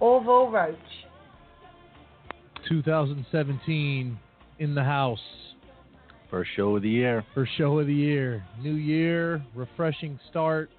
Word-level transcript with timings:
Orville 0.00 0.50
Roach. 0.50 0.76
2017 2.68 4.18
in 4.58 4.74
the 4.74 4.82
house. 4.82 5.18
First 6.30 6.50
show 6.56 6.76
of 6.76 6.82
the 6.82 6.90
year. 6.90 7.24
First 7.34 7.52
show 7.56 7.78
of 7.78 7.86
the 7.86 7.94
year. 7.94 8.44
New 8.60 8.74
year, 8.74 9.44
refreshing 9.54 10.18
start 10.30 10.70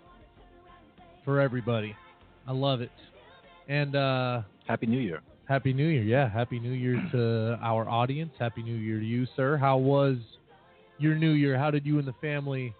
for 1.23 1.39
everybody. 1.39 1.95
I 2.47 2.51
love 2.51 2.81
it. 2.81 2.91
And 3.69 3.95
uh, 3.95 4.41
Happy 4.67 4.85
New 4.85 4.99
Year. 4.99 5.21
Happy 5.47 5.71
New 5.71 5.87
Year. 5.87 6.03
Yeah, 6.03 6.29
Happy 6.29 6.59
New 6.59 6.71
Year 6.71 7.01
to 7.13 7.57
our 7.61 7.87
audience. 7.87 8.31
Happy 8.37 8.61
New 8.61 8.75
Year 8.75 8.99
to 8.99 9.05
you, 9.05 9.25
sir. 9.35 9.55
How 9.55 9.77
was 9.77 10.17
your 10.97 11.15
New 11.15 11.31
Year? 11.31 11.57
How 11.57 11.71
did 11.71 11.85
you 11.85 11.99
and 11.99 12.07
the 12.07 12.15
family 12.21 12.73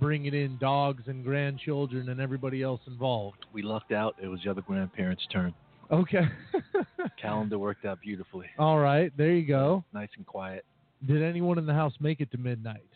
bring 0.00 0.24
it 0.24 0.34
in, 0.34 0.56
dogs 0.58 1.02
and 1.06 1.22
grandchildren 1.22 2.08
and 2.08 2.20
everybody 2.20 2.62
else 2.62 2.80
involved? 2.86 3.44
We 3.52 3.62
lucked 3.62 3.92
out. 3.92 4.16
It 4.22 4.28
was 4.28 4.40
the 4.44 4.50
other 4.50 4.62
grandparents' 4.62 5.26
turn. 5.30 5.54
Okay. 5.90 6.22
Calendar 7.20 7.58
worked 7.58 7.84
out 7.84 8.00
beautifully. 8.00 8.46
All 8.58 8.78
right, 8.78 9.12
there 9.16 9.32
you 9.32 9.46
go. 9.46 9.84
Nice 9.92 10.08
and 10.16 10.26
quiet. 10.26 10.64
Did 11.06 11.22
anyone 11.22 11.58
in 11.58 11.66
the 11.66 11.74
house 11.74 11.92
make 12.00 12.20
it 12.20 12.30
to 12.32 12.38
midnight? 12.38 12.86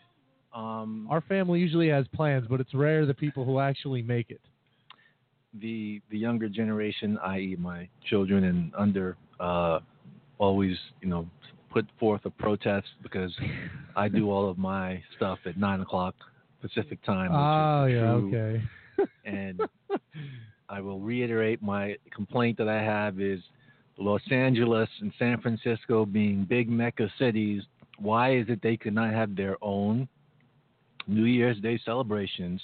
Um, 0.54 1.06
Our 1.10 1.21
family 1.21 1.60
usually 1.60 1.88
has 1.88 2.06
plans, 2.15 2.47
but 2.49 2.60
it's 2.60 2.72
rare 2.75 3.04
the 3.06 3.15
people 3.15 3.44
who 3.44 3.59
actually 3.60 4.03
make 4.03 4.31
it. 4.31 4.41
the 5.60 6.00
the 6.10 6.19
younger 6.19 6.49
generation, 6.49 7.19
i.e., 7.25 7.56
my 7.59 7.88
children 8.09 8.44
and 8.44 8.72
under, 8.76 9.16
uh, 9.41 9.81
always 10.38 10.76
you 11.03 11.09
know 11.09 11.26
put 11.70 11.87
forth 12.00 12.25
a 12.25 12.31
protest 12.31 12.88
because 13.03 13.34
I 13.94 14.09
do 14.09 14.31
all 14.31 14.49
of 14.49 14.56
my 14.59 15.03
stuff 15.16 15.38
at 15.44 15.59
nine 15.59 15.81
o'clock 15.81 16.15
Pacific 16.62 17.03
time. 17.05 17.31
Oh, 17.32 17.84
yeah, 17.87 18.00
true. 18.00 18.34
okay. 18.34 18.62
and 19.25 19.60
I 20.69 20.81
will 20.81 21.01
reiterate 21.01 21.62
my 21.62 21.97
complaint 22.15 22.59
that 22.59 22.69
I 22.69 22.83
have 22.83 23.21
is 23.21 23.41
Los 23.97 24.21
Angeles 24.31 24.89
and 25.01 25.12
San 25.19 25.41
Francisco 25.41 26.05
being 26.05 26.45
big 26.45 26.69
mecca 26.69 27.09
cities. 27.19 27.62
Why 27.99 28.37
is 28.37 28.47
it 28.49 28.61
they 28.62 28.77
could 28.77 28.95
not 28.95 29.12
have 29.12 29.34
their 29.34 29.56
own 29.62 30.09
New 31.06 31.25
Year's 31.25 31.59
Day 31.61 31.81
celebrations 31.84 32.61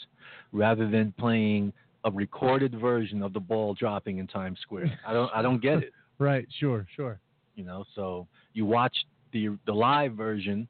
rather 0.52 0.88
than 0.88 1.12
playing 1.18 1.72
a 2.04 2.10
recorded 2.10 2.78
version 2.78 3.22
of 3.22 3.32
the 3.32 3.40
ball 3.40 3.74
dropping 3.74 4.18
in 4.18 4.26
Times 4.26 4.58
Square? 4.60 4.98
I 5.06 5.12
don't 5.12 5.30
I 5.34 5.42
don't 5.42 5.60
get 5.60 5.78
it. 5.78 5.92
Right, 6.16 6.46
sure, 6.60 6.86
sure. 6.94 7.18
You 7.56 7.64
know, 7.64 7.84
so 7.96 8.28
you 8.52 8.64
watch 8.64 8.96
the 9.32 9.58
the 9.66 9.72
live 9.72 10.12
version 10.12 10.68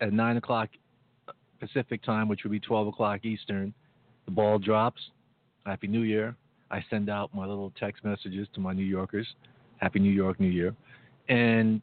at 0.00 0.12
nine 0.12 0.36
o'clock 0.36 0.68
Pacific 1.58 2.00
time, 2.04 2.28
which 2.28 2.44
would 2.44 2.52
be 2.52 2.60
twelve 2.60 2.86
o'clock 2.86 3.24
Eastern. 3.24 3.74
The 4.26 4.30
ball 4.30 4.60
drops. 4.60 5.00
Happy 5.66 5.88
New 5.88 6.02
Year. 6.02 6.36
I 6.70 6.84
send 6.90 7.08
out 7.08 7.34
my 7.34 7.46
little 7.46 7.72
text 7.78 8.04
messages 8.04 8.46
to 8.54 8.60
my 8.60 8.72
New 8.72 8.84
Yorkers. 8.84 9.26
Happy 9.78 9.98
New 10.00 10.10
York, 10.12 10.38
New 10.40 10.48
Year. 10.48 10.74
And 11.28 11.82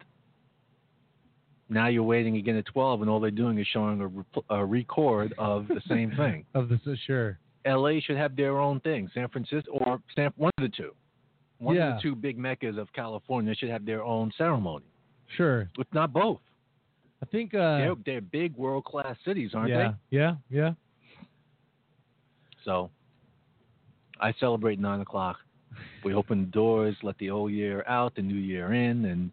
now 1.69 1.87
you're 1.87 2.03
waiting 2.03 2.37
again 2.37 2.55
at 2.57 2.65
12, 2.67 3.01
and 3.01 3.09
all 3.09 3.19
they're 3.19 3.31
doing 3.31 3.57
is 3.57 3.67
showing 3.71 3.99
a, 4.01 4.07
rep- 4.07 4.45
a 4.49 4.63
record 4.65 5.33
of 5.37 5.67
the 5.67 5.81
same 5.89 6.11
thing. 6.17 6.45
Of 6.53 6.69
the 6.69 6.79
sure. 7.07 7.39
LA 7.65 7.99
should 7.99 8.17
have 8.17 8.35
their 8.35 8.59
own 8.59 8.79
thing. 8.81 9.09
San 9.13 9.27
Francisco 9.29 9.71
or 9.71 9.99
San, 10.15 10.31
one 10.37 10.51
of 10.57 10.61
the 10.63 10.69
two. 10.69 10.91
One 11.57 11.75
Yeah. 11.75 11.95
of 11.95 11.95
the 11.95 12.01
two 12.01 12.15
big 12.15 12.37
meccas 12.37 12.77
of 12.77 12.91
California 12.93 13.55
should 13.55 13.69
have 13.69 13.85
their 13.85 14.03
own 14.03 14.31
ceremony. 14.37 14.85
Sure. 15.35 15.67
If 15.79 15.87
not 15.93 16.13
both. 16.13 16.39
I 17.23 17.25
think 17.27 17.55
uh 17.55 17.77
they're, 17.77 17.95
they're 18.05 18.21
big 18.21 18.55
world 18.55 18.83
class 18.85 19.15
cities, 19.25 19.51
aren't 19.55 19.69
they? 19.69 20.17
yeah, 20.17 20.35
yeah, 20.51 20.61
yeah. 20.67 20.73
So 22.63 22.91
I 24.19 24.33
celebrate 24.39 24.79
nine 24.79 25.01
o'clock. 25.01 25.37
We 26.03 26.13
open 26.13 26.41
the 26.41 26.51
doors, 26.51 26.95
let 27.03 27.17
the 27.17 27.29
old 27.31 27.51
year 27.51 27.83
out, 27.87 28.15
the 28.15 28.21
new 28.21 28.35
year 28.35 28.73
in, 28.73 29.05
and 29.05 29.31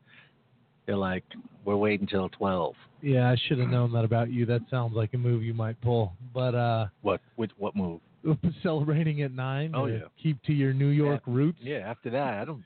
they're 0.87 0.97
like, 0.97 1.25
We're 1.65 1.77
waiting 1.77 2.07
till 2.07 2.29
twelve. 2.31 2.75
Yeah, 3.01 3.31
I 3.31 3.37
should 3.47 3.59
have 3.59 3.69
known 3.69 3.93
that 3.93 4.05
about 4.05 4.31
you. 4.31 4.47
That 4.47 4.63
sounds 4.71 4.95
like 4.95 5.13
a 5.15 5.19
move 5.19 5.43
you 5.43 5.55
might 5.55 5.81
pull. 5.81 6.13
But 6.35 6.55
uh 6.55 6.87
What 7.03 7.21
what 7.37 7.51
what 7.59 7.77
move? 7.77 8.01
celebrating 8.63 9.23
at 9.23 9.33
9 9.33 9.73
Oh, 9.75 9.87
yeah. 9.87 10.03
keep 10.23 10.41
to 10.45 10.53
your 10.53 10.73
New 10.73 10.89
York 10.91 11.23
roots. 11.27 11.59
Yeah, 11.61 11.79
after 11.79 12.09
that, 12.11 12.35
I 12.39 12.45
don't. 12.45 12.63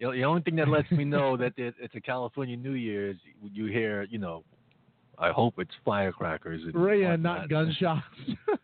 You 0.00 0.08
know, 0.08 0.12
the 0.12 0.24
only 0.24 0.42
thing 0.42 0.56
that 0.56 0.66
lets 0.66 0.90
me 0.90 1.04
know 1.04 1.36
that 1.42 1.52
it- 1.56 1.76
it's 1.78 1.94
a 1.94 2.00
California 2.00 2.56
New 2.56 2.72
Year 2.72 3.10
is 3.10 3.16
you 3.52 3.66
hear, 3.66 4.02
you 4.10 4.18
know, 4.18 4.42
I 5.16 5.30
hope 5.30 5.54
it's 5.58 5.70
firecrackers. 5.84 6.62
And 6.64 6.74
Right, 6.74 6.98
yeah, 7.00 7.14
not 7.14 7.48
gunshots. 7.48 8.02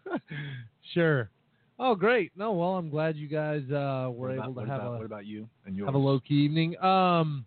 sure. 0.94 1.30
Oh, 1.78 1.94
great. 1.94 2.32
No, 2.36 2.52
well, 2.52 2.70
I'm 2.70 2.90
glad 2.90 3.16
you 3.16 3.28
guys 3.28 3.62
uh, 3.70 4.10
were 4.12 4.30
about, 4.32 4.50
able 4.50 4.54
to 4.62 4.68
have 4.68 4.80
about, 4.80 4.94
a 4.94 4.96
what 4.98 5.06
about 5.06 5.26
you 5.26 5.48
and 5.64 5.76
yours? 5.76 5.86
have 5.86 5.94
a 5.94 5.98
low 5.98 6.18
key 6.20 6.34
evening. 6.34 6.76
Um, 6.82 7.44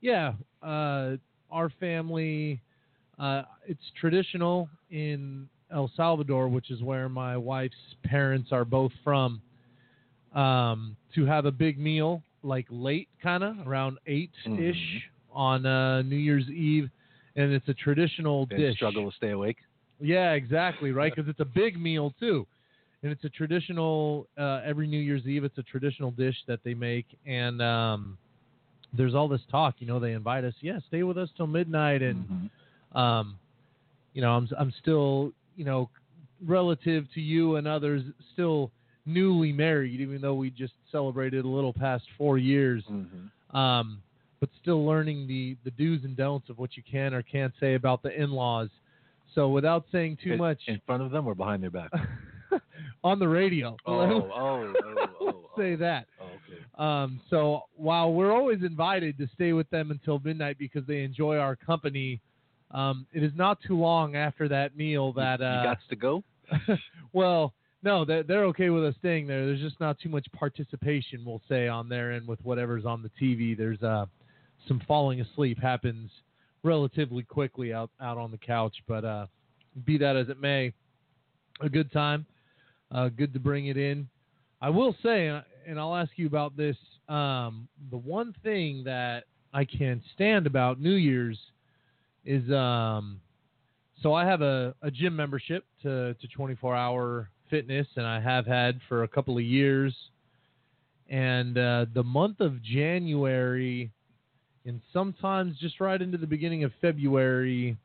yeah, 0.00 0.32
uh, 0.62 1.16
our 1.50 1.70
family, 1.80 2.60
uh, 3.18 3.42
it's 3.66 3.80
traditional 4.00 4.68
in 4.90 5.48
El 5.72 5.90
Salvador, 5.96 6.48
which 6.48 6.70
is 6.70 6.82
where 6.82 7.08
my 7.08 7.36
wife's 7.36 7.74
parents 8.04 8.50
are 8.52 8.64
both 8.64 8.92
from, 9.02 9.40
um, 10.34 10.96
to 11.14 11.24
have 11.26 11.46
a 11.46 11.50
big 11.52 11.78
meal 11.78 12.22
like 12.42 12.66
late, 12.70 13.08
kind 13.22 13.42
of 13.42 13.66
around 13.66 13.98
eight 14.06 14.30
ish 14.44 14.76
Mhm. 14.76 15.02
on 15.32 15.66
uh, 15.66 16.02
New 16.02 16.16
Year's 16.16 16.48
Eve, 16.50 16.90
and 17.36 17.52
it's 17.52 17.68
a 17.68 17.74
traditional 17.74 18.46
dish. 18.46 18.76
struggle 18.76 19.10
to 19.10 19.16
stay 19.16 19.30
awake. 19.30 19.56
Yeah, 20.00 20.32
exactly, 20.32 20.92
right? 20.92 21.14
Because 21.14 21.28
it's 21.28 21.40
a 21.40 21.44
big 21.44 21.80
meal 21.80 22.12
too, 22.20 22.46
and 23.04 23.12
it's 23.12 23.22
a 23.24 23.28
traditional. 23.28 24.26
Uh, 24.36 24.60
every 24.64 24.86
New 24.88 24.98
Year's 24.98 25.26
Eve, 25.26 25.44
it's 25.44 25.58
a 25.58 25.62
traditional 25.62 26.10
dish 26.10 26.36
that 26.48 26.58
they 26.64 26.74
make, 26.74 27.06
and 27.26 27.60
um, 27.62 28.18
there's 28.96 29.14
all 29.14 29.28
this 29.28 29.42
talk. 29.50 29.74
You 29.78 29.86
know, 29.86 30.00
they 30.00 30.12
invite 30.12 30.42
us. 30.42 30.54
Yeah, 30.60 30.78
stay 30.88 31.02
with 31.04 31.18
us 31.18 31.28
till 31.36 31.46
midnight, 31.46 32.02
and 32.02 32.24
Mm-hmm. 32.24 32.98
um, 32.98 33.36
you 34.14 34.22
know, 34.22 34.30
I'm 34.32 34.48
I'm 34.58 34.72
still, 34.80 35.32
you 35.56 35.64
know, 35.64 35.90
relative 36.44 37.04
to 37.14 37.20
you 37.20 37.56
and 37.56 37.66
others, 37.68 38.02
still 38.32 38.70
newly 39.06 39.52
married, 39.52 40.00
even 40.00 40.20
though 40.20 40.34
we 40.34 40.50
just 40.50 40.72
celebrated 40.90 41.44
a 41.44 41.48
little 41.48 41.72
past 41.74 42.04
four 42.16 42.38
years. 42.38 42.82
Mm-hmm. 42.90 43.56
Um, 43.56 44.00
but 44.40 44.48
still 44.62 44.84
learning 44.86 45.26
the 45.26 45.56
the 45.64 45.70
do's 45.72 46.04
and 46.04 46.16
don'ts 46.16 46.48
of 46.48 46.58
what 46.58 46.76
you 46.76 46.82
can 46.90 47.12
or 47.12 47.22
can't 47.22 47.52
say 47.60 47.74
about 47.74 48.02
the 48.02 48.18
in-laws. 48.18 48.68
So 49.34 49.48
without 49.48 49.84
saying 49.92 50.18
too 50.22 50.32
In- 50.32 50.38
much, 50.38 50.60
in 50.68 50.80
front 50.86 51.02
of 51.02 51.10
them 51.10 51.26
or 51.26 51.34
behind 51.34 51.62
their 51.62 51.70
back. 51.70 51.90
on 53.04 53.18
the 53.18 53.28
radio. 53.28 53.76
Oh, 53.86 54.00
oh, 54.00 54.30
oh, 54.34 54.74
oh, 54.84 55.06
oh. 55.20 55.40
say 55.56 55.76
that. 55.76 56.06
Oh, 56.20 56.24
okay. 56.24 56.62
Um, 56.76 57.20
so 57.30 57.62
while 57.76 58.12
we're 58.12 58.32
always 58.32 58.62
invited 58.62 59.18
to 59.18 59.28
stay 59.34 59.52
with 59.52 59.68
them 59.70 59.90
until 59.90 60.20
midnight 60.24 60.58
because 60.58 60.84
they 60.86 61.02
enjoy 61.02 61.36
our 61.36 61.56
company, 61.56 62.20
um, 62.70 63.06
it 63.12 63.22
is 63.22 63.32
not 63.36 63.58
too 63.66 63.78
long 63.78 64.16
after 64.16 64.48
that 64.48 64.76
meal 64.76 65.12
that 65.12 65.40
uh, 65.40 65.60
you 65.62 65.64
got 65.64 65.78
to 65.88 65.96
go. 65.96 66.24
well, 67.12 67.54
no, 67.82 68.04
they're, 68.04 68.22
they're 68.22 68.44
okay 68.46 68.70
with 68.70 68.84
us 68.84 68.94
staying 68.98 69.26
there. 69.26 69.46
There's 69.46 69.60
just 69.60 69.78
not 69.78 69.98
too 70.00 70.08
much 70.08 70.26
participation, 70.32 71.22
we'll 71.24 71.42
say, 71.48 71.68
on 71.68 71.88
their 71.88 72.12
end 72.12 72.26
with 72.26 72.40
whatever's 72.42 72.84
on 72.84 73.02
the 73.02 73.10
TV. 73.20 73.56
There's 73.56 73.82
uh, 73.82 74.06
some 74.66 74.80
falling 74.88 75.20
asleep 75.20 75.60
happens 75.60 76.10
relatively 76.62 77.22
quickly 77.22 77.72
out, 77.74 77.90
out 78.00 78.16
on 78.16 78.30
the 78.30 78.38
couch, 78.38 78.74
but 78.88 79.04
uh, 79.04 79.26
be 79.84 79.98
that 79.98 80.16
as 80.16 80.28
it 80.30 80.40
may, 80.40 80.72
a 81.60 81.68
good 81.68 81.92
time. 81.92 82.26
Uh, 82.94 83.08
good 83.08 83.32
to 83.34 83.40
bring 83.40 83.66
it 83.66 83.76
in. 83.76 84.08
I 84.62 84.70
will 84.70 84.94
say, 85.02 85.26
and- 85.26 85.44
and 85.66 85.80
I'll 85.80 85.96
ask 85.96 86.16
you 86.16 86.26
about 86.26 86.56
this. 86.56 86.76
Um, 87.08 87.68
the 87.90 87.96
one 87.98 88.32
thing 88.44 88.84
that 88.84 89.24
I 89.52 89.64
can't 89.64 90.02
stand 90.14 90.46
about 90.46 90.80
New 90.80 90.94
Year's 90.94 91.38
is 92.24 92.50
um, 92.52 93.20
so 94.00 94.14
I 94.14 94.24
have 94.24 94.42
a, 94.42 94.74
a 94.82 94.90
gym 94.90 95.16
membership 95.16 95.64
to, 95.82 96.14
to 96.14 96.28
24 96.28 96.74
hour 96.76 97.30
fitness, 97.50 97.86
and 97.96 98.06
I 98.06 98.20
have 98.20 98.46
had 98.46 98.80
for 98.88 99.02
a 99.02 99.08
couple 99.08 99.36
of 99.36 99.44
years. 99.44 99.94
And 101.08 101.58
uh, 101.58 101.86
the 101.92 102.02
month 102.02 102.40
of 102.40 102.62
January, 102.62 103.90
and 104.64 104.80
sometimes 104.92 105.58
just 105.58 105.80
right 105.80 106.00
into 106.00 106.16
the 106.16 106.26
beginning 106.26 106.64
of 106.64 106.72
February, 106.80 107.76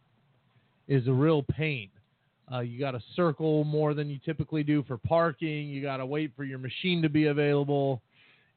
is 0.88 1.08
a 1.08 1.14
real 1.14 1.44
pain. 1.44 1.90
Uh, 2.52 2.60
you 2.62 2.80
got 2.80 2.92
to 2.92 3.02
circle 3.16 3.64
more 3.64 3.94
than 3.94 4.10
you 4.10 4.20
typically 4.26 4.64
do 4.64 4.84
for 4.84 4.98
parking. 4.98 5.68
You 5.68 5.82
got 5.82 5.98
to 5.98 6.06
wait 6.06 6.32
for 6.36 6.44
your 6.44 6.58
machine 6.60 7.02
to 7.04 7.10
be 7.10 7.28
available. 7.28 8.02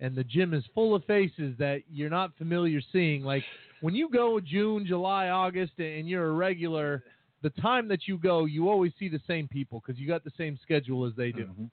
And 0.00 0.16
the 0.16 0.24
gym 0.24 0.54
is 0.54 0.64
full 0.74 0.94
of 0.94 1.04
faces 1.04 1.54
that 1.58 1.82
you're 1.92 2.10
not 2.10 2.32
familiar 2.38 2.80
seeing. 2.92 3.22
Like 3.22 3.44
when 3.82 3.94
you 3.94 4.08
go 4.08 4.40
June, 4.40 4.86
July, 4.86 5.28
August, 5.28 5.72
and 5.78 6.08
you're 6.08 6.28
a 6.28 6.32
regular, 6.32 7.04
the 7.42 7.50
time 7.50 7.86
that 7.88 8.08
you 8.08 8.18
go, 8.18 8.46
you 8.46 8.68
always 8.68 8.92
see 8.98 9.08
the 9.08 9.20
same 9.26 9.46
people 9.46 9.82
because 9.84 10.00
you 10.00 10.08
got 10.08 10.24
the 10.24 10.32
same 10.38 10.58
schedule 10.62 11.04
as 11.04 11.12
they 11.16 11.30
do. 11.32 11.44
Mhm. 11.44 11.70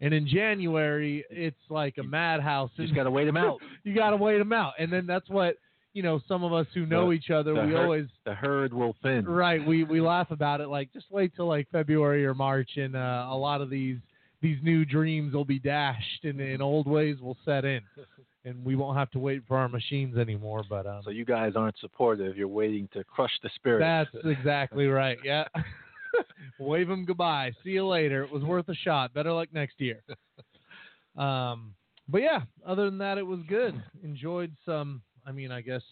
And 0.00 0.12
in 0.12 0.26
January, 0.26 1.24
it's 1.30 1.70
like 1.70 1.96
a 1.98 2.02
madhouse. 2.02 2.70
You 2.76 2.84
just 2.86 2.94
got 2.96 3.04
to 3.04 3.10
wait 3.10 3.26
them 3.26 3.36
out. 3.36 3.60
you 3.84 3.94
got 3.94 4.10
to 4.10 4.16
wait 4.16 4.38
them 4.38 4.52
out. 4.52 4.72
And 4.78 4.92
then 4.92 5.06
that's 5.06 5.28
what, 5.30 5.56
you 5.94 6.02
know, 6.02 6.20
some 6.26 6.42
of 6.44 6.52
us 6.52 6.66
who 6.74 6.86
know 6.86 7.06
The- 7.06 7.12
each 7.12 7.30
other, 7.30 7.52
we 7.54 7.60
herd- 7.72 7.76
always 7.76 8.06
The 8.24 8.34
herd 8.34 8.72
will 8.72 8.94
thin. 9.02 9.24
Right. 9.26 9.64
We 9.66 9.84
we 9.84 10.00
laugh 10.00 10.30
about 10.30 10.60
it 10.60 10.68
like 10.68 10.92
just 10.92 11.10
wait 11.10 11.34
till 11.36 11.46
like 11.46 11.68
February 11.70 12.24
or 12.24 12.34
March 12.34 12.70
and 12.76 12.96
uh, 12.96 13.26
a 13.30 13.36
lot 13.36 13.60
of 13.60 13.68
these 13.70 13.98
these 14.40 14.58
new 14.62 14.84
dreams 14.84 15.34
will 15.34 15.44
be 15.44 15.58
dashed 15.58 16.24
and, 16.24 16.40
and 16.40 16.60
old 16.62 16.86
ways 16.86 17.20
will 17.20 17.36
set 17.44 17.64
in. 17.64 17.80
And 18.44 18.64
we 18.64 18.74
won't 18.74 18.96
have 18.98 19.08
to 19.12 19.20
wait 19.20 19.42
for 19.46 19.56
our 19.56 19.68
machines 19.68 20.16
anymore. 20.18 20.64
But 20.68 20.84
um, 20.84 21.02
So 21.04 21.10
you 21.10 21.24
guys 21.24 21.52
aren't 21.54 21.78
supportive. 21.78 22.36
You're 22.36 22.48
waiting 22.48 22.88
to 22.92 23.04
crush 23.04 23.30
the 23.44 23.50
spirit. 23.54 23.78
that's 23.80 24.24
exactly 24.26 24.88
right. 24.88 25.16
Yeah. 25.24 25.44
Wave 26.58 26.88
them 26.88 27.04
goodbye. 27.04 27.52
See 27.62 27.70
you 27.70 27.86
later. 27.86 28.24
It 28.24 28.32
was 28.32 28.42
worth 28.42 28.68
a 28.68 28.74
shot. 28.74 29.14
Better 29.14 29.32
luck 29.32 29.48
next 29.52 29.80
year. 29.80 30.02
Um, 31.16 31.74
but 32.08 32.22
yeah, 32.22 32.40
other 32.66 32.86
than 32.86 32.98
that, 32.98 33.18
it 33.18 33.26
was 33.26 33.40
good. 33.48 33.74
Enjoyed 34.02 34.52
some. 34.64 35.02
I 35.24 35.30
mean, 35.30 35.52
I 35.52 35.60
guess 35.60 35.82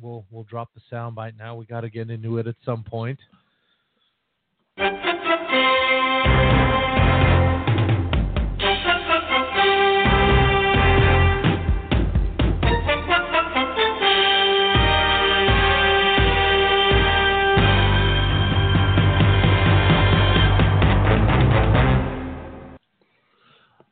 we'll 0.00 0.24
we'll 0.30 0.44
drop 0.44 0.70
the 0.74 0.80
soundbite 0.90 1.36
now. 1.38 1.54
We 1.54 1.66
got 1.66 1.82
to 1.82 1.90
get 1.90 2.10
into 2.10 2.38
it 2.38 2.46
at 2.46 2.56
some 2.64 2.82
point. 2.82 3.18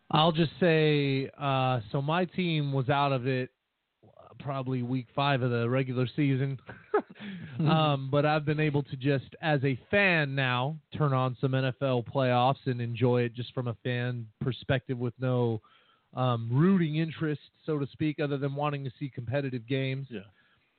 I'll 0.08 0.32
just 0.32 0.52
say, 0.58 1.30
uh, 1.38 1.80
so 1.92 2.00
my 2.00 2.24
team 2.24 2.72
was 2.72 2.88
out 2.88 3.12
of 3.12 3.26
it 3.26 3.50
probably 4.46 4.82
week 4.84 5.08
five 5.14 5.42
of 5.42 5.50
the 5.50 5.68
regular 5.68 6.06
season. 6.14 6.56
um, 7.60 8.08
but 8.12 8.24
I've 8.24 8.44
been 8.44 8.60
able 8.60 8.84
to 8.84 8.96
just, 8.96 9.34
as 9.42 9.62
a 9.64 9.76
fan 9.90 10.34
now, 10.36 10.76
turn 10.96 11.12
on 11.12 11.36
some 11.40 11.50
NFL 11.50 12.06
playoffs 12.06 12.64
and 12.66 12.80
enjoy 12.80 13.22
it 13.22 13.34
just 13.34 13.52
from 13.52 13.66
a 13.66 13.76
fan 13.82 14.24
perspective 14.40 14.96
with 14.98 15.14
no 15.20 15.60
um, 16.14 16.48
rooting 16.52 16.96
interest, 16.96 17.40
so 17.66 17.76
to 17.78 17.86
speak, 17.88 18.20
other 18.20 18.38
than 18.38 18.54
wanting 18.54 18.84
to 18.84 18.90
see 19.00 19.10
competitive 19.12 19.66
games. 19.66 20.06
Yeah. 20.10 20.20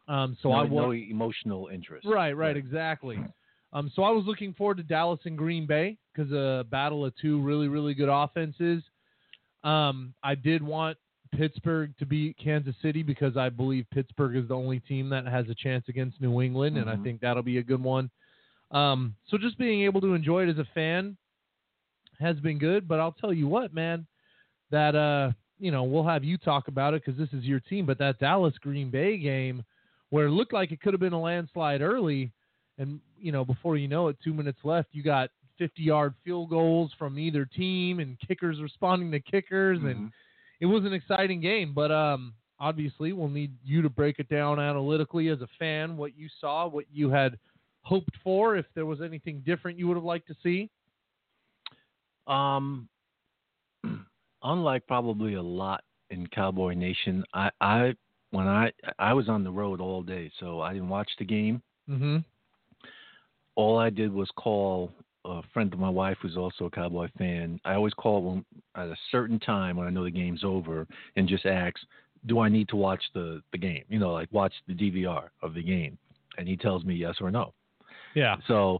Um, 0.07 0.37
so 0.41 0.49
no, 0.49 0.55
I 0.55 0.63
wa- 0.63 0.81
no 0.83 0.91
emotional 0.93 1.67
interest. 1.67 2.07
Right, 2.07 2.31
right, 2.31 2.55
Yeah. 2.55 2.61
exactly. 2.63 3.19
Um, 3.73 3.91
so 3.93 4.03
I 4.03 4.11
was 4.11 4.23
looking 4.25 4.53
forward 4.53 4.77
to 4.77 4.83
Dallas 4.83 5.19
and 5.25 5.37
Green 5.37 5.67
Bay 5.67 5.97
because 6.15 6.31
a 6.31 6.63
battle 6.71 7.03
of 7.05 7.13
two 7.21 7.41
really, 7.41 7.67
really 7.67 7.93
good 7.93 8.07
offenses. 8.09 8.81
Um, 9.65 10.13
I 10.23 10.35
did 10.35 10.63
want 10.63 10.97
Pittsburgh 11.31 11.94
to 12.00 12.06
beat 12.06 12.38
Kansas 12.38 12.75
City 12.81 13.03
because 13.03 13.38
I 13.38 13.50
believe 13.50 13.85
Pittsburgh 13.91 14.35
is 14.35 14.47
the 14.47 14.56
only 14.56 14.79
team 14.81 15.09
that 15.09 15.25
has 15.27 15.47
a 15.50 15.56
chance 15.56 15.85
against 15.89 16.19
New 16.21 16.41
England, 16.41 16.77
and 16.77 16.89
I 16.89 16.95
Mhm. 16.95 17.03
think 17.03 17.21
that'll 17.21 17.44
be 17.44 17.57
a 17.57 17.63
good 17.63 17.81
one. 17.81 18.09
Um, 18.71 19.15
so 19.27 19.38
just 19.38 19.57
being 19.57 19.81
able 19.81 20.01
to 20.01 20.13
enjoy 20.13 20.44
it 20.44 20.50
as 20.50 20.57
a 20.57 20.65
fan 20.65 21.18
has 22.19 22.39
been 22.39 22.57
good. 22.57 22.88
But 22.88 23.00
I'll 23.00 23.12
tell 23.13 23.33
you 23.33 23.47
what, 23.47 23.74
man, 23.74 24.06
that 24.69 24.95
uh, 24.95 25.31
you 25.59 25.71
know, 25.71 25.83
we'll 25.83 26.03
have 26.03 26.24
you 26.24 26.38
talk 26.38 26.68
about 26.68 26.94
it 26.94 27.03
because 27.03 27.18
this 27.18 27.33
is 27.33 27.45
your 27.45 27.59
team. 27.62 27.85
But 27.85 27.97
that 28.00 28.19
Dallas 28.19 28.57
Green 28.59 28.89
Bay 28.89 29.18
game, 29.18 29.63
where 30.09 30.27
it 30.27 30.31
looked 30.31 30.53
like 30.53 30.71
it 30.71 30.81
could 30.81 30.94
have 30.94 31.00
been 31.00 31.13
a 31.13 31.21
landslide 31.21 31.81
early, 31.81 32.31
and 32.77 33.00
you 33.19 33.31
know, 33.31 33.44
before 33.45 33.77
you 33.77 33.88
know 33.88 34.07
it, 34.09 34.18
two 34.24 34.33
minutes 34.33 34.59
left, 34.63 34.89
you 34.91 35.03
got 35.03 35.31
50 35.57 35.81
yard 35.81 36.13
field 36.24 36.50
goals 36.50 36.91
from 37.00 37.18
either 37.18 37.45
team 37.45 38.00
and 38.00 38.19
kickers 38.19 38.62
responding 38.62 39.12
to 39.12 39.19
kickers 39.19 39.79
and 39.79 39.96
Mhm. 39.96 40.12
It 40.59 40.65
was 40.65 40.85
an 40.85 40.93
exciting 40.93 41.39
game 41.41 41.73
but 41.73 41.91
um 41.91 42.33
obviously 42.59 43.13
we'll 43.13 43.29
need 43.29 43.51
you 43.63 43.81
to 43.81 43.89
break 43.89 44.17
it 44.19 44.27
down 44.29 44.59
analytically 44.59 45.29
as 45.29 45.41
a 45.41 45.47
fan 45.59 45.95
what 45.97 46.17
you 46.17 46.27
saw 46.41 46.67
what 46.67 46.85
you 46.91 47.09
had 47.09 47.37
hoped 47.81 48.15
for 48.23 48.55
if 48.57 48.65
there 48.75 48.85
was 48.85 48.99
anything 49.01 49.41
different 49.45 49.77
you 49.77 49.87
would 49.87 49.95
have 49.97 50.03
liked 50.03 50.27
to 50.27 50.35
see 50.43 50.69
Um, 52.27 52.89
unlike 54.43 54.85
probably 54.87 55.35
a 55.35 55.41
lot 55.41 55.83
in 56.09 56.27
Cowboy 56.27 56.73
Nation, 56.73 57.23
I, 57.33 57.49
I 57.61 57.95
when 58.31 58.47
I 58.47 58.71
I 58.99 59.13
was 59.13 59.29
on 59.29 59.43
the 59.43 59.51
road 59.51 59.79
all 59.79 60.03
day, 60.03 60.29
so 60.39 60.59
I 60.59 60.73
didn't 60.73 60.89
watch 60.89 61.09
the 61.17 61.25
game. 61.25 61.61
mm-hmm 61.89 62.17
All 63.55 63.77
I 63.77 63.89
did 63.89 64.11
was 64.11 64.29
call 64.35 64.91
a 65.27 65.41
friend 65.53 65.74
of 65.74 65.79
my 65.79 65.89
wife 65.89 66.17
who's 66.22 66.38
also 66.38 66.65
a 66.65 66.69
Cowboy 66.69 67.10
fan. 67.17 67.60
I 67.65 67.74
always 67.74 67.93
call 67.93 68.22
when 68.24 68.46
at 68.75 68.88
a 68.88 68.96
certain 69.12 69.39
time 69.39 69.77
when 69.77 69.88
I 69.88 69.89
know 69.89 70.03
the 70.03 70.12
game's 70.12 70.43
over 70.43 70.88
and 71.15 71.27
just 71.27 71.46
ask, 71.46 71.75
"Do 72.25 72.39
I 72.39 72.50
need 72.50 72.69
to 72.69 72.75
watch 72.75 73.03
the 73.13 73.41
the 73.51 73.57
game? 73.57 73.84
You 73.89 74.00
know, 74.00 74.13
like 74.13 74.29
watch 74.31 74.53
the 74.67 74.74
DVR 74.74 75.29
of 75.41 75.53
the 75.53 75.63
game?" 75.63 75.98
And 76.38 76.48
he 76.48 76.55
tells 76.55 76.84
me 76.86 76.96
yes 76.96 77.15
or 77.22 77.31
no. 77.31 77.53
yeah 78.15 78.38
So 78.48 78.79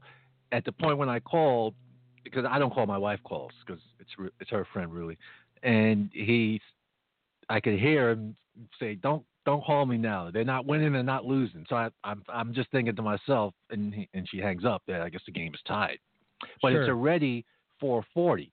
at 0.51 0.63
the 0.66 0.72
point 0.72 0.98
when 0.98 1.10
I 1.10 1.20
called, 1.20 1.74
because 2.24 2.46
I 2.50 2.60
don't 2.60 2.74
call 2.74 2.86
my 2.86 2.98
wife 2.98 3.20
calls 3.24 3.51
because 3.66 3.82
it's 4.00 4.32
it's 4.39 4.50
her 4.50 4.66
friend 4.74 4.94
really, 4.94 5.18
and 5.63 6.10
he, 6.13 6.62
I 7.50 7.60
could 7.60 7.80
hear 7.80 8.12
him 8.12 8.36
say, 8.80 8.96
"Don't 8.96 9.24
don't 9.46 9.63
call 9.63 9.86
me 9.86 9.98
now. 9.98 10.30
They're 10.32 10.44
not 10.44 10.66
winning. 10.66 10.94
They're 10.94 11.04
not 11.04 11.25
losing." 11.25 11.66
So 11.70 11.75
I, 11.75 11.89
I'm 12.04 12.24
I'm 12.30 12.54
just 12.54 12.72
thinking 12.72 12.96
to 12.96 13.01
myself, 13.01 13.54
and 13.70 13.94
he, 13.94 14.10
and 14.13 14.27
she 14.30 14.38
hangs 14.38 14.66
up. 14.66 14.84
That 14.88 15.01
I 15.01 15.10
guess 15.10 15.22
the 15.25 15.32
game 15.32 15.54
is 15.54 15.62
tied, 15.68 16.00
but 16.62 16.72
it's 16.74 16.89
already 16.89 17.46
4:40. 17.82 18.51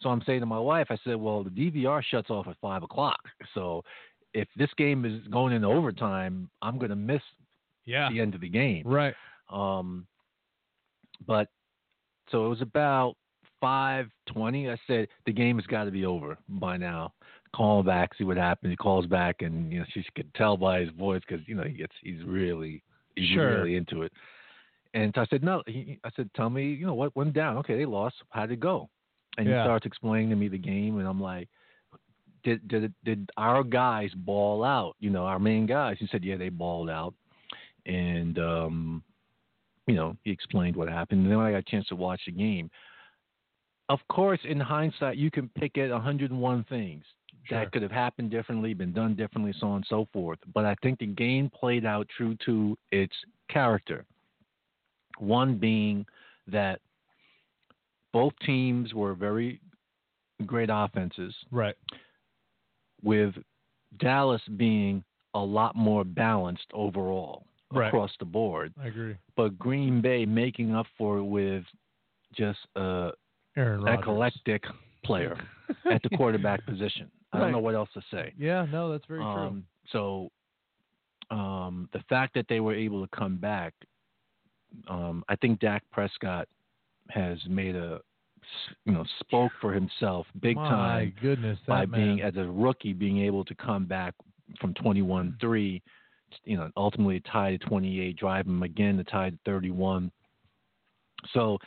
So 0.00 0.08
I'm 0.08 0.22
saying 0.22 0.40
to 0.40 0.46
my 0.46 0.58
wife, 0.58 0.86
I 0.90 0.96
said, 1.04 1.16
"Well, 1.16 1.44
the 1.44 1.50
DVR 1.50 2.02
shuts 2.02 2.30
off 2.30 2.46
at 2.48 2.56
five 2.60 2.82
o'clock. 2.82 3.20
So 3.54 3.84
if 4.32 4.48
this 4.56 4.70
game 4.76 5.04
is 5.04 5.26
going 5.28 5.52
into 5.52 5.68
overtime, 5.68 6.48
I'm 6.62 6.78
going 6.78 6.90
to 6.90 6.96
miss 6.96 7.22
yeah 7.84 8.08
the 8.10 8.20
end 8.20 8.34
of 8.34 8.40
the 8.40 8.48
game." 8.48 8.82
right 8.86 9.14
Um, 9.50 10.06
but 11.26 11.48
so 12.30 12.46
it 12.46 12.48
was 12.48 12.62
about 12.62 13.16
five 13.60 14.08
twenty. 14.26 14.70
I 14.70 14.76
said 14.86 15.08
the 15.26 15.32
game 15.32 15.58
has 15.58 15.66
got 15.66 15.84
to 15.84 15.90
be 15.90 16.06
over 16.06 16.38
by 16.48 16.76
now. 16.76 17.12
Call 17.54 17.80
him 17.80 17.86
back, 17.86 18.14
see 18.16 18.24
what 18.24 18.36
happens. 18.36 18.70
He 18.72 18.76
calls 18.76 19.06
back, 19.06 19.42
and 19.42 19.72
you 19.72 19.80
know 19.80 19.84
she 19.92 20.04
could 20.14 20.32
tell 20.34 20.56
by 20.56 20.80
his 20.80 20.90
voice 20.90 21.20
because 21.26 21.46
you 21.48 21.54
know 21.56 21.64
he 21.64 21.72
gets 21.72 21.92
he's 22.02 22.22
really 22.24 22.82
he's 23.16 23.28
Sure. 23.30 23.56
really 23.56 23.76
into 23.76 24.02
it. 24.02 24.12
And 24.94 25.12
so 25.14 25.20
I 25.22 25.26
said 25.26 25.42
no. 25.44 25.62
He, 25.66 25.98
I 26.04 26.10
said 26.16 26.30
tell 26.34 26.50
me 26.50 26.72
you 26.72 26.86
know 26.86 26.94
what 26.94 27.14
went 27.16 27.32
down. 27.32 27.56
Okay, 27.58 27.76
they 27.76 27.86
lost. 27.86 28.16
How 28.30 28.42
would 28.42 28.50
it 28.52 28.60
go? 28.60 28.88
And 29.38 29.46
Yeah. 29.48 29.62
he 29.62 29.66
starts 29.66 29.86
explaining 29.86 30.30
to 30.30 30.36
me 30.36 30.48
the 30.48 30.58
game, 30.58 30.98
and 30.98 31.06
I'm 31.08 31.20
like. 31.20 31.48
Did, 32.42 32.66
did 32.68 32.94
did 33.04 33.30
our 33.36 33.62
guys 33.62 34.08
ball 34.16 34.64
out? 34.64 34.96
You 34.98 35.10
know, 35.10 35.26
our 35.26 35.38
main 35.38 35.66
guys. 35.66 35.98
He 36.00 36.06
said, 36.10 36.24
yeah, 36.24 36.38
they 36.38 36.48
balled 36.48 36.88
out, 36.88 37.12
and 37.84 38.38
um, 38.38 39.02
you 39.86 39.94
know, 39.94 40.16
he 40.24 40.30
explained 40.30 40.74
what 40.74 40.88
happened. 40.88 41.20
And 41.20 41.30
then 41.30 41.36
when 41.36 41.46
I 41.46 41.50
got 41.50 41.58
a 41.58 41.62
chance 41.70 41.86
to 41.88 41.96
watch 41.96 42.22
the 42.24 42.32
game, 42.32 42.70
of 43.90 43.98
course, 44.08 44.40
in 44.44 44.58
hindsight, 44.58 45.18
you 45.18 45.30
can 45.30 45.50
pick 45.50 45.76
at 45.76 45.90
101 45.90 46.64
things 46.70 47.04
Sure. 47.44 47.58
that 47.58 47.72
could 47.72 47.82
have 47.82 47.90
happened 47.90 48.30
differently, 48.30 48.72
been 48.72 48.94
done 48.94 49.14
differently, 49.16 49.52
so 49.60 49.66
on 49.66 49.76
and 49.76 49.86
so 49.90 50.08
forth. 50.10 50.38
But 50.54 50.64
I 50.64 50.74
think 50.82 50.98
the 50.98 51.06
game 51.08 51.50
played 51.50 51.84
out 51.84 52.06
true 52.16 52.36
to 52.46 52.74
its 52.90 53.14
character. 53.50 54.06
One 55.20 55.56
being 55.58 56.06
that 56.48 56.80
both 58.12 58.32
teams 58.44 58.92
were 58.94 59.14
very 59.14 59.60
great 60.46 60.70
offenses, 60.72 61.34
Right. 61.50 61.76
with 63.02 63.34
Dallas 63.98 64.42
being 64.56 65.04
a 65.34 65.38
lot 65.40 65.76
more 65.76 66.04
balanced 66.04 66.66
overall 66.72 67.46
Right. 67.72 67.86
across 67.86 68.10
the 68.18 68.24
board, 68.24 68.74
I 68.82 68.88
agree. 68.88 69.16
but 69.36 69.56
Green 69.58 70.00
Bay 70.00 70.26
making 70.26 70.74
up 70.74 70.86
for 70.98 71.18
it 71.18 71.24
with 71.24 71.64
just 72.32 72.58
a 72.74 73.12
eclectic 73.56 74.64
player 75.04 75.36
at 75.90 76.02
the 76.02 76.10
quarterback 76.16 76.64
position. 76.66 77.10
I 77.32 77.38
don't 77.38 77.52
know 77.52 77.60
what 77.60 77.76
else 77.76 77.90
to 77.94 78.02
say. 78.10 78.32
Yeah, 78.36 78.66
no, 78.72 78.90
that's 78.90 79.04
very 79.06 79.20
true. 79.20 79.26
Um, 79.26 79.66
so 79.92 80.30
um, 81.30 81.88
the 81.92 82.00
fact 82.08 82.34
that 82.34 82.46
they 82.48 82.58
were 82.58 82.74
able 82.74 83.06
to 83.06 83.16
come 83.16 83.36
back, 83.36 83.72
um, 84.88 85.24
I 85.28 85.36
think 85.36 85.60
Dak 85.60 85.82
Prescott 85.92 86.48
has 87.08 87.38
made 87.48 87.76
a 87.76 88.00
you 88.84 88.92
know, 88.92 89.04
spoke 89.20 89.52
for 89.60 89.72
himself 89.72 90.26
big 90.40 90.56
My 90.56 90.68
time 90.68 91.12
goodness, 91.20 91.58
by 91.66 91.86
man. 91.86 92.00
being 92.00 92.22
as 92.22 92.36
a 92.36 92.44
rookie 92.44 92.92
being 92.92 93.20
able 93.20 93.44
to 93.44 93.54
come 93.54 93.86
back 93.86 94.14
from 94.60 94.74
21-3, 94.74 95.80
you 96.44 96.56
know, 96.56 96.70
ultimately 96.76 97.20
tie 97.20 97.56
to 97.56 97.58
28, 97.58 98.16
drive 98.16 98.46
him 98.46 98.62
again 98.62 98.96
to 98.96 99.04
tie 99.04 99.30
to 99.30 99.38
31. 99.44 100.10
So 101.32 101.58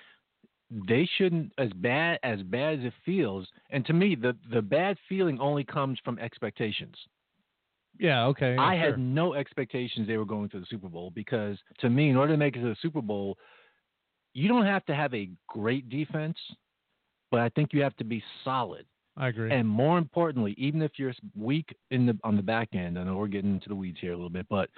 they 0.88 1.08
shouldn't 1.18 1.54
as 1.58 1.72
bad 1.76 2.20
as 2.24 2.42
bad 2.44 2.80
as 2.80 2.86
it 2.86 2.94
feels. 3.06 3.48
And 3.70 3.86
to 3.86 3.94
me, 3.94 4.16
the 4.16 4.36
the 4.52 4.62
bad 4.62 4.98
feeling 5.08 5.40
only 5.40 5.64
comes 5.64 6.00
from 6.04 6.18
expectations. 6.18 6.96
Yeah, 8.00 8.26
okay. 8.26 8.56
I 8.58 8.76
sure. 8.76 8.92
had 8.92 9.00
no 9.00 9.34
expectations 9.34 10.08
they 10.08 10.18
were 10.18 10.26
going 10.26 10.50
to 10.50 10.60
the 10.60 10.66
Super 10.70 10.90
Bowl 10.90 11.12
because 11.12 11.58
to 11.80 11.90
me, 11.90 12.10
in 12.10 12.16
order 12.16 12.34
to 12.34 12.38
make 12.38 12.56
it 12.56 12.62
to 12.62 12.70
the 12.70 12.76
Super 12.82 13.02
Bowl, 13.02 13.38
you 14.34 14.48
don't 14.48 14.66
have 14.66 14.86
to 14.86 14.96
have 14.96 15.14
a 15.14 15.30
great 15.48 15.90
defense, 15.90 16.38
but 17.32 17.40
I 17.40 17.50
think 17.50 17.70
you 17.72 17.82
have 17.84 17.96
to 17.98 18.04
be 18.04 18.24
solid. 18.44 18.86
I 19.16 19.28
agree. 19.28 19.52
And 19.52 19.68
more 19.68 20.00
importantly, 20.00 20.56
even 20.58 20.82
if 20.82 20.94
you're 20.98 21.14
weak 21.36 21.76
in 21.92 22.08
the 22.08 22.18
on 22.24 22.36
the 22.36 22.42
back 22.42 22.70
end, 22.74 22.98
I 22.98 23.04
know 23.04 23.16
we're 23.16 23.28
getting 23.28 23.54
into 23.54 23.70
the 23.70 23.76
weeds 23.76 24.00
here 24.02 24.12
a 24.12 24.16
little 24.16 24.30
bit, 24.30 24.48
but 24.50 24.70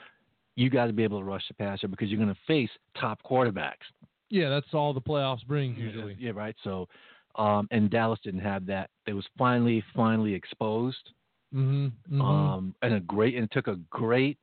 you 0.55 0.69
got 0.69 0.87
to 0.87 0.93
be 0.93 1.03
able 1.03 1.19
to 1.19 1.25
rush 1.25 1.47
the 1.47 1.53
passer 1.53 1.87
because 1.87 2.09
you're 2.09 2.19
going 2.19 2.33
to 2.33 2.39
face 2.47 2.69
top 2.99 3.19
quarterbacks. 3.23 3.85
yeah, 4.29 4.49
that's 4.49 4.73
all 4.73 4.93
the 4.93 5.01
playoffs 5.01 5.45
bring 5.45 5.75
usually. 5.75 6.17
Yeah, 6.19 6.31
right. 6.31 6.55
So, 6.63 6.87
um, 7.35 7.67
and 7.71 7.89
Dallas 7.89 8.19
didn't 8.23 8.41
have 8.41 8.65
that. 8.67 8.89
It 9.05 9.13
was 9.13 9.25
finally, 9.37 9.83
finally 9.95 10.33
exposed. 10.33 11.11
Mm-hmm. 11.53 12.21
Um, 12.21 12.75
and 12.81 12.95
a 12.95 12.99
great, 12.99 13.35
and 13.35 13.45
it 13.45 13.51
took 13.51 13.67
a 13.67 13.77
great, 13.89 14.37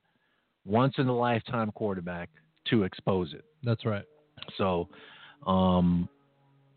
once 0.65 0.95
in 0.97 1.07
a 1.07 1.15
lifetime 1.15 1.71
quarterback 1.71 2.29
to 2.69 2.83
expose 2.83 3.33
it. 3.33 3.43
that's 3.63 3.85
right. 3.85 4.05
So, 4.57 4.87
um, 5.45 6.07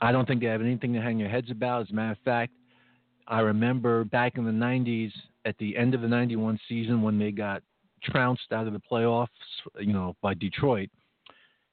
I 0.01 0.13
don't 0.13 0.27
think 0.27 0.41
they 0.41 0.49
have 0.49 0.61
anything 0.61 0.93
to 0.93 1.01
hang 1.01 1.19
their 1.19 1.29
heads 1.29 1.51
about. 1.51 1.83
As 1.83 1.91
a 1.91 1.95
matter 1.95 2.13
of 2.13 2.19
fact, 2.25 2.53
I 3.29 3.41
remember 3.41 4.05
back 4.05 4.37
in 4.37 4.45
the 4.45 4.51
90s, 4.51 5.13
at 5.45 5.57
the 5.59 5.77
end 5.77 5.95
of 5.95 6.03
the 6.03 6.09
91 6.09 6.59
season, 6.69 7.03
when 7.03 7.19
they 7.19 7.31
got 7.31 7.63
trounced 8.05 8.53
out 8.53 8.67
of 8.67 8.73
the 8.73 8.83
playoffs, 8.91 9.29
you 9.81 9.93
know, 9.93 10.15
by 10.23 10.35
Detroit, 10.35 10.91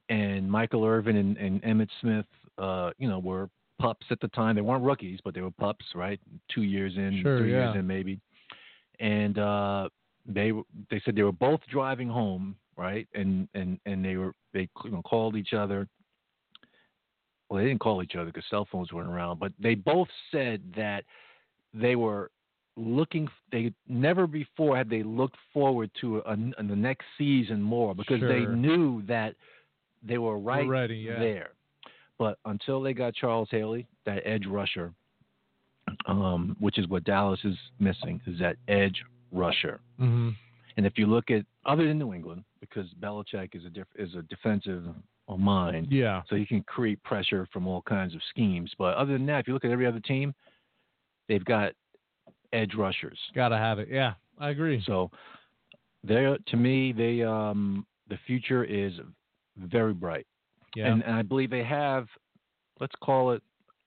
and 0.10 0.50
Michael 0.50 0.86
Irvin 0.86 1.17
and, 1.17 1.38
and 1.38 1.62
Emmitt 1.63 1.89
Smith, 2.01 2.25
uh, 2.57 2.91
you 2.98 3.10
know, 3.10 3.19
were 3.19 3.50
pups 3.79 4.05
at 4.12 4.19
the 4.19 4.27
time. 4.29 4.55
They 4.55 4.62
weren't 4.62 4.83
rookies, 4.83 5.19
but 5.24 5.33
they 5.33 5.41
were 5.41 5.51
pups, 5.51 5.86
right? 5.95 6.19
Two 6.53 6.63
years 6.63 6.93
in, 6.95 7.19
Sure, 7.22 7.39
three 7.39 7.50
years 7.50 7.75
in, 7.75 7.88
maybe. 7.88 8.19
And 9.00 9.38
uh, 9.38 9.89
they 10.25 10.51
they 10.89 11.01
said 11.03 11.15
they 11.15 11.23
were 11.23 11.31
both 11.31 11.59
driving 11.71 12.09
home, 12.09 12.55
right? 12.77 13.07
And 13.13 13.47
and 13.53 13.79
and 13.85 14.03
they 14.03 14.15
were 14.17 14.33
they 14.53 14.69
you 14.83 14.91
know, 14.91 15.01
called 15.01 15.35
each 15.35 15.53
other. 15.53 15.88
Well, 17.50 17.62
they 17.62 17.67
didn't 17.67 17.81
call 17.81 18.01
each 18.01 18.15
other 18.15 18.25
because 18.25 18.45
cell 18.50 18.67
phones 18.71 18.91
weren't 18.91 19.09
around, 19.09 19.39
but 19.39 19.51
they 19.59 19.75
both 19.75 20.07
said 20.31 20.62
that 20.75 21.03
they 21.73 21.95
were 21.95 22.31
looking. 22.77 23.27
They 23.51 23.73
never 23.88 24.27
before 24.27 24.77
had 24.77 24.89
they 24.89 25.03
looked 25.03 25.38
forward 25.53 25.91
to 26.01 26.19
a, 26.19 26.33
a, 26.33 26.63
the 26.63 26.75
next 26.75 27.05
season 27.17 27.62
more 27.62 27.93
because 27.93 28.21
they 28.21 28.45
knew 28.45 29.03
that 29.03 29.35
they 30.01 30.17
were 30.17 30.38
right 30.39 30.67
ready, 30.67 30.97
yeah. 30.97 31.19
there. 31.19 31.50
But 32.17 32.38
until 32.45 32.81
they 32.81 32.93
got 32.93 33.13
Charles 33.15 33.50
Haley, 33.51 33.88
that 34.05 34.21
edge 34.25 34.45
rusher, 34.45 34.93
um, 36.05 36.55
which 36.59 36.77
is 36.77 36.88
what 36.88 37.03
Dallas 37.03 37.39
is 37.43 37.55
missing, 37.79 38.21
is 38.27 38.39
that 38.39 38.55
edge 38.67 39.01
rusher. 39.31 39.79
Mm-hmm. 40.00 40.29
And 40.77 40.85
if 40.85 40.97
you 40.97 41.05
look 41.07 41.29
at 41.31 41.45
other 41.65 41.88
than 41.88 42.00
New 42.00 42.13
England, 42.13 42.43
because 42.59 42.88
Belichick 43.00 43.55
is 43.55 43.65
a 43.65 43.69
diff, 43.69 43.88
is 43.95 44.15
a 44.15 44.21
defensive 44.23 44.83
mind, 45.38 45.88
Yeah. 45.89 46.21
so 46.29 46.35
he 46.35 46.45
can 46.45 46.62
create 46.63 47.01
pressure 47.03 47.47
from 47.51 47.67
all 47.67 47.81
kinds 47.81 48.13
of 48.13 48.21
schemes. 48.29 48.71
But 48.77 48.95
other 48.95 49.13
than 49.13 49.25
that, 49.27 49.39
if 49.39 49.47
you 49.47 49.53
look 49.53 49.65
at 49.65 49.71
every 49.71 49.88
other 49.88 50.00
team, 50.00 50.33
they've 51.27 51.43
got 51.45 51.73
edge 52.51 52.75
rushers. 52.75 53.17
Gotta 53.33 53.57
have 53.57 53.79
it. 53.79 53.88
Yeah, 53.89 54.13
I 54.39 54.50
agree. 54.50 54.83
So 54.85 55.09
they 56.03 56.35
to 56.47 56.57
me, 56.57 56.91
they 56.91 57.23
um, 57.23 57.85
the 58.09 58.17
future 58.27 58.63
is 58.63 58.93
very 59.57 59.93
bright. 59.93 60.27
Yeah. 60.75 60.88
And, 60.91 61.03
and 61.03 61.15
I 61.15 61.21
believe 61.21 61.50
they 61.50 61.63
have, 61.63 62.07
let's 62.79 62.95
call 63.01 63.31
it 63.31 63.41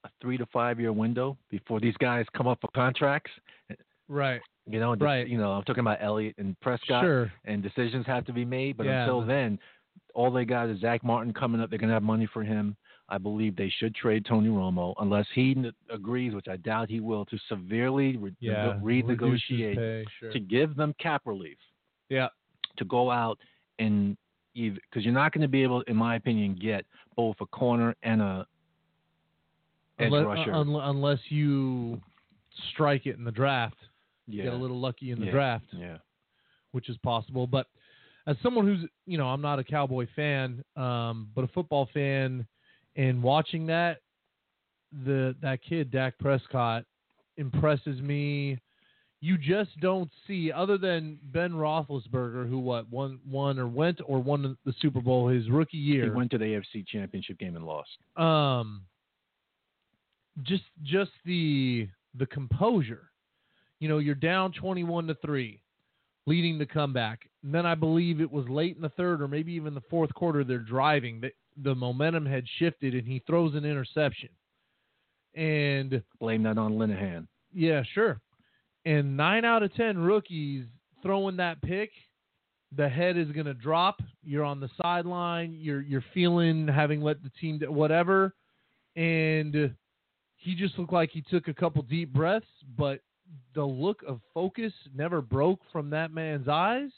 a 0.06 0.10
three 0.20 0.36
to 0.38 0.46
five 0.46 0.78
year 0.80 0.92
window 0.92 1.36
before 1.50 1.80
these 1.80 1.96
guys 1.98 2.24
come 2.36 2.46
up 2.46 2.58
for 2.60 2.68
contracts. 2.74 3.30
right. 4.08 4.40
You 4.68 4.80
know, 4.80 4.94
Right. 4.96 5.28
You 5.28 5.38
know, 5.38 5.52
I'm 5.52 5.62
talking 5.62 5.80
about 5.80 5.98
Elliott 6.00 6.34
and 6.38 6.58
Prescott, 6.60 7.04
Sure. 7.04 7.32
and 7.44 7.62
decisions 7.62 8.04
have 8.06 8.24
to 8.26 8.32
be 8.32 8.44
made. 8.44 8.76
But 8.76 8.86
Yeah, 8.86 9.02
until 9.02 9.20
then, 9.24 9.58
all 10.14 10.30
they 10.32 10.44
got 10.44 10.68
is 10.68 10.80
Zack 10.80 11.04
Martin 11.04 11.32
coming 11.32 11.60
up. 11.60 11.70
They're 11.70 11.78
going 11.78 11.88
to 11.88 11.94
have 11.94 12.02
money 12.02 12.26
for 12.26 12.42
him. 12.42 12.76
I 13.08 13.18
believe 13.18 13.54
they 13.54 13.68
should 13.78 13.94
trade 13.94 14.24
Tony 14.26 14.48
Romo 14.48 14.92
unless 14.98 15.26
he 15.34 15.52
n- 15.56 15.70
agrees, 15.90 16.34
which 16.34 16.48
I 16.48 16.56
doubt 16.56 16.90
he 16.90 16.98
will, 16.98 17.24
to 17.26 17.38
severely 17.48 18.16
re- 18.16 18.34
Yeah. 18.40 18.74
his 18.74 18.82
renegotiate 18.82 19.76
pay, 19.76 20.04
Sure. 20.18 20.32
to 20.32 20.40
give 20.40 20.74
them 20.74 20.92
cap 20.98 21.22
relief 21.26 21.58
Yeah. 22.08 22.28
to 22.78 22.84
go 22.84 23.10
out 23.10 23.38
and 23.78 24.16
because 24.54 25.04
you're 25.04 25.12
not 25.12 25.32
going 25.32 25.42
to 25.42 25.48
be 25.48 25.62
able, 25.62 25.82
in 25.82 25.94
my 25.94 26.16
opinion, 26.16 26.54
get 26.54 26.86
both 27.14 27.36
a 27.42 27.46
corner 27.46 27.94
and 28.02 28.22
a 28.22 28.46
Unless, 29.98 30.24
rusher. 30.26 30.52
un- 30.52 30.74
unless 30.74 31.18
you 31.30 32.00
strike 32.70 33.06
it 33.06 33.16
in 33.16 33.24
the 33.24 33.32
draft, 33.32 33.76
yeah. 34.26 34.44
get 34.44 34.52
a 34.52 34.56
little 34.56 34.78
lucky 34.80 35.10
in 35.10 35.18
the 35.20 35.26
Yeah. 35.26 35.32
draft, 35.32 35.66
Yeah. 35.72 35.98
which 36.72 36.88
is 36.88 36.96
possible. 36.98 37.46
But 37.46 37.66
as 38.26 38.36
someone 38.42 38.66
who's, 38.66 38.88
you 39.06 39.18
know, 39.18 39.28
I'm 39.28 39.40
not 39.40 39.58
a 39.58 39.64
Cowboy 39.64 40.06
fan, 40.16 40.62
um, 40.76 41.30
but 41.34 41.44
a 41.44 41.48
football 41.48 41.86
fan, 41.86 42.46
and 42.96 43.22
watching 43.22 43.66
that, 43.66 44.00
the 45.04 45.36
that 45.40 45.62
kid 45.62 45.90
Dak 45.90 46.18
Prescott 46.18 46.84
impresses 47.36 48.00
me. 48.00 48.58
You 49.20 49.36
just 49.38 49.70
don't 49.80 50.10
see, 50.26 50.52
other 50.52 50.78
than 50.78 51.18
Ben 51.24 51.52
Roethlisberger, 51.52 52.48
who 52.48 52.58
what 52.58 52.88
won 52.90 53.18
won 53.26 53.58
or 53.58 53.66
went 53.66 54.00
or 54.04 54.20
won 54.22 54.56
the 54.64 54.72
Super 54.80 55.00
Bowl 55.00 55.28
his 55.28 55.48
rookie 55.50 55.78
year. 55.78 56.04
He 56.04 56.10
went 56.10 56.30
to 56.32 56.38
the 56.38 56.44
AFC 56.44 56.86
Championship 56.86 57.38
game 57.38 57.56
and 57.56 57.64
lost. 57.66 57.96
um 58.16 58.82
just 60.42 60.64
just 60.82 61.10
the 61.24 61.88
the 62.14 62.26
composure. 62.26 63.10
You 63.80 63.88
know 63.88 63.98
you're 63.98 64.14
down 64.14 64.52
21 64.52 65.06
to 65.08 65.14
3 65.16 65.62
leading 66.26 66.58
the 66.58 66.66
comeback. 66.66 67.20
And 67.44 67.54
then 67.54 67.66
i 67.66 67.74
believe 67.74 68.20
it 68.20 68.30
was 68.30 68.48
late 68.48 68.74
in 68.76 68.82
the 68.82 68.88
third 68.90 69.22
or 69.22 69.28
maybe 69.28 69.52
even 69.52 69.74
the 69.74 69.82
fourth 69.88 70.12
quarter 70.14 70.42
they're 70.42 70.58
driving 70.58 71.20
the, 71.20 71.30
the 71.62 71.74
momentum 71.74 72.26
had 72.26 72.44
shifted 72.58 72.94
and 72.94 73.06
he 73.06 73.22
throws 73.26 73.54
an 73.54 73.64
interception. 73.64 74.30
And 75.34 76.02
Blame 76.18 76.42
that 76.44 76.58
on 76.58 76.72
Linehan. 76.72 77.26
yeah 77.52 77.82
sure. 77.94 78.20
And 78.84 79.16
9 79.16 79.44
out 79.44 79.62
of 79.62 79.74
10 79.74 79.98
rookies 79.98 80.64
throwing 81.02 81.36
that 81.36 81.60
pick 81.62 81.90
the 82.74 82.88
head 82.88 83.16
is 83.16 83.30
going 83.30 83.46
to 83.46 83.54
drop. 83.54 84.00
You're 84.24 84.44
on 84.44 84.60
the 84.60 84.68
sideline. 84.80 85.56
You're 85.58 85.82
you're 85.82 86.04
feeling 86.12 86.66
having 86.66 87.00
let 87.00 87.22
the 87.22 87.30
team 87.40 87.60
whatever. 87.68 88.34
And 88.96 89.74
he 90.46 90.54
just 90.54 90.78
looked 90.78 90.92
like 90.92 91.10
he 91.10 91.22
took 91.22 91.48
a 91.48 91.54
couple 91.54 91.82
deep 91.82 92.12
breaths, 92.12 92.46
but 92.78 93.00
the 93.54 93.64
look 93.64 94.02
of 94.06 94.20
focus 94.32 94.72
never 94.94 95.20
broke 95.20 95.60
from 95.72 95.90
that 95.90 96.12
man's 96.12 96.48
eyes 96.48 96.90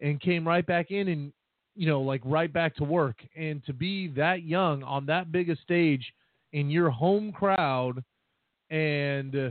and 0.00 0.20
came 0.20 0.48
right 0.48 0.66
back 0.66 0.90
in 0.90 1.08
and 1.08 1.32
you 1.76 1.86
know 1.86 2.00
like 2.00 2.22
right 2.24 2.52
back 2.52 2.74
to 2.76 2.84
work. 2.84 3.16
And 3.36 3.64
to 3.66 3.72
be 3.74 4.08
that 4.16 4.42
young 4.44 4.82
on 4.82 5.04
that 5.06 5.30
big 5.30 5.50
a 5.50 5.56
stage 5.56 6.12
in 6.52 6.70
your 6.70 6.90
home 6.90 7.32
crowd 7.32 8.02
and 8.70 9.36
uh, 9.36 9.50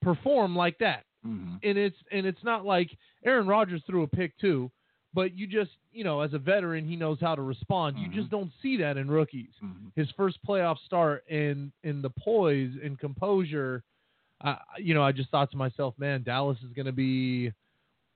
perform 0.00 0.56
like 0.56 0.78
that. 0.78 1.04
Mm-hmm. 1.26 1.54
and 1.62 1.78
it's 1.78 1.96
and 2.12 2.26
it's 2.26 2.44
not 2.44 2.66
like 2.66 2.90
Aaron 3.24 3.46
Rodgers 3.46 3.82
threw 3.86 4.02
a 4.02 4.06
pick 4.06 4.36
too, 4.38 4.70
but 5.14 5.34
you 5.36 5.46
just 5.46 5.70
you 5.92 6.04
know 6.04 6.20
as 6.20 6.34
a 6.34 6.38
veteran 6.38 6.86
he 6.86 6.96
knows 6.96 7.18
how 7.20 7.34
to 7.34 7.42
respond. 7.42 7.96
You 7.98 8.08
Mhm. 8.08 8.14
just 8.14 8.30
don't 8.30 8.52
see 8.60 8.76
that 8.78 8.96
in 8.96 9.10
rookies. 9.10 9.52
Mhm. 9.62 9.92
His 9.94 10.10
first 10.12 10.38
playoff 10.44 10.78
start 10.84 11.24
and 11.30 11.72
and 11.84 12.02
the 12.02 12.10
poise 12.10 12.76
and 12.82 12.98
composure, 12.98 13.82
I 14.40 14.58
you 14.78 14.94
know 14.94 15.02
I 15.02 15.12
just 15.12 15.30
thought 15.30 15.50
to 15.52 15.56
myself, 15.56 15.98
man, 15.98 16.22
Dallas 16.22 16.58
is 16.62 16.72
going 16.72 16.86
to 16.86 16.92
be, 16.92 17.52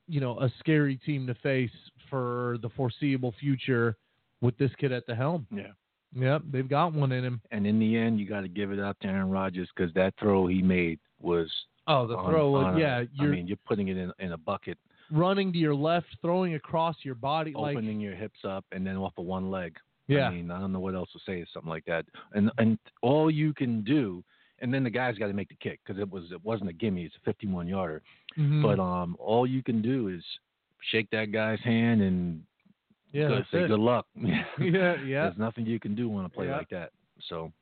you 0.09 0.21
know, 0.21 0.39
a 0.41 0.49
scary 0.59 0.97
team 0.97 1.27
to 1.29 1.35
face 1.35 1.71
for 2.11 2.59
the 2.63 2.69
foreseeable 2.71 3.33
future 3.33 3.97
with 4.41 4.57
this 4.59 4.75
kid 4.77 4.93
at 4.93 5.07
the 5.07 5.15
helm. 5.15 5.47
Yeah. 5.51 5.73
Yep, 6.15 6.43
they've 6.51 6.69
got 6.69 6.95
one 6.95 7.13
in 7.13 7.23
him. 7.23 7.41
And 7.51 7.67
in 7.67 7.79
the 7.79 7.95
end, 7.97 8.19
you 8.19 8.25
got 8.27 8.41
to 8.41 8.49
give 8.49 8.73
it 8.73 8.79
up 8.79 8.99
to 9.01 9.09
Aaron 9.09 9.29
Rodgers 9.29 9.69
because 9.77 9.93
that 9.93 10.15
throw 10.19 10.47
he 10.47 10.63
made 10.63 10.99
was 11.21 11.53
Oh, 11.87 12.07
the 12.07 12.17
on- 12.17 12.31
throw 12.31 12.51
was 12.51 12.79
yeah. 12.79 13.05
I 13.21 13.27
mean, 13.27 13.47
you're 13.47 13.59
putting 13.67 13.89
it 13.89 13.97
in 13.99 14.11
in 14.19 14.33
a 14.33 14.37
bucket, 14.39 14.79
running 15.11 15.53
to 15.53 15.59
your 15.59 15.75
left, 15.75 16.07
throwing 16.21 16.55
across 16.55 16.97
your 17.03 17.15
body, 17.15 17.53
like 17.57 17.77
opening 17.77 18.01
your 18.01 18.15
hips 18.15 18.41
up, 18.45 18.65
and 18.73 18.87
then 18.87 18.97
off 18.97 19.13
of 19.19 19.25
one 19.27 19.51
leg. 19.51 19.77
yeah, 20.07 20.29
I 20.29 20.31
mean, 20.31 20.51
I 20.51 20.59
don't 20.61 20.73
know 20.73 20.81
what 20.81 20.95
else 20.95 21.11
to 21.13 21.19
say. 21.27 21.45
Something 21.53 21.71
like 21.71 21.85
that, 21.87 22.05
and 22.35 22.51
and 22.59 22.79
all 23.03 23.31
you 23.31 23.53
can 23.55 23.83
do, 23.83 24.23
and 24.61 24.73
then 24.73 24.85
the 24.85 24.91
guy's 24.91 25.19
got 25.19 25.27
to 25.29 25.33
make 25.33 25.49
the 25.49 25.55
kick 25.57 25.81
because 25.85 26.01
it 26.01 26.11
was 26.11 26.25
it 26.33 26.43
wasn't 26.45 26.71
a 26.71 26.73
gimme. 26.73 27.05
It's 27.05 27.15
a 27.17 27.25
51 27.25 27.69
yarder. 27.69 28.03
Mhm. 28.39 28.63
But 28.63 28.81
um, 28.81 29.17
all 29.19 29.47
you 29.47 29.63
can 29.63 29.83
do 29.83 30.09
is 30.09 30.23
shake 30.91 31.11
that 31.11 31.33
guy's 31.33 31.61
hand 31.61 32.01
and 32.03 32.43
yeah, 33.13 33.29
good, 33.29 33.47
say 33.51 33.59
it. 33.65 33.69
good 33.69 33.81
luck. 33.81 34.07
yeah, 34.17 34.45
yeah. 34.61 34.97
There's 35.25 35.39
nothing 35.39 35.67
you 35.67 35.81
can 35.81 35.95
do 35.95 36.15
on 36.15 36.25
a 36.25 36.29
play 36.29 36.47
Yeah. 36.47 36.57
like 36.59 36.69
that. 36.71 36.91
So, 37.29 37.53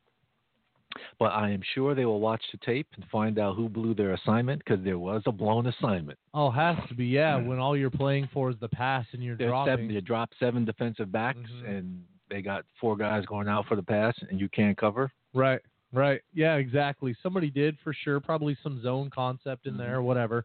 but 1.19 1.26
I 1.26 1.50
am 1.50 1.61
sure 1.75 1.95
they 1.95 2.05
will 2.05 2.21
watch 2.21 2.43
the 2.53 2.59
tape 2.59 2.87
and 2.97 3.05
find 3.11 3.38
out 3.38 3.57
who 3.57 3.69
blew 3.69 3.95
their 3.95 4.15
assignment 4.15 4.62
because 4.65 4.85
there 4.85 4.99
was 4.99 5.23
a 5.26 5.33
blown 5.33 5.67
assignment. 5.67 6.19
Oh, 6.35 6.50
has 6.50 6.76
to 6.88 6.95
be 6.95 7.07
yeah. 7.07 7.37
When 7.37 7.59
all 7.59 7.76
you're 7.76 7.91
playing 7.91 8.29
for 8.33 8.50
is 8.50 8.57
the 8.61 8.69
pass 8.69 9.07
and 9.12 9.23
you're 9.23 9.37
There's 9.37 9.50
dropping. 9.50 9.73
seven, 9.73 9.95
they 9.95 10.00
dropped 10.00 10.35
seven 10.38 10.65
defensive 10.65 11.11
backs 11.12 11.38
Mhm. 11.62 11.69
and 11.69 12.05
they 12.29 12.43
got 12.43 12.65
four 12.81 12.97
guys 12.97 13.25
going 13.26 13.49
out 13.49 13.67
for 13.67 13.76
the 13.76 13.83
pass 13.83 14.15
and 14.31 14.41
you 14.41 14.49
can't 14.49 14.76
cover. 14.76 15.11
Right, 15.35 15.61
right. 15.93 16.21
Yeah, 16.35 16.57
exactly. 16.57 17.15
Somebody 17.23 17.50
did 17.50 17.79
for 17.85 17.93
sure. 17.93 18.19
Probably 18.21 18.57
some 18.62 18.81
zone 18.83 19.11
concept 19.11 19.67
in 19.67 19.75
Mhm. 19.75 19.79
there, 19.79 20.03
whatever. 20.03 20.45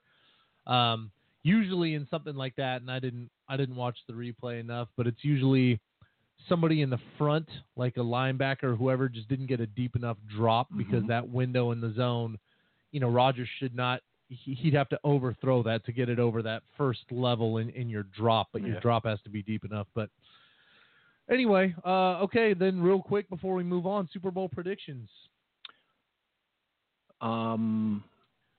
Um, 0.67 1.11
usually 1.43 1.95
in 1.95 2.05
something 2.07 2.35
like 2.35 2.55
that, 2.57 2.81
and 2.81 2.91
I 2.91 2.99
didn't, 2.99 3.29
I 3.47 3.57
didn't 3.57 3.75
watch 3.75 3.97
the 4.07 4.13
replay 4.13 4.59
enough, 4.59 4.89
but 4.95 5.07
it's 5.07 5.23
usually 5.23 5.79
somebody 6.47 6.81
in 6.81 6.89
the 6.89 6.99
front, 7.17 7.47
like 7.75 7.97
a 7.97 8.01
linebacker 8.01 8.63
or 8.63 8.75
whoever, 8.75 9.09
just 9.09 9.27
didn't 9.27 9.47
get 9.47 9.59
a 9.59 9.67
deep 9.67 9.95
enough 9.95 10.17
drop 10.27 10.67
because 10.77 11.03
Mhm. 11.03 11.07
that 11.07 11.27
window 11.29 11.71
in 11.71 11.81
the 11.81 11.91
zone, 11.93 12.37
you 12.91 12.99
know, 12.99 13.09
Rodgers 13.09 13.47
should 13.59 13.75
not. 13.75 14.01
he- 14.29 14.53
He'd 14.53 14.73
have 14.73 14.87
to 14.87 14.99
overthrow 15.03 15.61
that 15.63 15.83
to 15.83 15.91
get 15.91 16.07
it 16.07 16.17
over 16.17 16.41
that 16.41 16.63
first 16.77 17.11
level 17.11 17.57
in, 17.57 17.69
in 17.71 17.89
your 17.89 18.03
drop, 18.03 18.47
but 18.53 18.61
your 18.61 18.75
Yeah. 18.75 18.79
drop 18.79 19.03
has 19.03 19.21
to 19.23 19.29
be 19.29 19.41
deep 19.43 19.65
enough. 19.65 19.87
But 19.93 20.09
anyway, 21.29 21.75
uh, 21.83 22.21
okay, 22.21 22.53
then 22.53 22.81
real 22.81 23.01
quick 23.01 23.27
before 23.29 23.55
we 23.55 23.63
move 23.63 23.85
on, 23.85 24.07
Super 24.07 24.31
Bowl 24.31 24.47
predictions. 24.47 25.09
Um, 27.19 28.03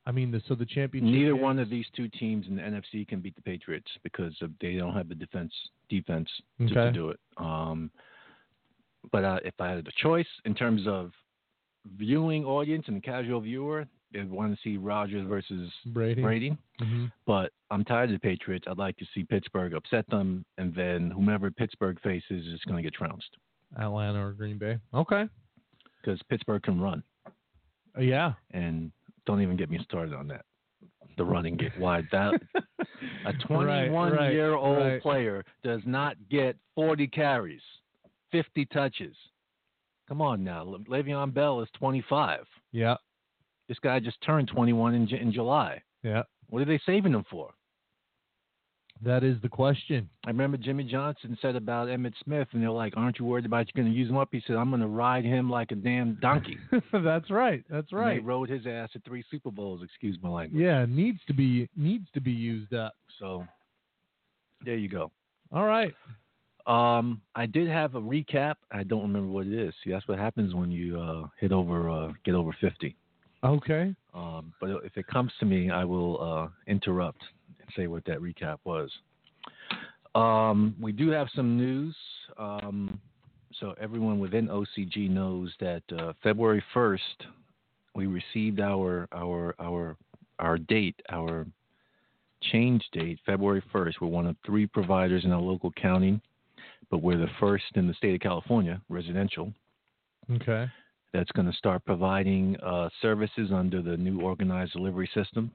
I 0.05 0.11
mean, 0.13 0.31
the, 0.33 0.43
so 0.49 0.55
the 0.55 0.67
championship. 0.67 1.13
neither 1.13 1.33
games- 1.33 1.43
one 1.43 1.59
of 1.59 1.71
these 1.71 1.87
two 1.95 2.09
teams 2.09 2.47
in 2.49 2.57
the 2.57 2.63
NFC 2.63 3.07
can 3.07 3.21
beat 3.21 3.37
the 3.37 3.43
Patriots 3.43 3.91
because 4.03 4.35
of, 4.43 4.51
they 4.61 4.75
don't 4.75 4.95
have 4.95 5.09
the 5.09 5.15
defense 5.15 5.53
defense 5.89 6.29
to, 6.59 6.69
to 6.75 6.91
do 6.93 7.11
it. 7.11 7.21
Um, 7.37 7.91
but 9.11 9.25
uh, 9.25 9.39
if 9.45 9.55
I 9.61 9.69
had 9.69 9.79
a 9.87 9.91
choice 10.03 10.27
in 10.45 10.55
terms 10.55 10.83
of 10.87 11.13
viewing 11.97 12.45
audience 12.45 12.85
and 12.89 12.97
the 12.97 13.01
casual 13.01 13.41
viewer, 13.41 13.87
they'd 14.13 14.31
want 14.31 14.53
to 14.55 14.59
see 14.63 14.77
Rodgers 14.77 15.27
versus 15.29 15.71
Brady. 15.87 16.23
Brady. 16.23 16.57
hmm 16.81 17.07
But 17.27 17.53
I'm 17.71 17.85
tired 17.85 18.11
of 18.11 18.15
the 18.21 18.29
Patriots. 18.29 18.67
I'd 18.69 18.79
like 18.79 18.97
to 18.99 19.07
see 19.15 19.25
Pittsburgh 19.25 19.75
upset 19.75 20.09
them, 20.11 20.45
and 20.59 20.75
then 20.75 21.11
whomever 21.11 21.51
Pittsburgh 21.51 21.99
faces 22.03 22.47
is 22.47 22.61
going 22.67 22.77
to 22.77 22.83
get 22.83 22.95
trounced 22.95 23.37
Atlanta 23.79 24.25
or 24.27 24.33
Green 24.33 24.59
Bay. 24.59 24.79
Okay. 24.95 25.29
because 26.01 26.21
Pittsburgh 26.29 26.63
can 26.63 26.81
run. 26.81 27.03
Uh, 27.97 28.01
yeah. 28.01 28.33
And 28.53 28.91
don't 29.27 29.41
even 29.43 29.57
get 29.57 29.71
me 29.71 29.79
started 29.85 30.15
on 30.15 30.27
that. 30.29 30.45
The 31.17 31.25
running 31.25 31.57
get 31.57 31.79
wide. 31.79 32.07
That 32.11 32.35
a 33.27 33.33
21 33.47 34.13
Right, 34.13 34.33
year 34.33 34.55
old 34.55 34.79
right. 34.79 35.03
player 35.03 35.45
does 35.63 35.81
not 35.85 36.17
get 36.31 36.57
40 36.75 37.07
carries, 37.09 37.61
50 38.31 38.65
touches. 38.67 39.15
Come 40.09 40.21
on 40.23 40.43
now. 40.43 40.63
Le- 40.63 40.79
Le'Veon 40.81 41.33
Bell 41.33 41.61
is 41.61 41.69
25. 41.79 42.41
Yeah. 42.73 42.97
This 43.69 43.79
guy 43.79 44.01
just 44.01 44.21
turned 44.23 44.49
21 44.49 44.95
in, 44.95 45.09
in 45.15 45.33
July. 45.33 45.83
Yeah. 46.03 46.23
What 46.49 46.63
are 46.63 46.67
they 46.67 46.81
saving 46.85 47.13
him 47.13 47.25
for? 47.31 47.51
That 49.05 49.25
is 49.25 49.37
the 49.43 49.49
question. 49.49 50.09
I 50.25 50.29
remember 50.31 50.57
Jimmy 50.57 50.85
Johnson 50.85 51.37
said 51.43 51.57
about 51.57 51.89
Emmitt 51.89 52.13
Smith, 52.23 52.47
and 52.53 52.63
they're 52.63 52.71
like, 52.71 52.97
"Aren't 52.97 53.19
you 53.19 53.25
worried 53.25 53.47
about 53.47 53.67
you 53.67 53.73
going 53.83 53.93
to 53.93 53.97
use 53.99 54.09
him 54.09 54.17
up?" 54.17 54.29
He 54.31 54.43
said, 54.47 54.57
"I'm 54.57 54.71
going 54.71 54.81
to 54.81 54.87
ride 54.87 55.25
him 55.25 55.51
like 55.51 55.73
a 55.73 55.75
damn 55.75 56.15
donkey." 56.21 56.57
That's 56.93 57.31
right. 57.31 57.65
That's 57.69 57.91
And 57.91 58.01
right. 58.01 58.15
they 58.21 58.25
rode 58.25 58.49
his 58.49 58.67
ass 58.67 58.91
at 58.95 59.05
three 59.05 59.25
Super 59.31 59.51
Bowls. 59.51 59.83
Excuse 59.83 60.19
my 60.23 60.29
language. 60.29 60.63
Yeah, 60.63 60.87
needs 60.89 61.19
to 61.27 61.35
be 61.35 61.69
needs 61.77 62.07
to 62.15 62.21
be 62.21 62.31
used 62.31 62.75
up. 62.75 62.95
So 63.19 63.45
there 64.65 64.77
you 64.77 64.89
go. 64.89 65.11
All 65.53 65.67
right. 65.67 65.93
Um, 66.67 67.21
I 67.35 67.47
did 67.47 67.69
have 67.69 67.97
a 67.97 68.01
recap. 68.01 68.55
I 68.71 68.85
don't 68.85 69.03
remember 69.03 69.33
what 69.33 69.47
it 69.49 69.53
is. 69.53 69.75
See, 69.83 69.91
that's 69.91 70.07
what 70.07 70.19
happens 70.21 70.55
when 70.55 70.71
you 70.71 71.01
uh, 71.01 71.27
hit 71.41 71.51
over, 71.51 71.91
uh, 71.91 72.13
get 72.25 72.35
over 72.35 72.55
fifty. 72.61 72.95
Okay. 73.43 73.97
Um, 74.15 74.53
but 74.61 74.71
if 74.85 74.97
it 74.97 75.09
comes 75.09 75.33
to 75.41 75.47
me, 75.47 75.71
I 75.71 75.85
will 75.85 76.23
uh, 76.23 76.49
interrupt 76.69 77.21
and 77.21 77.42
say 77.77 77.87
what 77.87 78.05
that 78.07 78.21
recap 78.21 78.59
was. 78.65 78.91
Um, 80.15 80.77
we 80.81 80.93
do 80.93 81.09
have 81.11 81.29
some 81.35 81.57
news. 81.57 81.97
Um, 82.39 83.01
so 83.61 83.75
everyone 83.81 84.19
within 84.19 84.49
OCG 84.49 85.09
knows 85.11 85.53
that 85.61 85.83
uh, 85.99 86.13
February 86.23 86.63
first, 86.75 87.03
we 87.95 88.07
received 88.07 88.61
our 88.61 89.09
our 89.13 89.55
our 89.59 89.97
our 90.39 90.59
date, 90.59 91.01
our 91.11 91.47
change 92.51 92.83
date, 92.93 93.19
February 93.25 93.63
first. 93.73 94.01
We're 94.01 94.09
one 94.09 94.27
of 94.27 94.37
three 94.45 94.67
providers 94.67 95.25
in 95.25 95.33
our 95.33 95.41
local 95.41 95.71
county, 95.73 96.21
but 96.91 96.99
we're 97.03 97.19
the 97.19 97.29
first 97.39 97.65
in 97.75 97.87
the 97.87 97.95
state 97.95 98.15
of 98.15 98.21
California, 98.21 98.81
residential 98.89 99.53
Okay. 100.31 100.69
that's 101.13 101.31
going 101.33 101.51
to 101.51 101.57
start 101.57 101.85
providing 101.85 102.57
uh, 102.61 102.89
services 103.01 103.51
under 103.53 103.83
the 103.83 103.97
new 103.97 104.21
organized 104.23 104.73
delivery 104.73 105.11
system. 105.15 105.51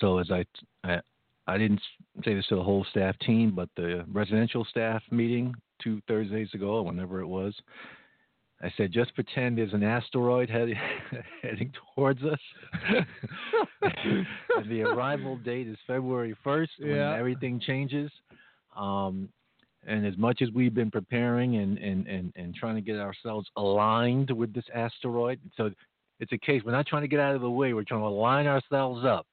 So 0.00 0.18
as 0.18 0.30
I, 0.30 0.44
I, 0.84 1.00
I 1.46 1.58
didn't 1.58 1.80
say 2.24 2.34
this 2.34 2.46
to 2.48 2.56
the 2.56 2.62
whole 2.62 2.84
staff 2.90 3.16
team, 3.20 3.52
but 3.54 3.68
the 3.76 4.04
residential 4.12 4.64
staff 4.64 5.02
meeting 5.10 5.54
two 5.82 6.00
Thursdays 6.08 6.52
ago, 6.54 6.82
whenever 6.82 7.20
it 7.20 7.26
was, 7.26 7.54
I 8.62 8.72
said 8.76 8.90
just 8.90 9.14
pretend 9.14 9.58
there's 9.58 9.74
an 9.74 9.82
asteroid 9.82 10.48
head, 10.48 10.68
heading 11.42 11.72
towards 11.94 12.22
us, 12.24 12.38
and 13.82 14.70
the 14.70 14.82
arrival 14.82 15.36
date 15.36 15.68
is 15.68 15.76
February 15.86 16.34
1st 16.44 16.68
when 16.80 16.90
Yeah. 16.90 17.14
everything 17.14 17.60
changes. 17.60 18.10
Um, 18.74 19.28
and 19.86 20.04
as 20.06 20.16
much 20.16 20.42
as 20.42 20.50
we've 20.50 20.74
been 20.74 20.90
preparing 20.90 21.56
and, 21.56 21.78
and, 21.78 22.06
and, 22.06 22.32
and 22.34 22.54
trying 22.54 22.74
to 22.74 22.80
get 22.80 22.96
ourselves 22.96 23.48
aligned 23.56 24.30
with 24.30 24.52
this 24.52 24.64
asteroid, 24.74 25.38
so 25.56 25.70
it's 26.18 26.32
a 26.32 26.38
case 26.38 26.62
we're 26.64 26.72
not 26.72 26.86
trying 26.86 27.02
to 27.02 27.08
get 27.08 27.20
out 27.20 27.34
of 27.34 27.42
the 27.42 27.50
way, 27.50 27.72
we're 27.72 27.84
trying 27.84 28.00
to 28.00 28.08
line 28.08 28.46
ourselves 28.46 29.04
up 29.04 29.26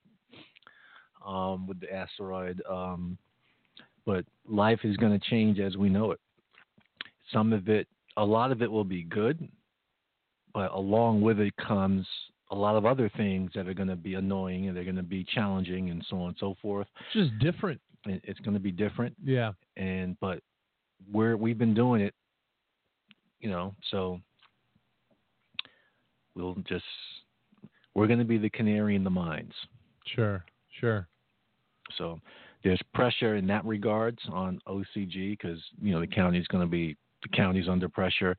um, 1.26 1.68
with 1.68 1.80
the 1.80 1.92
asteroid. 1.94 2.62
Um, 2.70 3.18
but 4.06 4.26
life 4.48 4.80
is 4.84 4.98
going 4.98 5.18
to 5.18 5.30
change 5.30 5.60
as 5.60 5.78
we 5.78 5.90
know 5.90 6.12
it. 6.12 6.20
Some 7.32 7.54
of 7.54 7.70
it, 7.70 7.88
a 8.18 8.26
lot 8.26 8.52
of 8.52 8.62
it 8.62 8.70
will 8.72 8.84
be 8.84 9.04
good, 9.04 9.48
but 10.54 10.72
along 10.72 11.22
with 11.22 11.40
it 11.40 11.56
comes 11.58 12.06
a 12.52 12.56
lot 12.56 12.76
of 12.76 12.86
other 12.86 13.10
things 13.18 13.50
that 13.56 13.68
are 13.68 13.74
going 13.74 13.88
to 13.88 13.96
be 13.96 14.14
annoying 14.16 14.68
and 14.68 14.76
they're 14.78 14.84
going 14.84 14.96
to 14.98 15.02
be 15.04 15.24
challenging 15.34 15.90
and 15.90 16.06
so 16.10 16.18
on 16.22 16.28
and 16.30 16.38
so 16.40 16.56
forth. 16.62 16.86
It's 17.14 17.30
just 17.30 17.40
different. 17.40 17.80
It's 18.06 18.40
going 18.42 18.54
to 18.54 18.60
be 18.60 18.72
different 18.72 19.16
Yeah. 19.24 19.54
and 19.78 20.18
but 20.20 20.40
we're 21.12 21.38
we've 21.38 21.58
been 21.58 21.74
doing 21.74 22.02
it, 22.02 22.14
you 23.40 23.50
know, 23.50 23.74
so 23.90 24.20
we'll 26.36 26.56
just 26.68 26.84
we're 27.96 28.08
going 28.08 28.20
to 28.20 28.26
be 28.26 28.38
the 28.38 28.50
canary 28.50 28.96
in 28.96 29.04
the 29.04 29.10
mines. 29.10 29.54
Sure. 30.06 30.44
Sure. 30.80 31.08
So 31.98 32.20
there's 32.64 32.82
pressure 32.94 33.36
in 33.36 33.48
that 33.48 33.66
regards 33.66 34.20
on 34.32 34.60
OCG 34.68 35.38
because 35.38 35.60
you 35.82 35.94
know 35.94 36.00
the 36.00 36.08
county's 36.08 36.48
going 36.48 36.64
to 36.64 36.70
be 36.70 36.96
the 37.22 37.30
county's 37.30 37.68
under 37.68 37.90
pressure. 37.90 38.36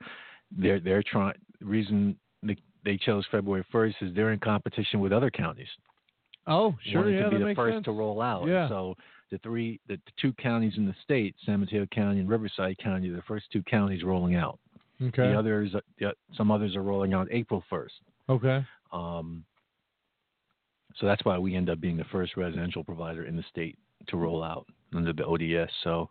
They're 0.56 0.80
they're 0.80 1.02
trying. 1.02 1.34
Reason 1.60 2.16
they, 2.42 2.56
they 2.84 2.96
chose 2.96 3.24
February 3.30 3.64
1st 3.72 3.94
is 4.02 4.14
they're 4.14 4.32
in 4.32 4.38
competition 4.38 5.00
with 5.00 5.12
other 5.12 5.30
counties. 5.30 5.68
Oh, 6.46 6.74
sure. 6.92 7.10
Yeah, 7.10 7.24
to 7.24 7.30
be 7.30 7.36
that 7.36 7.38
the 7.38 7.44
makes 7.46 7.56
first 7.56 7.76
sense. 7.76 7.84
to 7.86 7.92
roll 7.92 8.20
out. 8.20 8.46
Yeah. 8.46 8.68
So 8.68 8.94
the 9.30 9.38
three, 9.38 9.80
the, 9.88 9.96
the 9.96 10.12
two 10.20 10.32
counties 10.34 10.74
in 10.76 10.86
the 10.86 10.94
state, 11.02 11.34
San 11.46 11.60
Mateo 11.60 11.86
County 11.86 12.20
and 12.20 12.28
Riverside 12.28 12.76
County, 12.78 13.08
the 13.08 13.22
first 13.22 13.46
two 13.52 13.62
counties 13.62 14.02
rolling 14.02 14.34
out. 14.34 14.58
Okay. 15.02 15.28
The 15.28 15.38
others, 15.38 15.74
uh, 15.74 15.80
the, 15.98 16.12
some 16.36 16.50
others 16.50 16.76
are 16.76 16.82
rolling 16.82 17.14
out 17.14 17.28
April 17.30 17.64
first. 17.70 17.94
Okay. 18.28 18.64
Um, 18.92 19.44
so 21.00 21.06
that's 21.06 21.24
why 21.24 21.38
we 21.38 21.54
end 21.56 21.68
up 21.70 21.80
being 21.80 21.96
the 21.96 22.04
first 22.12 22.36
residential 22.36 22.84
provider 22.84 23.24
in 23.24 23.36
the 23.36 23.44
state 23.50 23.76
to 24.08 24.16
roll 24.16 24.42
out 24.42 24.66
under 24.94 25.12
the 25.12 25.24
ODS. 25.24 25.70
So 25.82 26.10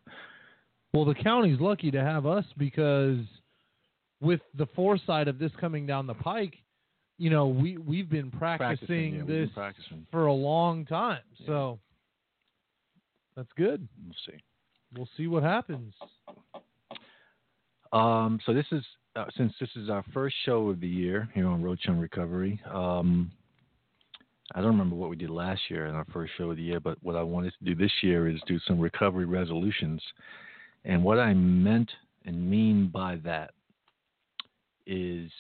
Well, 0.94 1.06
the 1.06 1.16
county's 1.16 1.60
lucky 1.60 1.92
to 1.92 2.02
have 2.04 2.26
us 2.26 2.46
because 2.58 3.20
with 4.22 4.42
the 4.58 4.66
foresight 4.76 5.28
of 5.28 5.38
this 5.40 5.52
coming 5.60 5.86
down 5.86 6.08
the 6.08 6.14
pike, 6.14 6.56
you 7.18 7.30
know, 7.30 7.48
we 7.48 7.78
we've 7.78 8.10
been 8.10 8.32
practicing, 8.32 8.78
Practicing, 8.78 9.14
yeah, 9.14 9.18
we've 9.20 9.28
been 9.28 9.42
this 9.46 9.50
practicing. 9.54 10.08
for 10.12 10.26
a 10.26 10.34
long 10.34 10.86
time. 10.86 11.20
Yeah. 11.40 11.46
So 11.48 11.80
that's 13.36 13.52
good. 13.56 13.88
we'll 14.06 14.16
see. 14.26 14.42
We'll 14.96 15.10
see 15.18 15.28
what 15.28 15.44
happens. 15.44 15.94
Um, 17.92 18.40
so 18.46 18.54
this 18.54 18.66
is 18.72 18.84
uh, 19.16 19.26
since 19.38 19.54
this 19.60 19.70
is 19.76 19.90
our 19.90 20.04
first 20.14 20.36
show 20.46 20.70
of 20.70 20.80
the 20.80 20.88
year 20.88 21.30
here 21.36 21.48
on 21.48 21.62
Roach 21.62 21.88
on 21.88 22.00
Recovery. 22.00 22.60
Um, 22.72 23.32
I 24.54 24.60
don't 24.62 24.72
remember 24.72 24.96
what 24.96 25.10
we 25.10 25.16
did 25.16 25.32
last 25.32 25.62
year 25.70 25.88
in 25.88 25.96
our 25.96 26.06
first 26.14 26.34
show 26.38 26.52
of 26.52 26.58
the 26.58 26.64
year, 26.64 26.80
but 26.80 26.98
what 27.02 27.16
I 27.16 27.24
wanted 27.24 27.54
to 27.58 27.66
do 27.66 27.76
this 27.76 27.92
year 28.04 28.28
is 28.28 28.40
do 28.46 28.60
some 28.68 28.80
recovery 28.80 29.26
resolutions. 29.26 30.02
And 30.86 31.04
what 31.04 31.20
I 31.20 31.34
meant 31.34 31.90
and 32.26 32.50
mean 32.50 32.90
by 32.94 33.16
that 33.24 33.52
is 34.86 35.32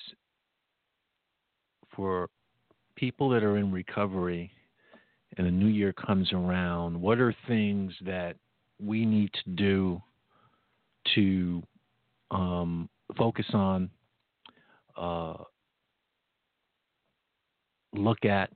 for 1.95 2.29
people 2.95 3.29
that 3.29 3.43
are 3.43 3.57
in 3.57 3.71
recovery 3.71 4.51
and 5.37 5.47
the 5.47 5.51
new 5.51 5.67
year 5.67 5.93
comes 5.93 6.31
around, 6.31 6.99
what 6.99 7.19
are 7.19 7.35
things 7.47 7.93
that 8.05 8.35
we 8.79 9.05
need 9.05 9.31
to 9.33 9.49
do 9.51 10.01
to 11.15 11.63
um, 12.31 12.89
focus 13.17 13.45
on, 13.53 13.89
uh, 14.97 15.35
look 17.93 18.25
at, 18.25 18.49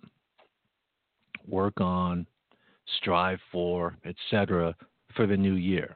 work 1.48 1.80
on, 1.80 2.26
strive 2.98 3.40
for, 3.52 3.98
etc., 4.06 4.76
for 5.16 5.28
the 5.28 5.38
new 5.38 5.54
year. 5.54 5.96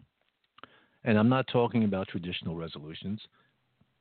And 1.04 1.18
I'm 1.18 1.30
not 1.30 1.48
talking 1.48 1.84
about 1.84 2.08
traditional 2.08 2.56
resolutions. 2.56 3.22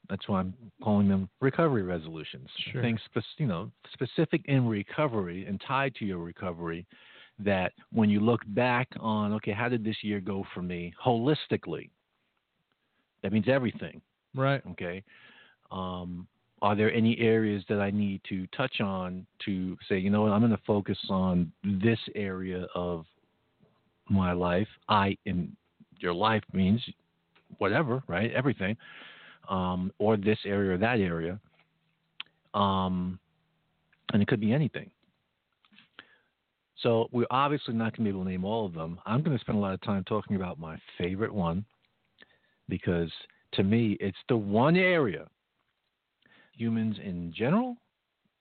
That's 0.08 0.28
why 0.28 0.40
I'm 0.40 0.54
calling 0.82 1.08
them 1.08 1.28
recovery 1.40 1.82
resolutions. 1.82 2.48
Sure. 2.72 2.82
Things, 2.82 3.00
you 3.38 3.46
know, 3.46 3.70
specific 3.92 4.42
in 4.46 4.66
recovery 4.66 5.46
and 5.46 5.60
tied 5.66 5.94
to 5.96 6.04
your 6.04 6.18
recovery. 6.18 6.86
That 7.38 7.72
when 7.90 8.10
you 8.10 8.20
look 8.20 8.42
back 8.48 8.88
on, 9.00 9.32
okay, 9.34 9.52
how 9.52 9.70
did 9.70 9.82
this 9.82 9.96
year 10.02 10.20
go 10.20 10.44
for 10.52 10.60
me 10.60 10.92
holistically? 11.02 11.88
That 13.22 13.32
means 13.32 13.48
everything. 13.48 14.02
Right. 14.34 14.62
Okay. 14.72 15.02
Um, 15.70 16.26
are 16.62 16.76
there 16.76 16.92
any 16.92 17.18
areas 17.18 17.64
that 17.68 17.80
I 17.80 17.90
need 17.90 18.20
to 18.28 18.46
touch 18.48 18.80
on 18.80 19.26
to 19.46 19.76
say, 19.88 19.98
you 19.98 20.10
know 20.10 20.22
what, 20.22 20.32
I'm 20.32 20.40
going 20.40 20.50
to 20.52 20.60
focus 20.66 20.98
on 21.08 21.50
this 21.64 21.98
area 22.14 22.66
of 22.74 23.06
my 24.08 24.32
life? 24.32 24.68
I 24.88 25.16
in 25.24 25.56
your 25.98 26.12
life 26.12 26.42
means 26.52 26.82
whatever, 27.58 28.02
right? 28.06 28.30
Everything, 28.32 28.76
um, 29.48 29.92
or 29.98 30.16
this 30.16 30.38
area 30.44 30.74
or 30.74 30.78
that 30.78 31.00
area, 31.00 31.38
um, 32.54 33.18
and 34.12 34.22
it 34.22 34.28
could 34.28 34.40
be 34.40 34.52
anything. 34.52 34.90
So 36.82 37.08
we're 37.12 37.26
obviously 37.30 37.74
not 37.74 37.96
going 37.96 38.04
to 38.06 38.10
be 38.12 38.16
able 38.16 38.24
to 38.24 38.30
name 38.30 38.44
all 38.44 38.64
of 38.64 38.72
them. 38.72 38.98
I'm 39.04 39.22
going 39.22 39.36
to 39.36 39.40
spend 39.40 39.58
a 39.58 39.60
lot 39.60 39.74
of 39.74 39.82
time 39.82 40.02
talking 40.04 40.36
about 40.36 40.58
my 40.58 40.78
favorite 40.96 41.32
one 41.32 41.64
because 42.68 43.10
to 43.52 43.62
me, 43.62 43.96
it's 44.00 44.16
the 44.28 44.36
one 44.36 44.76
area 44.76 45.26
humans 46.60 46.96
in 47.02 47.32
general, 47.34 47.76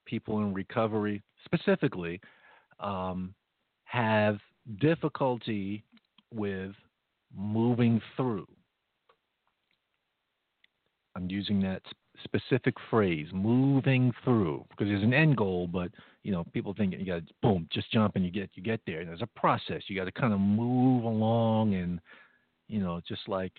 people 0.04 0.40
in 0.40 0.52
recovery 0.52 1.22
specifically, 1.46 2.20
um, 2.78 3.34
have 3.84 4.38
difficulty 4.78 5.82
with 6.32 6.72
moving 7.34 8.00
through. 8.16 8.46
I'm 11.16 11.30
using 11.30 11.60
that 11.62 11.82
specific 12.22 12.74
phrase, 12.90 13.26
moving 13.32 14.12
through, 14.22 14.64
because 14.70 14.88
there's 14.88 15.02
an 15.02 15.14
end 15.14 15.38
goal, 15.38 15.66
but 15.66 15.90
you 16.22 16.30
know, 16.30 16.44
people 16.52 16.74
think 16.74 16.94
you 16.98 17.06
got 17.06 17.26
to 17.26 17.34
boom, 17.40 17.66
just 17.72 17.90
jump 17.90 18.16
and 18.16 18.24
you 18.24 18.30
get 18.30 18.50
you 18.54 18.62
get 18.62 18.80
there. 18.86 19.00
And 19.00 19.08
there's 19.08 19.22
a 19.22 19.38
process. 19.40 19.82
You 19.86 19.96
got 19.96 20.04
to 20.04 20.12
kind 20.12 20.34
of 20.34 20.40
move 20.40 21.04
along, 21.04 21.74
and 21.74 21.98
you 22.68 22.80
know, 22.80 23.00
just 23.08 23.22
like 23.26 23.52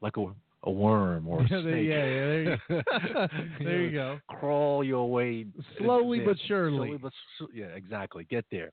like 0.00 0.16
a 0.16 0.26
a 0.64 0.70
worm 0.70 1.28
or 1.28 1.40
a 1.42 1.42
Yeah, 1.50 1.60
there- 1.60 1.62
snake. 1.62 1.88
yeah, 1.88 2.04
yeah, 2.04 2.24
there 2.26 2.42
you- 2.42 3.58
there 3.64 3.82
you 3.82 3.90
go. 3.92 4.18
Crawl 4.28 4.82
your 4.84 5.10
way 5.10 5.46
Slowly 5.78 6.20
but 6.20 6.36
surely. 6.46 6.76
Slowly 6.88 6.98
but 6.98 7.12
yeah, 7.54 7.66
exactly. 7.66 8.24
Get 8.30 8.44
there. 8.50 8.70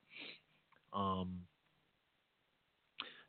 Um, 0.94 1.40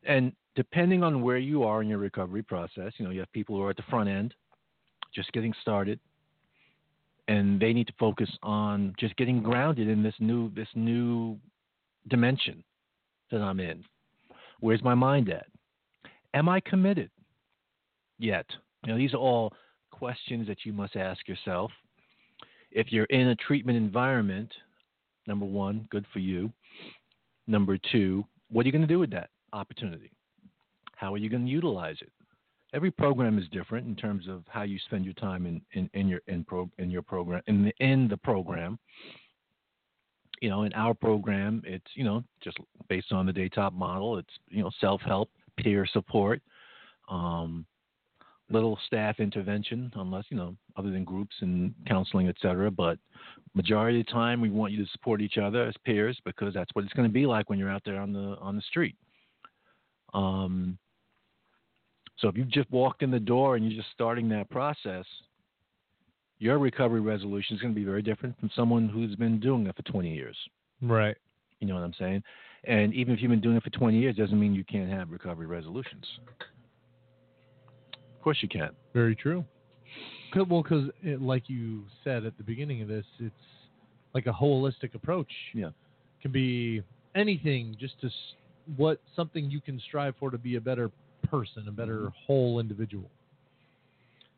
and 0.05 0.33
depending 0.55 1.03
on 1.03 1.21
where 1.21 1.37
you 1.37 1.63
are 1.63 1.81
in 1.81 1.87
your 1.87 1.97
recovery 1.97 2.43
process, 2.43 2.91
you 2.97 3.05
know, 3.05 3.11
you 3.11 3.19
have 3.19 3.31
people 3.31 3.55
who 3.55 3.63
are 3.63 3.69
at 3.69 3.77
the 3.77 3.83
front 3.89 4.09
end, 4.09 4.33
just 5.15 5.31
getting 5.31 5.53
started, 5.61 5.99
and 7.29 7.59
they 7.59 7.71
need 7.73 7.87
to 7.87 7.93
focus 7.97 8.29
on 8.43 8.93
just 8.99 9.15
getting 9.15 9.41
grounded 9.41 9.87
in 9.87 10.03
this 10.03 10.15
new 10.19 10.49
this 10.53 10.67
new 10.75 11.37
dimension 12.09 12.63
that 13.31 13.41
I'm 13.41 13.59
in. 13.61 13.83
Where's 14.59 14.83
my 14.83 14.93
mind 14.93 15.29
at? 15.29 15.47
Am 16.33 16.49
I 16.49 16.59
committed 16.59 17.09
yet? 18.19 18.45
You 18.85 18.91
know, 18.91 18.97
these 18.97 19.13
are 19.13 19.17
all 19.17 19.53
questions 19.91 20.47
that 20.47 20.65
you 20.65 20.73
must 20.73 20.95
ask 20.95 21.27
yourself. 21.27 21.71
If 22.71 22.91
you're 22.91 23.05
in 23.05 23.27
a 23.27 23.35
treatment 23.35 23.77
environment, 23.77 24.51
number 25.27 25.45
one, 25.45 25.87
good 25.89 26.05
for 26.11 26.19
you. 26.19 26.51
Number 27.47 27.77
two, 27.91 28.25
what 28.49 28.63
are 28.63 28.67
you 28.67 28.71
going 28.71 28.81
to 28.81 28.87
do 28.87 28.99
with 28.99 29.11
that 29.11 29.29
opportunity? 29.51 30.11
How 30.95 31.13
are 31.13 31.17
you 31.17 31.29
going 31.29 31.45
to 31.45 31.51
utilize 31.51 31.97
it? 32.01 32.11
Every 32.73 32.91
program 32.91 33.37
is 33.37 33.47
different 33.49 33.87
in 33.87 33.95
terms 33.95 34.27
of 34.27 34.43
how 34.47 34.63
you 34.63 34.79
spend 34.85 35.05
your 35.05 35.13
time 35.13 35.45
in, 35.45 35.61
in, 35.73 35.89
in 35.93 36.07
your 36.07 36.21
in 36.27 36.43
pro 36.43 36.69
in 36.79 36.89
your 36.89 37.03
program 37.03 37.41
in 37.45 37.65
the 37.65 37.73
in 37.79 38.07
the 38.07 38.17
program. 38.17 38.79
You 40.41 40.49
know, 40.49 40.63
in 40.63 40.73
our 40.73 40.95
program, 40.95 41.61
it's 41.65 41.85
you 41.93 42.03
know 42.03 42.23
just 42.43 42.57
based 42.89 43.11
on 43.11 43.27
the 43.27 43.31
Daytop 43.31 43.73
model. 43.73 44.17
It's 44.17 44.33
you 44.49 44.63
know 44.63 44.71
self 44.81 45.01
help, 45.01 45.29
peer 45.57 45.85
support, 45.85 46.41
um, 47.09 47.65
little 48.49 48.77
staff 48.85 49.19
intervention, 49.19 49.91
unless 49.95 50.25
you 50.29 50.37
know 50.37 50.55
other 50.75 50.91
than 50.91 51.03
groups 51.03 51.35
and 51.41 51.73
counseling, 51.87 52.27
et 52.27 52.35
cetera. 52.41 52.69
But 52.69 52.97
majority 53.53 53.99
of 53.99 54.05
the 54.05 54.11
time, 54.11 54.41
we 54.41 54.49
want 54.49 54.73
you 54.73 54.83
to 54.83 54.91
support 54.91 55.21
each 55.21 55.37
other 55.37 55.63
as 55.63 55.75
peers 55.85 56.17
because 56.25 56.53
that's 56.53 56.69
what 56.73 56.85
it's 56.85 56.93
going 56.93 57.07
to 57.07 57.13
be 57.13 57.25
like 57.25 57.49
when 57.49 57.59
you're 57.59 57.71
out 57.71 57.83
there 57.85 57.99
on 57.99 58.13
the 58.13 58.37
on 58.41 58.55
the 58.55 58.61
street. 58.61 58.95
Um, 60.13 60.77
so 62.17 62.27
if 62.27 62.37
you've 62.37 62.49
just 62.49 62.69
walked 62.71 63.01
in 63.03 63.11
the 63.11 63.19
door 63.19 63.55
and 63.55 63.65
you're 63.65 63.79
just 63.81 63.91
starting 63.93 64.29
that 64.29 64.49
process, 64.49 65.05
your 66.37 66.59
recovery 66.59 67.01
resolution 67.01 67.55
is 67.55 67.61
going 67.61 67.73
to 67.73 67.79
be 67.79 67.85
very 67.85 68.01
different 68.01 68.39
from 68.39 68.51
someone 68.55 68.87
who's 68.87 69.15
been 69.15 69.39
doing 69.39 69.65
it 69.67 69.75
for 69.75 69.81
20 69.83 70.13
years. 70.13 70.37
Right. 70.81 71.17
You 71.59 71.67
know 71.67 71.75
what 71.75 71.83
I'm 71.83 71.93
saying? 71.97 72.23
And 72.65 72.93
even 72.93 73.13
if 73.13 73.21
you've 73.21 73.31
been 73.31 73.41
doing 73.41 73.57
it 73.57 73.63
for 73.63 73.69
20 73.71 73.97
years, 73.97 74.15
doesn't 74.15 74.39
mean 74.39 74.53
you 74.53 74.63
can't 74.63 74.89
have 74.89 75.09
recovery 75.09 75.47
resolutions. 75.47 76.05
Of 78.23 78.25
course 78.25 78.41
you 78.41 78.47
can. 78.47 78.69
Very 78.93 79.17
true. 79.17 79.43
'Cause- 80.31 80.47
Well, 80.47 80.63
because 80.63 80.89
like 81.03 81.49
you 81.49 81.85
said 82.05 82.25
at 82.25 82.37
the 82.37 82.43
beginning 82.43 82.81
of 82.81 82.87
this, 82.87 83.05
it's 83.19 83.35
like 84.13 84.27
a 84.27 84.31
holistic 84.31 84.95
approach. 84.95 85.29
Yeah. 85.53 85.71
Can 86.21 86.31
be 86.31 86.83
anything, 87.15 87.75
just 87.75 87.99
to 87.99 88.09
what 88.77 89.01
something 89.13 89.51
you 89.51 89.59
can 89.59 89.77
strive 89.81 90.15
for 90.15 90.31
to 90.31 90.37
be 90.37 90.55
a 90.55 90.61
better 90.61 90.89
person, 91.23 91.67
a 91.67 91.71
better 91.73 92.03
mm-hmm. 92.03 92.25
whole 92.25 92.61
individual. 92.61 93.11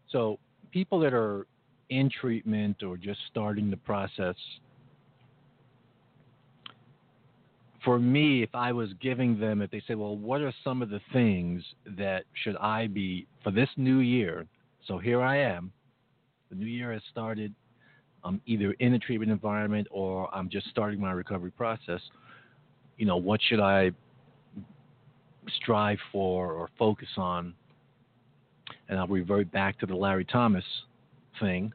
So 0.10 0.40
people 0.72 0.98
that 1.02 1.14
are 1.14 1.46
in 1.90 2.10
treatment 2.10 2.82
or 2.82 2.98
just 2.98 3.20
starting 3.28 3.70
the 3.70 3.78
process, 3.78 4.36
for 7.86 8.00
me, 8.00 8.44
if 8.44 8.50
I 8.54 8.72
was 8.74 8.90
giving 9.00 9.40
them, 9.40 9.62
if 9.62 9.72
they 9.72 9.82
say, 9.88 9.96
well, 9.96 10.18
what 10.18 10.42
are 10.42 10.54
some 10.64 10.82
of 10.82 10.90
the 10.90 11.00
things 11.14 11.64
that 11.98 12.24
should 12.44 12.58
I 12.58 12.88
be 12.88 13.28
for 13.44 13.52
this 13.52 13.70
new 13.78 14.00
year? 14.00 14.46
So 14.88 14.98
here 14.98 15.22
I 15.22 15.38
am. 15.38 15.72
The 16.50 16.56
new 16.56 16.66
year 16.66 16.92
has 16.92 17.02
started. 17.12 17.54
I'm 18.24 18.42
either 18.46 18.72
in 18.80 18.96
a 18.96 19.00
treatment 19.00 19.32
environment 19.32 19.88
or 19.92 20.34
I'm 20.36 20.50
just 20.50 20.68
starting 20.70 21.00
my 21.00 21.12
recovery 21.12 21.52
process. 21.52 22.02
You 22.98 23.06
know, 23.06 23.18
what 23.18 23.40
should 23.48 23.60
I 23.60 23.92
strive 25.62 26.00
for 26.12 26.52
or 26.54 26.70
focus 26.78 27.10
on 27.18 27.54
and 28.90 29.00
I'll 29.00 29.08
revert 29.08 29.52
back 29.52 29.80
to 29.80 29.86
the 29.86 29.96
Larry 29.96 30.26
Thomas 30.26 30.64
thing. 31.40 31.74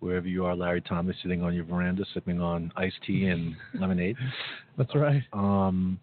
Wherever 0.00 0.28
you 0.28 0.44
are, 0.44 0.54
Larry 0.54 0.82
Thomas, 0.82 1.16
sitting 1.22 1.42
on 1.42 1.54
your 1.54 1.64
veranda, 1.64 2.04
sipping 2.14 2.40
on 2.40 2.70
iced 2.76 2.96
tea 3.06 3.26
and 3.26 3.56
lemonade. 3.80 4.16
That's 4.76 4.94
right. 4.94 5.22
Um, 5.32 5.98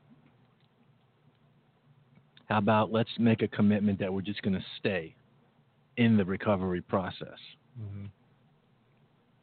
how 2.49 2.57
about 2.57 2.91
let's 2.91 3.09
make 3.19 3.41
a 3.41 3.47
commitment 3.47 3.99
that 3.99 4.11
we're 4.13 4.21
just 4.21 4.41
going 4.41 4.53
to 4.55 4.63
stay 4.79 5.15
in 5.97 6.17
the 6.17 6.25
recovery 6.25 6.81
process? 6.81 7.37
hmm 7.77 8.05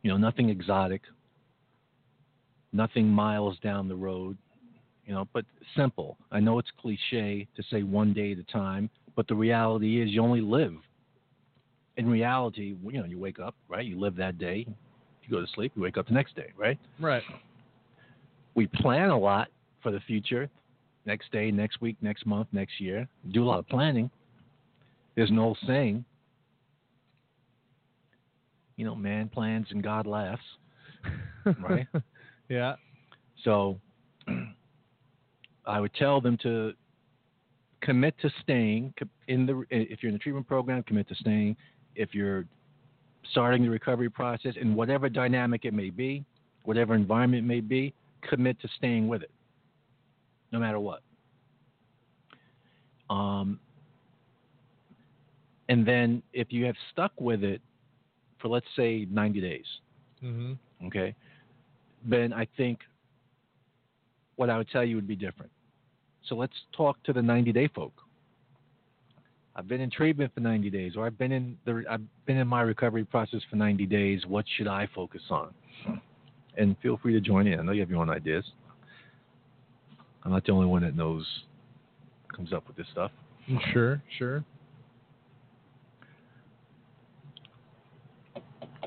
You 0.02 0.10
know, 0.10 0.16
nothing 0.16 0.50
exotic. 0.50 1.02
nothing 2.72 3.08
miles 3.08 3.58
down 3.62 3.88
the 3.88 3.96
road, 3.96 4.36
you 5.06 5.12
know, 5.12 5.26
but 5.32 5.44
simple. 5.76 6.16
I 6.30 6.38
know 6.40 6.58
it's 6.58 6.70
cliche 6.80 7.48
to 7.56 7.62
say 7.70 7.82
one 7.82 8.12
day 8.12 8.32
at 8.32 8.38
a 8.38 8.44
time, 8.44 8.88
but 9.16 9.26
the 9.26 9.34
reality 9.34 10.00
is 10.02 10.10
you 10.10 10.22
only 10.22 10.40
live. 10.40 10.74
In 12.00 12.08
reality, 12.08 12.74
you 12.82 12.98
know, 12.98 13.04
you 13.04 13.18
wake 13.18 13.38
up, 13.38 13.54
right? 13.68 13.84
You 13.84 14.00
live 14.00 14.16
that 14.16 14.38
day. 14.38 14.64
You 15.22 15.30
go 15.30 15.38
to 15.38 15.46
sleep, 15.54 15.72
you 15.76 15.82
wake 15.82 15.98
up 15.98 16.06
the 16.08 16.14
next 16.14 16.34
day, 16.34 16.50
right? 16.56 16.78
Right. 16.98 17.22
We 18.54 18.68
plan 18.68 19.10
a 19.10 19.18
lot 19.18 19.48
for 19.82 19.92
the 19.92 20.00
future, 20.00 20.48
next 21.04 21.30
day, 21.30 21.50
next 21.50 21.82
week, 21.82 21.98
next 22.00 22.24
month, 22.24 22.48
next 22.52 22.80
year. 22.80 23.06
Do 23.32 23.44
a 23.44 23.46
lot 23.46 23.58
of 23.58 23.68
planning. 23.68 24.10
There's 25.14 25.28
an 25.28 25.38
old 25.38 25.58
saying, 25.66 26.02
you 28.76 28.86
know, 28.86 28.94
man 28.94 29.28
plans 29.28 29.66
and 29.68 29.82
God 29.82 30.06
laughs. 30.06 30.42
Right. 31.60 31.86
yeah. 32.48 32.76
So 33.44 33.78
I 35.66 35.80
would 35.80 35.92
tell 35.92 36.22
them 36.22 36.38
to 36.42 36.72
commit 37.82 38.14
to 38.22 38.30
staying 38.42 38.94
in 39.28 39.44
the 39.46 39.64
if 39.70 40.02
you're 40.02 40.08
in 40.08 40.14
the 40.14 40.18
treatment 40.18 40.46
program, 40.46 40.82
commit 40.82 41.08
to 41.08 41.14
staying. 41.14 41.56
If 41.94 42.14
you're 42.14 42.44
starting 43.31 43.62
the 43.62 43.70
recovery 43.70 44.11
process 44.11 44.55
in 44.61 44.74
whatever 44.74 45.09
dynamic 45.09 45.64
it 45.64 45.74
may 45.74 45.90
be, 45.90 46.24
whatever 46.64 46.94
environment 46.94 47.44
it 47.44 47.46
may 47.46 47.61
be, 47.61 47.94
commit 48.22 48.61
to 48.61 48.68
staying 48.76 49.09
with 49.09 49.22
it, 49.22 49.31
no 50.53 50.59
matter 50.59 50.81
what. 50.81 51.03
Um, 53.09 53.59
and 55.68 55.87
then 55.87 56.22
if 56.33 56.53
you 56.53 56.64
have 56.66 56.76
stuck 56.92 57.12
with 57.20 57.42
it 57.42 57.61
for 58.40 58.48
let's 58.48 58.66
say 58.76 59.07
90 59.11 59.40
days, 59.40 59.64
hmm 60.20 60.53
okay, 60.87 61.14
then 62.05 62.33
I 62.33 62.46
think 62.57 62.81
what 64.37 64.48
I 64.48 64.57
would 64.57 64.68
tell 64.70 64.85
you 64.85 64.96
would 64.96 65.09
be 65.09 65.16
different. 65.16 65.53
So 66.26 66.35
let's 66.35 66.55
talk 66.74 67.03
to 67.05 67.12
the 67.12 67.22
90 67.22 67.53
day 67.53 67.68
folk. 67.68 67.92
I've 69.61 69.68
been 69.68 69.83
in 69.83 69.90
treatment 69.90 70.33
for 70.33 70.40
90 70.40 70.70
days, 70.70 70.96
or 70.96 71.05
I've 71.05 71.18
been 71.18 71.33
in 71.33 71.55
the 71.66 71.85
I've 71.90 72.01
been 72.25 72.38
in 72.38 72.49
my 72.49 72.62
recovery 72.62 73.05
process 73.05 73.40
for 73.51 73.57
90 73.57 73.85
days. 73.85 74.25
What 74.27 74.46
should 74.57 74.66
I 74.66 74.88
focus 74.94 75.20
on? 75.29 75.53
And 76.57 76.77
feel 76.83 76.96
free 76.96 77.12
to 77.12 77.20
join 77.20 77.46
in. 77.46 77.61
I 77.61 77.62
know 77.62 77.73
you 77.73 77.81
have 77.81 77.90
your 77.90 78.01
own 78.01 78.09
ideas. 78.09 78.42
I'm 80.25 80.33
not 80.33 80.46
the 80.46 80.53
only 80.53 80.64
one 80.64 80.81
that 80.81 80.96
knows 80.96 81.27
comes 82.35 82.55
up 82.55 82.66
with 82.68 82.79
this 82.79 82.87
stuff. 82.92 83.11
Sure. 83.75 84.03
Sure. 84.16 84.42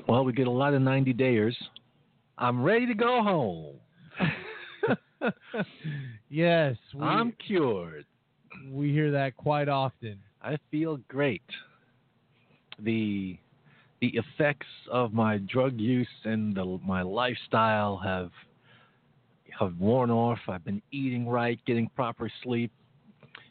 Well, 0.08 0.24
we 0.24 0.32
get 0.32 0.48
a 0.48 0.50
lot 0.50 0.74
of 0.74 0.82
90 0.82 1.14
dayers. 1.14 1.54
I'm 2.36 2.64
ready 2.64 2.86
to 2.86 2.94
go 2.94 3.22
home. 3.22 3.76
yes, 6.28 6.74
we, 6.92 7.00
I'm 7.00 7.32
cured. 7.46 8.06
we 8.72 8.90
hear 8.90 9.12
that 9.12 9.36
quite 9.36 9.68
often. 9.68 10.18
I 10.44 10.58
feel 10.70 10.98
great. 11.08 11.42
The 12.78 13.38
the 14.00 14.08
effects 14.08 14.66
of 14.90 15.14
my 15.14 15.38
drug 15.38 15.80
use 15.80 16.06
and 16.24 16.54
the, 16.54 16.78
my 16.84 17.00
lifestyle 17.00 17.96
have 18.04 18.30
have 19.58 19.74
worn 19.78 20.10
off. 20.10 20.38
I've 20.48 20.64
been 20.64 20.82
eating 20.90 21.26
right, 21.26 21.58
getting 21.64 21.88
proper 21.96 22.30
sleep, 22.42 22.70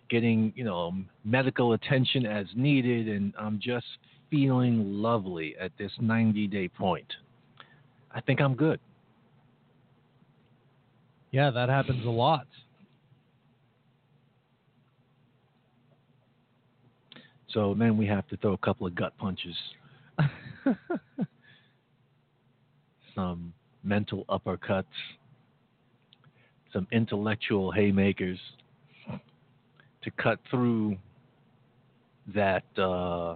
getting 0.10 0.54
you 0.56 0.64
know 0.64 0.94
medical 1.26 1.74
attention 1.74 2.28
as 2.28 2.46
needed, 2.56 3.08
and 3.08 3.34
I'm 3.40 3.60
just 3.60 3.88
feeling 4.30 5.02
lovely 5.02 5.56
at 5.60 5.72
this 5.78 5.92
90 6.00 6.48
day 6.48 6.68
point. 6.68 7.12
I 8.12 8.22
think 8.22 8.40
I'm 8.40 8.54
good. 8.54 8.80
Yeah, 11.32 11.50
that 11.50 11.70
happens 11.70 12.06
a 12.06 12.10
lot. 12.10 12.46
So 17.54 17.76
then 17.78 17.98
we 17.98 18.06
have 18.08 18.28
to 18.30 18.38
throw 18.38 18.54
a 18.54 18.58
couple 18.58 18.88
of 18.88 18.96
gut 18.96 19.14
punches, 19.18 19.56
some 23.16 23.54
mental 23.84 24.26
uppercuts, 24.30 24.86
some 26.72 26.88
intellectual 26.92 27.72
haymakers 27.72 28.40
to 30.04 30.12
cut 30.12 30.40
through 30.50 30.98
that. 32.34 32.64
Uh, 32.78 33.36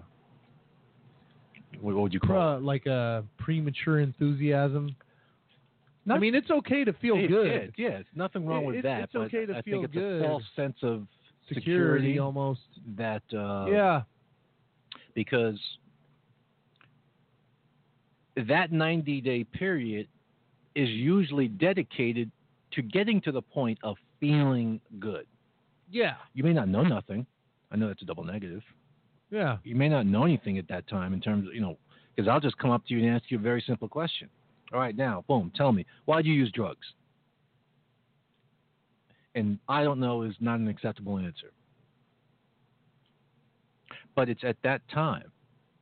what 1.80 1.96
would 1.96 2.14
you 2.14 2.20
call 2.20 2.56
Uh, 2.56 2.60
like 2.60 2.86
a 2.88 3.24
premature 3.38 4.00
enthusiasm. 4.00 4.96
I 6.10 6.18
mean, 6.18 6.34
it's 6.34 6.50
okay 6.50 6.84
to 6.86 6.94
feel 6.94 7.18
it? 7.18 7.28
good. 7.28 7.74
Yeah, 7.78 7.90
yeah, 7.90 7.98
it's 7.98 8.10
nothing 8.16 8.46
wrong 8.46 8.62
Yeah, 8.62 8.68
with 8.68 8.76
it- 8.78 8.84
that. 8.84 9.04
it's 9.04 9.14
but 9.14 9.22
okay 9.24 9.46
to 9.46 9.58
I 9.58 9.62
feel 9.62 9.82
think 9.82 9.94
it's 9.94 9.94
good. 9.94 10.22
a 10.22 10.26
false 10.26 10.44
sense 10.56 10.78
of 10.82 11.06
Security, 11.48 11.62
security 11.62 12.20
almost. 12.20 12.62
that. 12.98 13.24
Uh, 13.34 13.66
yeah. 13.70 14.02
because 15.16 15.60
that 18.48 18.72
90 18.72 19.22
day 19.22 19.44
period 19.44 20.08
is 20.76 20.90
usually 20.90 21.48
dedicated 21.48 22.32
to 22.72 22.82
getting 22.82 23.20
to 23.22 23.32
the 23.32 23.42
point 23.42 23.80
of 23.84 23.96
feeling 24.20 24.80
good. 25.00 25.26
Yeah. 25.90 26.16
You 26.34 26.44
may 26.44 26.54
not 26.54 26.68
know 26.68 26.84
nothing. 26.84 27.26
I 27.72 27.76
know 27.78 27.88
that's 27.88 28.02
a 28.02 28.06
double 28.06 28.24
negative. 28.24 28.62
Yeah. 29.32 29.58
You 29.64 29.76
may 29.76 29.90
not 29.90 30.06
know 30.06 30.24
anything 30.24 30.58
at 30.58 30.68
that 30.68 30.88
time 30.88 31.14
in 31.14 31.22
terms 31.22 31.48
of, 31.48 31.54
you 31.54 31.62
know, 31.62 31.78
because 32.16 32.30
I'll 32.30 32.40
just 32.40 32.58
come 32.58 32.72
up 32.72 32.86
to 32.88 32.94
you 32.94 33.06
and 33.06 33.16
ask 33.16 33.26
you 33.30 33.38
a 33.38 33.42
very 33.42 33.64
simple 33.66 33.88
question. 33.88 34.30
All 34.74 34.80
right, 34.80 34.96
now, 34.96 35.24
boom, 35.28 35.52
tell 35.56 35.72
me, 35.72 35.86
why 36.06 36.22
do 36.22 36.28
you 36.30 36.36
use 36.36 36.52
drugs? 36.52 36.86
And 39.36 39.60
I 39.68 39.84
don't 39.84 40.00
know 40.00 40.24
is 40.24 40.36
not 40.40 40.60
an 40.60 40.68
acceptable 40.68 41.18
answer. 41.18 41.52
But 44.16 44.30
it's 44.30 44.44
at 44.44 44.58
that 44.64 44.82
time, 44.92 45.32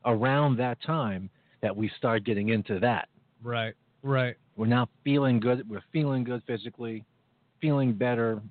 around 0.05 0.57
that 0.57 0.81
time, 0.81 1.29
that 1.61 1.75
we 1.75 1.89
start 1.97 2.25
getting 2.25 2.49
into 2.49 2.79
that. 2.79 3.07
Right. 3.41 3.73
Right. 4.03 4.35
We're 4.57 4.67
now 4.67 4.89
feeling 5.03 5.39
good. 5.39 5.67
We're 5.69 5.83
feeling 5.91 6.23
good 6.23 6.43
physically, 6.45 7.03
feeling 7.61 7.93
better, 7.93 8.41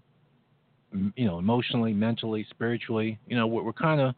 you 1.17 1.27
know, 1.27 1.39
emotionally, 1.39 1.93
mentally, 1.93 2.47
spiritually. 2.51 3.19
You 3.27 3.37
know, 3.37 3.47
we're, 3.47 3.63
we're 3.63 3.73
kind 3.73 4.01
of 4.01 4.15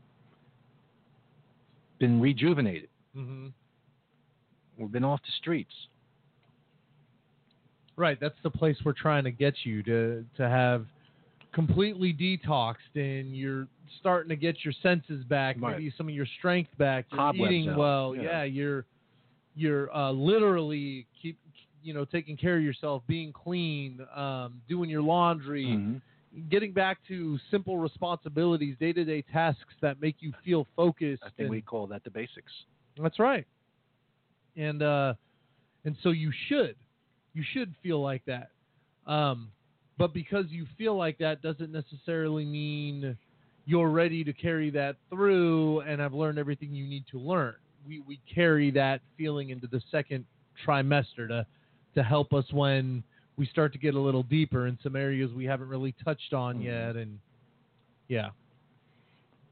been 1.99 2.21
rejuvenated. 2.21 2.89
hmm 3.15 3.49
We've 4.79 4.93
been 4.93 5.05
off 5.05 5.21
the 5.23 5.33
streets. 5.39 5.73
Right. 7.97 8.19
That's 8.21 8.37
the 8.43 8.51
place 8.51 8.77
we're 8.85 8.93
trying 8.93 9.25
to 9.25 9.31
get 9.31 9.55
you 9.65 9.83
to 9.85 10.25
to 10.37 10.49
have 10.49 10.87
completely 11.53 12.13
detoxed 12.13 12.75
and 12.95 13.35
you're 13.35 13.67
starting 14.01 14.29
to 14.29 14.37
get 14.37 14.63
your 14.65 14.75
senses 14.83 15.25
back, 15.25 15.57
Right. 15.59 15.73
maybe 15.79 15.93
some 15.97 16.07
of 16.09 16.15
your 16.15 16.27
strength 16.39 16.77
back. 16.77 17.07
You're 17.11 17.35
eating 17.35 17.71
out, 17.71 17.79
well. 17.79 18.15
yeah. 18.15 18.23
Yeah. 18.23 18.43
You're 18.45 18.85
you're 19.55 19.95
uh, 19.97 20.11
literally 20.11 21.07
keep 21.21 21.39
you 21.83 21.95
know 21.95 22.05
taking 22.05 22.37
care 22.37 22.57
of 22.59 22.63
yourself, 22.63 23.03
being 23.07 23.33
clean, 23.33 24.01
um, 24.15 24.61
doing 24.69 24.91
your 24.91 25.01
laundry, 25.03 25.65
Mhm. 25.65 26.03
getting 26.51 26.73
back 26.73 26.99
to 27.09 27.39
simple 27.51 27.79
responsibilities, 27.79 28.77
day 28.79 28.93
to 28.93 29.05
day 29.05 29.23
tasks 29.23 29.73
that 29.81 29.99
make 30.03 30.17
you 30.21 30.33
feel 30.45 30.67
focused. 30.77 31.23
I 31.25 31.29
think 31.31 31.39
and- 31.47 31.51
we 31.51 31.63
call 31.63 31.87
that 31.87 32.05
the 32.05 32.11
basics. 32.11 32.53
That's 32.99 33.19
right. 33.19 33.47
And 34.57 34.83
uh, 34.83 35.15
and 35.85 35.97
so 36.03 36.11
you 36.11 36.31
should, 36.49 36.77
you 37.37 37.45
should 37.53 37.75
feel 37.83 38.01
like 38.03 38.23
that. 38.25 38.49
Um, 39.07 39.49
but 39.99 40.15
because 40.15 40.47
you 40.49 40.67
feel 40.79 40.97
like 40.97 41.19
that 41.19 41.43
doesn't 41.43 41.71
necessarily 41.71 42.45
mean 42.47 43.17
you're 43.67 43.91
ready 43.91 44.25
to 44.25 44.33
carry 44.33 44.71
that 44.71 44.97
through 45.11 45.81
and 45.81 46.01
I've 46.03 46.15
learned 46.15 46.39
everything 46.39 46.73
you 46.73 46.87
need 46.87 47.05
to 47.11 47.19
learn. 47.19 47.55
We 47.87 48.01
we 48.01 48.19
carry 48.35 48.71
that 48.73 49.01
feeling 49.19 49.51
into 49.51 49.67
the 49.67 49.83
second 49.91 50.25
trimester 50.67 51.29
to 51.29 51.47
to 51.95 52.03
help 52.03 52.33
us 52.33 52.45
when 52.53 53.03
we 53.37 53.47
start 53.47 53.73
to 53.75 53.79
get 53.79 53.95
a 53.95 54.01
little 54.01 54.23
deeper 54.23 54.67
in 54.67 54.79
some 54.83 54.97
areas 54.97 55.31
we 55.33 55.45
haven't 55.45 55.69
really 55.69 55.95
touched 56.05 56.33
on 56.33 56.57
Mhm. 56.59 56.65
yet. 56.65 56.97
And 56.97 57.19
yeah, 58.09 58.31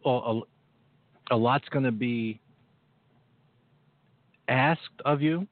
Well, 0.04 0.46
a, 1.30 1.34
a 1.34 1.36
lot's 1.36 1.68
going 1.68 1.84
to 1.84 1.92
be 1.92 2.40
asked 4.48 5.00
of 5.04 5.22
you, 5.22 5.46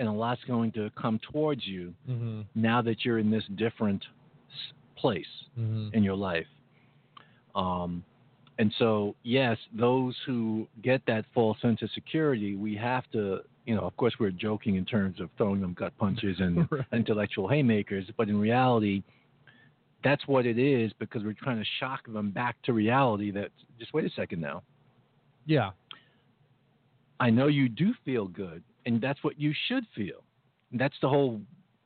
and 0.00 0.08
a 0.08 0.12
lot's 0.12 0.40
going 0.48 0.72
to 0.72 0.90
come 1.00 1.20
towards 1.30 1.64
you 1.66 1.94
mm-hmm. 2.08 2.40
now 2.56 2.82
that 2.82 3.04
you're 3.04 3.18
in 3.20 3.30
this 3.30 3.44
different 3.56 4.02
place 4.96 5.24
Mm-hmm. 5.58 5.94
in 5.94 6.02
your 6.02 6.14
life. 6.16 6.46
Um, 7.54 8.02
and 8.58 8.72
so, 8.78 9.14
yes, 9.24 9.56
those 9.76 10.14
who 10.26 10.66
get 10.82 11.00
that 11.06 11.24
false 11.34 11.58
sense 11.60 11.82
of 11.82 11.90
security, 11.90 12.54
we 12.56 12.76
have 12.76 13.04
to, 13.12 13.40
you 13.66 13.74
know, 13.74 13.82
of 13.82 13.96
course, 13.96 14.14
we're 14.20 14.30
joking 14.30 14.76
in 14.76 14.84
terms 14.84 15.20
of 15.20 15.28
throwing 15.36 15.60
them 15.60 15.74
gut 15.74 15.92
punches 15.98 16.36
and 16.40 16.66
Right. 16.70 16.84
intellectual 16.92 17.48
haymakers, 17.48 18.06
but 18.16 18.28
in 18.28 18.38
reality, 18.38 19.02
that's 20.04 20.26
what 20.26 20.46
it 20.46 20.58
is 20.58 20.92
because 20.98 21.24
we're 21.24 21.34
trying 21.34 21.58
to 21.58 21.66
shock 21.78 22.10
them 22.10 22.30
back 22.30 22.56
to 22.64 22.72
reality 22.72 23.30
that 23.32 23.50
just 23.78 23.92
wait 23.92 24.04
a 24.06 24.10
second 24.10 24.40
now. 24.40 24.62
yeah, 25.46 25.70
I 27.18 27.28
know 27.30 27.48
you 27.48 27.68
do 27.68 27.92
feel 28.04 28.26
good, 28.28 28.62
and 28.86 29.00
that's 29.00 29.22
what 29.22 29.38
you 29.38 29.52
should 29.68 29.84
feel. 29.94 30.22
That's 30.72 30.94
the 31.00 31.08
whole 31.08 31.40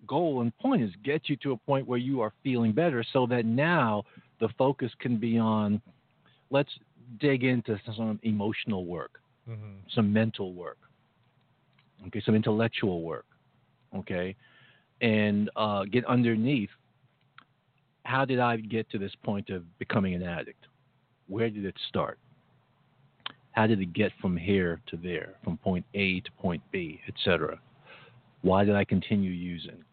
goal 0.06 0.42
and 0.42 0.56
point 0.58 0.82
is 0.82 0.90
get 1.02 1.28
you 1.28 1.36
to 1.36 1.52
a 1.52 1.56
point 1.56 1.86
where 1.86 1.98
you 1.98 2.20
are 2.20 2.32
feeling 2.42 2.72
better 2.72 3.02
so 3.12 3.26
that 3.26 3.46
now 3.46 4.04
the 4.38 4.48
focus 4.58 4.92
can 4.98 5.16
be 5.16 5.38
on 5.38 5.80
let's 6.50 6.70
dig 7.18 7.44
into 7.44 7.80
some 7.96 8.18
emotional 8.22 8.84
work, 8.86 9.20
Mhm. 9.48 9.80
some 9.88 10.12
mental 10.12 10.52
work, 10.52 10.78
okay, 12.06 12.20
some 12.20 12.34
intellectual 12.34 13.02
work, 13.02 13.26
okay, 13.94 14.36
and 15.00 15.50
uh, 15.56 15.84
get 15.84 16.04
underneath 16.04 16.70
how 18.04 18.24
did 18.24 18.38
I 18.38 18.56
get 18.56 18.88
to 18.90 18.98
this 18.98 19.14
point 19.22 19.50
of 19.50 19.62
becoming 19.78 20.14
an 20.14 20.22
addict? 20.22 20.66
Where 21.26 21.48
did 21.50 21.64
it 21.64 21.76
start? 21.88 22.18
How 23.54 23.68
did 23.68 23.80
it 23.80 23.92
get 23.92 24.10
from 24.20 24.36
here 24.36 24.80
to 24.88 24.96
there, 24.96 25.34
from 25.44 25.56
point 25.58 25.86
A 25.94 26.18
to 26.20 26.32
point 26.32 26.60
B, 26.72 27.00
etc.? 27.06 27.60
Why 28.42 28.64
did 28.64 28.74
I 28.74 28.84
continue 28.84 29.30
using? 29.30 29.84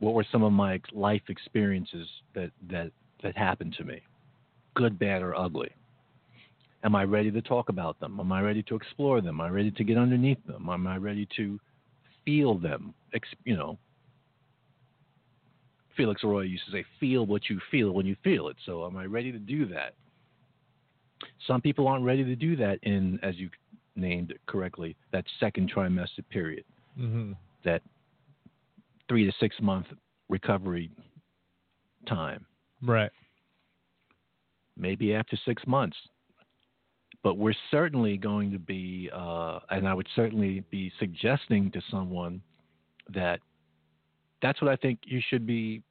What 0.00 0.14
were 0.14 0.24
some 0.32 0.42
of 0.42 0.52
my 0.52 0.80
life 0.92 1.20
experiences 1.28 2.08
that, 2.34 2.50
that, 2.70 2.92
that 3.22 3.36
happened 3.36 3.74
to 3.76 3.84
me? 3.84 4.00
Good, 4.74 4.98
bad, 4.98 5.20
or 5.20 5.34
ugly? 5.34 5.68
Am 6.82 6.94
I 6.94 7.04
ready 7.04 7.30
to 7.30 7.42
talk 7.42 7.68
about 7.68 8.00
them? 8.00 8.18
Am 8.18 8.32
I 8.32 8.40
ready 8.40 8.62
to 8.64 8.74
explore 8.74 9.20
them? 9.20 9.36
Am 9.36 9.40
I 9.42 9.50
ready 9.50 9.70
to 9.70 9.84
get 9.84 9.98
underneath 9.98 10.44
them? 10.46 10.68
Am 10.70 10.86
I 10.86 10.96
ready 10.96 11.28
to 11.36 11.60
feel 12.24 12.56
them? 12.58 12.94
You 13.44 13.56
know, 13.56 13.78
Felix 15.94 16.24
Arroyo 16.24 16.40
used 16.40 16.64
to 16.66 16.72
say, 16.72 16.84
feel 17.00 17.26
what 17.26 17.50
you 17.50 17.60
feel 17.70 17.90
when 17.92 18.06
you 18.06 18.16
feel 18.24 18.48
it. 18.48 18.56
So 18.64 18.86
am 18.86 18.96
I 18.96 19.04
ready 19.04 19.30
to 19.30 19.38
do 19.38 19.66
that? 19.66 19.94
Some 21.46 21.60
people 21.60 21.88
aren't 21.88 22.04
ready 22.04 22.24
to 22.24 22.36
do 22.36 22.56
that 22.56 22.78
in, 22.82 23.18
as 23.22 23.36
you 23.36 23.48
named 23.94 24.30
it 24.30 24.40
correctly, 24.46 24.96
that 25.12 25.24
second 25.40 25.70
trimester 25.72 26.26
period, 26.28 26.64
Mhm. 26.98 27.36
that 27.62 27.82
three 29.08 29.24
to 29.24 29.32
six 29.40 29.60
month 29.60 29.86
recovery 30.28 30.90
time. 32.06 32.46
Right. 32.82 33.10
maybe 34.78 35.14
after 35.14 35.36
six 35.38 35.66
months. 35.66 35.96
But 37.22 37.38
we're 37.38 37.54
certainly 37.70 38.18
going 38.18 38.52
to 38.52 38.58
be, 38.58 39.08
uh, 39.10 39.60
and 39.70 39.88
I 39.88 39.94
would 39.94 40.06
certainly 40.14 40.60
be 40.70 40.90
suggesting 40.98 41.70
to 41.70 41.80
someone 41.90 42.42
that 43.08 43.40
that's 44.42 44.60
what 44.60 44.70
I 44.70 44.76
think 44.76 45.00
you 45.06 45.20
should 45.22 45.46
be 45.46 45.82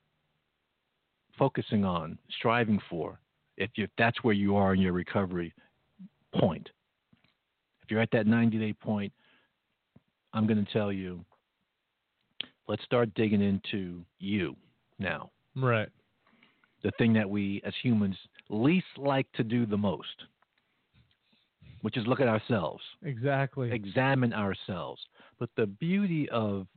focusing 1.36 1.84
on, 1.84 2.20
striving 2.30 2.80
for, 2.88 3.20
if, 3.58 3.72
you, 3.76 3.86
if 3.86 3.90
that's 3.98 4.24
where 4.24 4.34
you 4.34 4.56
are 4.56 4.74
in 4.74 4.82
your 4.82 4.94
recovery 4.94 5.54
point. 6.34 6.70
If 7.84 7.92
you're 7.92 8.02
at 8.02 8.12
that 8.12 8.28
90 8.28 8.58
day 8.58 8.74
point, 8.74 9.14
I'm 10.34 10.48
going 10.48 10.64
to 10.64 10.74
tell 10.74 10.92
you, 10.92 11.24
let's 12.68 12.84
start 12.84 13.14
digging 13.14 13.42
into 13.42 14.04
you 14.20 14.56
now 14.98 15.30
Right. 15.56 15.90
the 16.84 16.92
thing 16.98 17.14
that 17.14 17.30
we 17.30 17.62
as 17.66 17.74
humans 17.82 18.16
least 18.50 18.86
like 18.98 19.32
to 19.34 19.44
do 19.44 19.66
the 19.66 19.78
most, 19.78 20.24
which 21.82 21.98
is 21.98 22.06
look 22.08 22.20
at 22.20 22.28
ourselves, 22.28 22.84
Exactly. 23.04 23.72
examine 23.72 24.34
ourselves. 24.34 25.02
But 25.40 25.50
the 25.56 25.68
beauty 25.68 26.28
of 26.30 26.68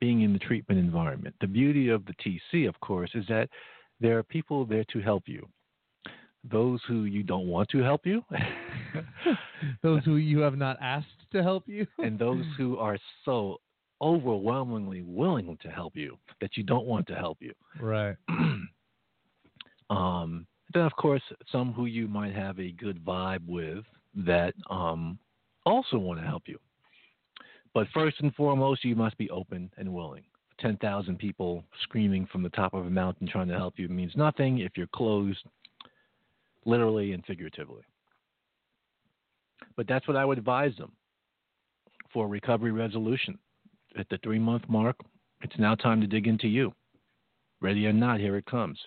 being 0.00 0.22
in 0.22 0.32
the 0.32 0.38
treatment 0.38 0.80
environment, 0.80 1.34
the 1.40 1.46
beauty 1.46 1.88
of 1.88 2.04
the 2.06 2.14
TC, 2.14 2.68
of 2.68 2.78
course, 2.80 3.10
is 3.14 3.24
that 3.28 3.48
there 4.00 4.18
are 4.18 4.22
people 4.22 4.64
there 4.64 4.84
to 4.92 5.00
help 5.00 5.24
you. 5.26 5.48
Those 6.50 6.80
who 6.88 7.04
you 7.04 7.22
don't 7.22 7.46
want 7.46 7.68
to 7.70 7.78
help 7.78 8.04
you, 8.04 8.24
Those 9.82 10.04
who 10.04 10.16
you 10.16 10.40
have 10.40 10.56
not 10.56 10.76
asked 10.80 11.06
to 11.32 11.42
help 11.42 11.64
you. 11.66 11.86
and 11.98 12.18
those 12.18 12.44
who 12.56 12.78
are 12.78 12.98
so 13.24 13.58
overwhelmingly 14.00 15.02
willing 15.02 15.56
to 15.62 15.68
help 15.68 15.96
you 15.96 16.18
that 16.40 16.56
you 16.56 16.64
don't 16.64 16.86
want 16.86 17.06
to 17.06 17.14
help 17.14 17.38
you. 17.40 17.52
Right. 17.80 18.16
um, 19.90 20.46
then, 20.74 20.82
of 20.82 20.92
course, 20.96 21.22
some 21.50 21.72
who 21.72 21.86
you 21.86 22.08
might 22.08 22.34
have 22.34 22.58
a 22.58 22.72
good 22.72 23.04
vibe 23.04 23.46
with 23.46 23.84
that 24.14 24.54
um, 24.70 25.18
also 25.64 25.98
want 25.98 26.20
to 26.20 26.26
help 26.26 26.44
you. 26.46 26.58
But 27.74 27.86
first 27.94 28.16
and 28.20 28.34
foremost, 28.34 28.84
you 28.84 28.96
must 28.96 29.16
be 29.16 29.30
open 29.30 29.70
and 29.78 29.92
willing. 29.92 30.24
10,000 30.60 31.18
people 31.18 31.64
screaming 31.82 32.26
from 32.30 32.42
the 32.42 32.50
top 32.50 32.74
of 32.74 32.86
a 32.86 32.90
mountain 32.90 33.26
trying 33.26 33.48
to 33.48 33.56
help 33.56 33.74
you 33.78 33.88
means 33.88 34.12
nothing 34.14 34.58
if 34.58 34.72
you're 34.76 34.86
closed, 34.88 35.44
literally 36.64 37.12
and 37.12 37.24
figuratively. 37.24 37.82
But 39.76 39.86
that's 39.86 40.06
what 40.06 40.16
I 40.16 40.24
would 40.24 40.38
advise 40.38 40.76
them 40.76 40.92
for 42.12 42.28
recovery 42.28 42.72
resolution. 42.72 43.38
At 43.98 44.08
the 44.08 44.18
three 44.22 44.38
month 44.38 44.62
mark, 44.68 44.96
it's 45.42 45.58
now 45.58 45.74
time 45.74 46.00
to 46.00 46.06
dig 46.06 46.26
into 46.26 46.48
you. 46.48 46.72
Ready 47.60 47.86
or 47.86 47.92
not, 47.92 48.20
here 48.20 48.36
it 48.36 48.46
comes. 48.46 48.78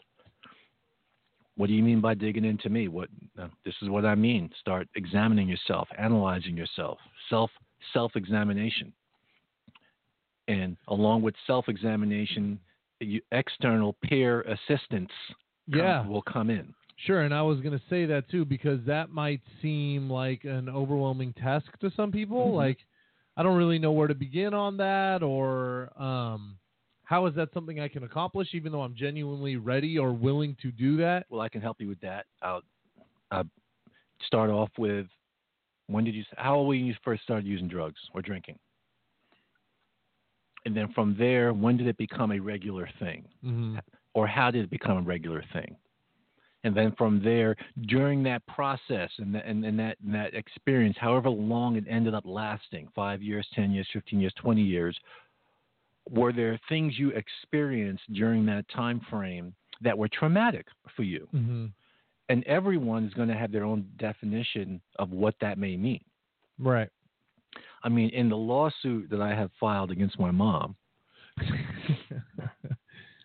What 1.58 1.68
do 1.68 1.74
you 1.74 1.84
mean 1.84 2.02
by 2.02 2.16
digging 2.16 2.44
into 2.44 2.70
me? 2.70 2.88
What 2.88 3.10
uh, 3.40 3.48
this 3.64 3.76
is 3.82 3.90
what 3.90 4.06
I 4.06 4.16
mean. 4.16 4.50
Start 4.60 4.88
examining 4.96 5.48
yourself, 5.48 5.88
analyzing 5.98 6.58
yourself, 6.58 6.98
self 7.30 7.50
self 7.94 8.16
examination, 8.16 8.92
and 10.48 10.76
along 10.88 11.22
with 11.22 11.36
self 11.48 11.70
examination, 11.70 12.60
external 13.32 13.94
peer 14.04 14.42
assistance 14.42 15.12
come- 15.72 16.10
will 16.10 16.22
come 16.24 16.50
in. 16.50 16.74
Sure, 16.98 17.22
and 17.22 17.34
I 17.34 17.42
was 17.42 17.60
going 17.60 17.78
to 17.78 17.84
say 17.90 18.06
that 18.06 18.30
too 18.30 18.46
because 18.46 18.80
that 18.86 19.10
might 19.10 19.42
seem 19.62 20.10
like 20.10 20.46
an 20.46 20.70
overwhelming 20.70 21.34
task 21.34 21.66
to 21.82 21.92
some 21.92 22.12
people. 22.12 22.52
Mhm. 22.52 22.56
Like, 22.56 22.78
I 23.38 23.44
don't 23.44 23.58
really 23.58 23.80
know 23.80 23.92
where 23.92 24.08
to 24.08 24.16
begin 24.16 24.54
on 24.54 24.78
that, 24.78 25.22
or 25.22 25.92
um, 26.02 26.58
how 27.04 27.26
is 27.26 27.36
that 27.36 27.54
something 27.54 27.80
I 27.82 27.90
can 27.90 28.04
accomplish, 28.04 28.54
even 28.54 28.72
though 28.72 28.82
I'm 28.82 28.96
genuinely 28.96 29.58
ready 29.58 30.00
or 30.00 30.14
willing 30.14 30.56
to 30.62 30.72
do 30.72 30.96
that? 30.98 31.26
Well, 31.30 31.42
I 31.42 31.50
can 31.50 31.62
help 31.62 31.82
you 31.82 31.88
with 31.90 32.00
that. 32.02 32.26
I'll, 32.42 32.62
i 33.32 33.44
start 34.26 34.50
off 34.50 34.70
with 34.78 35.08
when 35.88 36.06
did 36.06 36.16
you? 36.16 36.24
How 36.38 36.56
old 36.56 36.68
were 36.68 36.76
you 36.76 36.86
you 36.86 36.96
first 37.04 37.24
started 37.24 37.46
using 37.46 37.68
drugs 37.68 38.00
or 38.14 38.22
drinking? 38.22 38.58
And 40.66 40.76
then 40.76 40.92
from 40.94 41.16
there, 41.20 41.54
when 41.54 41.78
did 41.78 41.88
it 41.88 41.98
become 41.98 42.32
a 42.32 42.40
regular 42.40 42.90
thing? 43.00 43.26
Mm-hmm. 43.44 43.78
or 44.14 44.26
how 44.26 44.50
did 44.50 44.64
it 44.64 44.70
become 44.70 44.98
a 44.98 45.02
regular 45.02 45.44
thing? 45.54 45.76
And 46.66 46.76
then 46.76 46.94
from 46.98 47.22
there, 47.24 47.56
during 47.86 48.24
that 48.24 48.46
process 48.48 49.12
and, 49.20 49.36
that, 49.36 49.46
and, 49.46 49.64
and 49.64 49.78
that, 49.78 49.98
and 50.04 50.14
that 50.16 50.34
experience, 50.34 50.98
however 51.00 51.30
long 51.30 51.76
it 51.76 51.84
ended 51.88 52.16
up 52.16 52.24
lasting 52.26 52.90
five 52.96 53.22
years, 53.22 53.48
10 53.54 53.70
years, 53.70 53.88
15 53.94 54.20
years, 54.20 54.34
20 54.42 54.64
years 54.64 54.98
were 56.10 56.34
there 56.34 56.60
things 56.68 56.98
you 56.98 57.12
experienced 57.12 58.02
during 58.14 58.48
that 58.48 58.66
time 58.70 59.00
frame 59.12 59.54
that 59.82 59.96
were 59.96 60.08
traumatic 60.08 60.66
for 60.96 61.04
you? 61.04 61.28
Mm-hmm. 61.36 61.66
And 62.30 62.44
everyone 62.46 63.06
is 63.06 63.14
going 63.14 63.28
to 63.28 63.36
have 63.36 63.52
their 63.52 63.64
own 63.64 63.88
definition 63.98 64.82
of 64.98 65.12
what 65.12 65.36
that 65.42 65.60
may 65.60 65.78
mean. 65.78 66.04
Right. 66.58 66.90
I 67.84 67.90
mean, 67.90 68.10
in 68.10 68.28
the 68.28 68.38
lawsuit 68.38 69.12
that 69.12 69.22
I 69.22 69.36
have 69.36 69.52
filed 69.60 69.92
against 69.92 70.20
my 70.20 70.32
mom, 70.32 70.76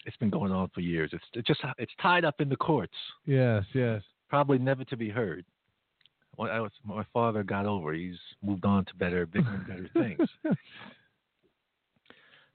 it's 0.06 0.16
been 0.16 0.30
going 0.30 0.52
on 0.52 0.70
for 0.74 0.80
years. 0.80 1.10
It's, 1.12 1.24
it's 1.34 1.46
just 1.46 1.60
it's 1.78 1.92
tied 2.00 2.24
up 2.24 2.40
in 2.40 2.48
the 2.48 2.56
courts. 2.56 2.94
yes, 3.26 3.64
yes. 3.74 4.02
probably 4.28 4.58
never 4.58 4.84
to 4.84 4.96
be 4.96 5.08
heard. 5.08 5.44
When 6.36 6.50
I 6.50 6.60
was, 6.60 6.70
my 6.84 7.04
father 7.12 7.42
got 7.42 7.66
over. 7.66 7.92
He's 7.92 8.16
moved 8.42 8.64
on 8.64 8.84
to 8.86 8.94
better, 8.96 9.26
bigger, 9.26 9.50
and 9.50 9.66
better 9.66 9.90
things. 10.16 10.56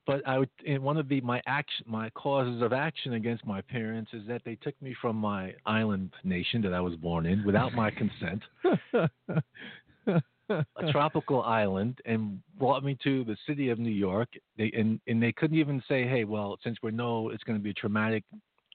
But 0.06 0.28
I 0.28 0.38
would, 0.38 0.50
in 0.64 0.84
one 0.84 0.98
of 0.98 1.10
the 1.10 1.20
my 1.22 1.42
action, 1.48 1.86
my 1.88 2.10
causes 2.12 2.62
of 2.62 2.74
action 2.74 3.14
against 3.14 3.46
my 3.46 3.62
parents 3.62 4.12
is 4.14 4.22
that 4.28 4.41
they 4.46 4.56
took 4.56 4.80
me 4.82 4.96
from 5.02 5.16
my 5.16 5.54
island 5.66 6.12
nation 6.24 6.62
that 6.62 6.74
I 6.74 6.80
was 6.80 6.96
born 6.96 7.26
in 7.26 7.43
without 7.43 7.74
my 7.74 7.89
consent, 7.91 8.43
a 10.50 10.66
tropical 10.91 11.41
island, 11.43 12.00
and 12.06 12.39
brought 12.58 12.84
me 12.84 12.98
to 13.04 13.24
the 13.24 13.38
city 13.48 13.70
of 13.70 13.80
New 13.80 13.91
York. 13.91 14.30
They 14.58 14.72
and 14.76 15.00
and 15.08 15.22
they 15.22 15.32
couldn't 15.32 15.58
even 15.58 15.82
say, 15.88 16.08
hey, 16.08 16.24
well, 16.24 16.58
since 16.64 16.78
we 16.84 16.91
know 16.91 17.30
it's 17.30 17.43
going 17.43 17.58
to 17.58 17.64
be 17.64 17.72
a 17.72 17.74
traumatic 17.74 18.24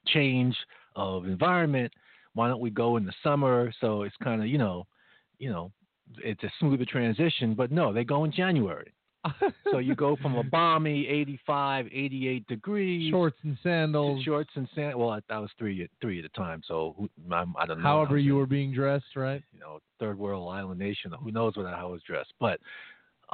change 0.07 0.57
of 0.97 1.27
environment, 1.27 1.93
why 2.35 2.49
don't 2.49 2.61
we 2.61 2.71
go 2.71 2.97
in 2.97 3.05
the 3.05 3.13
summer? 3.23 3.73
So 3.81 4.03
it's 4.03 4.17
kind 4.23 4.41
of 4.41 4.49
you 4.49 4.59
know, 4.59 4.87
you 5.39 5.51
know, 5.51 5.73
it's 6.25 6.43
a 6.43 6.53
smoother 6.59 6.85
transition. 6.85 7.55
But 7.55 7.71
no, 7.71 7.93
they 7.93 8.05
go 8.05 8.25
in 8.25 8.33
January. 8.33 8.93
So 9.71 9.79
you 9.79 9.95
go 9.95 10.17
from 10.17 10.37
a 10.39 10.43
balmy 10.43 11.07
85, 11.07 11.87
88 11.93 12.47
degrees. 12.47 13.11
shorts 13.11 13.37
and 13.43 13.57
sandals. 13.63 14.23
shorts 14.25 14.51
and 14.55 14.69
sand. 14.75 14.99
Well, 14.99 15.11
I, 15.11 15.21
I 15.31 15.39
was 15.39 15.51
three 15.59 15.83
at 15.83 15.91
three 16.01 16.19
at 16.19 16.25
a 16.25 16.29
time, 16.31 16.63
so 16.67 16.95
who, 16.99 17.09
I'm, 17.33 17.55
I 17.59 17.67
don't 17.67 17.79
know. 17.79 17.85
However, 17.85 18.19
you 18.19 18.37
were 18.37 18.47
being 18.47 18.73
dressed, 18.73 19.17
right? 19.17 19.43
you 19.53 19.61
know, 19.61 19.81
third 19.99 20.19
world 20.19 20.53
island 20.53 20.79
nation. 20.79 21.13
Who 21.23 21.31
knows 21.31 21.57
what 21.57 21.67
I 21.67 21.85
was 21.85 22.01
dressed? 22.07 22.33
But 22.41 22.61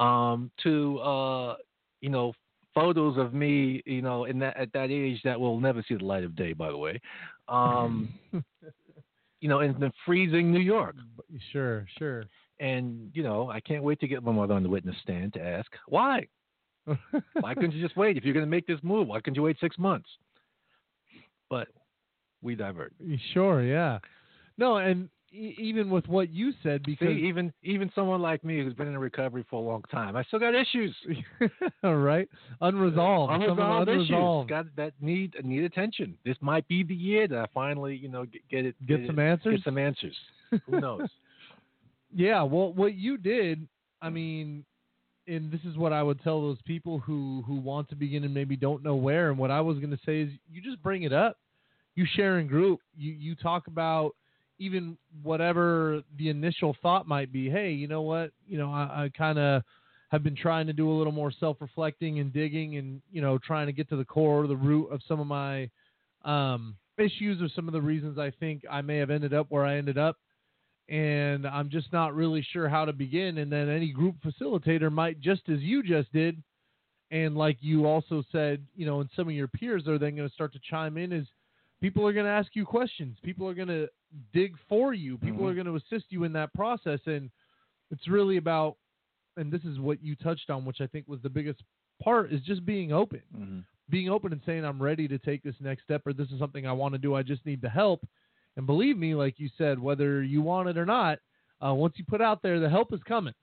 um, 0.01 0.51
to 0.63 0.99
uh, 0.99 1.55
you 2.01 2.09
know, 2.09 2.33
photos 2.73 3.17
of 3.17 3.33
me, 3.33 3.81
you 3.85 4.01
know, 4.01 4.25
in 4.25 4.39
that 4.39 4.57
at 4.57 4.71
that 4.73 4.91
age 4.91 5.19
that 5.23 5.39
will 5.39 5.59
never 5.59 5.83
see 5.87 5.95
the 5.95 6.03
light 6.03 6.23
of 6.23 6.35
day. 6.35 6.53
By 6.53 6.69
the 6.69 6.77
way, 6.77 6.99
um, 7.47 8.09
you 9.41 9.49
know, 9.49 9.61
in 9.61 9.79
the 9.79 9.91
freezing 10.05 10.51
New 10.51 10.59
York. 10.59 10.95
Sure, 11.51 11.87
sure. 11.97 12.25
And 12.59 13.11
you 13.13 13.23
know, 13.23 13.49
I 13.49 13.59
can't 13.59 13.83
wait 13.83 13.99
to 13.99 14.07
get 14.07 14.23
my 14.23 14.31
mother 14.31 14.53
on 14.53 14.63
the 14.63 14.69
witness 14.69 14.95
stand 15.03 15.33
to 15.33 15.41
ask 15.41 15.69
why. 15.87 16.27
Why 17.41 17.53
couldn't 17.53 17.73
you 17.73 17.81
just 17.83 17.97
wait? 17.97 18.15
If 18.17 18.23
you're 18.23 18.33
going 18.33 18.45
to 18.45 18.49
make 18.49 18.65
this 18.65 18.79
move, 18.81 19.09
why 19.09 19.19
couldn't 19.19 19.35
you 19.35 19.43
wait 19.43 19.57
six 19.59 19.77
months? 19.77 20.07
But 21.49 21.67
we 22.41 22.55
divert. 22.55 22.93
Sure, 23.33 23.61
yeah. 23.61 23.99
No, 24.57 24.77
and 24.77 25.09
e- 25.31 25.53
even 25.57 25.89
with 25.89 26.07
what 26.07 26.29
you 26.29 26.51
said, 26.63 26.83
because 26.83 27.09
See, 27.09 27.25
even 27.27 27.53
even 27.63 27.91
someone 27.93 28.21
like 28.21 28.43
me 28.43 28.63
who's 28.63 28.73
been 28.73 28.87
in 28.87 28.97
recovery 28.97 29.45
for 29.49 29.61
a 29.61 29.65
long 29.67 29.83
time, 29.91 30.15
I 30.15 30.23
still 30.23 30.39
got 30.39 30.55
issues. 30.55 30.95
all 31.83 31.97
right, 31.97 32.27
unresolved, 32.61 33.31
them 33.33 33.59
unresolved 33.59 34.49
issues 34.49 34.49
got 34.49 34.75
that 34.77 34.93
need 35.01 35.35
need 35.43 35.63
attention. 35.63 36.17
This 36.25 36.37
might 36.41 36.67
be 36.67 36.83
the 36.83 36.95
year 36.95 37.27
that 37.27 37.37
I 37.37 37.45
finally, 37.53 37.95
you 37.95 38.09
know, 38.09 38.25
get, 38.25 38.47
get 38.49 38.65
it, 38.65 38.75
Get 38.87 39.01
it- 39.01 39.07
some 39.07 39.19
answers? 39.19 39.55
Get 39.57 39.63
some 39.65 39.77
answers. 39.77 40.15
Who 40.65 40.79
knows? 40.79 41.01
Yeah, 42.13 42.43
well, 42.43 42.73
what 42.73 42.95
you 42.95 43.17
did, 43.17 43.67
I 44.01 44.09
mean, 44.09 44.65
and 45.27 45.51
this 45.51 45.59
is 45.65 45.77
what 45.77 45.91
I 45.91 46.01
would 46.01 46.21
tell 46.23 46.41
those 46.41 46.61
people 46.65 46.99
who 46.99 47.43
who 47.45 47.55
want 47.55 47.89
to 47.89 47.95
begin 47.95 48.23
and 48.23 48.33
maybe 48.33 48.55
don't 48.55 48.83
know 48.83 48.95
where. 48.95 49.29
And 49.29 49.37
what 49.37 49.51
I 49.51 49.61
was 49.61 49.77
going 49.77 49.91
to 49.91 49.99
say 50.05 50.21
is, 50.21 50.29
you 50.49 50.61
just 50.61 50.81
bring 50.81 51.03
it 51.03 51.13
up. 51.13 51.37
You 51.95 52.05
share 52.15 52.39
in 52.39 52.47
group. 52.47 52.79
You 52.95 53.11
you 53.11 53.35
talk 53.35 53.67
about 53.67 54.15
even 54.59 54.97
whatever 55.23 56.01
the 56.17 56.29
initial 56.29 56.75
thought 56.81 57.07
might 57.07 57.31
be. 57.31 57.49
Hey, 57.49 57.71
you 57.71 57.87
know 57.87 58.01
what? 58.01 58.31
You 58.47 58.57
know, 58.57 58.71
I, 58.71 59.05
I 59.05 59.11
kind 59.15 59.37
of 59.37 59.63
have 60.09 60.23
been 60.23 60.35
trying 60.35 60.67
to 60.67 60.73
do 60.73 60.89
a 60.89 60.95
little 60.97 61.11
more 61.11 61.31
self 61.31 61.57
reflecting 61.59 62.19
and 62.19 62.31
digging, 62.31 62.77
and 62.77 63.01
you 63.11 63.21
know, 63.21 63.37
trying 63.37 63.67
to 63.67 63.73
get 63.73 63.89
to 63.89 63.97
the 63.97 64.05
core, 64.05 64.47
the 64.47 64.55
root 64.55 64.87
of 64.91 65.01
some 65.07 65.19
of 65.19 65.27
my 65.27 65.69
um, 66.23 66.75
issues 66.97 67.41
or 67.41 67.49
some 67.53 67.67
of 67.67 67.73
the 67.73 67.81
reasons 67.81 68.17
I 68.17 68.31
think 68.39 68.63
I 68.69 68.81
may 68.81 68.97
have 68.97 69.09
ended 69.09 69.33
up 69.33 69.47
where 69.49 69.65
I 69.65 69.75
ended 69.75 69.97
up 69.97 70.17
and 70.89 71.45
I'm 71.45 71.69
just 71.69 71.91
not 71.91 72.15
really 72.15 72.45
sure 72.53 72.69
how 72.69 72.85
to 72.85 72.93
begin. 72.93 73.39
And 73.39 73.51
then 73.51 73.69
any 73.69 73.91
group 73.91 74.15
facilitator 74.25 74.91
might, 74.91 75.19
just 75.19 75.49
as 75.49 75.59
you 75.59 75.83
just 75.83 76.11
did, 76.13 76.41
and 77.11 77.37
like 77.37 77.57
you 77.61 77.85
also 77.85 78.23
said, 78.31 78.65
you 78.75 78.85
know, 78.85 79.01
and 79.01 79.09
some 79.15 79.27
of 79.27 79.33
your 79.33 79.47
peers 79.47 79.87
are 79.87 79.97
then 79.97 80.15
going 80.15 80.27
to 80.27 80.33
start 80.33 80.53
to 80.53 80.59
chime 80.69 80.97
in. 80.97 81.11
Is 81.11 81.27
people 81.81 82.05
are 82.05 82.13
going 82.13 82.25
to 82.25 82.31
ask 82.31 82.55
you 82.55 82.65
questions, 82.65 83.17
people 83.23 83.47
are 83.47 83.53
going 83.53 83.67
to 83.67 83.87
dig 84.33 84.55
for 84.67 84.93
you, 84.93 85.17
people 85.17 85.43
Mhm. 85.43 85.51
are 85.51 85.53
going 85.53 85.67
to 85.67 85.75
assist 85.75 86.05
you 86.09 86.23
in 86.23 86.33
that 86.33 86.53
process, 86.53 86.99
and 87.05 87.29
it's 87.91 88.07
really 88.07 88.37
about. 88.37 88.77
And 89.37 89.51
this 89.51 89.63
is 89.65 89.79
what 89.79 90.01
you 90.01 90.15
touched 90.15 90.49
on, 90.49 90.65
which 90.65 90.81
I 90.81 90.87
think 90.87 91.07
was 91.07 91.21
the 91.21 91.29
biggest 91.29 91.61
part, 92.01 92.33
is 92.33 92.41
just 92.41 92.65
being 92.65 92.91
open 92.91 93.21
hmm 93.31 93.59
being 93.89 94.09
open 94.09 94.33
and 94.33 94.41
saying 94.45 94.65
I'm 94.65 94.81
ready 94.81 95.07
to 95.07 95.17
take 95.17 95.43
this 95.43 95.55
next 95.61 95.83
step 95.83 96.01
or 96.05 96.11
this 96.11 96.29
is 96.31 96.39
something 96.39 96.67
I 96.67 96.73
want 96.73 96.93
to 96.93 96.97
do. 96.97 97.15
I 97.15 97.23
just 97.23 97.45
need 97.45 97.61
the 97.61 97.69
help. 97.69 98.05
And 98.57 98.65
believe 98.65 98.97
me, 98.97 99.15
like 99.15 99.35
you 99.37 99.49
said, 99.57 99.79
whether 99.79 100.23
you 100.23 100.41
want 100.41 100.67
it 100.67 100.77
or 100.77 100.85
not, 100.85 101.19
uh, 101.65 101.73
once 101.73 101.93
you 101.97 102.03
put 102.07 102.21
out 102.21 102.41
there, 102.41 102.59
the 102.59 102.69
help 102.69 102.91
is 102.91 102.99
coming. 103.07 103.33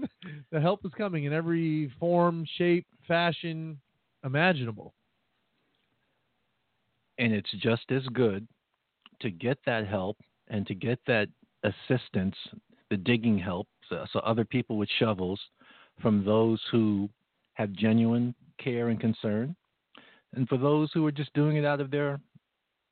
the 0.52 0.60
help 0.60 0.84
is 0.84 0.92
coming 0.98 1.24
in 1.24 1.32
every 1.32 1.92
form, 1.98 2.44
shape, 2.58 2.86
fashion 3.06 3.80
imaginable. 4.24 4.92
And 7.18 7.32
it's 7.32 7.50
just 7.60 7.84
as 7.90 8.02
good 8.12 8.46
to 9.20 9.30
get 9.30 9.58
that 9.64 9.86
help 9.86 10.16
and 10.48 10.66
to 10.66 10.74
get 10.74 10.98
that 11.06 11.28
assistance, 11.62 12.34
the 12.90 12.96
digging 12.96 13.38
help, 13.38 13.68
so, 13.88 14.04
so 14.12 14.18
other 14.20 14.44
people 14.44 14.76
with 14.76 14.88
shovels, 14.98 15.40
from 16.02 16.24
those 16.24 16.60
who 16.72 17.08
have 17.54 17.72
genuine 17.72 18.34
care 18.58 18.88
and 18.88 19.00
concern, 19.00 19.54
and 20.34 20.48
for 20.48 20.58
those 20.58 20.90
who 20.92 21.06
are 21.06 21.12
just 21.12 21.32
doing 21.34 21.56
it 21.56 21.64
out 21.64 21.80
of 21.80 21.90
their 21.92 22.18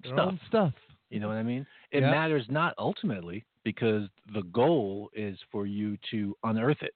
Their 0.05 0.13
stuff. 0.13 0.29
own 0.29 0.41
stuff. 0.47 0.73
You 1.13 1.21
know 1.21 1.29
what 1.29 1.37
I 1.37 1.43
mean? 1.43 1.67
It 1.91 2.01
Yeah. 2.01 2.11
matters 2.11 2.49
not 2.49 2.75
ultimately 2.79 3.45
because 3.65 4.09
the 4.33 4.43
goal 4.45 5.11
is 5.13 5.39
for 5.51 5.67
you 5.67 5.99
to 6.11 6.35
unearth 6.43 6.83
it 6.83 6.95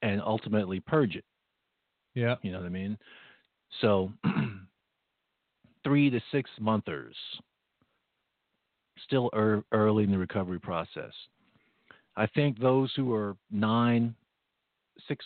and 0.00 0.22
ultimately 0.22 0.80
purge 0.80 1.14
it. 1.14 1.24
Yeah. 2.14 2.36
You 2.40 2.50
know 2.50 2.60
what 2.60 2.66
I 2.66 2.70
mean? 2.70 2.98
So, 3.80 4.10
three 5.84 6.08
to 6.08 6.20
six 6.30 6.50
monthers, 6.58 7.14
still 9.04 9.30
ear 9.34 9.62
early 9.72 10.04
in 10.04 10.10
the 10.10 10.18
recovery 10.18 10.58
process. 10.60 11.12
I 12.16 12.26
think 12.26 12.58
those 12.58 12.92
who 12.94 13.12
are 13.12 13.36
nine, 13.50 14.14
six, 15.08 15.24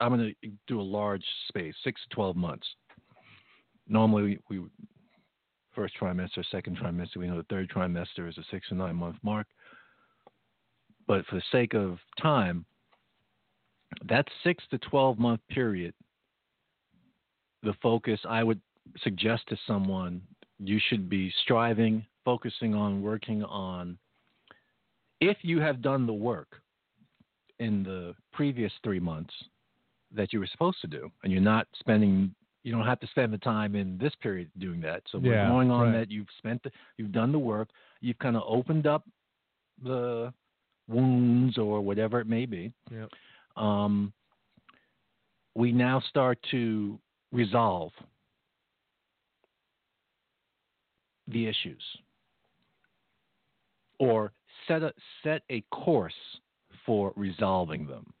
I'm 0.00 0.16
going 0.16 0.34
to 0.42 0.50
do 0.66 0.80
a 0.80 0.82
large 0.82 1.24
space, 1.48 1.74
six 1.84 2.00
to 2.08 2.14
12 2.14 2.36
months. 2.36 2.66
Normally, 3.86 4.40
we, 4.48 4.58
we 4.58 4.68
first 5.76 5.94
trimester, 6.00 6.44
second 6.50 6.78
trimester, 6.78 7.18
we 7.18 7.28
know 7.28 7.36
the 7.36 7.44
third 7.44 7.70
trimester 7.70 8.28
is 8.28 8.36
a 8.38 8.44
six 8.50 8.72
or 8.72 8.74
nine 8.74 8.96
month 8.96 9.16
mark. 9.22 9.46
But 11.06 11.24
for 11.26 11.36
the 11.36 11.42
sake 11.52 11.74
of 11.74 11.98
time, 12.20 12.64
that 14.08 14.26
six 14.42 14.64
to 14.70 14.78
12 14.78 15.18
month 15.18 15.40
period, 15.48 15.94
the 17.62 17.74
focus 17.82 18.18
I 18.28 18.42
would 18.42 18.60
suggest 19.02 19.44
to 19.48 19.56
someone 19.66 20.22
you 20.58 20.80
should 20.88 21.08
be 21.08 21.32
striving, 21.42 22.04
focusing 22.24 22.74
on 22.74 23.02
working 23.02 23.44
on. 23.44 23.98
If 25.20 25.38
you 25.42 25.60
have 25.60 25.82
done 25.82 26.06
the 26.06 26.12
work 26.12 26.60
in 27.58 27.82
the 27.82 28.14
previous 28.32 28.72
three 28.82 29.00
months 29.00 29.32
that 30.14 30.32
you 30.32 30.40
were 30.40 30.48
supposed 30.50 30.80
to 30.82 30.86
do, 30.86 31.10
and 31.22 31.32
you're 31.32 31.42
not 31.42 31.66
spending, 31.78 32.34
you 32.66 32.72
don't 32.72 32.84
have 32.84 32.98
to 32.98 33.06
spend 33.06 33.32
the 33.32 33.38
time 33.38 33.76
in 33.76 33.96
this 33.96 34.12
period 34.20 34.50
doing 34.58 34.80
that. 34.80 35.00
So 35.12 35.18
we're 35.18 35.34
Yeah, 35.34 35.48
going 35.48 35.70
on 35.70 35.92
right. 35.92 36.00
that 36.00 36.10
you've 36.10 36.26
spent, 36.36 36.60
the, 36.64 36.72
you've 36.96 37.12
done 37.12 37.30
the 37.30 37.38
work, 37.38 37.68
you've 38.00 38.18
kind 38.18 38.36
of 38.36 38.42
opened 38.44 38.88
up 38.88 39.08
the 39.84 40.34
wounds 40.88 41.58
or 41.58 41.80
whatever 41.80 42.18
it 42.18 42.26
may 42.26 42.44
be. 42.44 42.72
Yep. 42.90 43.08
Um, 43.56 44.12
we 45.54 45.70
now 45.70 46.00
start 46.08 46.40
to 46.50 46.98
resolve 47.30 47.92
the 51.28 51.46
issues 51.46 51.82
or 54.00 54.32
set 54.66 54.82
a 54.82 54.92
set 55.22 55.42
a 55.50 55.60
course 55.70 56.12
for 56.84 57.12
resolving 57.14 57.86
them. 57.86 58.12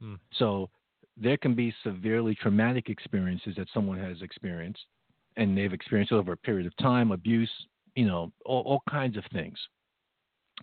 Hmm. 0.00 0.14
So 0.38 0.70
there 1.20 1.36
can 1.36 1.54
be 1.54 1.74
severely 1.82 2.34
traumatic 2.34 2.88
experiences 2.88 3.54
that 3.56 3.68
someone 3.74 3.98
has 3.98 4.22
experienced 4.22 4.84
and 5.36 5.56
they've 5.56 5.72
experienced 5.72 6.12
over 6.12 6.32
a 6.32 6.36
period 6.36 6.66
of 6.66 6.76
time, 6.76 7.12
abuse, 7.12 7.50
you 7.94 8.06
know, 8.06 8.32
all, 8.44 8.62
all 8.62 8.82
kinds 8.90 9.16
of 9.16 9.24
things. 9.32 9.58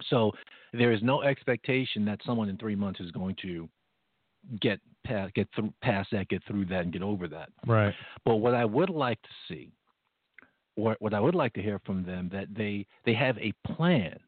So 0.09 0.31
there 0.73 0.91
is 0.91 1.01
no 1.01 1.21
expectation 1.21 2.03
that 2.05 2.19
someone 2.25 2.49
in 2.49 2.57
three 2.57 2.75
months 2.75 2.99
is 2.99 3.11
going 3.11 3.35
to 3.41 3.69
get 4.61 4.79
past, 5.05 5.33
get 5.33 5.47
through, 5.55 5.73
past 5.81 6.09
that, 6.11 6.27
get 6.27 6.43
through 6.45 6.65
that, 6.65 6.81
and 6.81 6.93
get 6.93 7.01
over 7.01 7.27
that. 7.29 7.49
Right. 7.65 7.93
But 8.25 8.35
what 8.37 8.53
I 8.53 8.65
would 8.65 8.89
like 8.89 9.21
to 9.21 9.29
see, 9.47 9.71
or 10.75 10.97
what 10.99 11.13
I 11.13 11.19
would 11.21 11.35
like 11.35 11.53
to 11.53 11.61
hear 11.61 11.79
from 11.85 12.03
them, 12.03 12.29
that 12.33 12.47
they 12.53 12.85
they 13.05 13.13
have 13.13 13.37
a 13.37 13.53
plan 13.73 14.19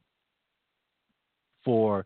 for 1.65 2.05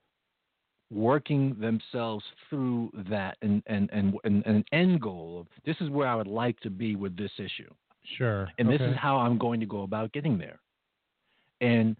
working 0.92 1.56
themselves 1.60 2.24
through 2.50 2.92
that, 3.10 3.38
and 3.42 3.64
and 3.68 3.89
and, 3.92 4.14
and 4.24 4.46
an 4.46 4.66
end 4.72 5.02
goal 5.02 5.39
of 5.42 5.48
this 5.66 5.78
is 5.80 5.89
where 5.89 6.08
I 6.08 6.16
would 6.16 6.28
like 6.28 6.60
to 6.62 6.70
be 6.70 6.96
with 6.96 7.18
this 7.18 7.32
issue 7.38 7.72
Sure. 8.18 8.50
and 8.58 8.70
this 8.70 8.82
is 8.82 8.96
how 8.98 9.18
I'm 9.18 9.38
going 9.38 9.60
to 9.60 9.66
go 9.66 9.84
about 9.84 10.12
getting 10.12 10.38
there. 10.38 10.60
And 11.62 11.96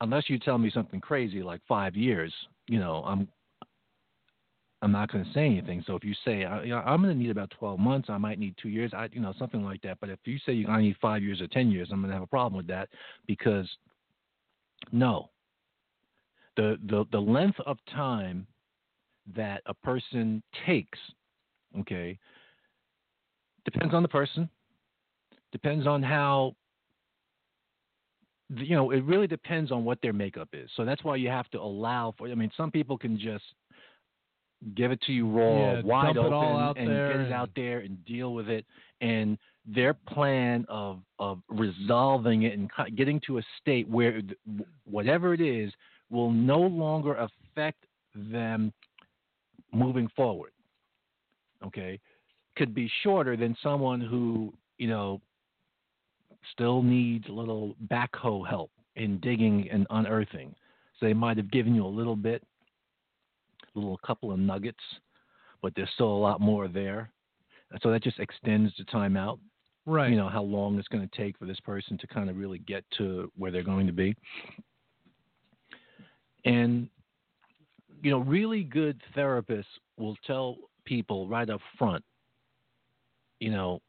unless 0.00 0.28
you 0.28 0.38
tell 0.38 0.58
me 0.58 0.70
something 0.72 1.00
crazy 1.00 1.42
like 1.42 1.60
five 1.66 1.96
years, 1.96 2.32
you 2.68 2.78
know, 2.78 3.02
I'm 3.04 3.28
I'm 4.82 4.92
not 4.92 5.10
going 5.10 5.24
to 5.24 5.32
say 5.32 5.46
anything. 5.46 5.82
So 5.86 5.96
if 5.96 6.04
you 6.04 6.14
say 6.24 6.44
I, 6.44 6.62
you 6.62 6.70
know, 6.70 6.82
I'm 6.84 7.02
going 7.02 7.16
to 7.16 7.20
need 7.20 7.30
about 7.30 7.50
12 7.58 7.78
months, 7.80 8.10
I 8.10 8.18
might 8.18 8.38
need 8.38 8.54
two 8.60 8.68
years, 8.68 8.92
I 8.94 9.08
you 9.10 9.20
know 9.20 9.32
something 9.38 9.64
like 9.64 9.80
that. 9.82 9.98
But 10.00 10.10
if 10.10 10.18
you 10.24 10.38
say 10.44 10.52
you 10.52 10.66
I 10.68 10.80
need 10.82 10.96
five 11.00 11.22
years 11.22 11.40
or 11.40 11.48
10 11.48 11.70
years, 11.70 11.88
I'm 11.90 12.00
going 12.00 12.10
to 12.10 12.14
have 12.14 12.22
a 12.22 12.28
problem 12.28 12.56
with 12.56 12.66
that 12.68 12.88
because 13.26 13.68
no, 14.92 15.30
the 16.56 16.78
the 16.88 17.04
the 17.12 17.20
length 17.20 17.58
of 17.66 17.78
time 17.94 18.46
that 19.34 19.62
a 19.66 19.74
person 19.74 20.42
takes, 20.66 20.98
okay, 21.80 22.18
depends 23.64 23.94
on 23.94 24.02
the 24.02 24.08
person 24.08 24.48
depends 25.52 25.86
on 25.86 26.02
how 26.02 26.54
you 28.50 28.76
know 28.76 28.90
it 28.90 29.02
really 29.04 29.26
depends 29.26 29.72
on 29.72 29.84
what 29.84 29.98
their 30.02 30.12
makeup 30.12 30.48
is. 30.52 30.70
So 30.76 30.84
that's 30.84 31.02
why 31.02 31.16
you 31.16 31.28
have 31.28 31.48
to 31.50 31.58
allow 31.58 32.14
for 32.16 32.28
i 32.28 32.34
mean 32.34 32.50
some 32.56 32.70
people 32.70 32.98
can 32.98 33.18
just 33.18 33.44
give 34.74 34.90
it 34.90 35.00
to 35.02 35.12
you 35.12 35.28
raw 35.28 35.74
Yeah, 35.74 35.82
wide 35.82 36.16
open 36.16 36.32
all 36.32 36.58
out 36.58 36.76
and 36.76 36.88
there 36.88 37.08
get 37.08 37.26
it 37.26 37.32
out 37.32 37.50
there 37.56 37.80
and 37.80 38.04
deal 38.04 38.34
with 38.34 38.48
it. 38.48 38.64
And 39.00 39.38
their 39.66 39.94
plan 39.94 40.64
of 40.68 41.00
of 41.18 41.40
resolving 41.48 42.42
it 42.42 42.58
and 42.58 42.70
getting 42.96 43.20
to 43.26 43.38
a 43.38 43.42
state 43.60 43.88
where 43.88 44.20
whatever 44.84 45.34
it 45.34 45.40
is 45.40 45.72
will 46.10 46.30
no 46.30 46.58
longer 46.58 47.14
affect 47.14 47.84
them 48.14 48.72
moving 49.72 50.08
forward 50.16 50.52
okay 51.64 51.98
could 52.56 52.74
be 52.74 52.90
shorter 53.02 53.36
than 53.36 53.56
someone 53.62 54.00
who 54.00 54.52
you 54.78 54.88
know 54.88 55.20
still 56.52 56.82
needs 56.82 57.28
a 57.28 57.32
little 57.32 57.74
backhoe 57.88 58.46
help 58.46 58.70
in 58.96 59.18
digging 59.20 59.68
and 59.70 59.86
unearthing. 59.90 60.54
So 60.98 61.06
they 61.06 61.14
might 61.14 61.36
have 61.36 61.50
given 61.50 61.74
you 61.74 61.84
a 61.84 61.88
little 61.88 62.16
bit, 62.16 62.42
a 63.74 63.78
little 63.78 63.98
couple 63.98 64.32
of 64.32 64.38
nuggets, 64.38 64.82
but 65.62 65.72
there's 65.76 65.90
still 65.94 66.08
a 66.08 66.16
lot 66.18 66.40
more 66.40 66.68
there. 66.68 67.10
And 67.70 67.80
so 67.82 67.90
that 67.90 68.02
just 68.02 68.18
extends 68.18 68.72
the 68.78 68.84
time 68.84 69.16
out. 69.16 69.38
Right. 69.84 70.10
You 70.10 70.16
know 70.16 70.28
how 70.28 70.42
long 70.42 70.78
it's 70.78 70.88
going 70.88 71.08
to 71.08 71.16
take 71.16 71.38
for 71.38 71.46
this 71.46 71.60
person 71.60 71.96
to 71.98 72.06
kind 72.08 72.28
of 72.28 72.36
really 72.36 72.58
get 72.58 72.84
to 72.98 73.30
where 73.36 73.50
they're 73.50 73.62
going 73.62 73.86
to 73.86 73.92
be. 73.92 74.16
And 76.46 76.88
you 78.02 78.10
know, 78.10 78.18
really 78.18 78.62
good 78.62 79.00
therapists 79.16 79.64
will 79.98 80.16
tell 80.26 80.56
people 80.84 81.28
right 81.28 81.50
up 81.50 81.60
front, 81.76 82.04
you 83.40 83.50
know, 83.50 83.82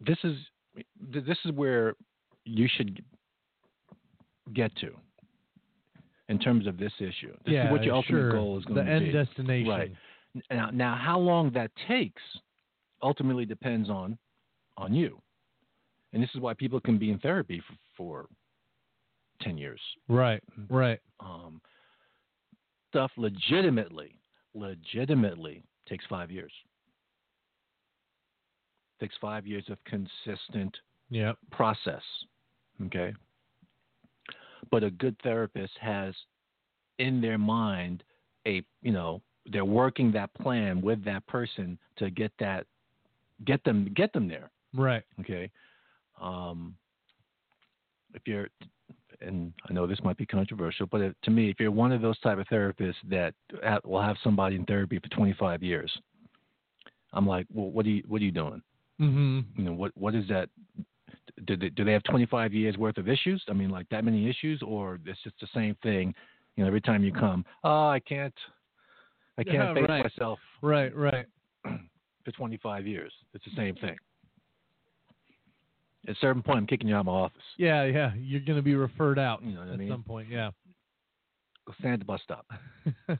this 0.00 0.18
is 0.24 0.36
this 1.00 1.38
is 1.44 1.52
where 1.52 1.94
you 2.44 2.68
should 2.76 3.02
get 4.52 4.74
to 4.76 4.90
in 6.28 6.38
terms 6.38 6.66
of 6.66 6.76
this 6.76 6.92
issue. 6.98 7.32
This 7.44 7.54
yeah, 7.54 7.66
is 7.66 7.72
what 7.72 7.84
your 7.84 7.94
ultimate 7.94 8.18
sure. 8.18 8.32
goal 8.32 8.58
is 8.58 8.64
going 8.64 8.78
the 8.78 8.84
to 8.84 8.90
end 8.90 9.12
destination. 9.12 9.68
Right. 9.68 9.92
Now, 10.50 10.70
now, 10.70 10.98
how 11.00 11.18
long 11.18 11.52
that 11.52 11.70
takes 11.86 12.22
ultimately 13.02 13.44
depends 13.44 13.88
on 13.90 14.18
on 14.76 14.94
you, 14.94 15.20
and 16.12 16.22
this 16.22 16.30
is 16.34 16.40
why 16.40 16.54
people 16.54 16.80
can 16.80 16.98
be 16.98 17.10
in 17.10 17.18
therapy 17.18 17.62
for, 17.68 17.76
for 17.96 18.26
ten 19.42 19.58
years. 19.58 19.80
Right. 20.08 20.42
Right. 20.68 21.00
Um, 21.20 21.60
stuff 22.90 23.10
legitimately, 23.16 24.18
legitimately 24.54 25.62
takes 25.88 26.04
five 26.06 26.30
years. 26.30 26.52
Takes 29.00 29.16
five 29.20 29.46
years 29.46 29.64
of 29.68 29.78
consistent 29.84 30.76
Yep. 31.10 31.36
process. 31.50 32.02
Okay. 32.86 33.14
But 34.70 34.84
a 34.84 34.90
good 34.90 35.18
therapist 35.22 35.76
has 35.78 36.14
in 36.98 37.20
their 37.20 37.38
mind 37.38 38.04
a 38.46 38.64
you 38.82 38.92
know 38.92 39.20
they're 39.46 39.64
working 39.64 40.12
that 40.12 40.32
plan 40.34 40.80
with 40.80 41.04
that 41.04 41.26
person 41.26 41.78
to 41.96 42.10
get 42.10 42.32
that 42.38 42.66
get 43.44 43.62
them 43.64 43.92
get 43.94 44.12
them 44.12 44.28
there. 44.28 44.50
Right. 44.72 45.02
Okay. 45.20 45.50
Um, 46.20 46.76
if 48.14 48.22
you're 48.26 48.48
and 49.26 49.52
I 49.68 49.72
know 49.72 49.86
this 49.86 50.02
might 50.02 50.16
be 50.16 50.26
controversial, 50.26 50.86
but 50.86 51.00
if, 51.00 51.12
to 51.22 51.30
me, 51.30 51.50
if 51.50 51.60
you're 51.60 51.70
one 51.70 51.92
of 51.92 52.02
those 52.02 52.18
type 52.20 52.38
of 52.38 52.46
therapists 52.48 52.94
that 53.08 53.34
ha- 53.62 53.80
will 53.84 54.02
have 54.02 54.16
somebody 54.22 54.56
in 54.56 54.64
therapy 54.64 54.98
for 54.98 55.08
25 55.08 55.62
years, 55.62 55.92
I'm 57.12 57.26
like, 57.26 57.46
well, 57.52 57.70
what 57.70 57.86
are 57.86 57.90
you 57.90 58.02
what 58.08 58.20
are 58.20 58.24
you 58.24 58.32
doing? 58.32 58.62
Mm-hmm. 59.00 59.40
you 59.56 59.64
know 59.64 59.72
what 59.72 59.90
what 59.96 60.14
is 60.14 60.28
that 60.28 60.48
do 61.46 61.56
they, 61.56 61.70
do 61.70 61.82
they 61.82 61.92
have 61.92 62.04
25 62.04 62.52
years 62.52 62.76
worth 62.76 62.98
of 62.98 63.08
issues 63.08 63.42
i 63.48 63.52
mean 63.52 63.70
like 63.70 63.88
that 63.88 64.04
many 64.04 64.28
issues 64.28 64.62
or 64.64 65.00
it's 65.06 65.20
just 65.24 65.34
the 65.40 65.48
same 65.52 65.74
thing 65.82 66.14
you 66.54 66.62
know 66.62 66.68
every 66.68 66.80
time 66.80 67.02
you 67.02 67.10
come 67.10 67.44
oh 67.64 67.88
i 67.88 67.98
can't 67.98 68.34
i 69.38 69.42
can't 69.42 69.54
Yeah, 69.54 69.74
face 69.74 69.86
right. 69.88 70.04
myself 70.04 70.38
Right. 70.60 70.94
Right. 70.94 71.26
for 72.24 72.30
25 72.32 72.86
years 72.86 73.12
it's 73.34 73.44
the 73.46 73.50
same 73.56 73.74
thing 73.76 73.96
at 76.08 76.14
a 76.16 76.18
certain 76.20 76.42
point 76.42 76.58
i'm 76.58 76.66
kicking 76.66 76.88
you 76.88 76.94
out 76.96 77.00
of 77.00 77.06
my 77.06 77.12
office 77.12 77.42
Yeah. 77.56 77.84
Yeah. 77.84 78.12
You're 78.18 78.40
going 78.40 78.56
to 78.58 78.62
be 78.62 78.74
referred 78.74 79.18
out 79.18 79.42
You 79.42 79.52
know 79.54 79.60
what 79.60 79.68
I 79.68 79.72
at 79.74 79.78
mean? 79.78 79.88
some 79.88 80.02
point. 80.02 80.28
Yeah. 80.30 80.50
go 81.66 81.74
stand 81.78 81.94
at 81.94 81.98
the 82.00 82.04
bus 82.04 82.20
stop 82.24 82.46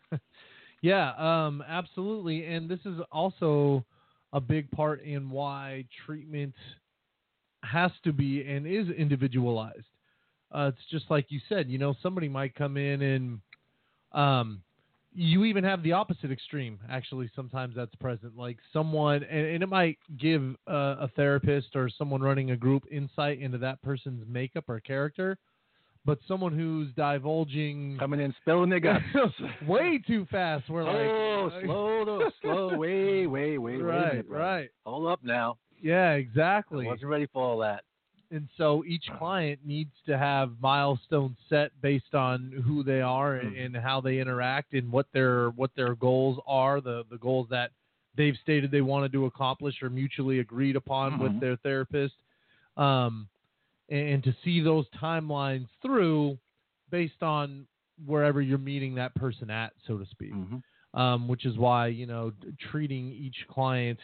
yeah, 0.82 1.12
um, 1.16 1.62
absolutely. 1.68 2.44
And 2.46 2.68
this 2.68 2.80
is 2.84 2.98
also 3.12 3.84
a 4.32 4.40
big 4.40 4.68
part 4.72 5.02
in 5.02 5.30
why 5.30 5.84
treatment 6.04 6.54
has 7.62 7.92
to 8.02 8.12
be 8.12 8.44
and 8.44 8.66
is 8.66 8.88
individualized. 8.96 9.86
Uh, 10.50 10.70
it's 10.74 10.84
just 10.90 11.04
like 11.08 11.26
you 11.28 11.40
said, 11.48 11.70
you 11.70 11.78
know, 11.78 11.94
somebody 12.02 12.28
might 12.28 12.54
come 12.56 12.76
in 12.76 13.00
and 13.02 13.40
um, 14.10 14.60
you 15.14 15.44
even 15.44 15.64
have 15.64 15.82
the 15.82 15.92
opposite 15.92 16.30
extreme. 16.30 16.78
Actually, 16.90 17.30
sometimes 17.34 17.74
that's 17.76 17.94
present. 17.96 18.36
Like 18.36 18.58
someone, 18.72 19.22
and, 19.24 19.46
and 19.46 19.62
it 19.62 19.68
might 19.68 19.98
give 20.18 20.42
uh, 20.68 20.96
a 21.00 21.10
therapist 21.14 21.74
or 21.74 21.88
someone 21.90 22.22
running 22.22 22.50
a 22.50 22.56
group 22.56 22.84
insight 22.90 23.40
into 23.40 23.58
that 23.58 23.80
person's 23.82 24.24
makeup 24.28 24.64
or 24.68 24.80
character. 24.80 25.38
But 26.04 26.18
someone 26.26 26.52
who's 26.52 26.88
divulging 26.96 27.96
coming 27.98 28.20
in 28.20 28.34
spilling 28.40 28.70
their 28.70 28.80
guts 28.80 29.04
way 29.68 30.02
too 30.04 30.26
fast. 30.32 30.68
We're 30.68 30.82
oh 30.82 31.44
like, 31.44 31.64
slow 31.64 32.04
to, 32.04 32.30
slow 32.42 32.76
way 32.76 33.26
way 33.26 33.56
way 33.56 33.74
a 33.76 33.84
right, 33.84 34.12
minute, 34.12 34.26
right, 34.28 34.68
hold 34.84 35.06
up 35.06 35.20
now 35.22 35.58
yeah, 35.82 36.10
i 36.10 36.14
exactly. 36.14 36.86
wasn't 36.86 37.10
ready 37.10 37.26
for 37.26 37.42
all 37.42 37.58
that 37.58 37.84
And 38.32 38.48
so 38.56 38.82
each 38.86 39.04
client 39.18 39.60
needs 39.64 39.92
to 40.06 40.16
have 40.16 40.52
milestones 40.60 41.36
set 41.50 41.70
based 41.82 42.14
on 42.14 42.50
who 42.64 42.82
they 42.82 43.02
are 43.02 43.36
and, 43.36 43.54
Mhm. 43.54 43.64
and 43.66 43.76
how 43.76 44.00
they 44.00 44.18
interact 44.18 44.72
and 44.72 44.90
what 44.90 45.06
their 45.12 45.50
what 45.50 45.70
their 45.76 45.94
goals 45.94 46.40
are, 46.46 46.80
the 46.80 47.04
the 47.10 47.18
goals 47.18 47.48
that 47.50 47.70
they've 48.16 48.36
stated 48.38 48.70
they 48.70 48.80
wanted 48.80 49.12
to 49.12 49.26
accomplish 49.26 49.82
or 49.82 49.90
mutually 49.90 50.38
agreed 50.40 50.76
upon 50.76 51.18
with 51.18 51.32
Mhm. 51.32 51.40
their 51.40 51.56
therapist. 51.56 52.14
Um, 52.76 53.28
and, 53.90 54.08
and 54.08 54.24
to 54.24 54.32
see 54.42 54.60
those 54.60 54.88
timelines 54.90 55.68
through 55.82 56.38
based 56.90 57.22
on 57.22 57.66
wherever 58.06 58.40
you're 58.40 58.58
meeting 58.58 58.94
that 58.94 59.14
person 59.14 59.50
at, 59.50 59.72
so 59.86 59.98
to 59.98 60.06
speak 60.06 60.32
hmm 60.32 60.56
um, 60.94 61.26
which 61.28 61.46
is 61.46 61.56
why 61.56 61.86
you 61.86 62.06
know 62.06 62.32
treating 62.70 63.12
each 63.12 63.46
client 63.48 63.98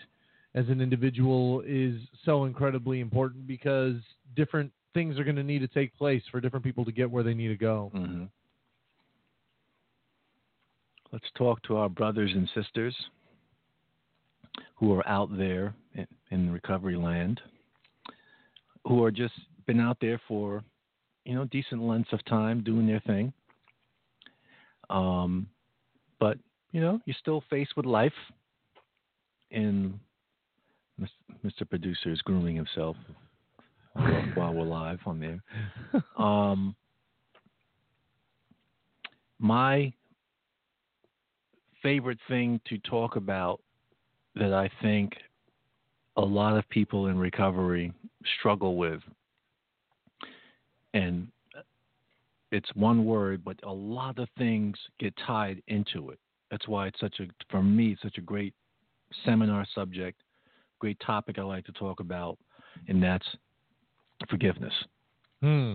as 0.54 0.68
an 0.70 0.80
individual 0.80 1.60
is 1.66 2.00
so 2.24 2.44
incredibly 2.46 3.00
important 3.00 3.46
because 3.46 3.96
different 4.36 4.72
things 4.94 5.18
are 5.18 5.24
going 5.24 5.36
to 5.36 5.42
need 5.42 5.60
to 5.60 5.68
take 5.68 5.96
place 5.96 6.22
for 6.30 6.40
different 6.40 6.64
people 6.64 6.84
to 6.84 6.92
get 6.92 7.10
where 7.10 7.22
they 7.22 7.34
need 7.34 7.48
to 7.48 7.56
go. 7.56 7.90
hmm 7.94 8.24
Let's 11.10 11.24
talk 11.38 11.62
to 11.62 11.76
our 11.78 11.88
brothers 11.88 12.32
and 12.34 12.46
sisters 12.54 12.94
who 14.76 14.92
are 14.92 15.08
out 15.08 15.34
there 15.38 15.74
in, 15.94 16.06
in 16.30 16.52
recovery 16.52 16.96
land, 16.96 17.40
who 18.86 19.02
are 19.02 19.10
just 19.10 19.32
been 19.66 19.80
out 19.80 19.96
there 20.02 20.20
for, 20.28 20.62
you 21.24 21.34
know, 21.34 21.46
decent 21.46 21.82
lengths 21.82 22.12
of 22.12 22.22
time 22.26 22.62
doing 22.62 22.86
their 22.86 23.00
thing. 23.00 23.32
Um, 24.90 25.48
but 26.20 26.36
you 26.72 26.80
know, 26.80 27.00
you're 27.06 27.16
still 27.18 27.42
faced 27.48 27.76
with 27.76 27.86
life. 27.86 28.12
And 29.50 29.98
Mr. 31.44 31.68
Producer 31.68 32.10
is 32.10 32.20
grooming 32.20 32.56
himself 32.56 32.96
while, 34.34 34.54
we're 34.54 34.64
live 34.64 35.00
on 35.06 35.20
there. 35.20 35.42
Um, 36.16 36.74
my 39.38 39.92
favorite 41.82 42.18
thing 42.28 42.60
to 42.68 42.78
talk 42.78 43.16
about 43.16 43.60
that 44.34 44.52
I 44.52 44.70
think 44.82 45.12
a 46.16 46.20
lot 46.20 46.56
of 46.56 46.68
people 46.68 47.06
in 47.06 47.18
recovery 47.18 47.92
struggle 48.38 48.76
with, 48.76 49.00
and 50.92 51.28
it's 52.52 52.68
one 52.74 53.04
word, 53.04 53.44
but 53.44 53.56
a 53.62 53.72
lot 53.72 54.18
of 54.18 54.28
things 54.36 54.76
get 54.98 55.14
tied 55.26 55.62
into 55.68 56.10
it. 56.10 56.18
That's 56.50 56.68
why 56.68 56.88
it's 56.88 57.00
such 57.00 57.20
a, 57.20 57.26
for 57.50 57.62
me, 57.62 57.92
it's 57.92 58.02
such 58.02 58.18
a 58.18 58.22
great 58.22 58.54
seminar 59.24 59.66
subject, 59.74 60.20
great 60.78 60.98
topic 61.04 61.38
I 61.38 61.42
like 61.42 61.64
to 61.66 61.72
talk 61.72 62.00
about, 62.00 62.38
and 62.88 63.02
that's 63.02 63.26
forgiveness 64.28 64.74
Hmm. 65.40 65.74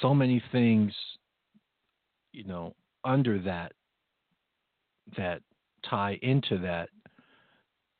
so 0.00 0.14
many 0.14 0.42
things, 0.52 0.92
you 2.32 2.44
know, 2.44 2.74
under 3.04 3.40
that 3.40 3.72
that 5.16 5.42
tie 5.88 6.18
into 6.22 6.58
that 6.58 6.88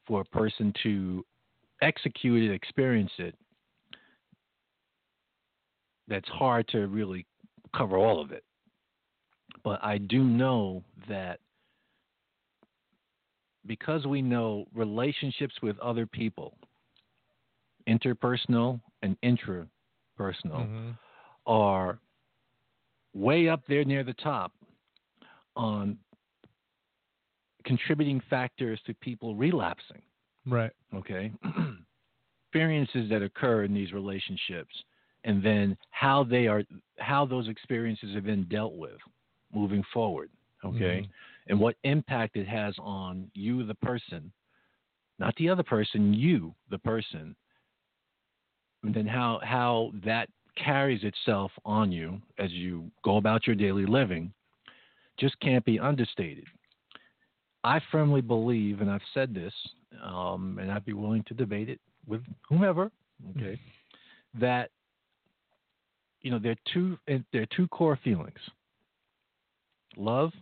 for 0.07 0.20
a 0.20 0.24
person 0.26 0.72
to 0.85 1.24
execute 1.83 2.49
it, 2.49 2.55
experience 2.55 3.11
it. 3.18 3.35
That's 6.07 6.28
hard 6.28 6.68
to 6.68 6.87
really 6.87 7.26
cover 7.76 7.97
all 7.97 8.20
of 8.20 8.31
it. 8.31 8.45
But 9.64 9.83
I 9.83 9.99
do 9.99 10.22
know 10.22 10.85
that 11.09 11.41
because 13.66 14.07
we 14.07 14.22
know 14.22 14.66
relationships 14.74 15.55
with 15.62 15.78
other 15.81 16.07
people, 16.07 16.57
interpersonal 17.87 18.81
and 19.03 19.20
intrapersonal, 19.22 19.68
Mhm. 20.66 20.99
are 21.47 21.99
way 23.14 23.49
up 23.49 23.64
there 23.66 23.85
near 23.85 24.05
the 24.05 24.14
top 24.14 24.53
on 25.57 25.99
contributing 27.64 28.20
factors 28.20 28.81
to 28.83 28.95
people 28.95 29.35
relapsing. 29.35 30.03
Right. 30.47 30.72
Okay. 30.95 31.33
experiences 32.49 33.09
that 33.09 33.22
occur 33.22 33.62
in 33.62 33.72
these 33.72 33.93
relationships 33.93 34.74
and 35.24 35.43
then 35.43 35.76
how 35.91 36.24
they 36.24 36.49
are 36.49 36.64
how 36.99 37.24
those 37.24 37.49
experiences 37.49 38.12
have 38.14 38.24
been 38.24 38.45
dealt 38.49 38.74
with 38.74 38.99
moving 39.53 39.85
forward. 39.93 40.31
Okay. 40.64 41.09
And 41.47 41.59
what 41.61 41.76
impact 41.85 42.37
it 42.37 42.47
has 42.47 42.74
on 42.78 43.31
you 43.35 43.64
the 43.64 43.74
person, 43.76 44.33
not 45.18 45.35
the 45.37 45.49
other 45.49 45.62
person, 45.62 46.12
you 46.12 46.55
the 46.70 46.78
person, 46.78 47.37
and 48.83 48.95
then 48.95 49.07
how 49.07 49.41
how 49.43 49.93
that 50.05 50.28
carries 50.57 51.05
itself 51.05 51.51
on 51.64 51.91
you 51.93 52.20
as 52.39 52.51
you 52.53 52.91
go 53.03 53.16
about 53.16 53.47
your 53.47 53.57
daily 53.57 53.87
living 53.87 54.33
just 55.18 55.39
can't 55.41 55.64
be 55.64 55.78
understated. 55.78 56.45
I 57.62 57.81
firmly 57.93 58.22
believe, 58.22 58.81
and 58.81 58.91
I've 58.91 59.03
said 59.12 59.35
this, 59.35 59.53
um, 60.03 60.59
and 60.61 60.72
I'd 60.72 60.85
be 60.85 60.95
willing 60.95 61.22
to 61.24 61.35
debate 61.35 61.68
it 61.68 61.78
with 62.07 62.22
whomever, 62.49 62.91
okay, 63.37 63.61
that 64.39 64.70
you 66.22 66.31
know 66.31 66.39
there 66.39 66.53
are 66.53 66.72
two 66.72 66.99
there 67.07 67.43
are 67.43 67.47
two 67.55 67.68
core 67.68 67.99
feelings: 68.03 68.39
love 69.97 70.33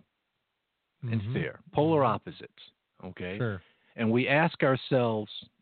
and 1.02 1.20
Mhm. 1.20 1.32
fear, 1.32 1.60
polar 1.72 2.04
opposites. 2.04 2.70
Okay, 3.04 3.38
Sure. 3.38 3.60
and 3.96 4.10
we 4.10 4.28
ask 4.28 4.62
ourselves, 4.62 5.32
and 5.42 5.57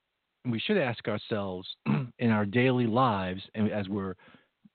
we 0.50 0.58
should 0.60 0.76
ask 0.76 1.06
ourselves 1.08 1.68
in 2.18 2.30
our 2.30 2.46
daily 2.46 2.86
lives, 2.86 3.42
and 3.54 3.70
as 3.70 3.88
we're 3.88 4.14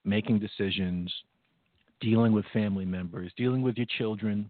making 0.03 0.39
decisions, 0.39 1.13
dealing 1.99 2.31
with 2.33 2.45
family 2.53 2.85
members, 2.85 3.31
dealing 3.37 3.61
with 3.61 3.77
your 3.77 3.87
children, 3.97 4.49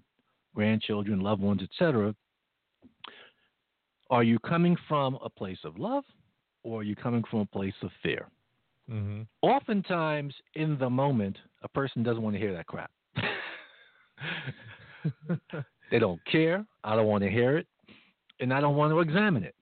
grandchildren, 0.55 1.19
loved 1.19 1.41
ones, 1.41 1.61
etc. 1.61 2.15
Are 4.09 4.23
you 4.23 4.39
coming 4.39 4.75
from 4.87 5.17
a 5.23 5.29
place 5.29 5.59
of 5.63 5.77
love, 5.77 6.03
or 6.63 6.81
are 6.81 6.83
you 6.83 6.95
coming 6.95 7.23
from 7.29 7.39
a 7.39 7.45
place 7.45 7.73
of 7.81 7.89
fear? 8.03 8.27
Mm-hmm. 8.89 9.21
Oftentimes, 9.41 10.33
in 10.55 10.77
the 10.77 10.89
moment, 10.89 11.37
a 11.63 11.69
person 11.69 12.03
doesn't 12.03 12.21
want 12.21 12.35
to 12.35 12.39
hear 12.39 12.53
that 12.53 12.67
crap. 12.67 12.91
They 15.91 15.99
don't 15.99 16.23
care. 16.25 16.65
I 16.83 16.95
don't 16.95 17.05
want 17.05 17.23
to 17.23 17.29
hear 17.29 17.57
it, 17.57 17.67
and 18.39 18.53
I 18.53 18.61
don't 18.61 18.77
want 18.77 18.93
to 18.93 19.01
examine 19.01 19.43
it. 19.43 19.53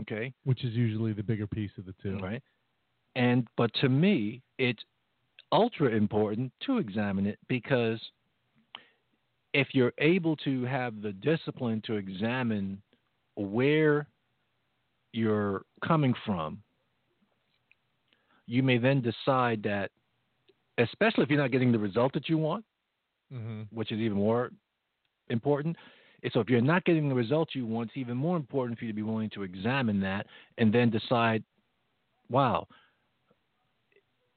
Okay, 0.00 0.32
Which 0.44 0.64
is 0.64 0.74
usually 0.74 1.12
the 1.12 1.22
bigger 1.22 1.46
piece 1.46 1.70
of 1.78 1.84
the 1.86 1.94
two. 2.02 2.18
right? 2.18 2.42
And 3.16 3.46
but 3.56 3.72
to 3.80 3.88
me, 3.88 4.42
it's 4.58 4.82
ultra 5.50 5.88
important 5.90 6.52
to 6.66 6.78
examine 6.78 7.26
it 7.26 7.38
because 7.48 8.00
if 9.54 9.68
you're 9.72 9.94
able 9.98 10.36
to 10.36 10.64
have 10.64 11.00
the 11.00 11.12
discipline 11.12 11.80
to 11.86 11.94
examine 11.94 12.80
where 13.36 14.06
you're 15.12 15.62
coming 15.84 16.14
from, 16.26 16.62
you 18.46 18.62
may 18.62 18.78
then 18.78 19.00
decide 19.00 19.62
that, 19.62 19.90
especially 20.78 21.24
if 21.24 21.30
you're 21.30 21.40
not 21.40 21.50
getting 21.50 21.72
the 21.72 21.78
result 21.78 22.12
that 22.12 22.28
you 22.28 22.38
want, 22.38 22.64
Mm-hmm. 23.32 23.62
which 23.76 23.92
is 23.92 23.98
even 23.98 24.16
more 24.16 24.50
important. 25.28 25.76
So 26.32 26.40
if 26.40 26.48
you're 26.48 26.60
not 26.60 26.84
getting 26.84 27.08
the 27.08 27.14
results 27.14 27.54
you 27.54 27.64
want, 27.64 27.90
it's 27.90 27.96
even 27.96 28.16
more 28.16 28.36
important 28.36 28.78
for 28.78 28.84
you 28.84 28.92
to 28.92 28.96
be 28.96 29.02
willing 29.02 29.30
to 29.30 29.44
examine 29.44 30.00
that 30.00 30.26
and 30.58 30.72
then 30.72 30.90
decide, 30.90 31.44
wow, 32.28 32.66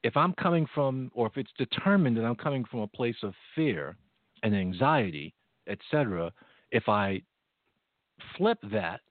if 0.03 0.15
I'm 0.15 0.34
coming 0.34 0.67
from, 0.73 1.11
or 1.13 1.27
if 1.27 1.38
it's 1.38 1.51
determined 1.57 2.17
that 2.17 2.25
I'm 2.25 2.36
coming 2.36 2.65
from 2.65 2.82
a 2.82 2.88
place 2.88 3.15
of 3.23 3.34
fear 3.55 3.95
and 4.43 4.55
anxiety, 4.55 5.34
etc., 5.67 6.32
if 6.71 6.88
I 6.88 7.21
flip 8.38 8.59
that, 8.71 9.01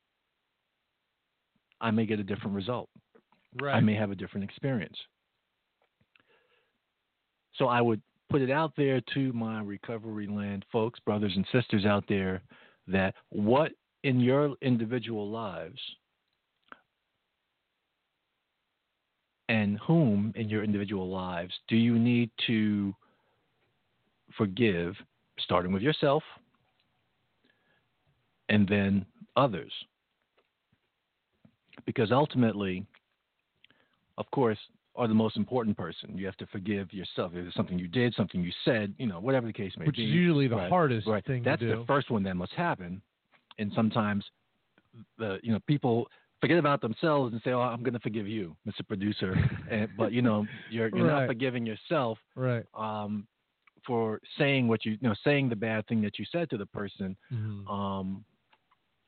I 1.81 1.91
may 1.91 2.07
get 2.07 2.21
a 2.21 2.25
different 2.25 2.55
result. 2.55 2.89
Right. 3.61 3.75
I 3.75 3.81
may 3.81 3.95
have 3.95 4.11
a 4.11 4.15
different 4.15 4.45
experience. 4.45 4.97
So 7.57 7.67
I 7.67 7.81
would 7.81 8.01
put 8.31 8.41
it 8.41 8.51
out 8.51 8.73
there 8.77 9.01
to 9.13 9.33
my 9.33 9.61
recovery 9.61 10.29
land 10.29 10.65
folks, 10.71 11.01
brothers 11.01 11.33
and 11.35 11.45
sisters 11.53 11.85
out 11.85 12.05
there, 12.09 12.41
that 12.87 13.15
what 13.31 13.73
in 14.05 14.21
your 14.21 14.55
individual 14.63 15.29
lives 15.29 15.81
and 19.49 19.79
whom 19.81 20.33
in 20.37 20.49
your 20.49 20.63
individual 20.63 21.11
lives 21.11 21.53
do 21.67 21.75
you 21.75 21.99
need 21.99 22.31
to 22.47 22.95
forgive, 24.39 24.95
starting 25.41 25.73
with 25.73 25.83
yourself 25.83 26.23
and 28.49 28.69
then 28.69 29.05
others? 29.37 29.73
Because 31.85 32.13
ultimately, 32.13 32.87
of 34.19 34.31
course, 34.31 34.59
are 34.97 35.07
the 35.09 35.15
most 35.15 35.37
important 35.37 35.77
person. 35.77 36.17
You 36.19 36.27
have 36.27 36.37
to 36.39 36.47
forgive 36.47 36.93
yourself. 36.93 37.33
If 37.35 37.47
it's 37.47 37.57
something 37.57 37.79
you 37.79 37.89
did, 37.89 38.15
something 38.15 38.43
you 38.43 38.53
said, 38.65 38.95
you 38.99 39.07
know, 39.07 39.21
whatever 39.21 39.47
the 39.47 39.53
case 39.53 39.73
may 39.79 39.87
Which 39.87 39.97
be. 39.97 40.03
Which 40.03 40.09
is 40.09 40.15
usually 40.15 40.49
the 40.49 40.57
Right, 40.57 40.69
hardest 40.69 41.07
right. 41.07 41.25
thing 41.25 41.43
That's 41.43 41.61
to 41.61 41.69
do. 41.75 41.79
the 41.81 41.85
first 41.87 42.11
one 42.11 42.23
that 42.25 42.35
must 42.35 42.53
happen. 42.53 43.01
And 43.59 43.73
sometimes 43.75 44.25
the 45.19 45.39
you 45.43 45.53
know, 45.53 45.61
people 45.67 46.09
forget 46.41 46.59
about 46.59 46.81
themselves 46.81 47.33
and 47.33 47.41
say, 47.43 47.53
"Oh, 47.53 47.61
I'm 47.61 47.83
going 47.83 47.95
to 47.95 48.01
forgive 48.01 48.27
you, 48.27 48.57
Mr. 48.67 48.87
Producer." 48.87 49.37
and, 49.71 49.89
but 49.97 50.13
you 50.13 50.23
know, 50.23 50.47
you're 50.69 50.89
you're 50.89 51.07
Right. 51.07 51.21
not 51.21 51.27
forgiving 51.27 51.65
yourself 51.67 52.19
right. 52.35 52.65
um, 52.75 53.27
for 53.87 54.21
saying 54.39 54.69
what 54.69 54.85
you, 54.85 54.93
you 54.93 55.09
know, 55.09 55.15
saying 55.25 55.49
the 55.49 55.57
bad 55.57 55.87
thing 55.87 56.01
that 56.03 56.19
you 56.19 56.25
said 56.33 56.51
to 56.51 56.57
the 56.57 56.67
person. 56.67 57.17
Mhm. 57.33 57.71
Um, 57.71 58.25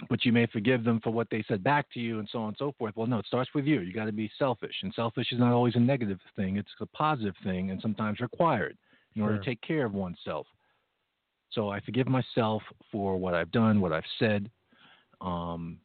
but 0.08 0.24
you 0.24 0.32
may 0.32 0.46
forgive 0.46 0.84
them 0.84 1.00
for 1.00 1.10
what 1.10 1.28
they 1.30 1.44
said 1.48 1.62
back 1.62 1.90
to 1.92 2.00
you 2.00 2.18
and 2.18 2.28
so 2.30 2.40
on 2.40 2.48
and 2.48 2.56
so 2.58 2.72
forth. 2.78 2.94
Well, 2.96 3.06
no, 3.06 3.18
it 3.18 3.26
starts 3.26 3.50
with 3.54 3.64
you. 3.64 3.80
You 3.80 3.92
got 3.92 4.06
to 4.06 4.12
be 4.12 4.30
selfish, 4.38 4.74
and 4.82 4.92
selfish 4.94 5.32
is 5.32 5.38
not 5.38 5.52
always 5.52 5.76
a 5.76 5.80
negative 5.80 6.18
thing. 6.36 6.56
It's 6.56 6.70
a 6.80 6.86
positive 6.86 7.34
thing, 7.44 7.70
and 7.70 7.80
sometimes 7.80 8.20
required 8.20 8.76
in 9.14 9.22
order 9.22 9.38
to 9.38 9.44
take 9.44 9.60
care 9.60 9.84
of 9.84 9.94
oneself. 9.94 10.46
So 11.52 11.68
I 11.68 11.80
forgive 11.80 12.08
myself 12.08 12.62
for 12.90 13.16
what 13.16 13.34
I've 13.34 13.52
done, 13.52 13.80
what 13.80 13.92
I've 13.92 14.04
said, 14.18 14.50
um, 15.20 15.78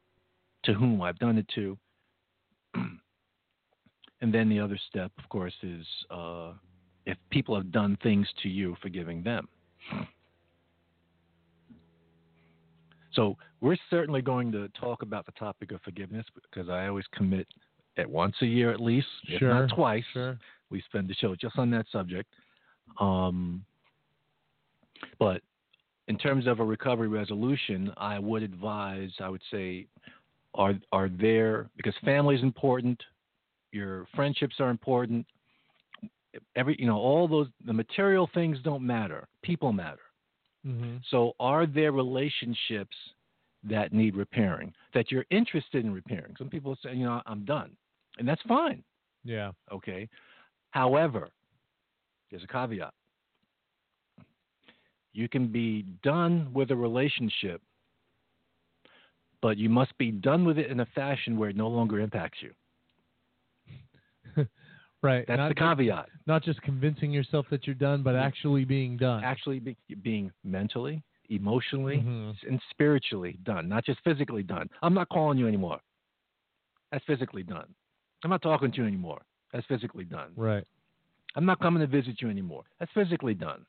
to 0.64 0.74
whom 0.74 1.02
I've 1.02 1.20
done 1.20 1.38
it 1.38 1.48
to. 1.56 1.78
and 2.76 4.34
then 4.34 4.50
the 4.50 4.60
other 4.60 4.80
step, 4.90 5.12
of 5.18 5.28
course, 5.30 5.54
is 5.64 5.86
uh, 6.10 6.54
if 7.06 7.18
people 7.30 7.56
have 7.56 7.72
done 7.72 7.98
things 8.02 8.28
to 8.44 8.50
you, 8.50 8.76
forgiving 8.82 9.24
them. 9.24 9.48
So 13.18 13.36
we're 13.62 13.78
certainly 13.90 14.22
going 14.22 14.52
to 14.52 14.70
talk 14.80 15.02
about 15.02 15.26
the 15.26 15.32
topic 15.34 15.72
of 15.72 15.82
forgiveness 15.82 16.26
because 16.36 16.70
I 16.70 16.88
always 16.88 17.06
commit 17.16 17.48
at 17.98 18.08
once 18.08 18.36
a 18.44 18.46
year 18.46 18.72
at 18.72 18.80
least, 18.80 19.08
if 19.28 19.42
not 19.42 19.70
twice. 19.76 20.04
Sure. 20.14 20.38
We 20.70 20.84
spend 20.88 21.10
the 21.10 21.16
show 21.16 21.36
just 21.36 21.58
on 21.58 21.72
that 21.72 21.88
subject. 21.92 22.30
Um, 23.00 23.66
but 25.18 25.42
in 26.08 26.18
terms 26.18 26.46
of 26.46 26.60
a 26.60 26.64
recovery 26.64 27.08
resolution, 27.08 27.92
I 27.98 28.20
would 28.20 28.44
advise, 28.44 29.10
I 29.20 29.30
would 29.30 29.42
say, 29.52 29.88
are 30.54 30.76
are 30.92 31.10
there 31.10 31.70
because 31.76 31.96
family 32.06 32.36
is 32.36 32.44
important, 32.44 33.02
your 33.72 34.08
friendships 34.16 34.56
are 34.60 34.70
important. 34.70 35.26
Every 36.56 36.76
you 36.80 36.86
know 36.86 36.98
all 36.98 37.28
those 37.28 37.48
the 37.66 37.74
material 37.74 38.30
things 38.36 38.60
don't 38.64 38.86
matter. 38.86 39.28
People 39.42 39.74
matter. 39.74 40.07
Mm-hmm. 40.66 40.98
So, 41.10 41.34
are 41.40 41.66
there 41.66 41.92
relationships 41.92 42.96
that 43.64 43.94
need 43.94 44.16
repairing 44.16 44.74
that 44.94 45.12
you're 45.12 45.26
interested 45.30 45.86
in 45.86 45.94
repairing? 45.94 46.36
Some 46.38 46.50
people 46.50 46.78
say, 46.84 46.94
you 46.94 47.06
know, 47.06 47.22
I'm 47.26 47.46
done, 47.46 47.72
and 48.18 48.28
that's 48.28 48.42
fine. 48.48 48.84
Yeah. 49.24 49.52
Okay. 49.72 50.08
However, 50.72 51.30
there's 52.30 52.44
a 52.44 52.48
caveat. 52.48 52.94
You 55.14 55.28
can 55.28 55.48
be 55.48 55.84
done 56.04 56.52
with 56.54 56.70
a 56.72 56.76
relationship, 56.76 57.62
but 59.42 59.58
you 59.58 59.70
must 59.70 59.98
be 59.98 60.12
done 60.12 60.46
with 60.46 60.58
it 60.58 60.70
in 60.70 60.82
a 60.82 60.86
fashion 60.94 61.38
where 61.38 61.50
it 61.50 61.56
no 61.56 61.68
longer 61.68 62.00
impacts 62.00 62.40
you. 62.42 62.52
Right. 65.08 65.26
That's 65.28 65.38
not 65.38 65.48
the 65.50 65.54
just, 65.56 65.78
caveat. 65.78 66.10
not 66.26 66.44
just 66.44 66.62
convincing 66.64 67.12
yourself 67.12 67.46
that 67.50 67.66
you're 67.66 67.76
done, 67.76 68.04
but 68.04 68.16
actually 68.16 68.66
being 68.66 68.98
done. 68.98 69.24
Actually, 69.24 69.60
be, 69.60 69.78
being 70.02 70.32
mentally, 70.44 71.02
emotionally, 71.30 71.98
Mhm. 72.00 72.36
and 72.48 72.62
spiritually 72.72 73.38
done, 73.44 73.70
not 73.70 73.86
just 73.86 74.00
physically 74.02 74.44
done. 74.44 74.70
I'm 74.82 74.94
not 74.94 75.08
calling 75.10 75.38
you 75.38 75.48
anymore. 75.48 75.80
That's 76.92 77.06
physically 77.06 77.44
done. 77.44 77.74
I'm 78.24 78.30
not 78.30 78.42
talking 78.42 78.70
to 78.72 78.78
you 78.82 78.86
anymore. 78.86 79.22
That's 79.54 79.66
physically 79.68 80.04
done. 80.04 80.34
Right. 80.36 80.66
I'm 81.36 81.46
not 81.46 81.60
coming 81.60 81.80
to 81.80 81.88
visit 81.88 82.22
you 82.22 82.30
anymore. 82.30 82.64
That's 82.80 82.92
physically 82.92 83.34
done. 83.34 83.66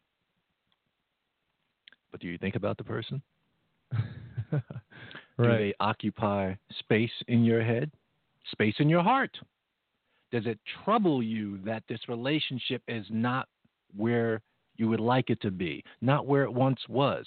But 2.10 2.20
do 2.20 2.26
you 2.26 2.38
think 2.38 2.56
about 2.56 2.78
the 2.78 2.84
person? 2.84 3.22
Do 4.50 4.60
they 5.44 5.72
occupy 5.78 6.54
space 6.80 7.22
in 7.28 7.44
your 7.44 7.62
head, 7.62 7.92
space 8.50 8.74
in 8.80 8.88
your 8.88 9.02
heart? 9.04 9.38
Does 10.30 10.46
it 10.46 10.58
trouble 10.84 11.22
you 11.22 11.58
that 11.64 11.82
this 11.88 12.00
relationship 12.08 12.82
is 12.86 13.06
not 13.10 13.48
where 13.96 14.42
you 14.76 14.88
would 14.88 15.00
like 15.00 15.30
it 15.30 15.40
to 15.42 15.50
be, 15.50 15.82
not 16.00 16.26
where 16.26 16.42
it 16.42 16.52
once 16.52 16.80
was? 16.88 17.26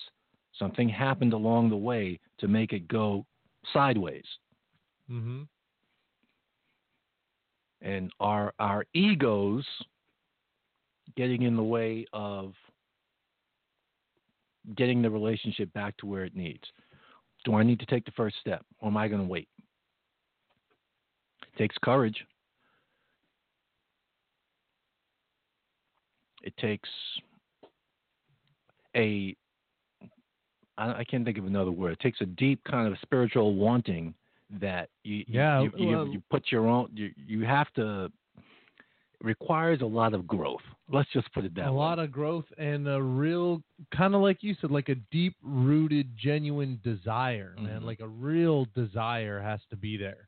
Something 0.57 0.87
happened 0.87 1.33
along 1.33 1.69
the 1.69 1.77
way 1.77 2.19
to 2.39 2.47
make 2.47 2.73
it 2.73 2.87
go 2.87 3.25
sideways. 3.73 4.25
Mm-hmm. 5.09 5.43
And 7.81 8.11
are 8.19 8.53
our 8.59 8.85
egos 8.93 9.65
getting 11.17 11.41
in 11.43 11.55
the 11.55 11.63
way 11.63 12.05
of 12.13 12.53
getting 14.75 15.01
the 15.01 15.09
relationship 15.09 15.73
back 15.73 15.97
to 15.97 16.05
where 16.05 16.23
it 16.23 16.35
needs? 16.35 16.63
Do 17.43 17.55
I 17.55 17.63
need 17.63 17.79
to 17.79 17.85
take 17.87 18.05
the 18.05 18.11
first 18.11 18.35
step 18.39 18.63
or 18.79 18.89
am 18.89 18.97
I 18.97 19.07
going 19.07 19.21
to 19.21 19.27
wait? 19.27 19.49
It 21.41 21.57
takes 21.57 21.75
courage. 21.83 22.23
It 26.43 26.55
takes 26.57 26.89
a 28.95 29.35
I 30.77 31.03
can't 31.03 31.23
think 31.23 31.37
of 31.37 31.45
another 31.45 31.69
word. 31.71 31.91
It 31.93 31.99
takes 31.99 32.21
a 32.21 32.25
deep 32.25 32.63
kind 32.63 32.91
of 32.91 32.97
spiritual 33.01 33.53
wanting 33.55 34.13
that 34.59 34.89
you 35.03 35.17
you- 35.17 35.25
Yeah, 35.27 35.61
you, 35.61 35.71
well- 35.91 36.07
you 36.07 36.21
put 36.29 36.51
your 36.51 36.67
own 36.67 36.89
you 36.93 37.11
you 37.15 37.41
have 37.45 37.71
to 37.73 38.11
requires 39.21 39.81
a 39.81 39.85
lot 39.85 40.15
of 40.15 40.25
growth. 40.25 40.63
Let's 40.89 41.09
just 41.13 41.31
put 41.31 41.45
it 41.45 41.53
that 41.53 41.61
a 41.67 41.71
way. 41.71 41.77
A 41.77 41.79
lot 41.79 41.99
of 41.99 42.11
growth 42.11 42.45
and 42.57 42.87
a 42.87 42.99
real 43.01 43.61
kind 43.95 44.15
of 44.15 44.21
like 44.21 44.41
you 44.41 44.55
said 44.59 44.71
like 44.71 44.89
a 44.89 44.95
deep 45.11 45.35
rooted 45.43 46.09
genuine 46.17 46.79
desire 46.83 47.55
man 47.59 47.81
Mhm. 47.81 47.85
like 47.85 47.99
a 47.99 48.07
real 48.07 48.65
desire 48.73 49.39
has 49.39 49.63
to 49.69 49.75
be 49.75 49.95
there 49.95 50.27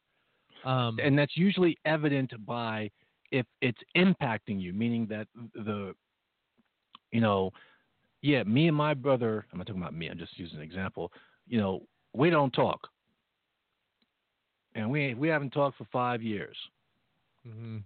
um 0.63 0.99
and 1.01 1.17
that's 1.17 1.35
usually 1.35 1.75
evident 1.85 2.31
by 2.45 2.89
if 3.31 3.47
it's 3.61 3.81
impacting 3.97 4.61
you, 4.61 4.73
meaning 4.73 5.07
that 5.07 5.27
the, 5.55 5.95
you 7.13 7.21
know, 7.21 7.53
yeah, 8.21 8.43
me 8.43 8.67
and 8.67 8.75
my 8.75 8.93
brother, 8.93 9.45
I'm 9.51 9.59
not 9.59 9.67
talking 9.67 9.81
about 9.81 9.93
me, 9.93 10.09
I'm 10.09 10.17
just 10.17 10.37
using 10.37 10.57
an 10.57 10.63
example. 10.63 11.11
You 11.47 11.59
know, 11.59 11.83
we 12.13 12.29
don't 12.29 12.51
talk, 12.51 12.87
and 14.75 14.89
we 14.89 15.13
we 15.13 15.27
haven't 15.29 15.51
talked 15.51 15.77
for 15.77 15.85
five 15.91 16.21
years, 16.21 16.57
mhm. 17.47 17.83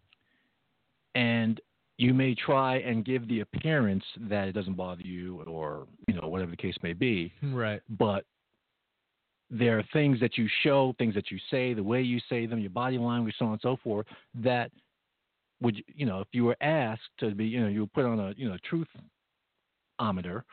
and 1.13 1.59
you 1.97 2.13
may 2.13 2.36
try 2.36 2.78
and 2.78 3.03
give 3.03 3.28
the 3.28 3.41
appearance 3.41 4.03
that 4.30 4.47
it 4.47 4.53
doesn't 4.53 4.78
bother 4.78 5.01
you, 5.01 5.41
or 5.43 5.88
you 6.07 6.13
know, 6.13 6.28
whatever 6.28 6.51
the 6.51 6.57
case 6.57 6.75
may 6.82 6.93
be, 6.93 7.34
right 7.43 7.82
but 7.89 8.23
there 9.49 9.80
are 9.80 9.84
things 9.93 10.19
that 10.19 10.38
you 10.38 10.47
show, 10.61 10.93
things 10.97 11.15
that 11.15 11.32
you 11.32 11.39
say, 11.49 11.73
the 11.73 11.82
way 11.82 12.01
you 12.01 12.19
say 12.30 12.45
them, 12.45 12.59
your 12.59 12.69
body 12.69 12.97
language, 12.97 13.34
so 13.39 13.45
on 13.45 13.53
and 13.53 13.61
so 13.61 13.78
forth, 13.82 14.05
that 14.36 14.71
would 15.61 15.82
you 15.95 16.05
know, 16.05 16.19
if 16.19 16.28
you 16.32 16.45
were 16.45 16.57
asked 16.61 17.09
to 17.19 17.32
be, 17.32 17.45
you 17.45 17.59
know, 17.59 17.67
you 17.67 17.82
were 17.82 17.88
put 17.88 18.05
on 18.05 18.19
a 18.19 18.34
you 18.38 18.47
know 18.47 18.57
truthometer, 20.00 20.43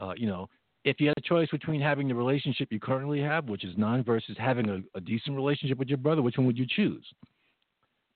uh, 0.00 0.12
you 0.16 0.26
know, 0.26 0.48
if 0.84 1.00
you 1.00 1.08
had 1.08 1.16
a 1.18 1.22
choice 1.22 1.48
between 1.50 1.80
having 1.80 2.08
the 2.08 2.14
relationship 2.14 2.68
you 2.70 2.80
currently 2.80 3.20
have, 3.20 3.48
which 3.48 3.64
is 3.64 3.76
none, 3.76 4.02
versus 4.02 4.36
having 4.38 4.68
a, 4.70 4.80
a 4.96 5.00
decent 5.00 5.36
relationship 5.36 5.78
with 5.78 5.88
your 5.88 5.98
brother, 5.98 6.22
which 6.22 6.38
one 6.38 6.46
would 6.46 6.58
you 6.58 6.66
choose? 6.68 7.04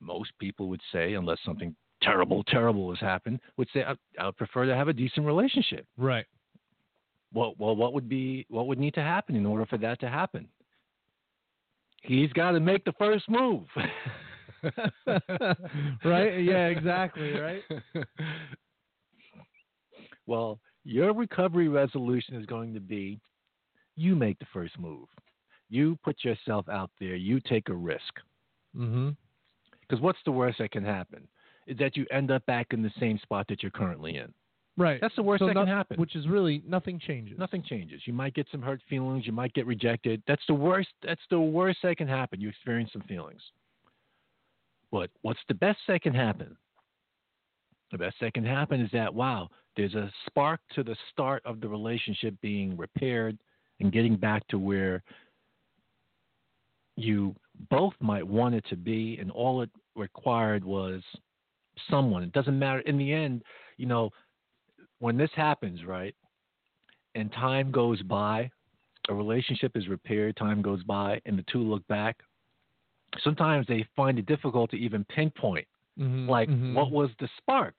Most 0.01 0.32
people 0.39 0.68
would 0.68 0.80
say, 0.93 1.14
unless 1.14 1.39
something 1.45 1.74
terrible, 2.03 2.43
terrible 2.45 2.91
has 2.91 3.01
happened, 3.01 3.41
would 3.59 3.68
say 3.74 3.82
I, 3.82 3.95
I 4.18 4.26
would 4.26 4.37
prefer 4.37 4.64
to 4.64 4.74
have 4.74 4.89
a 4.89 4.93
decent 4.93 5.26
relationship 5.26 5.87
right 5.99 6.26
well, 7.35 7.55
well, 7.59 7.74
what 7.74 7.93
would 7.93 8.09
be 8.09 8.47
what 8.49 8.68
would 8.68 8.78
need 8.78 8.95
to 8.95 9.03
happen 9.03 9.35
in 9.35 9.45
order 9.45 9.66
for 9.66 9.76
that 9.78 10.01
to 10.01 10.09
happen? 10.09 10.49
He's 12.03 12.32
got 12.32 12.53
to 12.53 12.61
make 12.61 12.85
the 12.85 12.93
first 12.93 13.28
move. 13.28 13.64
right 16.05 16.43
yeah 16.43 16.68
exactly 16.68 17.32
right 17.32 17.62
well, 20.26 20.59
your 20.85 21.12
recovery 21.14 21.68
resolution 21.68 22.35
is 22.37 22.47
going 22.47 22.74
to 22.74 22.80
be 22.80 23.20
you 23.97 24.14
make 24.14 24.39
the 24.39 24.47
first 24.53 24.78
move. 24.78 25.09
You 25.70 25.99
put 26.05 26.24
yourself 26.24 26.68
out 26.68 26.91
there, 27.01 27.14
you 27.16 27.41
take 27.41 27.68
a 27.68 27.74
risk. 27.74 28.20
mm-hmm 28.76 29.11
Because 29.80 30.03
what's 30.03 30.18
the 30.24 30.32
worst 30.32 30.59
that 30.59 30.70
can 30.70 30.85
happen? 30.85 31.26
Is 31.66 31.78
that 31.78 31.97
you 31.97 32.07
end 32.11 32.30
up 32.30 32.45
back 32.47 32.68
in 32.72 32.82
the 32.82 32.93
same 33.01 33.18
spot 33.18 33.47
that 33.49 33.62
you're 33.62 33.70
currently 33.70 34.16
in. 34.16 34.32
right 34.76 35.01
That's 35.01 35.16
the 35.16 35.22
worst 35.22 35.41
So 35.41 35.47
that 35.47 35.55
can 35.55 35.66
happen. 35.66 35.99
which 35.99 36.14
is 36.16 36.28
really 36.28 36.62
nothing 36.66 36.99
changes 36.99 37.39
Nothing 37.39 37.62
changes. 37.62 38.03
You 38.05 38.12
might 38.12 38.35
get 38.35 38.47
some 38.53 38.61
hurt 38.61 38.82
feelings. 38.89 39.26
You 39.26 39.32
might 39.32 39.55
get 39.55 39.66
rejected. 39.66 40.22
That's 40.26 40.45
the 40.47 40.55
worst. 40.55 40.91
That's 41.03 41.22
the 41.30 41.41
worst 41.41 41.78
that 41.82 41.97
can 41.97 42.09
happen. 42.09 42.41
You 42.41 42.49
experience 42.51 42.91
some 42.93 43.03
feelings. 43.03 43.41
But 44.93 45.11
what's 45.22 45.41
the 45.49 45.55
best 45.55 45.78
that 45.89 46.03
can 46.03 46.14
happen? 46.14 46.57
The 47.93 47.99
best 47.99 48.16
that 48.20 48.35
can 48.35 48.45
happen 48.45 48.80
is 48.80 48.91
that 48.93 49.14
wow, 49.14 49.49
there's 49.76 49.95
a 49.95 50.11
spark 50.26 50.61
to 50.74 50.82
the 50.82 50.97
start 51.11 51.43
of 51.45 51.61
the 51.61 51.68
relationship 51.68 52.35
being 52.41 52.76
repaired 52.76 53.39
and 53.80 53.93
getting 53.93 54.16
back 54.16 54.47
to 54.49 54.59
where 54.59 55.03
you 56.97 57.35
both 57.70 57.95
might 58.01 58.26
want 58.26 58.55
it 58.55 58.64
to 58.68 58.76
be, 58.76 59.18
and 59.20 59.30
all 59.30 59.62
it 59.62 59.70
required 59.97 60.64
was 60.64 61.03
someone. 61.91 62.22
It 62.22 62.32
doesn't 62.32 62.59
matter. 62.59 62.80
In 62.80 62.99
the 62.99 63.12
end, 63.12 63.43
you 63.76 63.87
know, 63.87 64.11
when 65.01 65.16
this 65.16 65.30
happens, 65.35 65.85
right, 65.85 66.14
and 67.14 67.32
time 67.32 67.70
goes 67.70 68.01
by, 68.03 68.51
a 69.09 69.14
relationship 69.14 69.72
is 69.74 69.89
repaired, 69.89 70.37
time 70.37 70.62
goes 70.62 70.82
by, 70.85 71.20
and 71.26 71.39
the 71.39 71.45
two 71.51 71.62
look 71.62 71.87
back. 71.89 72.16
Sometimes 73.22 73.66
they 73.66 73.87
find 73.95 74.18
it 74.18 74.26
difficult 74.26 74.70
to 74.70 74.76
even 74.76 75.05
pinpoint, 75.05 75.66
Mhm, 75.99 76.28
like, 76.28 76.49
mhm. 76.49 76.74
what 76.74 76.90
was 76.90 77.11
the 77.20 77.28
spark? 77.38 77.74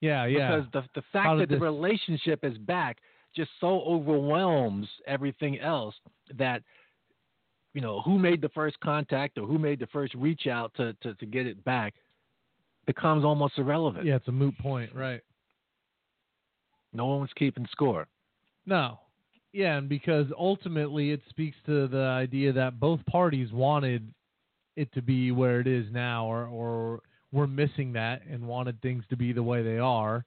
yeah 0.00 0.24
yeah 0.24 0.56
Because 0.56 0.72
the, 0.72 1.00
the 1.00 1.04
fact 1.12 1.38
that 1.38 1.48
the 1.48 1.54
this- 1.56 1.62
relationship 1.62 2.42
is 2.44 2.56
back 2.58 2.98
just 3.36 3.50
so 3.60 3.82
overwhelms 3.82 4.88
everything 5.06 5.60
else 5.60 5.94
that, 6.36 6.62
you 7.74 7.80
know, 7.80 8.00
who 8.00 8.18
made 8.18 8.40
the 8.40 8.48
first 8.48 8.80
contact 8.80 9.38
or 9.38 9.46
who 9.46 9.58
made 9.58 9.78
the 9.78 9.86
first 9.88 10.14
reach 10.14 10.46
out 10.48 10.72
to, 10.74 10.94
to, 11.02 11.14
to 11.14 11.26
get 11.26 11.46
it 11.46 11.62
back 11.64 11.94
becomes 12.86 13.24
almost 13.24 13.58
irrelevant. 13.58 14.04
yeah 14.06 14.16
it's 14.16 14.26
a 14.28 14.32
moot 14.32 14.56
point 14.58 14.92
right 14.94 15.20
No 16.92 17.06
one's 17.06 17.30
keeping 17.36 17.66
score. 17.70 18.08
No. 18.66 18.98
Yeah, 19.52 19.76
and 19.78 19.88
because 19.88 20.26
ultimately 20.38 21.10
it 21.10 21.20
speaks 21.28 21.56
to 21.66 21.86
the 21.88 22.02
idea 22.04 22.52
that 22.52 22.80
both 22.80 23.04
parties 23.06 23.52
wanted 23.52 24.12
it 24.76 24.92
to 24.94 25.02
be 25.02 25.30
where 25.32 25.60
it 25.60 25.66
is 25.66 25.86
now 25.92 26.24
or 26.26 26.46
or 26.46 27.00
were 27.32 27.46
missing 27.46 27.92
that 27.92 28.22
and 28.28 28.46
wanted 28.46 28.80
things 28.82 29.04
to 29.10 29.16
be 29.16 29.32
the 29.32 29.42
way 29.42 29.62
they 29.62 29.78
are. 29.78 30.24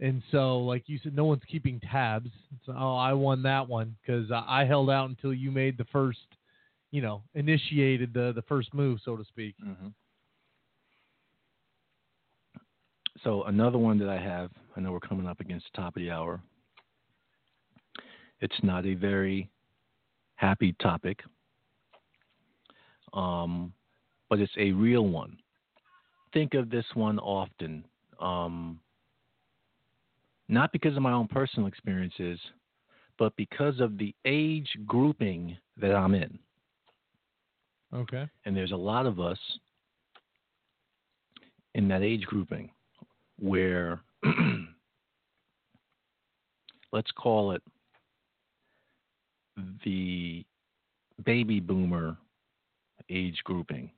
And 0.00 0.22
so 0.30 0.58
like 0.58 0.84
you 0.86 0.98
said 1.02 1.14
no 1.14 1.24
one's 1.24 1.42
keeping 1.50 1.80
tabs. 1.80 2.30
It's, 2.54 2.68
oh, 2.68 2.96
I 2.96 3.12
won 3.12 3.42
that 3.42 3.68
one 3.68 3.96
cuz 4.06 4.30
I 4.30 4.44
I 4.46 4.64
held 4.64 4.90
out 4.90 5.08
until 5.08 5.34
you 5.34 5.50
made 5.50 5.76
the 5.76 5.86
first, 5.86 6.26
you 6.90 7.02
know, 7.02 7.22
initiated 7.34 8.12
the 8.12 8.32
the 8.32 8.42
first 8.42 8.72
move 8.72 9.00
so 9.04 9.16
to 9.16 9.24
speak. 9.24 9.56
Mm-hmm. 9.64 9.88
So 13.24 13.42
another 13.44 13.78
one 13.78 13.98
that 13.98 14.08
I 14.08 14.18
have, 14.18 14.50
I 14.76 14.80
know 14.80 14.92
we're 14.92 15.00
coming 15.00 15.26
up 15.26 15.40
against 15.40 15.66
the 15.72 15.82
top 15.82 15.96
of 15.96 16.02
the 16.02 16.10
hour. 16.10 16.40
It's 18.40 18.62
not 18.62 18.86
a 18.86 18.94
very 18.94 19.50
happy 20.36 20.76
topic, 20.80 21.18
um, 23.12 23.72
but 24.30 24.38
it's 24.38 24.52
a 24.56 24.70
real 24.70 25.08
one. 25.08 25.36
Think 26.32 26.54
of 26.54 26.70
this 26.70 26.84
one 26.94 27.18
often, 27.18 27.84
um, 28.20 28.80
not 30.48 30.72
because 30.72 30.96
of 30.96 31.02
my 31.02 31.12
own 31.12 31.28
personal 31.28 31.68
experiences, 31.68 32.38
but 33.18 33.34
because 33.36 33.80
of 33.80 33.98
the 33.98 34.14
age 34.24 34.68
grouping 34.86 35.56
that 35.80 35.94
I'm 35.94 36.14
in 36.14 36.38
Okay. 37.94 38.28
and 38.44 38.56
there's 38.56 38.72
a 38.72 38.76
lot 38.76 39.06
of 39.06 39.18
us 39.20 39.38
in 41.74 41.88
that 41.88 42.02
age 42.02 42.22
grouping 42.24 42.70
where 43.38 44.00
let's 46.92 47.10
call 47.12 47.52
it 47.52 47.62
the 49.84 50.44
baby 51.24 51.60
boomer 51.60 52.16
age 53.10 53.40
grouping. 53.44 53.90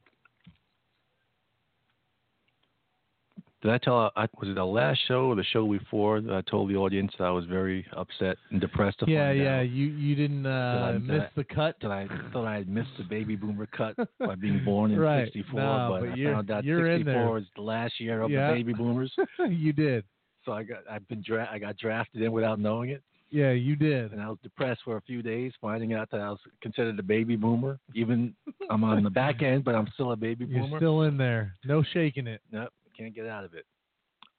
Did 3.63 3.73
I 3.73 3.79
tell? 3.79 4.11
I, 4.17 4.27
was 4.41 4.49
it 4.49 4.55
the 4.55 4.65
last 4.65 5.01
show 5.07 5.27
or 5.27 5.37
the 5.37 5.45
show 5.45 5.67
before 5.71 6.23
that 6.23 6.33
I 6.33 6.41
told 6.51 6.71
the 6.71 6.77
audience 6.77 7.13
that 7.19 7.25
I 7.25 7.31
was 7.31 7.45
very 7.45 7.85
upset 7.95 8.39
and 8.51 8.59
depressed 8.59 9.01
to 9.01 9.11
Yeah, 9.11 9.33
yeah, 9.33 9.59
out 9.59 9.69
you 9.69 9.87
you 9.89 10.15
didn't 10.15 10.47
uh, 10.47 10.87
I- 10.89 10.93
did 10.93 11.07
miss 11.07 11.21
I- 11.23 11.29
the 11.37 11.45
cut. 11.45 11.77
that 11.83 11.91
I 11.91 12.09
thought 12.33 12.47
I 12.47 12.55
had 12.55 12.69
missed 12.71 12.91
the 12.97 13.05
baby 13.05 13.37
boomer 13.37 13.67
cut 13.67 13.97
by 14.19 14.35
being 14.35 14.65
born 14.65 14.93
in 14.93 14.99
Right. 14.99 15.27
'64, 15.27 15.61
No, 15.61 15.89
but, 15.93 16.01
but 16.01 16.09
I 16.11 16.15
you're- 16.15 16.33
found 16.35 16.51
out 16.51 16.65
you're 16.65 16.87
'64 16.97 17.39
is 17.39 17.45
the 17.55 17.61
last 17.63 18.01
year 18.01 18.23
of 18.23 18.31
Yeah. 18.31 18.49
the 18.49 18.55
baby 18.55 18.73
boomers. 18.73 19.15
you 19.51 19.75
did. 19.75 20.05
So 20.47 20.53
I 20.53 20.63
got 20.63 20.79
I've 20.91 21.07
been 21.09 21.23
dra- 21.23 21.49
I 21.53 21.59
got 21.59 21.77
drafted 21.77 22.23
in 22.23 22.33
without 22.33 22.59
knowing 22.59 22.89
it, 22.89 23.03
Yeah, 23.31 23.51
you 23.53 23.77
did. 23.77 24.13
and 24.13 24.23
I 24.23 24.31
was 24.31 24.39
depressed 24.43 24.81
for 24.87 24.97
a 24.97 25.03
few 25.03 25.21
days, 25.23 25.53
finding 25.61 25.93
out 25.93 26.11
that 26.13 26.21
I 26.23 26.31
was 26.31 26.41
considered 26.63 26.99
a 26.99 27.03
baby 27.03 27.37
boomer. 27.37 27.79
Even 27.95 28.35
I'm 28.71 28.85
on 28.85 29.03
the 29.03 29.11
back 29.11 29.43
end, 29.43 29.65
but 29.65 29.75
I'm 29.75 29.87
still 29.93 30.13
a 30.13 30.17
baby 30.17 30.47
You're 30.47 30.63
boomer. 30.63 30.79
still 30.79 31.03
in 31.03 31.19
there. 31.19 31.53
No 31.67 31.83
shaking 31.93 32.27
it. 32.27 32.41
Nope, 32.51 32.71
can't 33.01 33.15
get 33.15 33.27
out 33.27 33.45
of 33.45 33.55
it. 33.55 33.65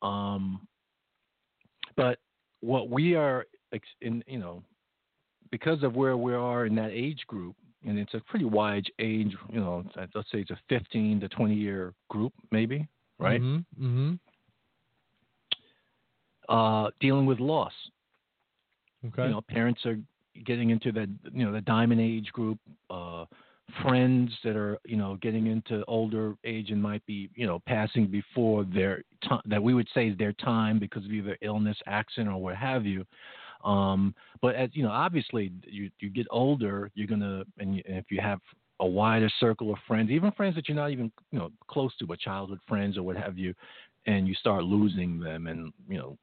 Um, 0.01 0.67
but 1.95 2.19
what 2.61 2.89
we 2.89 3.15
are 3.15 3.45
in, 4.01 4.23
you 4.27 4.39
know, 4.39 4.63
because 5.51 5.83
of 5.83 5.95
where 5.95 6.15
we 6.15 6.33
are 6.33 6.65
in 6.65 6.75
that 6.75 6.91
age 6.91 7.21
group, 7.27 7.55
and 7.85 7.97
it's 7.97 8.13
a 8.13 8.21
pretty 8.29 8.45
wide 8.45 8.85
age, 8.99 9.35
you 9.51 9.59
know, 9.59 9.83
let's 9.95 10.31
say 10.31 10.39
it's 10.39 10.51
a 10.51 10.59
15 10.69 11.19
to 11.21 11.29
20 11.29 11.55
year 11.55 11.93
group, 12.09 12.33
maybe, 12.51 12.87
right? 13.19 13.41
Mm-hmm. 13.41 13.85
mm-hmm. 13.85 14.13
Uh, 16.49 16.89
dealing 16.99 17.25
with 17.25 17.39
loss. 17.39 17.71
Okay. 19.07 19.23
You 19.23 19.29
know, 19.29 19.41
parents 19.41 19.85
are 19.85 19.97
getting 20.45 20.69
into 20.69 20.91
that, 20.91 21.07
you 21.33 21.45
know, 21.45 21.53
the 21.53 21.61
diamond 21.61 22.01
age 22.01 22.29
group. 22.33 22.59
Uh, 22.89 23.25
friends 23.81 24.31
that 24.43 24.55
are 24.55 24.77
you 24.85 24.97
know 24.97 25.17
getting 25.21 25.47
into 25.47 25.83
older 25.85 26.35
age 26.43 26.71
and 26.71 26.81
might 26.81 27.05
be 27.05 27.29
you 27.35 27.45
know 27.45 27.61
passing 27.65 28.07
before 28.07 28.65
their 28.65 29.03
time 29.27 29.41
that 29.45 29.61
we 29.61 29.73
would 29.73 29.87
say 29.93 30.07
is 30.09 30.17
their 30.17 30.33
time 30.33 30.79
because 30.79 31.05
of 31.05 31.11
either 31.11 31.37
illness, 31.41 31.77
accident, 31.87 32.33
or 32.33 32.41
what 32.41 32.55
have 32.55 32.85
you. 32.85 33.05
Um, 33.63 34.15
but 34.41 34.55
as 34.55 34.69
you 34.73 34.83
know, 34.83 34.91
obviously, 34.91 35.51
you 35.65 35.89
you 35.99 36.09
get 36.09 36.27
older, 36.31 36.91
you're 36.95 37.07
gonna, 37.07 37.43
and, 37.59 37.75
you, 37.75 37.83
and 37.87 37.97
if 37.97 38.05
you 38.09 38.19
have 38.21 38.39
a 38.79 38.85
wider 38.85 39.29
circle 39.39 39.71
of 39.71 39.77
friends, 39.87 40.09
even 40.09 40.31
friends 40.31 40.55
that 40.55 40.67
you're 40.67 40.75
not 40.75 40.91
even 40.91 41.11
you 41.31 41.39
know 41.39 41.51
close 41.67 41.95
to, 41.97 42.05
but 42.05 42.19
childhood 42.19 42.59
friends 42.67 42.97
or 42.97 43.03
what 43.03 43.17
have 43.17 43.37
you, 43.37 43.53
and 44.07 44.27
you 44.27 44.33
start 44.33 44.63
losing 44.63 45.19
them, 45.19 45.47
and 45.47 45.71
you 45.87 45.97
know, 45.97 46.17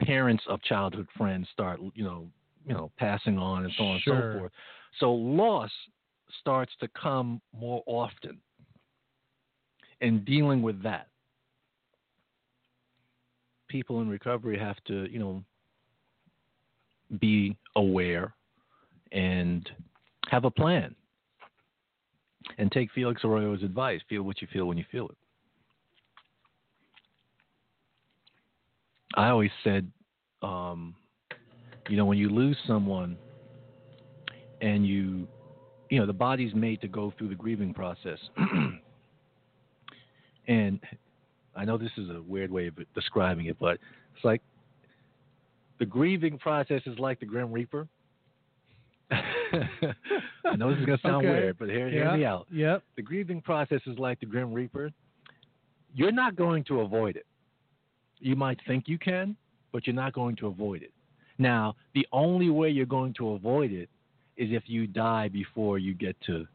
parents 0.00 0.42
of 0.48 0.60
childhood 0.62 1.06
friends 1.16 1.46
start 1.52 1.80
you 1.94 2.04
know 2.04 2.26
you 2.66 2.74
know 2.74 2.90
passing 2.98 3.38
on 3.38 3.64
and 3.64 3.72
so 3.76 3.84
on 3.84 4.00
Sure. 4.00 4.14
and 4.14 4.24
so 4.32 4.38
forth. 4.38 4.52
So 4.98 5.12
loss 5.12 5.70
starts 6.40 6.72
to 6.80 6.88
come 6.88 7.40
more 7.58 7.82
often, 7.86 8.38
and 10.00 10.24
dealing 10.24 10.62
with 10.62 10.82
that. 10.82 11.08
People 13.68 14.00
in 14.00 14.08
recovery 14.08 14.58
have 14.58 14.76
to, 14.86 15.10
you 15.10 15.18
know, 15.18 15.42
be 17.20 17.56
aware 17.76 18.34
and 19.12 19.68
have 20.28 20.44
a 20.44 20.50
plan. 20.50 20.94
And 22.58 22.70
take 22.72 22.90
Felix 22.92 23.22
Arroyo's 23.24 23.62
advice 23.62 24.00
feel 24.08 24.24
what 24.24 24.42
you 24.42 24.48
feel 24.52 24.66
when 24.66 24.76
you 24.76 24.84
feel 24.90 25.08
it. 25.08 25.16
I 29.14 29.28
always 29.28 29.50
said, 29.62 29.90
um, 30.42 30.94
you 31.88 31.96
know, 31.96 32.04
when 32.04 32.18
you 32.18 32.28
lose 32.30 32.56
someone 32.66 33.16
and 34.60 34.86
you, 34.86 35.26
you 35.92 35.98
know, 35.98 36.06
the 36.06 36.12
body's 36.14 36.54
made 36.54 36.80
to 36.80 36.88
go 36.88 37.12
through 37.18 37.28
the 37.28 37.34
grieving 37.34 37.74
process. 37.74 38.18
and 40.48 40.80
I 41.54 41.66
know 41.66 41.76
this 41.76 41.90
is 41.98 42.08
a 42.08 42.22
weird 42.22 42.50
way 42.50 42.68
of 42.68 42.76
describing 42.94 43.44
it, 43.44 43.58
but 43.60 43.72
it's 44.16 44.24
like 44.24 44.40
the 45.78 45.84
grieving 45.84 46.38
process 46.38 46.80
is 46.86 46.98
like 46.98 47.20
the 47.20 47.26
Grim 47.26 47.52
Reaper. 47.52 47.86
I 49.10 50.56
know 50.56 50.70
this 50.70 50.78
is 50.78 50.86
going 50.86 50.98
to 50.98 51.06
sound 51.06 51.26
Okay. 51.26 51.28
weird, 51.28 51.58
but 51.58 51.68
hear, 51.68 51.90
hear 51.90 52.06
yeah. 52.06 52.16
me 52.16 52.24
out. 52.24 52.46
Yep. 52.50 52.82
The 52.96 53.02
grieving 53.02 53.42
process 53.42 53.82
is 53.86 53.98
like 53.98 54.18
the 54.18 54.24
Grim 54.24 54.54
Reaper. 54.54 54.90
You're 55.94 56.10
not 56.10 56.36
going 56.36 56.64
to 56.64 56.80
avoid 56.80 57.16
it. 57.16 57.26
You 58.18 58.34
might 58.34 58.58
think 58.66 58.84
you 58.86 58.96
can, 58.96 59.36
but 59.72 59.86
you're 59.86 59.94
not 59.94 60.14
going 60.14 60.36
to 60.36 60.46
avoid 60.46 60.82
it. 60.82 60.92
Now, 61.36 61.76
the 61.94 62.06
only 62.12 62.48
way 62.48 62.70
you're 62.70 62.86
going 62.86 63.12
to 63.18 63.32
avoid 63.32 63.72
it 63.72 63.90
is 64.36 64.50
if 64.52 64.64
you 64.66 64.86
die 64.86 65.28
before 65.28 65.78
you 65.78 65.94
get 65.94 66.16
to 66.26 66.46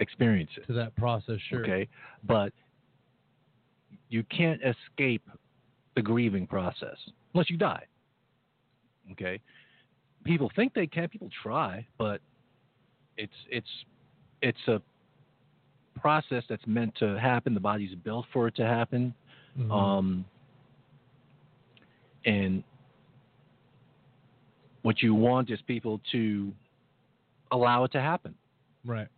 experience 0.00 0.50
it. 0.56 0.66
To 0.66 0.72
that 0.74 0.94
process, 0.96 1.38
sure. 1.48 1.62
Okay, 1.62 1.88
but 2.24 2.52
you 4.08 4.22
can't 4.24 4.60
escape 4.62 5.22
the 5.94 6.02
grieving 6.02 6.46
process 6.46 6.96
unless 7.34 7.50
you 7.50 7.56
die. 7.56 7.84
Okay, 9.12 9.40
people 10.24 10.50
think 10.56 10.74
they 10.74 10.86
can. 10.86 11.08
People 11.08 11.30
try, 11.42 11.86
but 11.98 12.20
it's 13.16 13.32
it's 13.50 13.68
it's 14.42 14.68
a 14.68 14.80
process 16.00 16.44
that's 16.48 16.66
meant 16.66 16.94
to 16.96 17.18
happen. 17.18 17.54
The 17.54 17.60
body's 17.60 17.94
built 17.94 18.26
for 18.32 18.48
it 18.48 18.56
to 18.56 18.66
happen. 18.66 19.14
Mhm. 19.58 19.70
Um, 19.70 20.24
and 22.26 22.62
what 24.82 25.02
you 25.02 25.14
want 25.14 25.50
is 25.50 25.60
people 25.62 26.00
to 26.12 26.52
allow 27.52 27.84
it 27.84 27.92
to 27.92 28.00
happen 28.00 28.34
right. 28.84 29.08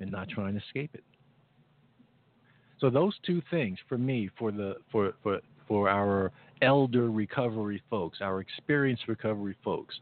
and 0.00 0.10
not 0.10 0.28
try 0.28 0.48
and 0.48 0.60
escape 0.60 0.90
it. 0.94 1.04
So 2.80 2.90
those 2.90 3.14
two 3.24 3.40
things 3.50 3.78
for 3.88 3.96
me, 3.96 4.28
for 4.38 4.52
the 4.52 4.74
for 4.90 5.14
for 5.22 5.40
for 5.66 5.88
our 5.88 6.32
elder 6.60 7.10
recovery 7.10 7.82
folks, 7.88 8.18
our 8.20 8.40
experienced 8.40 9.08
recovery 9.08 9.56
folks, 9.64 9.94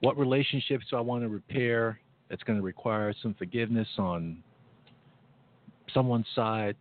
what 0.00 0.18
relationships 0.18 0.86
do 0.90 0.96
I 0.96 1.00
want 1.00 1.22
to 1.22 1.28
repair 1.28 2.00
that's 2.28 2.42
going 2.42 2.58
to 2.58 2.64
require 2.64 3.14
some 3.22 3.34
forgiveness 3.34 3.88
on 3.98 4.42
someone's 5.94 6.26
side? 6.34 6.76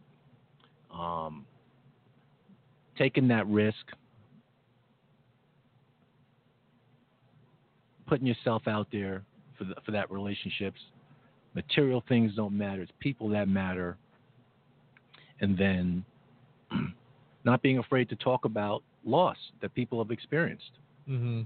Um, 0.92 1.46
taking 2.98 3.28
that 3.28 3.46
risk, 3.48 3.92
putting 8.08 8.28
yourself 8.28 8.68
out 8.68 8.88
there 8.92 9.24
for 9.58 9.66
the, 9.66 9.76
for 9.86 9.92
that 9.92 10.12
relationships. 10.12 10.80
Material 11.54 12.04
things 12.08 12.34
don't 12.36 12.58
matter; 12.58 12.82
it's 12.82 12.92
people 13.00 13.30
that 13.30 13.48
matter. 13.48 13.98
And 15.42 15.58
then, 15.58 16.06
not 17.44 17.62
being 17.62 17.78
afraid 17.78 18.10
to 18.10 18.16
talk 18.16 18.46
about 18.46 18.84
loss 19.06 19.38
that 19.62 19.74
people 19.76 20.04
have 20.04 20.12
experienced 20.12 20.72
hmm 21.06 21.42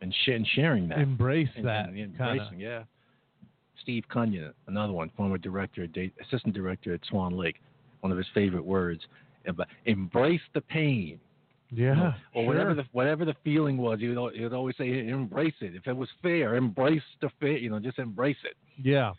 and, 0.00 0.14
sh- 0.24 0.28
and 0.28 0.46
sharing 0.54 0.88
that. 0.88 0.98
Embrace 0.98 1.48
and, 1.56 1.64
that. 1.66 1.88
and 1.88 1.96
kinda. 1.96 2.30
embracing, 2.30 2.60
yeah. 2.60 2.82
Steve 3.82 4.04
Cunyon, 4.12 4.52
another 4.66 4.92
one, 4.92 5.10
former 5.16 5.38
director, 5.38 5.86
da- 5.86 6.12
assistant 6.20 6.54
director 6.54 6.92
at 6.94 7.00
Swan 7.08 7.36
Lake, 7.36 7.56
one 8.00 8.12
of 8.12 8.18
his 8.18 8.26
favorite 8.34 8.64
words, 8.64 9.00
embrace 9.86 10.40
the 10.52 10.60
pain. 10.60 11.18
Yeah. 11.74 11.90
you 11.90 11.94
know, 11.96 12.14
or 12.34 12.46
whatever 12.46 12.70
sure. 12.70 12.74
the 12.76 12.84
whatever 12.92 13.24
the 13.24 13.34
feeling 13.44 13.76
was, 13.76 13.98
you'd, 14.00 14.16
would 14.18 14.52
always 14.52 14.76
say, 14.76 15.06
embrace 15.08 15.54
it. 15.60 15.74
If 15.74 15.86
it 15.86 15.96
was 15.96 16.08
fair, 16.22 16.56
embrace 16.56 17.02
the 17.20 17.30
fair. 17.40 17.56
You 17.58 17.70
know, 17.70 17.78
just 17.80 17.98
embrace 17.98 18.36
it. 18.44 18.54
Yeah. 18.82 19.10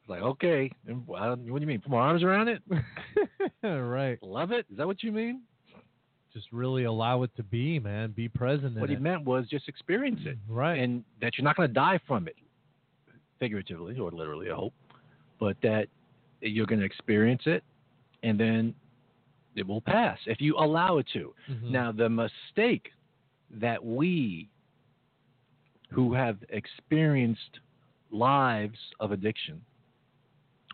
It's 0.00 0.08
like, 0.10 0.20
okay, 0.22 0.70
what 1.06 1.36
do 1.44 1.60
you 1.60 1.66
mean? 1.66 1.80
Put 1.80 1.90
my 1.90 1.98
arms 1.98 2.22
around 2.22 2.48
it? 2.48 2.62
right. 3.62 4.22
Love 4.22 4.52
it? 4.52 4.66
Is 4.70 4.76
that 4.76 4.86
what 4.86 5.02
you 5.02 5.10
mean? 5.12 5.42
Just 6.34 6.46
really 6.52 6.84
allow 6.84 7.22
it 7.22 7.30
to 7.36 7.42
be, 7.42 7.78
man. 7.78 8.10
Be 8.10 8.28
present 8.28 8.76
What 8.76 8.90
he 8.90 8.96
it. 8.96 9.00
meant 9.00 9.24
was 9.24 9.46
just 9.48 9.68
experience 9.68 10.20
it, 10.26 10.36
Right. 10.48 10.78
and 10.80 11.04
that 11.22 11.38
you're 11.38 11.44
not 11.44 11.56
going 11.56 11.68
to 11.68 11.72
die 11.72 12.00
from 12.06 12.26
it, 12.26 12.34
figuratively 13.38 13.98
or 13.98 14.10
literally, 14.10 14.50
I 14.50 14.54
hope, 14.54 14.74
but 15.40 15.56
that 15.62 15.86
you're 16.40 16.66
going 16.66 16.80
to 16.80 16.84
experience 16.86 17.42
it, 17.46 17.62
and 18.24 18.38
then 18.38 18.74
it 19.56 19.66
will 19.66 19.80
pass 19.80 20.18
if 20.26 20.40
you 20.40 20.56
allow 20.56 20.98
it 20.98 21.06
to. 21.12 21.34
Mhm. 21.48 21.70
Now, 21.70 21.92
the 21.92 22.08
mistake 22.08 22.92
that 23.50 23.84
we 23.84 24.48
who 25.90 26.12
have 26.12 26.38
experienced 26.48 27.60
lives 28.10 28.78
of 29.00 29.12
addiction 29.12 29.60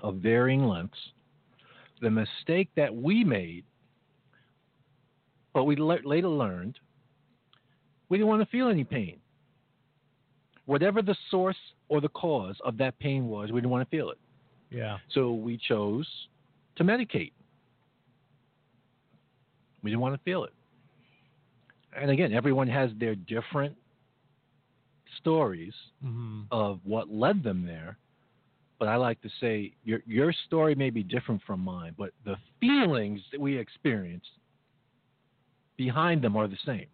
of 0.03 0.17
varying 0.17 0.65
lengths, 0.67 1.13
the 2.01 2.11
mistake 2.11 2.71
that 2.75 2.95
we 2.95 3.23
made, 3.25 3.65
but 5.53 5.65
we 5.65 5.77
le- 5.77 5.99
later 6.05 6.29
learned, 6.29 6.79
we 8.09 8.17
didn't 8.17 8.29
want 8.29 8.41
to 8.41 8.47
feel 8.47 8.69
any 8.69 8.85
pain. 8.85 9.21
Whatever 10.67 11.03
the 11.03 11.17
source 11.31 11.59
or 11.89 12.01
the 12.01 12.09
cause 12.11 12.59
of 12.65 12.77
that 12.79 12.99
pain 12.99 13.29
was, 13.29 13.51
we 13.53 13.61
didn't 13.61 13.71
want 13.71 13.89
to 13.89 13.95
feel 13.97 14.11
it. 14.11 14.19
yeah. 14.71 14.99
So 15.11 15.33
we 15.33 15.57
chose 15.59 16.09
to 16.77 16.85
medicate. 16.85 17.33
We 19.83 19.91
didn't 19.91 20.01
want 20.01 20.15
to 20.15 20.21
feel 20.23 20.45
it. 20.45 20.53
And 21.99 22.11
again, 22.11 22.33
everyone 22.33 22.69
has 22.69 22.91
their 22.99 23.15
different 23.15 23.77
stories 25.19 25.75
hmm 26.03 26.43
of 26.53 26.81
what 26.85 27.09
led 27.13 27.43
them 27.43 27.65
there. 27.65 27.97
But 28.79 28.89
I 28.89 28.97
like 28.97 29.21
to 29.23 29.29
say 29.41 29.73
your 29.85 30.01
your 30.07 30.33
story 30.47 30.75
may 30.75 30.91
be 30.91 31.03
different 31.03 31.43
from 31.47 31.61
mine, 31.61 31.95
but 31.99 32.11
the 32.25 32.37
feelings 32.61 33.21
that 33.31 33.41
we 33.41 33.57
experienced 33.57 34.31
behind 35.77 36.23
them 36.23 36.37
are 36.37 36.49
the 36.49 36.59
same. 36.65 36.87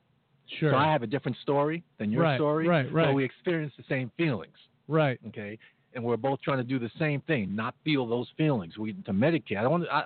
Sure. 0.59 0.73
So 0.73 0.77
I 0.77 0.91
have 0.93 1.03
a 1.03 1.07
different 1.07 1.37
story 1.43 1.83
than 1.99 2.11
your 2.13 2.23
Right, 2.23 2.37
story, 2.37 2.69
right, 2.69 2.93
right. 2.93 3.07
but 3.09 3.15
we 3.15 3.25
experience 3.25 3.73
the 3.77 3.85
same 3.89 4.11
feelings 4.17 4.55
right. 4.89 5.19
okay 5.29 5.59
and 5.95 6.05
we're 6.05 6.17
both 6.17 6.41
trying 6.43 6.59
to 6.59 6.65
do 6.65 6.79
the 6.79 6.91
same 6.99 7.21
thing 7.23 7.55
not 7.55 7.75
feel 7.85 8.07
those 8.07 8.29
feelings 8.37 8.79
we 8.79 8.93
to 8.93 9.13
medicate 9.13 9.57
i 9.59 9.63
don't 9.63 9.73
want 9.73 9.83
to 9.85 9.93
i, 9.93 10.05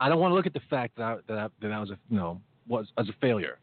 I 0.00 0.08
don't 0.08 0.20
want 0.20 0.30
to 0.32 0.34
look 0.34 0.46
at 0.46 0.52
the 0.52 0.60
fact 0.70 0.96
that 0.96 1.02
I, 1.02 1.16
that 1.26 1.38
I, 1.38 1.48
that 1.60 1.72
I 1.72 1.80
was 1.80 1.90
a 1.90 1.98
you 2.08 2.16
know 2.16 2.40
was 2.66 2.86
as 2.98 3.08
a 3.08 3.14
failure. 3.20 3.58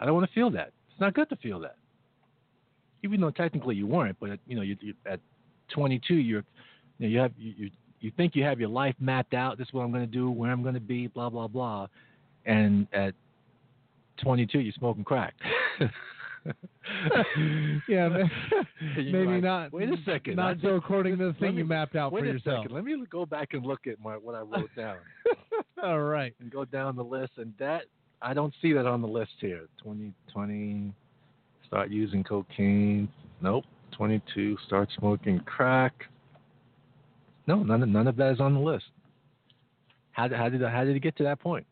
I 0.00 0.04
don't 0.04 0.14
want 0.14 0.28
to 0.28 0.34
feel 0.34 0.50
that. 0.50 0.72
It's 0.90 1.00
not 1.00 1.14
good 1.14 1.28
to 1.30 1.36
feel 1.36 1.60
that. 1.60 1.76
Even 3.02 3.20
though 3.20 3.30
technically 3.30 3.74
you 3.74 3.86
weren't 3.86 4.16
but 4.20 4.38
you 4.46 4.56
know 4.56 4.62
you, 4.62 4.76
you 4.80 4.94
at 5.06 5.20
22 5.74 6.14
you're 6.14 6.44
you 6.98 7.06
know 7.06 7.08
you 7.08 7.18
have 7.18 7.32
you, 7.36 7.54
you 7.56 7.70
you 8.00 8.12
think 8.16 8.34
you 8.34 8.42
have 8.42 8.60
your 8.60 8.68
life 8.68 8.94
mapped 9.00 9.34
out. 9.34 9.58
This 9.58 9.68
is 9.68 9.74
what 9.74 9.82
i'm 9.82 9.92
going 9.92 10.04
to 10.04 10.10
do 10.10 10.30
where 10.30 10.50
i'm 10.50 10.62
going 10.62 10.74
to 10.74 10.80
be 10.80 11.06
blah 11.08 11.30
blah 11.30 11.48
blah. 11.48 11.88
And 12.46 12.86
at 12.92 13.14
22 14.22 14.60
you're 14.60 14.72
smoking 14.74 15.04
crack 15.04 15.34
yeah, 17.88 18.08
ma- 18.08 18.18
You're 18.96 19.12
maybe 19.12 19.26
like, 19.34 19.42
not. 19.42 19.72
Wait 19.72 19.88
a 19.88 19.96
second. 20.04 20.36
Not 20.36 20.56
so 20.56 20.68
think- 20.68 20.84
according 20.84 21.18
to 21.18 21.26
the 21.26 21.32
thing 21.34 21.52
me- 21.54 21.58
you 21.62 21.64
mapped 21.64 21.94
out 21.96 22.12
Wait 22.12 22.20
for 22.22 22.26
a 22.26 22.32
yourself. 22.32 22.64
second. 22.64 22.74
Let 22.74 22.84
me 22.84 22.96
go 23.10 23.24
back 23.26 23.54
and 23.54 23.64
look 23.64 23.86
at 23.86 24.00
my 24.00 24.14
what 24.16 24.34
I 24.34 24.40
wrote 24.40 24.70
down 24.76 24.96
All 25.82 26.00
right. 26.00 26.34
and 26.40 26.50
go 26.50 26.64
down 26.64 26.96
the 26.96 27.04
list. 27.04 27.32
And 27.36 27.52
that 27.58 27.82
I 28.20 28.34
don't 28.34 28.52
see 28.60 28.72
that 28.72 28.86
on 28.86 29.02
the 29.02 29.08
list 29.08 29.32
here. 29.40 29.68
2020, 29.82 30.92
start 31.66 31.90
using 31.90 32.24
cocaine. 32.24 33.08
Nope. 33.40 33.64
22. 33.92 34.56
Start 34.66 34.88
smoking 34.98 35.40
crack. 35.40 35.92
No, 37.46 37.62
none 37.62 37.82
of, 37.82 37.88
none 37.88 38.06
of 38.08 38.16
that 38.16 38.32
is 38.32 38.40
on 38.40 38.54
the 38.54 38.60
list. 38.60 38.84
How 40.12 40.28
did 40.28 40.36
how 40.38 40.48
did 40.48 40.62
how 40.62 40.84
did 40.84 40.94
it 40.96 41.00
get 41.00 41.16
to 41.16 41.22
that 41.24 41.40
point? 41.40 41.66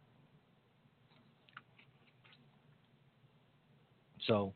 So. 4.26 4.52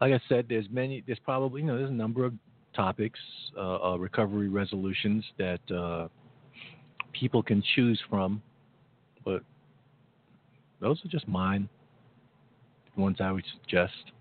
Like 0.00 0.12
I 0.12 0.20
said, 0.28 0.46
there's 0.48 0.66
many. 0.70 1.02
There's 1.06 1.18
probably 1.20 1.62
you 1.62 1.66
know 1.66 1.78
there's 1.78 1.90
a 1.90 1.92
number 1.92 2.24
of 2.24 2.34
topics, 2.74 3.18
uh, 3.56 3.92
uh, 3.92 3.96
recovery 3.96 4.48
resolutions 4.48 5.24
that 5.38 5.70
uh, 5.70 6.08
people 7.12 7.42
can 7.42 7.62
choose 7.74 8.00
from, 8.10 8.42
but 9.24 9.42
those 10.80 11.02
are 11.04 11.08
just 11.08 11.26
mine. 11.26 11.68
The 12.96 13.02
ones 13.02 13.16
I 13.20 13.32
would 13.32 13.44
suggest 13.60 14.12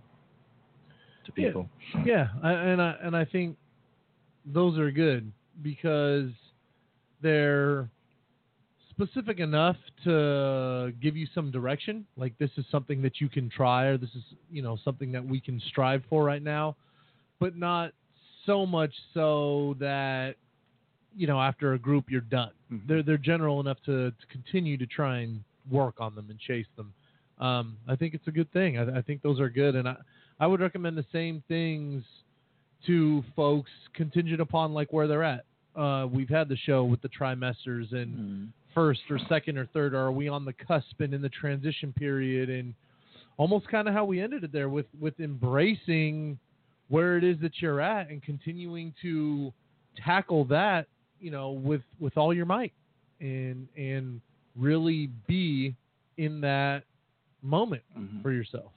to 1.26 1.34
Yeah. 1.36 1.48
people. 1.48 1.70
Yeah, 2.06 2.30
I, 2.42 2.54
and 2.54 2.82
I 2.82 2.96
and 3.02 3.16
I 3.16 3.26
think 3.26 3.58
those 4.46 4.78
are 4.78 4.92
good 4.92 5.32
because 5.62 6.30
they're 7.22 7.90
specific 8.96 9.40
enough 9.40 9.78
to 10.04 10.94
give 11.02 11.16
you 11.18 11.28
some 11.34 11.52
direction. 11.52 12.06
Like 12.18 12.38
this 12.38 12.52
is 12.58 12.66
something 12.72 13.02
that 13.02 13.20
you 13.20 13.30
can 13.30 13.50
try, 13.50 13.86
or 13.86 13.98
this 13.98 14.10
is 14.16 14.24
you 14.52 14.62
know 14.62 14.78
something 14.84 15.12
that 15.12 15.26
we 15.26 15.40
can 15.40 15.60
strive 15.68 16.04
for 16.10 16.24
right 16.24 16.44
now, 16.44 16.76
but 17.40 17.56
not 17.56 17.92
so 18.46 18.66
much 18.66 18.94
so 19.14 19.76
that 19.80 20.36
you 21.16 21.28
know 21.28 21.40
after 21.40 21.74
a 21.74 21.80
group 21.80 22.06
you're 22.10 22.22
done. 22.22 22.52
Mhm. 22.72 22.88
They're 22.88 23.04
they're 23.04 23.18
general 23.18 23.60
enough 23.60 23.78
to, 23.86 24.12
to 24.12 24.26
continue 24.32 24.78
to 24.78 24.86
try 24.86 25.20
and 25.20 25.44
work 25.72 25.96
on 26.00 26.14
them 26.16 26.28
and 26.30 26.40
chase 26.40 26.68
them. 26.76 26.94
Um, 27.40 27.78
I 27.88 27.96
think 27.96 28.14
it's 28.14 28.28
a 28.28 28.32
good 28.32 28.52
thing. 28.54 28.78
I, 28.78 29.00
I 29.00 29.02
think 29.02 29.22
those 29.22 29.40
are 29.40 29.50
good, 29.50 29.76
and 29.76 29.88
I 29.88 29.96
I 30.40 30.48
would 30.48 30.60
recommend 30.60 30.98
the 30.98 31.06
same 31.12 31.42
things 31.48 32.04
to 32.86 33.24
folks 33.36 33.72
contingent 33.94 34.42
upon 34.42 34.74
like 34.74 34.92
where 34.92 35.08
they're 35.08 35.24
at. 35.24 35.46
Uh, 35.76 36.06
we've 36.06 36.30
had 36.30 36.48
the 36.50 36.58
show 36.58 36.84
with 36.84 37.02
the 37.02 37.10
trimesters 37.10 37.92
and 37.94 38.12
Mm-hmm. 38.18 38.46
First 38.74 39.02
or 39.10 39.20
second 39.30 39.58
or 39.58 39.66
third, 39.68 39.94
or 39.94 40.00
are 40.00 40.12
we 40.12 40.28
on 40.28 40.46
the 40.46 40.54
cusp 40.54 41.00
and 41.00 41.14
in 41.14 41.22
the 41.22 41.30
transition 41.30 41.94
period 41.94 42.50
and 42.50 42.74
almost 43.38 43.68
kind 43.68 43.88
of 43.88 43.94
how 43.94 44.06
we 44.06 44.22
ended 44.22 44.44
it 44.44 44.52
there 44.52 44.70
with 44.70 44.86
with 45.00 45.20
embracing 45.20 46.38
where 46.90 47.18
it 47.18 47.24
is 47.24 47.38
that 47.42 47.62
you're 47.62 47.82
at 47.82 48.10
and 48.10 48.22
continuing 48.22 48.94
to 49.02 49.52
tackle 50.04 50.46
that, 50.46 50.88
you 51.20 51.32
know, 51.32 51.52
with 51.52 51.82
with 52.00 52.18
all 52.18 52.34
your 52.34 52.46
might 52.46 52.74
and 53.20 53.68
and 53.78 54.22
really 54.56 55.08
be 55.28 55.76
in 56.18 56.40
that 56.42 56.84
moment 57.42 57.82
Mhm. 57.98 58.22
for 58.22 58.32
yourself. 58.32 58.72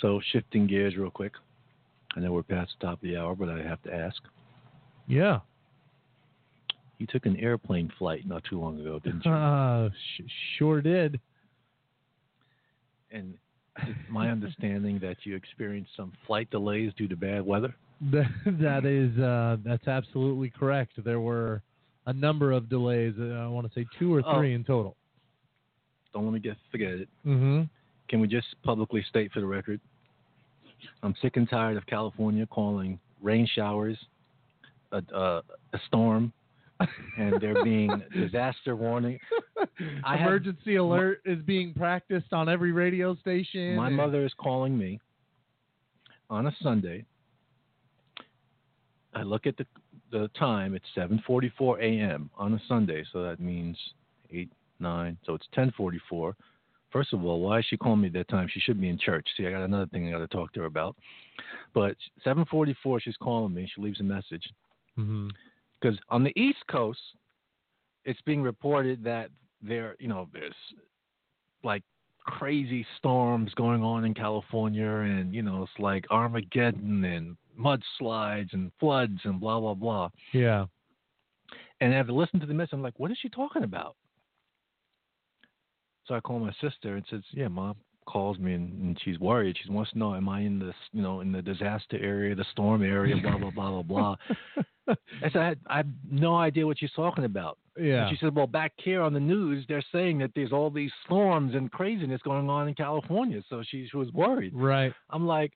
So 0.00 0.20
shifting 0.32 0.66
gears 0.66 0.96
real 0.96 1.10
quick. 1.10 1.34
I 2.16 2.20
know 2.20 2.32
we're 2.32 2.42
past 2.42 2.74
the 2.80 2.86
top 2.86 2.94
of 2.94 3.02
the 3.02 3.16
hour, 3.16 3.34
but 3.34 3.48
I 3.48 3.62
have 3.62 3.82
to 3.82 3.94
ask. 3.94 4.20
Yeah. 5.06 5.40
You 6.98 7.06
took 7.06 7.26
an 7.26 7.36
airplane 7.38 7.90
flight 7.98 8.26
not 8.26 8.44
too 8.48 8.60
long 8.60 8.80
ago, 8.80 8.98
didn't 9.00 9.24
you? 9.24 9.30
Uh, 9.30 9.90
sh- 10.16 10.22
sure 10.58 10.80
did. 10.80 11.20
and 13.10 13.34
it's 13.78 13.98
my 14.08 14.30
understanding 14.30 15.00
that 15.00 15.16
you 15.24 15.34
experienced 15.34 15.90
some 15.96 16.12
flight 16.26 16.48
delays 16.50 16.92
due 16.96 17.08
to 17.08 17.16
bad 17.16 17.44
weather. 17.44 17.74
That, 18.60 18.84
is 18.84 19.18
uh, 19.20 19.56
that's 19.64 19.86
absolutely 19.88 20.50
correct. 20.50 20.92
There 21.04 21.20
were 21.20 21.62
a 22.06 22.12
number 22.12 22.52
of 22.52 22.68
delays. 22.68 23.14
Uh, 23.18 23.24
I 23.34 23.46
want 23.48 23.66
to 23.66 23.72
say 23.80 23.86
two 23.98 24.14
or 24.14 24.22
Oh. 24.26 24.38
three 24.38 24.52
in 24.54 24.62
total. 24.64 24.96
Don't 26.12 26.24
let 26.24 26.32
me 26.34 26.38
get 26.40 26.56
forget 26.70 26.90
it. 26.90 27.08
Mm-hmm. 27.26 27.62
Can 28.08 28.20
we 28.20 28.28
just 28.28 28.46
publicly 28.62 29.02
state 29.08 29.32
for 29.32 29.40
the 29.40 29.46
record? 29.46 29.80
I'm 31.02 31.14
sick 31.22 31.36
and 31.36 31.48
tired 31.48 31.76
of 31.76 31.86
California 31.86 32.46
calling 32.46 32.98
rain 33.22 33.48
showers 33.54 33.96
a, 34.94 35.16
a, 35.16 35.42
a 35.72 35.80
storm, 35.86 36.32
and 37.18 37.40
there 37.40 37.62
being 37.64 38.02
disaster 38.14 38.76
warning. 38.76 39.18
I 40.04 40.16
Emergency 40.18 40.76
alert 40.76 41.20
is 41.24 41.42
being 41.42 41.74
practiced 41.74 42.32
on 42.32 42.48
every 42.48 42.72
radio 42.72 43.14
station. 43.16 43.76
My 43.76 43.88
and- 43.88 43.96
mother 43.96 44.24
is 44.24 44.32
calling 44.38 44.76
me 44.76 45.00
on 46.30 46.46
a 46.46 46.56
Sunday. 46.62 47.04
I 49.14 49.22
look 49.22 49.46
at 49.46 49.56
the 49.56 49.66
the 50.10 50.28
time. 50.38 50.74
It's 50.74 50.86
7:44 50.96 51.80
a.m. 51.80 52.30
on 52.36 52.54
a 52.54 52.60
Sunday, 52.68 53.04
so 53.12 53.22
that 53.22 53.40
means 53.40 53.76
eight, 54.30 54.50
nine. 54.80 55.16
So 55.24 55.34
it's 55.34 55.46
10:44. 55.56 56.34
First 56.90 57.12
of 57.12 57.24
all, 57.24 57.40
why 57.40 57.58
is 57.58 57.64
she 57.68 57.76
calling 57.76 58.02
me 58.02 58.06
at 58.06 58.12
that 58.14 58.28
time? 58.28 58.48
She 58.52 58.60
should 58.60 58.80
be 58.80 58.88
in 58.88 58.98
church. 58.98 59.26
See, 59.36 59.46
I 59.46 59.50
got 59.50 59.62
another 59.64 59.86
thing 59.86 60.06
I 60.06 60.12
got 60.12 60.18
to 60.18 60.28
talk 60.28 60.52
to 60.52 60.60
her 60.60 60.66
about. 60.66 60.96
But 61.74 61.96
7:44, 62.24 63.02
she's 63.02 63.16
calling 63.16 63.54
me. 63.54 63.70
She 63.74 63.80
leaves 63.80 64.00
a 64.00 64.04
message 64.04 64.44
Mhm. 64.98 65.30
because 65.80 65.98
on 66.08 66.22
the 66.22 66.32
East 66.40 66.64
Coast, 66.68 67.00
it's 68.04 68.20
being 68.22 68.42
reported 68.42 69.02
that 69.04 69.30
there, 69.60 69.96
you 69.98 70.08
know, 70.08 70.28
there's 70.32 70.54
like 71.62 71.82
crazy 72.20 72.86
storms 72.98 73.52
going 73.54 73.82
on 73.82 74.04
in 74.04 74.14
California, 74.14 74.86
and 74.86 75.34
you 75.34 75.42
know, 75.42 75.62
it's 75.62 75.78
like 75.78 76.06
Armageddon 76.10 77.04
and 77.04 77.36
mudslides 77.58 78.52
and 78.52 78.72
floods 78.78 79.20
and 79.24 79.40
blah 79.40 79.60
blah 79.60 79.74
blah. 79.74 80.10
Yeah. 80.32 80.66
And 81.80 81.92
I 81.92 81.96
have 81.96 82.06
to 82.06 82.14
listen 82.14 82.40
to 82.40 82.46
the 82.46 82.54
message. 82.54 82.72
I'm 82.72 82.82
like, 82.82 82.98
what 82.98 83.10
is 83.10 83.18
she 83.18 83.28
talking 83.28 83.64
about? 83.64 83.96
So 86.06 86.14
I 86.14 86.20
call 86.20 86.38
my 86.38 86.52
sister 86.60 86.96
and 86.96 87.04
says, 87.10 87.22
yeah, 87.32 87.48
mom 87.48 87.76
calls 88.06 88.38
me 88.38 88.54
and, 88.54 88.72
and 88.82 89.00
she's 89.04 89.18
worried. 89.18 89.56
She 89.62 89.70
wants 89.70 89.92
to 89.92 89.98
know, 89.98 90.14
am 90.14 90.28
I 90.28 90.40
in 90.40 90.58
this, 90.58 90.74
you 90.92 91.02
know, 91.02 91.20
in 91.20 91.32
the 91.32 91.42
disaster 91.42 91.98
area, 92.00 92.34
the 92.34 92.44
storm 92.52 92.82
area, 92.82 93.16
blah 93.16 93.38
blah 93.38 93.50
blah 93.50 93.82
blah 93.82 93.82
blah. 93.82 94.16
I 95.22 95.30
said, 95.30 95.36
I, 95.36 95.46
had, 95.46 95.58
I 95.66 95.76
have 95.78 95.86
no 96.10 96.36
idea 96.36 96.66
what 96.66 96.78
she's 96.78 96.92
talking 96.92 97.24
about. 97.24 97.58
Yeah. 97.78 98.06
And 98.06 98.10
she 98.10 98.22
said, 98.24 98.34
well, 98.36 98.46
back 98.46 98.72
here 98.76 99.00
on 99.00 99.14
the 99.14 99.20
news, 99.20 99.64
they're 99.66 99.82
saying 99.92 100.18
that 100.18 100.30
there's 100.34 100.52
all 100.52 100.70
these 100.70 100.92
storms 101.06 101.54
and 101.54 101.72
craziness 101.72 102.20
going 102.22 102.50
on 102.50 102.68
in 102.68 102.74
California. 102.74 103.42
So 103.48 103.62
she, 103.66 103.88
she 103.90 103.96
was 103.96 104.12
worried. 104.12 104.52
right. 104.54 104.92
I'm 105.10 105.26
like, 105.26 105.52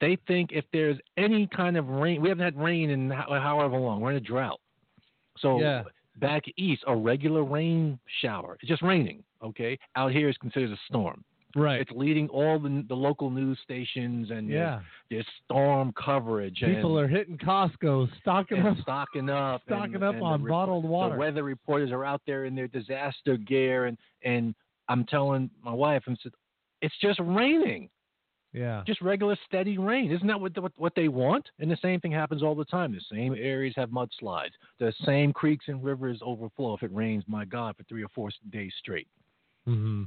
they 0.00 0.16
think 0.26 0.50
if 0.52 0.64
there's 0.72 0.96
any 1.16 1.46
kind 1.48 1.76
of 1.76 1.88
rain, 1.88 2.22
we 2.22 2.28
haven't 2.28 2.44
had 2.44 2.58
rain 2.58 2.90
in 2.90 3.10
however 3.10 3.76
long. 3.76 4.00
We're 4.00 4.12
in 4.12 4.16
a 4.16 4.20
drought. 4.20 4.60
So 5.38 5.60
Yeah. 5.60 5.82
Back 6.20 6.44
east, 6.56 6.82
a 6.86 6.94
regular 6.94 7.44
rain 7.44 7.98
shower, 8.20 8.56
it's 8.60 8.68
just 8.68 8.82
raining. 8.82 9.22
Okay, 9.42 9.78
out 9.96 10.12
here 10.12 10.28
is 10.28 10.36
considered 10.36 10.70
a 10.70 10.78
storm. 10.88 11.24
Right. 11.56 11.80
It's 11.80 11.90
leading 11.90 12.28
all 12.28 12.60
the 12.60 12.84
the 12.88 12.94
local 12.94 13.28
news 13.28 13.58
stations 13.64 14.30
and 14.30 14.48
yeah. 14.48 14.80
there's 15.10 15.26
storm 15.44 15.92
coverage. 16.00 16.60
People 16.60 16.98
and, 16.98 17.06
are 17.06 17.08
hitting 17.08 17.38
Costco, 17.38 18.08
stocking 18.20 18.60
up, 18.60 18.76
stocking 18.82 19.28
up, 19.28 19.62
stocking 19.66 19.96
and, 19.96 20.04
up 20.04 20.14
and 20.14 20.22
on 20.22 20.42
the, 20.44 20.48
bottled 20.48 20.84
water. 20.84 21.14
the 21.14 21.18
weather 21.18 21.42
reporters 21.42 21.90
are 21.90 22.04
out 22.04 22.22
there 22.24 22.44
in 22.44 22.54
their 22.54 22.68
disaster 22.68 23.36
gear, 23.36 23.86
and 23.86 23.98
and 24.22 24.54
I'm 24.88 25.04
telling 25.04 25.50
my 25.64 25.72
wife, 25.72 26.04
and 26.06 26.18
said, 26.22 26.32
it's 26.82 26.94
just 27.00 27.18
raining, 27.22 27.88
yeah. 28.52 28.82
just 28.86 29.00
regular 29.00 29.36
steady 29.46 29.78
rain. 29.78 30.10
Isn't 30.10 30.26
that 30.26 30.40
what 30.40 30.56
what, 30.58 30.72
what 30.76 30.94
they 30.94 31.08
want? 31.08 31.48
And 31.58 31.70
the 31.70 31.78
same 31.82 32.00
thing 32.00 32.12
happens 32.12 32.42
all 32.42 32.54
the 32.54 32.64
time. 32.64 32.92
The 32.92 33.00
same 33.14 33.34
areas 33.34 33.74
have 33.76 33.90
mudslides. 33.90 34.52
The 34.78 34.92
same 35.04 35.32
creeks 35.32 35.66
and 35.68 35.82
rivers 35.82 36.20
overflow 36.22 36.74
if 36.74 36.82
it 36.82 36.92
rains. 36.92 37.24
My 37.26 37.44
God, 37.44 37.76
for 37.76 37.84
three 37.84 38.02
or 38.02 38.08
four 38.14 38.30
days 38.50 38.72
straight. 38.78 39.08
Mm-hmm. 39.68 40.04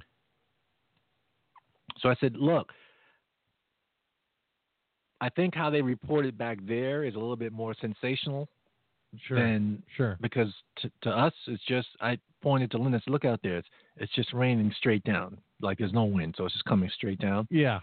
So 2.00 2.10
I 2.10 2.16
said, 2.20 2.36
look. 2.36 2.72
I 5.22 5.30
think 5.30 5.56
how 5.56 5.70
they 5.70 5.82
report 5.82 6.26
it 6.26 6.38
back 6.38 6.58
there 6.68 7.06
is 7.06 7.16
a 7.16 7.18
little 7.18 7.38
bit 7.38 7.54
more 7.54 7.74
sensational 7.80 8.50
Sure. 9.28 9.38
than 9.38 9.84
sure. 9.96 10.18
because 10.22 10.52
to, 10.78 10.92
to 11.04 11.10
us 11.12 11.34
it's 11.46 11.64
just 11.68 11.88
I 12.02 12.18
pointed 12.42 12.72
to 12.72 12.78
said, 12.78 13.08
look 13.08 13.26
out 13.26 13.40
there. 13.44 13.58
It's 13.58 13.68
it's 13.98 14.14
just 14.14 14.34
raining 14.34 14.74
straight 14.78 15.04
down. 15.04 15.38
Like 15.62 15.78
there's 15.78 15.94
no 15.94 16.06
wind, 16.06 16.34
so 16.38 16.46
it's 16.46 16.54
just 16.54 16.66
coming 16.66 16.90
straight 16.96 17.20
down. 17.20 17.48
Yeah. 17.52 17.80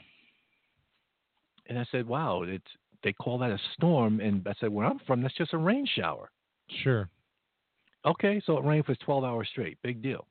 And 1.71 1.79
I 1.79 1.87
said, 1.91 2.07
wow, 2.07 2.43
it's 2.43 2.65
they 3.03 3.13
call 3.15 3.39
that 3.39 3.51
a 3.51 3.59
storm. 3.75 4.21
And 4.21 4.47
I 4.47 4.53
said, 4.61 4.69
where 4.71 4.85
I'm 4.85 4.99
from, 5.07 5.23
that's 5.23 5.37
just 5.37 5.55
a 5.55 5.59
rain 5.59 5.87
shower. 5.97 6.31
Sure. 6.83 7.09
Okay, 8.05 8.43
so 8.45 8.59
it 8.59 8.65
rained 8.65 8.87
for 8.87 8.95
12 8.97 9.25
hours 9.25 9.49
straight. 9.51 9.79
Big 9.83 10.03
deal. 10.03 10.27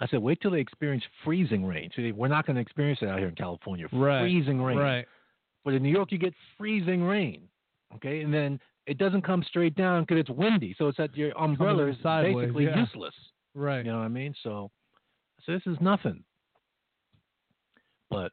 I 0.00 0.06
said, 0.06 0.20
wait 0.20 0.40
till 0.40 0.50
they 0.50 0.60
experience 0.60 1.04
freezing 1.24 1.64
rain. 1.64 1.90
See, 1.94 2.10
we're 2.10 2.28
not 2.28 2.46
going 2.46 2.56
to 2.56 2.62
experience 2.62 3.00
it 3.02 3.08
out 3.08 3.18
here 3.18 3.28
in 3.28 3.34
California. 3.34 3.86
Right. 3.92 4.22
Freezing 4.22 4.60
rain. 4.60 4.78
Right. 4.78 5.06
But 5.64 5.74
in 5.74 5.82
New 5.82 5.90
York, 5.90 6.10
you 6.10 6.18
get 6.18 6.32
freezing 6.56 7.02
rain. 7.02 7.42
Okay, 7.94 8.22
and 8.22 8.32
then 8.32 8.58
it 8.86 8.98
doesn't 8.98 9.22
come 9.22 9.44
straight 9.48 9.74
down 9.74 10.02
because 10.02 10.20
it's 10.20 10.30
windy. 10.30 10.74
So 10.78 10.88
it's 10.88 10.98
that 10.98 11.16
your 11.16 11.36
umbrella 11.38 11.88
is 11.88 11.96
basically 12.02 12.64
yeah. 12.64 12.78
useless. 12.78 13.14
Right. 13.54 13.84
You 13.84 13.92
know 13.92 13.98
what 13.98 14.04
I 14.04 14.08
mean? 14.08 14.34
So, 14.42 14.70
so 15.44 15.52
this 15.52 15.62
is 15.66 15.76
nothing. 15.80 16.24
But 18.10 18.32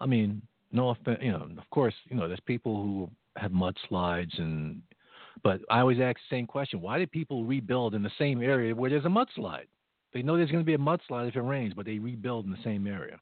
I 0.00 0.06
mean, 0.06 0.42
no 0.72 0.90
offense. 0.90 1.18
You 1.22 1.32
know, 1.32 1.48
of 1.58 1.70
course, 1.70 1.94
you 2.08 2.16
know, 2.16 2.28
there's 2.28 2.40
people 2.46 2.82
who 2.82 3.10
have 3.36 3.52
mudslides 3.52 4.38
and 4.38 4.82
But 5.42 5.60
I 5.70 5.80
always 5.80 6.00
ask 6.00 6.16
the 6.16 6.36
same 6.36 6.46
question: 6.46 6.80
Why 6.80 6.98
do 6.98 7.06
people 7.06 7.44
rebuild 7.44 7.94
in 7.94 8.02
the 8.02 8.10
same 8.18 8.42
area 8.42 8.74
where 8.74 8.90
there's 8.90 9.04
a 9.04 9.08
mudslide? 9.08 9.66
They 10.12 10.22
know 10.22 10.36
there's 10.36 10.50
going 10.50 10.64
to 10.64 10.66
be 10.66 10.74
a 10.74 10.78
mudslide 10.78 11.28
if 11.28 11.36
it 11.36 11.40
rains, 11.40 11.74
but 11.74 11.86
they 11.86 11.98
rebuild 11.98 12.44
in 12.44 12.50
the 12.50 12.58
same 12.64 12.86
area. 12.86 13.18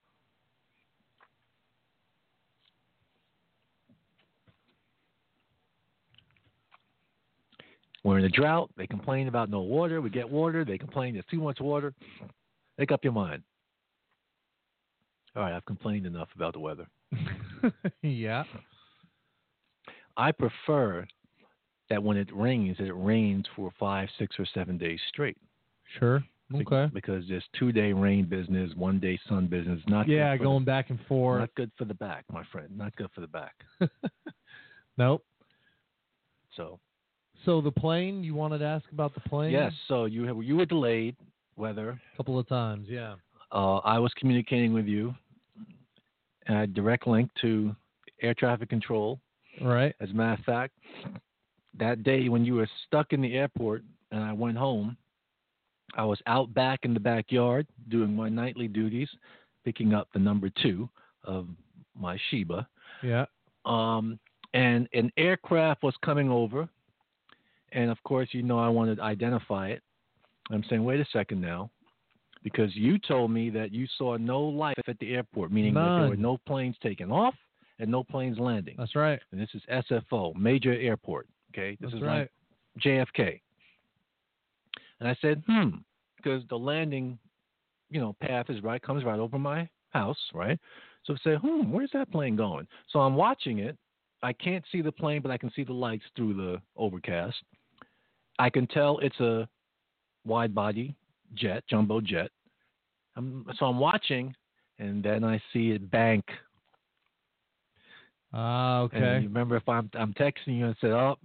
We're 8.03 8.19
in 8.19 8.25
a 8.25 8.31
drought. 8.31 8.71
They 8.77 8.87
complain 8.87 9.29
about 9.29 9.51
no 9.51 9.61
water. 9.61 10.01
We 10.01 10.11
get 10.11 10.29
water. 10.29 10.65
They 10.65 10.79
complain 10.79 11.15
there's 11.15 11.27
too 11.31 11.41
much 11.41 11.61
water. 11.61 11.93
Make 12.79 12.93
up 12.93 13.05
your 13.05 13.13
mind. 13.13 13.43
All 15.37 15.43
right, 15.43 15.55
I've 15.55 15.65
complained 15.65 16.07
enough 16.07 16.29
about 16.35 16.55
the 16.55 16.61
weather. 16.61 16.87
yeah. 18.03 18.45
I 20.17 20.33
prefer 20.33 21.07
that 21.89 22.03
when 22.03 22.17
it 22.17 22.29
rains, 22.35 22.77
that 22.79 22.87
it 22.87 22.93
rains 22.95 23.47
for 23.57 23.71
five, 23.79 24.09
six, 24.19 24.37
or 24.39 24.47
seven 24.55 24.77
days 24.79 25.01
straight. 25.09 25.37
Sure. 25.99 26.23
Okay. 26.53 26.91
Because 26.93 27.29
this 27.29 27.45
two 27.59 27.71
day 27.71 27.93
rain 27.93 28.25
business, 28.25 28.73
one 28.75 28.99
day 28.99 29.19
sun 29.29 29.47
business, 29.47 29.81
not 29.87 30.09
Yeah, 30.09 30.37
going 30.37 30.65
back 30.65 30.91
and 30.91 30.99
forth. 31.09 31.41
not 31.41 31.55
good 31.55 31.71
for 31.79 31.85
the 31.85 31.95
back, 31.95 32.25
my 32.33 32.43
friend. 32.51 32.77
Not 32.77 32.95
good 32.97 33.09
for 33.15 33.21
the 33.21 33.29
back. 33.29 33.55
Nope. 34.99 35.25
So 36.57 36.79
So 37.47 37.61
the 37.63 37.71
plane, 37.71 38.23
you 38.23 38.35
wanted 38.35 38.59
to 38.59 38.67
ask 38.67 38.85
about 38.93 39.15
the 39.15 39.21
plane? 39.21 39.53
yes, 39.53 39.73
so 39.89 40.05
you 40.05 40.25
have, 40.25 40.43
you 40.43 40.57
were 40.57 40.67
delayed. 40.67 41.17
Weather. 41.57 41.99
A 42.13 42.17
couple 42.17 42.39
of 42.39 42.47
times, 42.49 42.87
yeah. 42.91 43.15
Uh, 43.53 43.79
I 43.79 43.99
was 43.99 44.13
communicating 44.17 44.73
with 44.73 44.87
you. 44.87 45.15
And 46.47 46.57
I 46.57 46.61
had 46.61 46.75
direct 46.75 47.07
link 47.07 47.31
to 47.43 47.75
air 48.23 48.35
traffic 48.35 48.69
control. 48.69 49.21
Right. 49.61 49.95
As 50.01 50.11
a 50.11 50.15
matter 50.15 50.41
of 50.41 50.45
fact, 50.45 50.75
that 51.79 52.03
day 52.03 52.29
when 52.29 52.45
you 52.45 52.55
were 52.55 52.69
stuck 52.87 53.13
in 53.13 53.21
the 53.21 53.35
airport 53.35 53.83
and 54.11 54.23
I 54.23 54.33
went 54.33 54.57
home, 54.57 54.97
I 55.97 56.05
was 56.05 56.21
out 56.27 56.53
back 56.55 56.81
in 56.83 56.95
the 56.95 57.01
backyard 57.01 57.67
doing 57.89 58.15
my 58.15 58.29
nightly 58.29 58.69
duties, 58.69 59.09
picking 59.65 59.95
up 59.95 60.09
the 60.13 60.19
number 60.19 60.51
two 60.63 60.89
of 61.25 61.47
my 61.99 62.19
Sheba. 62.31 62.67
Yeah. 63.03 63.27
Um, 63.65 64.19
and 64.55 64.89
an 64.95 65.13
aircraft 65.17 65.83
was 65.83 65.95
coming 66.05 66.31
over. 66.31 66.69
And 67.73 67.91
of 67.91 68.03
course, 68.03 68.29
you 68.33 68.43
know, 68.43 68.59
I 68.59 68.69
wanted 68.69 68.97
to 68.97 69.03
identify 69.03 69.69
it. 69.69 69.83
I'm 70.51 70.65
saying, 70.69 70.83
wait 70.83 71.01
a 71.01 71.07
second 71.13 71.41
now, 71.41 71.71
because 72.43 72.75
you 72.75 72.99
told 72.99 73.31
me 73.31 73.51
that 73.51 73.73
you 73.73 73.87
saw 73.99 74.17
no 74.17 74.41
life 74.41 74.83
at 74.89 74.99
the 74.99 75.15
airport, 75.15 75.53
meaning 75.53 75.75
that 75.75 75.97
there 75.99 76.09
were 76.09 76.17
no 76.17 76.39
planes 76.47 76.77
taking 76.83 77.11
off 77.11 77.35
and 77.79 77.91
no 77.91 78.05
planes 78.05 78.39
landing 78.39 78.75
That's 78.79 78.95
right. 78.95 79.21
and 79.33 79.41
this 79.41 79.49
is 79.55 79.63
SFO, 79.71 80.35
major 80.37 80.73
airport. 80.73 81.27
Okay, 81.53 81.77
this 81.81 81.91
That's 81.91 82.03
is 82.03 82.03
right. 82.03 82.21
like 82.21 82.31
JFK. 82.85 83.41
And 85.01 85.09
I 85.09 85.17
said, 85.21 85.43
hmm, 85.47 85.69
because 86.17 86.43
the 86.49 86.59
landing, 86.59 87.19
you 87.89 88.01
know, 88.01 88.15
path 88.21 88.47
is 88.51 88.63
right, 88.63 88.81
comes 88.81 89.05
right 89.05 89.19
over 89.19 89.39
my 89.39 89.69
house, 89.91 90.19
right? 90.35 90.59
So 91.05 91.15
I 91.15 91.17
say, 91.25 91.37
hmm, 91.37 91.73
where's 91.73 91.91
that 91.95 92.11
plane 92.13 92.37
going? 92.37 92.67
So 92.91 93.01
I'm 93.01 93.17
watching 93.17 93.61
it. 93.61 93.77
I 94.23 94.35
can't 94.35 94.65
see 94.71 94.83
the 94.83 94.93
plane, 94.93 95.23
but 95.23 95.31
I 95.31 95.39
can 95.39 95.51
see 95.57 95.65
the 95.65 95.73
lights 95.73 96.05
through 96.15 96.35
the 96.35 96.61
overcast. 96.77 97.37
I 98.39 98.51
can 98.51 98.67
tell 98.67 98.99
it's 98.99 99.19
a 99.21 99.49
wide 100.27 100.55
body 100.55 100.95
jet, 101.35 101.65
jumbo 101.69 102.01
jet. 102.01 102.31
I'm, 103.17 103.47
so 103.59 103.67
I'm 103.67 103.79
watching, 103.79 104.35
and 104.79 105.03
then 105.03 105.25
I 105.25 105.41
see 105.53 105.71
it 105.71 105.91
bank 105.91 106.25
Ah, 108.33 108.83
And 108.83 108.93
okay. 108.93 109.23
you 109.23 109.29
remember 109.29 109.57
if 109.57 109.69
I'm 109.69 109.91
I'm 109.95 110.13
texting 110.15 110.59
you 110.59 110.67
and 110.67 110.77
said, 110.81 110.93
"Oh, 110.93 111.17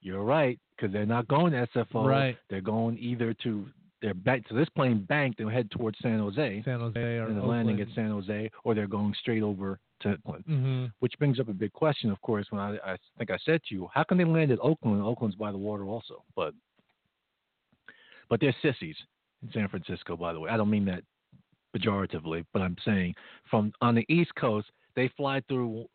you're 0.00 0.22
right," 0.22 0.58
because 0.76 0.92
they're 0.92 1.06
not 1.06 1.28
going 1.28 1.52
to 1.52 1.66
SFO. 1.74 2.06
Right. 2.06 2.36
They're 2.50 2.60
going 2.60 2.98
either 2.98 3.34
to 3.42 3.66
they're 4.02 4.14
back. 4.14 4.42
So 4.48 4.54
this 4.54 4.68
plane 4.70 5.06
banked 5.08 5.40
and 5.40 5.50
head 5.50 5.70
towards 5.70 5.96
San 6.02 6.18
Jose, 6.18 6.62
San 6.64 6.80
Jose 6.80 7.00
or 7.00 7.26
and 7.26 7.36
they're 7.36 7.44
landing 7.44 7.80
at 7.80 7.88
San 7.94 8.10
Jose, 8.10 8.50
or 8.64 8.74
they're 8.74 8.86
going 8.88 9.14
straight 9.20 9.42
over 9.42 9.78
to 10.00 10.10
Oakland. 10.10 10.44
Mm-hmm. 10.48 10.86
Which 10.98 11.14
brings 11.18 11.40
up 11.40 11.48
a 11.48 11.54
big 11.54 11.72
question, 11.72 12.10
of 12.10 12.20
course. 12.20 12.46
When 12.50 12.60
I 12.60 12.76
I 12.84 12.96
think 13.16 13.30
I 13.30 13.38
said 13.44 13.62
to 13.68 13.74
you, 13.74 13.88
how 13.94 14.02
can 14.02 14.18
they 14.18 14.24
land 14.24 14.50
at 14.50 14.58
Oakland? 14.60 15.02
Oakland's 15.02 15.36
by 15.36 15.52
the 15.52 15.58
water 15.58 15.84
also, 15.84 16.22
but 16.36 16.52
but 18.28 18.40
they're 18.40 18.54
sissies 18.60 18.96
in 19.42 19.50
San 19.52 19.68
Francisco. 19.68 20.16
By 20.16 20.32
the 20.32 20.40
way, 20.40 20.50
I 20.50 20.56
don't 20.56 20.70
mean 20.70 20.84
that 20.86 21.02
pejoratively, 21.76 22.44
but 22.52 22.62
I'm 22.62 22.76
saying 22.84 23.14
from 23.50 23.72
on 23.80 23.94
the 23.94 24.04
East 24.08 24.34
Coast 24.34 24.68
they 24.94 25.08
fly 25.16 25.40
through 25.48 25.86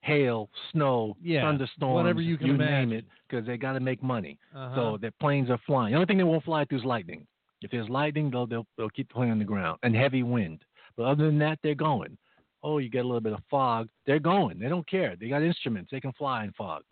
hail, 0.00 0.48
snow, 0.72 1.16
Yeah, 1.20 1.42
thunderstorms, 1.42 1.94
whatever 1.94 2.20
you 2.20 2.36
can 2.36 2.48
name 2.48 2.60
imagine. 2.60 2.92
it, 2.92 3.04
because 3.28 3.46
they 3.46 3.56
got 3.56 3.72
to 3.72 3.80
make 3.80 4.02
money. 4.02 4.38
Uh-huh. 4.54 4.74
So 4.74 4.98
their 5.00 5.10
planes 5.20 5.50
are 5.50 5.58
flying. 5.66 5.92
The 5.92 5.96
only 5.96 6.06
thing 6.06 6.18
they 6.18 6.24
won't 6.24 6.44
fly 6.44 6.64
through 6.64 6.78
is 6.78 6.84
lightning. 6.84 7.26
If 7.62 7.70
there's 7.70 7.88
lightning, 7.88 8.30
they'll 8.30 8.46
they'll, 8.46 8.66
they'll 8.76 8.90
keep 8.90 9.08
the 9.08 9.14
plane 9.14 9.30
on 9.30 9.38
the 9.38 9.44
ground 9.44 9.78
and 9.82 9.96
heavy 9.96 10.22
wind. 10.22 10.62
But 10.96 11.04
other 11.04 11.26
than 11.26 11.38
that, 11.40 11.58
they're 11.62 11.74
going. 11.74 12.16
Oh, 12.62 12.78
you 12.78 12.88
get 12.88 13.04
a 13.04 13.08
little 13.08 13.20
bit 13.20 13.32
of 13.32 13.40
fog. 13.50 13.88
They're 14.06 14.18
going. 14.18 14.58
They 14.58 14.68
don't 14.68 14.88
care. 14.88 15.14
They 15.18 15.28
got 15.28 15.42
instruments. 15.42 15.90
They 15.90 16.00
can 16.00 16.12
fly 16.12 16.44
in 16.44 16.52
fog. 16.52 16.82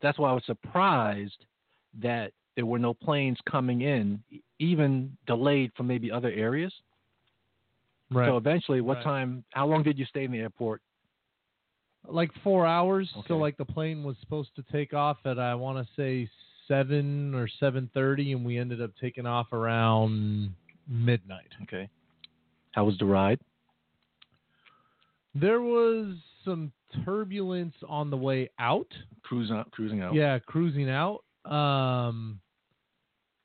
That's 0.00 0.18
why 0.18 0.30
I 0.30 0.32
was 0.32 0.44
surprised 0.46 1.44
that 2.00 2.32
there 2.58 2.66
were 2.66 2.80
no 2.80 2.92
planes 2.92 3.38
coming 3.48 3.82
in, 3.82 4.20
even 4.58 5.16
delayed 5.28 5.70
from 5.76 5.86
maybe 5.86 6.10
other 6.10 6.32
areas. 6.32 6.74
right. 8.10 8.26
So 8.26 8.36
eventually, 8.36 8.80
what 8.80 8.96
Right. 8.96 9.04
time? 9.04 9.44
How 9.52 9.64
long 9.64 9.84
did 9.84 9.96
you 9.96 10.04
stay 10.06 10.24
in 10.24 10.32
the 10.32 10.40
airport? 10.40 10.82
like 12.04 12.32
four 12.42 12.64
hours. 12.66 13.08
Okay. 13.16 13.28
So 13.28 13.36
like 13.36 13.56
the 13.58 13.64
plane 13.64 14.02
was 14.02 14.16
supposed 14.20 14.54
to 14.56 14.62
take 14.72 14.92
off 14.94 15.18
at 15.26 15.38
I 15.38 15.54
want 15.54 15.76
to 15.78 15.92
say 15.94 16.28
seven 16.66 17.34
or 17.34 17.46
seven 17.60 17.88
thirty, 17.94 18.32
and 18.32 18.44
we 18.44 18.56
ended 18.58 18.80
up 18.80 18.90
taking 19.00 19.26
off 19.26 19.52
around 19.52 20.54
midnight. 20.88 21.52
Okay. 21.64 21.88
How 22.72 22.84
was 22.84 22.96
the 22.98 23.04
ride? 23.04 23.40
There 25.34 25.60
was 25.60 26.16
some 26.44 26.72
turbulence 27.04 27.74
on 27.86 28.10
the 28.10 28.16
way 28.16 28.48
out. 28.58 28.88
Cruising 29.22 29.56
out. 29.56 29.70
Cruising 29.70 30.00
out. 30.00 30.14
Yeah, 30.14 30.38
cruising 30.38 30.88
out. 30.88 31.22
Um, 31.44 32.40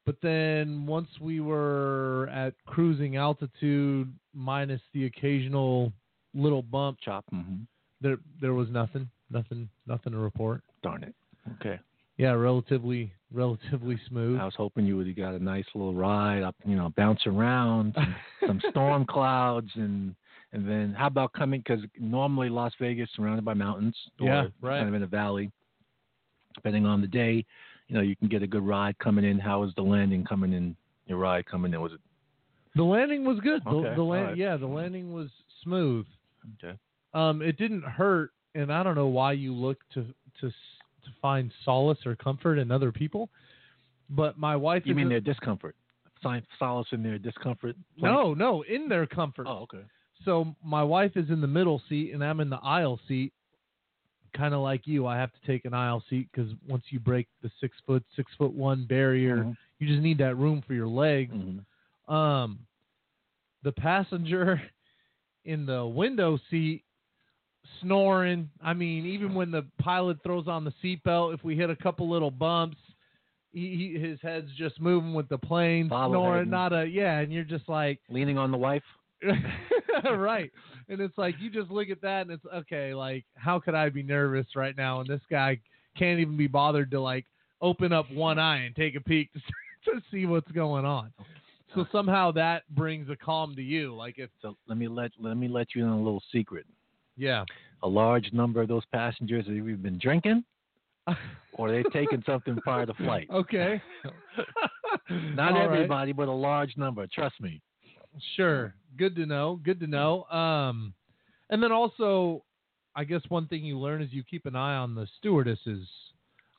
but 0.06 0.16
then 0.22 0.86
once 0.86 1.08
we 1.22 1.39
were 1.39 2.30
at 2.34 2.54
cruising 2.66 3.16
altitude, 3.18 4.14
minus 4.34 4.82
the 4.93 5.06
occasional 5.06 5.91
little 6.34 6.62
bump, 6.62 6.97
Chop. 7.04 7.25
Mm-hmm. 7.34 7.63
there 8.01 8.17
there 8.42 8.54
was 8.54 8.70
nothing, 8.70 9.09
nothing, 9.30 9.70
nothing 9.88 10.13
to 10.13 10.20
report. 10.20 10.63
Darn 10.82 11.04
it. 11.04 11.16
Okay. 11.59 11.80
Yeah, 12.17 12.32
relatively 12.32 13.12
relatively 13.32 14.00
smooth. 14.08 14.39
I 14.39 14.46
was 14.46 14.54
hoping 14.55 14.86
you 14.86 14.96
would 14.97 15.08
have 15.08 15.16
got 15.16 15.34
a 15.34 15.43
nice 15.43 15.66
little 15.74 15.93
ride 15.93 16.43
up, 16.43 16.55
you 16.66 16.75
know, 16.75 16.93
bounce 16.96 17.25
around, 17.25 17.93
some, 17.96 18.16
some 18.47 18.62
storm 18.70 19.05
clouds, 19.05 19.70
and 19.75 20.16
and 20.51 20.70
then 20.70 20.93
how 20.96 21.08
about 21.08 21.34
coming? 21.34 21.62
Because 21.62 21.84
normally 22.00 22.50
Las 22.50 22.74
Vegas 22.80 23.09
surrounded 23.16 23.43
by 23.43 23.55
mountains, 23.55 23.96
or 24.20 24.28
Yeah, 24.28 24.43
right. 24.62 24.78
kind 24.78 24.89
of 24.89 24.93
in 24.93 25.04
a 25.04 25.08
valley. 25.08 25.51
Depending 26.55 26.86
on 26.86 27.01
the 27.01 27.08
day, 27.08 27.43
you 27.88 27.96
know, 27.96 28.01
you 28.01 28.16
can 28.16 28.28
get 28.28 28.42
a 28.43 28.47
good 28.47 28.66
ride 28.66 28.97
coming 29.00 29.26
in. 29.26 29.39
How 29.39 29.62
was 29.62 29.74
the 29.76 29.82
landing 29.82 30.24
coming 30.26 30.54
in? 30.54 30.76
Your 31.08 31.18
ride 31.18 31.46
coming 31.46 31.74
in 31.74 31.82
was 31.82 31.92
it 31.93 32.00
The 32.76 32.84
landing 32.84 33.26
was 33.26 33.39
good. 33.42 33.62
Okay, 33.68 33.93
the 33.96 34.01
land, 34.04 34.24
alright. 34.24 34.38
yeah, 34.38 34.55
the 34.58 34.66
landing 34.68 35.12
was 35.14 35.30
smooth. 35.64 36.05
okay? 36.64 36.78
Um, 37.14 37.42
it 37.42 37.58
didn't 37.58 37.84
hurt, 37.84 38.32
and 38.55 38.72
I 38.72 38.84
don't 38.84 38.96
know 38.96 39.08
why 39.08 39.34
you 39.34 39.54
look 39.54 39.78
to 39.93 40.05
to 40.42 40.50
to 40.50 41.10
find 41.22 41.51
solace 41.66 42.00
or 42.05 42.16
comfort 42.16 42.58
in 42.58 42.72
other 42.72 42.92
people. 42.92 43.30
But 44.10 44.38
my 44.38 44.55
wife. 44.55 44.84
You 44.86 44.96
mean 44.96 45.04
in- 45.04 45.10
their 45.10 45.20
discomfort? 45.20 45.76
Sign 46.24 46.42
solace 46.58 46.88
in 46.93 47.04
their 47.04 47.18
discomfort? 47.20 47.76
No, 47.97 48.34
no, 48.34 48.62
in 48.64 48.88
their 48.88 49.05
comfort. 49.05 49.46
Oh, 49.47 49.64
okay. 49.64 49.84
So 50.24 50.55
my 50.64 50.82
wife 50.82 51.12
is 51.18 51.30
in 51.30 51.42
the 51.42 51.47
middle 51.47 51.82
seat, 51.89 52.14
and 52.14 52.24
I'm 52.24 52.39
in 52.39 52.50
the 52.50 52.60
aisle 52.64 52.97
seat. 53.10 53.34
Kind 54.36 54.54
of 54.54 54.62
like 54.62 54.88
you, 54.88 55.05
I 55.05 55.18
have 55.18 55.32
to 55.32 55.47
take 55.47 55.66
an 55.66 55.74
aisle 55.74 56.04
seat 56.10 56.28
because 56.32 56.51
once 56.68 56.84
you 56.89 57.00
break 57.00 57.28
the 57.42 57.51
six 57.62 57.78
foot, 57.86 58.04
six 58.16 58.32
foot 58.38 58.51
one 58.54 58.86
barrier, 58.86 59.38
Mhm. 59.43 59.58
you 59.80 59.88
just 59.88 60.01
need 60.01 60.18
that 60.18 60.36
room 60.36 60.62
for 60.62 60.74
your 60.74 60.88
legs. 60.88 61.34
Mhm. 61.36 62.12
Um, 62.12 62.60
the 63.62 63.72
passenger 63.72 64.62
in 65.46 65.66
the 65.66 65.86
window 65.86 66.38
seat 66.50 66.84
snoring. 67.82 68.50
I 68.62 68.74
mean, 68.74 69.05
even 69.05 69.34
when 69.34 69.51
the 69.51 69.66
pilot 69.78 70.22
throws 70.24 70.47
on 70.47 70.64
the 70.64 70.74
seatbelt, 70.84 71.34
if 71.34 71.43
we 71.43 71.55
hit 71.55 71.70
a 71.70 71.76
couple 71.76 72.10
little 72.10 72.32
bumps, 72.32 72.78
he, 73.51 73.76
he, 73.76 74.00
his 74.00 74.20
head's 74.22 74.51
just 74.58 74.82
moving 74.82 75.14
with 75.14 75.30
the 75.30 75.38
plane, 75.38 75.88
snoring. 75.88 76.50
Not 76.50 76.74
a 76.74 76.86
yeah, 76.86 77.20
and 77.20 77.32
you're 77.32 77.43
just 77.43 77.70
like, 77.70 78.00
Leaning 78.10 78.38
on 78.38 78.51
the 78.51 78.58
wife. 78.58 78.84
right. 80.17 80.51
And 80.89 81.00
it's 81.00 81.17
like 81.17 81.36
you 81.39 81.50
just 81.50 81.71
look 81.71 81.89
at 81.89 82.01
that 82.01 82.21
and 82.24 82.32
it's 82.32 82.45
okay, 82.54 82.93
like 82.93 83.25
how 83.36 83.59
could 83.59 83.75
I 83.75 83.89
be 83.89 84.04
nervous 84.04 84.47
right 84.55 84.75
now 84.75 85.00
and 85.00 85.08
this 85.09 85.21
guy 85.29 85.59
can't 85.97 86.20
even 86.20 86.36
be 86.37 86.47
bothered 86.47 86.91
to 86.91 87.00
like 87.00 87.25
open 87.62 87.93
up 87.93 88.09
one 88.12 88.39
eye 88.39 88.66
and 88.66 88.75
take 88.75 88.95
a 88.95 89.01
peek 89.01 89.32
to, 89.33 89.39
to 89.91 90.01
see 90.12 90.25
what's 90.25 90.51
going 90.51 90.86
on. 90.86 91.13
So 91.75 91.86
somehow 91.91 92.32
that 92.33 92.63
brings 92.75 93.09
a 93.09 93.16
calm 93.16 93.55
to 93.55 93.62
you. 93.63 93.95
Like 93.95 94.16
if 94.20 94.29
So 94.41 94.55
let 94.67 94.78
me 94.78 94.87
let 94.87 95.12
let 95.20 95.37
me 95.37 95.47
let 95.47 95.67
you 95.75 95.83
in 95.83 95.89
on 95.89 96.00
a 96.00 96.04
little 96.04 96.24
secret. 96.32 96.66
yeah. 97.17 97.43
A 97.82 97.87
large 97.87 98.32
number 98.32 98.62
of 98.62 98.70
those 98.70 98.86
passengers 98.93 99.45
have 99.45 99.55
either 99.55 99.75
been 99.75 100.00
drinking 100.00 100.43
or 101.54 101.70
they've 101.70 101.91
taken 101.91 102.24
something 102.25 102.55
prior 102.58 102.86
to 102.86 102.93
flight. 102.93 103.28
okay. 103.33 103.82
Not 105.09 105.51
All 105.54 105.59
right. 105.59 105.66
everybody, 105.66 106.13
but 106.13 106.28
a 106.29 106.32
large 106.32 106.78
number. 106.78 107.05
Trust 107.08 107.36
me. 107.41 107.62
Sure. 108.37 108.74
Good 108.97 109.15
to 109.15 109.25
know. 109.25 109.59
Good 109.63 109.79
to 109.79 109.87
know. 109.87 110.24
Um, 110.25 110.93
and 111.49 111.61
then 111.61 111.71
also, 111.71 112.43
I 112.95 113.03
guess 113.03 113.21
one 113.29 113.47
thing 113.47 113.63
you 113.63 113.79
learn 113.79 114.01
is 114.01 114.11
you 114.11 114.24
keep 114.24 114.45
an 114.45 114.55
eye 114.55 114.75
on 114.75 114.95
the 114.95 115.07
stewardesses. 115.20 115.87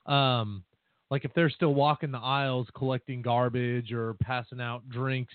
Um, 0.05 0.63
like 1.09 1.25
if 1.25 1.33
they're 1.33 1.49
still 1.49 1.73
walking 1.73 2.11
the 2.11 2.17
aisles 2.17 2.67
collecting 2.75 3.21
garbage 3.21 3.91
or 3.91 4.15
passing 4.15 4.59
out 4.59 4.87
drinks, 4.89 5.33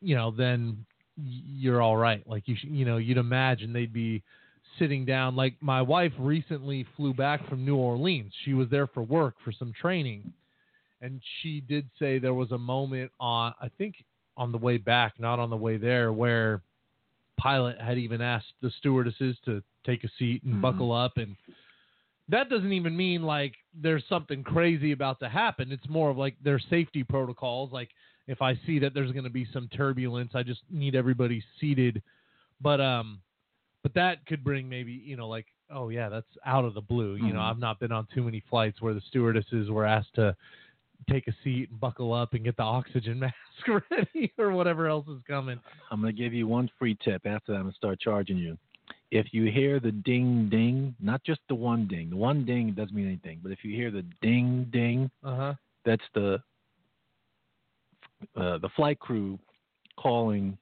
you 0.00 0.14
know, 0.14 0.30
then 0.30 0.84
you're 1.16 1.82
all 1.82 1.96
right. 1.96 2.26
Like 2.26 2.48
you, 2.48 2.56
sh- 2.56 2.66
you 2.68 2.84
know, 2.84 2.96
you'd 2.96 3.18
imagine 3.18 3.72
they'd 3.72 3.92
be 3.92 4.22
sitting 4.78 5.04
down. 5.04 5.36
Like 5.36 5.54
my 5.60 5.82
wife 5.82 6.12
recently 6.18 6.86
flew 6.96 7.12
back 7.12 7.46
from 7.48 7.64
New 7.64 7.76
Orleans. 7.76 8.32
She 8.44 8.54
was 8.54 8.68
there 8.70 8.86
for 8.86 9.02
work 9.02 9.34
for 9.44 9.52
some 9.52 9.72
training, 9.78 10.32
and 11.02 11.20
she 11.40 11.60
did 11.60 11.88
say 11.98 12.18
there 12.18 12.34
was 12.34 12.52
a 12.52 12.58
moment 12.58 13.10
on, 13.20 13.54
I 13.60 13.68
think, 13.78 13.96
on 14.40 14.50
the 14.52 14.58
way 14.58 14.78
back, 14.78 15.12
not 15.20 15.38
on 15.38 15.50
the 15.50 15.56
way 15.56 15.76
there, 15.76 16.12
where 16.12 16.62
pilot 17.36 17.78
had 17.80 17.98
even 17.98 18.20
asked 18.22 18.54
the 18.62 18.70
stewardesses 18.78 19.36
to 19.44 19.62
take 19.84 20.02
a 20.02 20.08
seat 20.18 20.42
and 20.44 20.54
Mhm. 20.54 20.60
buckle 20.62 20.92
up 20.92 21.16
and 21.18 21.36
that 22.28 22.48
doesn't 22.48 22.72
even 22.72 22.96
mean 22.96 23.22
like 23.24 23.56
there's 23.74 24.04
something 24.06 24.44
crazy 24.44 24.92
about 24.92 25.18
to 25.18 25.28
happen. 25.28 25.72
It's 25.72 25.88
more 25.88 26.10
of 26.10 26.16
like 26.16 26.36
their 26.42 26.60
safety 26.60 27.02
protocols. 27.02 27.72
Like 27.72 27.90
if 28.28 28.40
I 28.40 28.54
see 28.66 28.78
that 28.78 28.94
there's 28.94 29.10
going 29.10 29.24
to 29.24 29.30
be 29.30 29.44
some 29.46 29.68
turbulence, 29.68 30.30
I 30.34 30.44
just 30.44 30.60
need 30.70 30.94
everybody 30.94 31.42
seated. 31.58 32.00
But 32.60 32.80
um, 32.80 33.20
but 33.82 33.92
that 33.94 34.24
could 34.26 34.44
bring 34.44 34.68
maybe 34.68 34.92
you 34.92 35.16
know 35.16 35.28
like 35.28 35.46
oh 35.70 35.88
yeah, 35.88 36.08
that's 36.08 36.38
out 36.46 36.64
of 36.64 36.74
the 36.74 36.80
blue. 36.80 37.16
You 37.16 37.32
know, 37.32 37.40
Mhm. 37.40 37.50
I've 37.50 37.58
not 37.58 37.80
been 37.80 37.92
on 37.92 38.06
too 38.14 38.22
many 38.22 38.40
flights 38.48 38.80
where 38.80 38.94
the 38.94 39.00
stewardesses 39.08 39.68
were 39.70 39.84
asked 39.86 40.14
to 40.14 40.36
take 41.08 41.28
a 41.28 41.32
seat 41.42 41.70
and 41.70 41.80
buckle 41.80 42.12
up 42.12 42.34
and 42.34 42.44
get 42.44 42.56
the 42.56 42.62
oxygen 42.62 43.18
mask 43.20 43.84
ready 43.90 44.32
or 44.38 44.50
whatever 44.52 44.86
else 44.88 45.06
is 45.08 45.20
coming. 45.26 45.58
I'm 45.90 46.00
going 46.00 46.14
to 46.14 46.22
give 46.22 46.32
you 46.34 46.46
one 46.46 46.70
free 46.78 46.96
tip. 47.04 47.22
After 47.26 47.52
that, 47.52 47.58
I'm 47.58 47.62
going 47.64 47.72
to 47.72 47.76
start 47.76 48.00
charging 48.00 48.36
you. 48.36 48.58
If 49.10 49.28
you 49.32 49.50
hear 49.50 49.80
the 49.80 49.92
ding 49.92 50.48
ding, 50.50 50.94
not 51.00 51.22
just 51.24 51.40
the 51.48 51.54
one 51.54 51.86
ding, 51.88 52.10
the 52.10 52.16
one 52.16 52.44
ding 52.44 52.72
doesn't 52.72 52.94
mean 52.94 53.06
anything, 53.06 53.40
but 53.42 53.50
if 53.52 53.64
you 53.64 53.74
hear 53.74 53.90
the 53.90 54.04
ding 54.22 54.66
ding, 54.72 55.10
Uh 55.24 55.36
huh. 55.36 55.54
that's 55.84 56.02
the 56.14 56.40
uh, 58.36 58.58
the 58.58 58.68
flight 58.76 58.98
crew 58.98 59.38
calling 59.98 60.56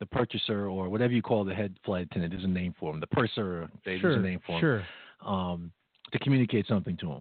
the 0.00 0.06
purchaser 0.06 0.66
or 0.66 0.88
whatever 0.88 1.12
you 1.12 1.22
call 1.22 1.44
the 1.44 1.54
head 1.54 1.74
flight 1.84 2.06
attendant. 2.10 2.32
There's 2.32 2.44
a 2.44 2.48
name 2.48 2.74
for 2.78 2.92
him. 2.92 3.00
The 3.00 3.06
purser, 3.06 3.68
there's 3.84 4.00
Sure. 4.00 4.12
a 4.14 4.20
name 4.20 4.40
for 4.44 4.52
him. 4.52 4.60
Sure. 4.60 4.86
Um, 5.24 5.72
to 6.12 6.18
communicate 6.18 6.66
something 6.66 6.96
to 6.98 7.12
him. 7.12 7.20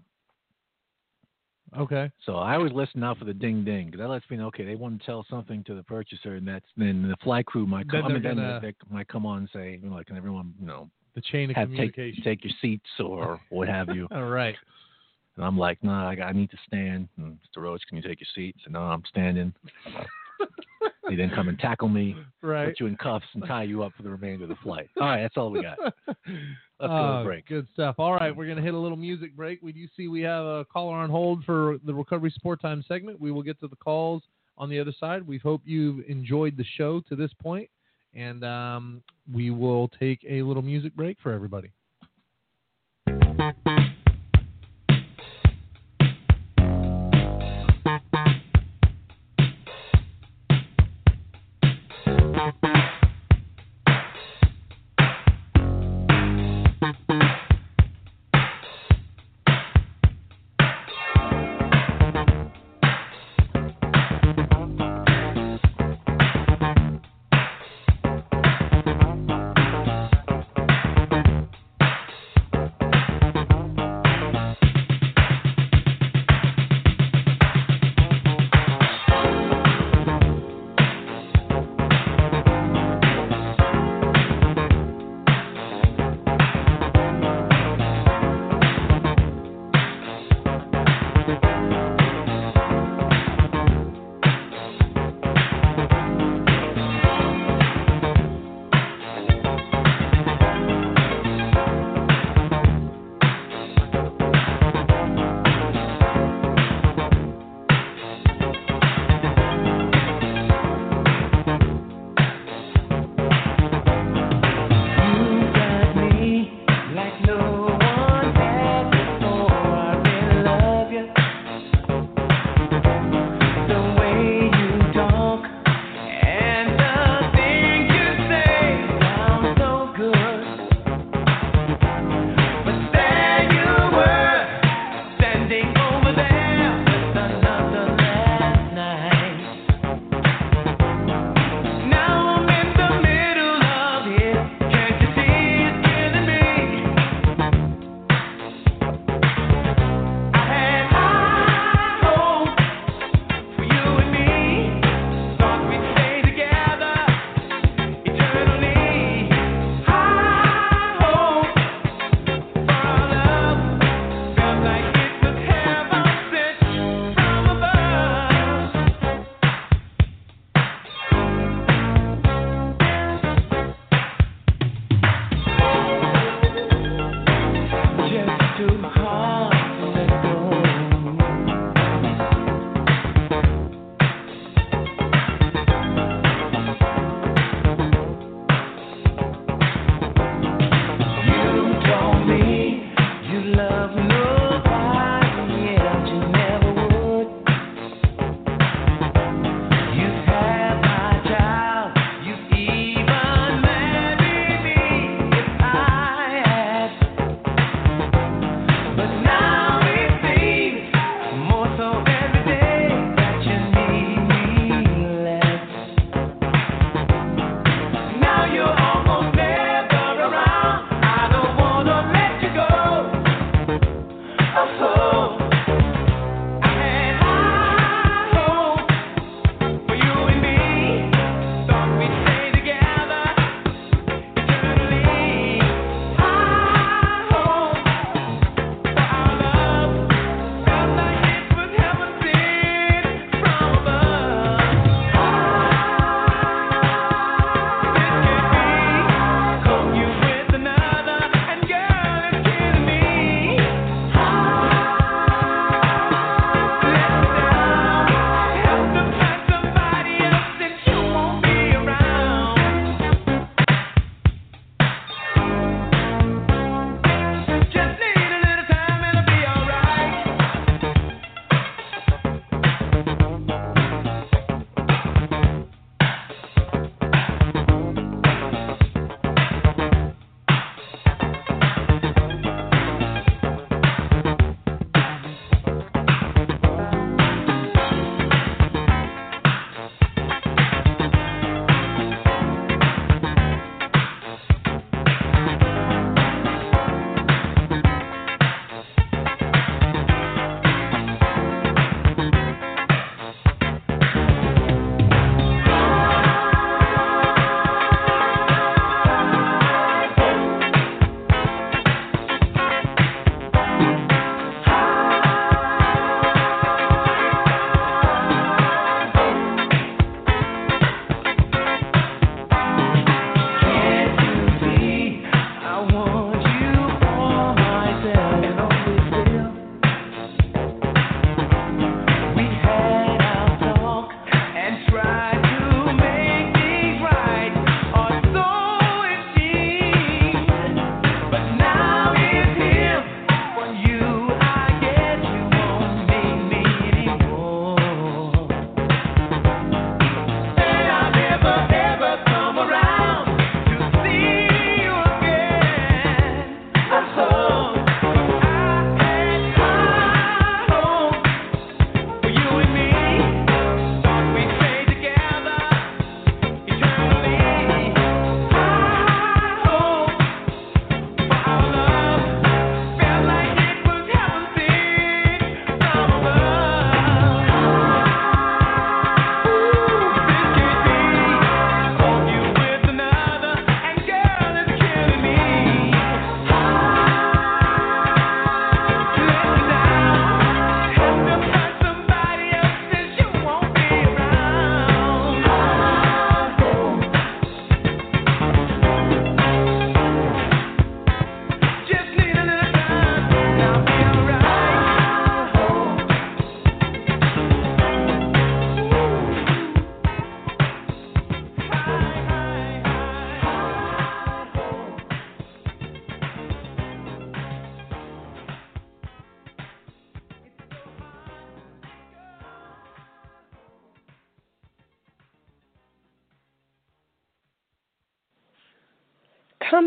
Okay. 1.77 2.11
So 2.25 2.35
I 2.35 2.55
always 2.55 2.73
listen 2.73 3.03
out 3.03 3.17
for 3.17 3.25
the 3.25 3.33
ding 3.33 3.63
ding 3.63 3.85
because 3.87 3.99
that 3.99 4.09
lets 4.09 4.29
me 4.29 4.37
know 4.37 4.47
okay 4.47 4.65
they 4.65 4.75
want 4.75 4.99
to 4.99 5.05
tell 5.05 5.25
something 5.29 5.63
to 5.65 5.73
the 5.75 5.83
purchaser 5.83 6.35
and 6.35 6.47
that's 6.47 6.65
then 6.75 7.07
the 7.07 7.15
flight 7.23 7.45
crew 7.45 7.65
might 7.65 7.89
come. 7.89 8.03
I 8.05 8.07
mean, 8.09 8.21
they're 8.21 8.35
then 8.35 8.59
they 8.61 8.73
might 8.89 9.07
come 9.07 9.25
on 9.25 9.39
and 9.39 9.49
say 9.53 9.79
you 9.81 9.89
know 9.89 9.95
like 9.95 10.07
can 10.07 10.17
everyone 10.17 10.53
you 10.59 10.65
know 10.67 10.89
The 11.15 11.21
chain 11.21 11.49
of 11.49 11.55
have 11.55 11.69
take 11.69 11.93
communication. 11.93 12.23
take 12.23 12.43
your 12.43 12.53
seats 12.61 12.89
or 12.99 13.39
what 13.49 13.67
have 13.69 13.89
you. 13.95 14.07
All 14.11 14.25
right. 14.25 14.55
And 15.37 15.45
I'm 15.45 15.57
like, 15.57 15.81
nah, 15.81 16.09
I, 16.09 16.15
I 16.21 16.31
need 16.33 16.51
to 16.51 16.57
stand. 16.67 17.07
And 17.17 17.37
Mr. 17.55 17.61
Roach, 17.63 17.81
can 17.87 17.95
you 17.95 18.03
take 18.03 18.19
your 18.19 18.27
seats? 18.35 18.59
And 18.65 18.73
no, 18.73 18.81
I'm 18.81 19.01
standing. 19.07 19.53
they 21.09 21.15
then 21.15 21.31
come 21.33 21.47
and 21.49 21.57
tackle 21.59 21.87
me, 21.89 22.15
Right. 22.41 22.67
put 22.69 22.79
you 22.79 22.87
in 22.87 22.95
cuffs, 22.97 23.25
and 23.33 23.43
tie 23.45 23.63
you 23.63 23.83
up 23.83 23.93
for 23.95 24.03
the 24.03 24.09
remainder 24.09 24.43
of 24.43 24.49
the 24.49 24.55
flight. 24.63 24.89
All 24.99 25.07
right, 25.07 25.21
that's 25.21 25.37
all 25.37 25.51
we 25.51 25.61
got. 25.61 25.77
Let's 25.79 25.95
go 26.07 26.27
to 26.27 26.37
Oh, 27.19 27.23
break. 27.23 27.47
Good 27.47 27.67
stuff. 27.73 27.95
All 27.99 28.13
right, 28.13 28.35
we're 28.35 28.45
going 28.45 28.57
to 28.57 28.63
hit 28.63 28.73
a 28.73 28.77
little 28.79 28.97
music 28.97 29.35
break. 29.35 29.61
We 29.61 29.71
do 29.71 29.85
see 29.95 30.07
we 30.07 30.21
have 30.21 30.45
a 30.45 30.65
caller 30.65 30.95
on 30.95 31.09
hold 31.09 31.43
for 31.43 31.77
the 31.85 31.93
Recovery 31.93 32.31
Support 32.31 32.61
Time 32.61 32.83
segment. 32.87 33.19
We 33.19 33.31
will 33.31 33.43
get 33.43 33.59
to 33.59 33.67
the 33.67 33.75
calls 33.75 34.23
on 34.57 34.69
the 34.69 34.79
other 34.79 34.93
side. 34.99 35.25
We 35.27 35.37
hope 35.37 35.61
you've 35.65 36.03
enjoyed 36.07 36.57
the 36.57 36.65
show 36.77 36.99
to 37.09 37.15
this 37.15 37.31
point, 37.41 37.69
and 38.13 38.43
um, 38.43 39.03
we 39.33 39.49
will 39.51 39.89
take 39.99 40.19
a 40.27 40.41
little 40.41 40.63
music 40.63 40.95
break 40.95 41.17
for 41.21 41.31
everybody. 41.31 41.71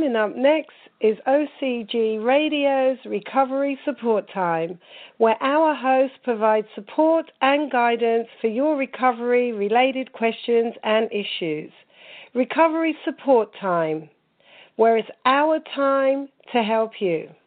Coming 0.05 0.17
up 0.17 0.37
next 0.37 0.75
is 1.01 1.17
OCG 1.27 2.23
Radio's 2.23 2.99
Recovery 3.07 3.79
Support 3.87 4.31
Time, 4.35 4.79
where 5.17 5.43
our 5.43 5.75
host 5.75 6.13
provides 6.23 6.67
support 6.75 7.33
and 7.41 7.73
guidance 7.73 8.29
for 8.43 8.49
your 8.49 8.77
recovery 8.77 9.53
related 9.53 10.13
questions 10.13 10.75
and 10.83 11.09
issues. 11.11 11.73
Recovery 12.35 12.95
Support 13.07 13.49
Time, 13.59 14.11
where 14.77 14.99
it's 14.99 15.09
our 15.25 15.59
time 15.75 16.29
to 16.53 16.63
help 16.63 17.01
you. 17.01 17.21
You 17.21 17.44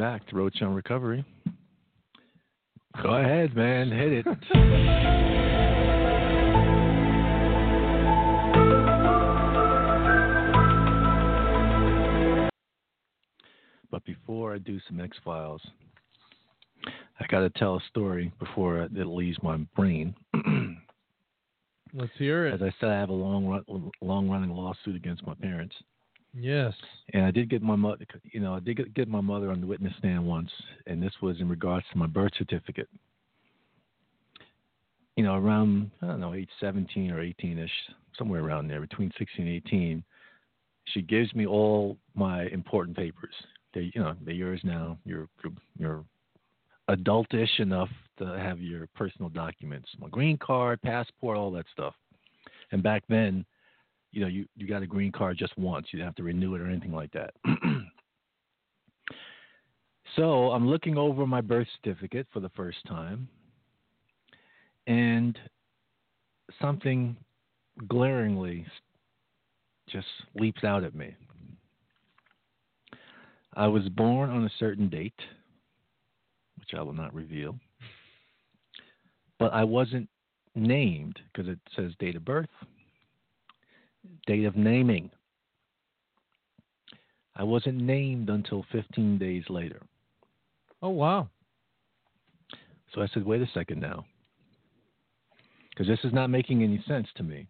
back 0.00 0.26
to 0.26 0.34
Roach 0.34 0.62
on 0.62 0.72
Recovery. 0.72 1.22
Go 3.02 3.16
ahead, 3.16 3.54
man, 3.54 3.90
hit 3.90 4.26
it. 4.26 4.26
But 13.90 14.04
before 14.04 14.54
I 14.54 14.58
do 14.58 14.78
some 14.86 15.00
X 15.00 15.16
Files, 15.24 15.60
I 16.86 17.26
got 17.28 17.40
to 17.40 17.50
tell 17.50 17.74
a 17.74 17.80
story 17.90 18.32
before 18.38 18.82
it 18.82 18.92
leaves 18.94 19.36
my 19.42 19.56
brain. 19.76 20.14
Let's 21.92 22.12
hear 22.16 22.46
it. 22.46 22.54
As. 22.54 22.62
I 22.62 22.72
said, 22.80 22.88
I 22.88 23.00
have 23.00 23.08
a 23.08 23.12
long, 23.12 23.46
run, 23.46 23.90
long-running 24.00 24.50
lawsuit 24.50 24.94
against 24.94 25.26
my 25.26 25.34
parents. 25.34 25.74
Yes. 26.34 26.74
And 27.12 27.24
I 27.24 27.30
did 27.30 27.50
get 27.50 27.62
my 27.62 27.76
mother, 27.76 28.04
you 28.22 28.40
know, 28.40 28.54
I 28.54 28.60
did 28.60 28.94
get, 28.94 29.08
my 29.08 29.20
mother 29.20 29.50
on 29.50 29.60
the 29.60 29.66
witness 29.66 29.92
stand 29.98 30.24
once, 30.24 30.50
and 30.86 31.02
this 31.02 31.12
was 31.20 31.40
in 31.40 31.48
regards 31.48 31.84
to 31.92 31.98
my 31.98 32.06
birth 32.06 32.32
certificate. 32.38 32.88
You 35.16 35.24
know, 35.24 35.34
around 35.34 35.90
I 36.02 36.06
don't 36.06 36.20
know, 36.20 36.34
age 36.34 36.48
17 36.60 37.10
or 37.10 37.22
18ish, 37.22 37.68
somewhere 38.16 38.42
around 38.44 38.68
there, 38.68 38.80
between 38.80 39.10
16 39.18 39.46
and 39.46 39.56
18. 39.56 40.04
She 40.94 41.02
gives 41.02 41.34
me 41.34 41.46
all 41.46 41.98
my 42.14 42.44
important 42.46 42.96
papers. 42.96 43.34
They, 43.74 43.90
you 43.94 44.00
know, 44.00 44.14
they're 44.24 44.34
yours 44.34 44.60
now. 44.64 44.98
You're 45.04 45.28
you're 45.78 46.04
adultish 46.88 47.60
enough 47.60 47.90
to 48.18 48.24
have 48.24 48.60
your 48.60 48.88
personal 48.94 49.28
documents, 49.28 49.88
my 49.98 50.08
green 50.08 50.38
card, 50.38 50.80
passport, 50.82 51.36
all 51.36 51.50
that 51.52 51.66
stuff. 51.72 51.94
And 52.72 52.82
back 52.82 53.04
then, 53.08 53.44
you 54.12 54.20
know, 54.20 54.26
you, 54.26 54.46
you 54.56 54.66
got 54.66 54.82
a 54.82 54.86
green 54.86 55.12
card 55.12 55.38
just 55.38 55.56
once. 55.56 55.86
You 55.90 55.98
didn't 55.98 56.08
have 56.08 56.16
to 56.16 56.22
renew 56.22 56.54
it 56.54 56.60
or 56.60 56.66
anything 56.66 56.92
like 56.92 57.12
that. 57.12 57.32
so 60.16 60.50
I'm 60.50 60.66
looking 60.66 60.98
over 60.98 61.26
my 61.26 61.40
birth 61.40 61.68
certificate 61.76 62.26
for 62.32 62.40
the 62.40 62.50
first 62.50 62.78
time, 62.86 63.28
and 64.86 65.38
something 66.60 67.16
glaringly 67.88 68.66
just 69.88 70.06
leaps 70.34 70.64
out 70.64 70.84
at 70.84 70.94
me. 70.94 71.14
I 73.54 73.66
was 73.66 73.88
born 73.88 74.30
on 74.30 74.44
a 74.44 74.50
certain 74.58 74.88
date, 74.88 75.12
which 76.58 76.70
I 76.76 76.82
will 76.82 76.92
not 76.92 77.14
reveal, 77.14 77.56
but 79.38 79.52
I 79.52 79.64
wasn't 79.64 80.08
named 80.54 81.18
because 81.32 81.48
it 81.48 81.58
says 81.74 81.92
date 81.98 82.16
of 82.16 82.24
birth, 82.24 82.48
date 84.26 84.44
of 84.44 84.56
naming. 84.56 85.10
I 87.36 87.42
wasn't 87.42 87.80
named 87.80 88.28
until 88.28 88.64
15 88.72 89.18
days 89.18 89.44
later. 89.48 89.80
Oh 90.82 90.90
wow. 90.90 91.28
So 92.94 93.02
I 93.02 93.06
said, 93.14 93.24
wait 93.24 93.40
a 93.40 93.48
second 93.54 93.80
now. 93.80 94.04
Because 95.70 95.86
this 95.86 96.00
is 96.04 96.12
not 96.12 96.28
making 96.28 96.62
any 96.62 96.82
sense 96.86 97.06
to 97.16 97.22
me. 97.22 97.46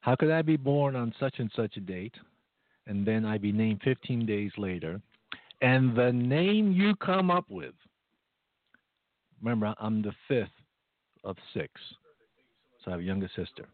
How 0.00 0.14
could 0.14 0.30
I 0.30 0.42
be 0.42 0.56
born 0.56 0.94
on 0.94 1.14
such 1.18 1.34
and 1.38 1.50
such 1.56 1.76
a 1.76 1.80
date 1.80 2.14
and 2.86 3.06
then 3.06 3.24
I 3.24 3.38
be 3.38 3.52
named 3.52 3.80
15 3.82 4.24
days 4.26 4.52
later 4.56 5.00
and 5.60 5.96
the 5.96 6.12
name 6.12 6.72
you 6.72 6.94
come 6.96 7.30
up 7.30 7.46
with? 7.48 7.74
Remember, 9.42 9.74
I'm 9.78 10.02
the 10.02 10.12
fifth 10.26 10.48
of 11.24 11.36
six. 11.54 11.72
So 12.84 12.90
I 12.90 12.90
have 12.92 13.00
a 13.00 13.04
younger 13.04 13.30
sister. 13.34 13.66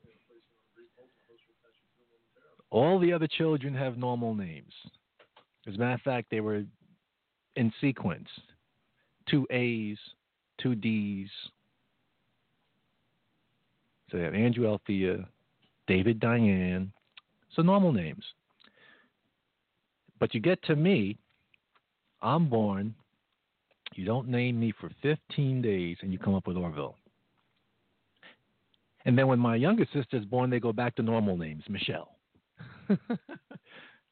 All 2.74 2.98
the 2.98 3.12
other 3.12 3.28
children 3.28 3.72
have 3.72 3.96
normal 3.96 4.34
names. 4.34 4.72
As 5.64 5.76
a 5.76 5.78
matter 5.78 5.94
of 5.94 6.01
fact, 6.01 6.26
they 6.28 6.40
were 6.40 6.64
in 7.55 7.72
sequence 7.80 8.26
two 9.30 9.46
A's, 9.51 9.96
two 10.60 10.74
D's. 10.74 11.30
So 14.10 14.16
they 14.16 14.24
have 14.24 14.34
Andrew 14.34 14.66
Althea, 14.66 15.24
David 15.86 16.18
Diane. 16.18 16.92
So 17.55 17.62
normal 17.62 17.92
names. 17.92 18.24
But 20.18 20.34
you 20.34 20.40
get 20.40 20.60
to 20.64 20.74
me, 20.74 21.16
I'm 22.22 22.48
born, 22.48 22.92
you 23.94 24.05
don't 24.05 24.26
name 24.26 24.59
me 24.59 24.74
for 24.80 24.90
15 25.01 25.62
days, 25.62 25.96
and 26.02 26.12
you 26.12 26.18
come 26.18 26.34
up 26.34 26.48
with 26.48 26.56
Orville. 26.56 26.96
And 29.05 29.16
then 29.16 29.28
when 29.28 29.38
my 29.38 29.55
younger 29.55 29.86
sister's 29.92 30.24
born, 30.24 30.51
they 30.51 30.59
go 30.59 30.72
back 30.72 30.96
to 30.96 31.02
normal 31.02 31.36
names, 31.36 31.62
Michelle. 31.68 32.13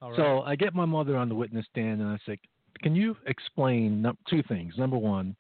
Right. 0.03 0.17
So 0.17 0.41
I 0.41 0.57
get 0.57 0.75
my 0.75 0.85
mother 0.85 1.17
on 1.17 1.29
the 1.29 1.35
witness 1.35 1.65
stand 1.71 2.01
and 2.01 2.11
I 2.11 2.19
say, 2.27 2.39
Can 2.83 2.97
you 2.97 3.17
explain 3.27 4.05
two 4.29 4.43
things? 4.49 4.75
Number 4.77 4.99
one, 4.99 5.37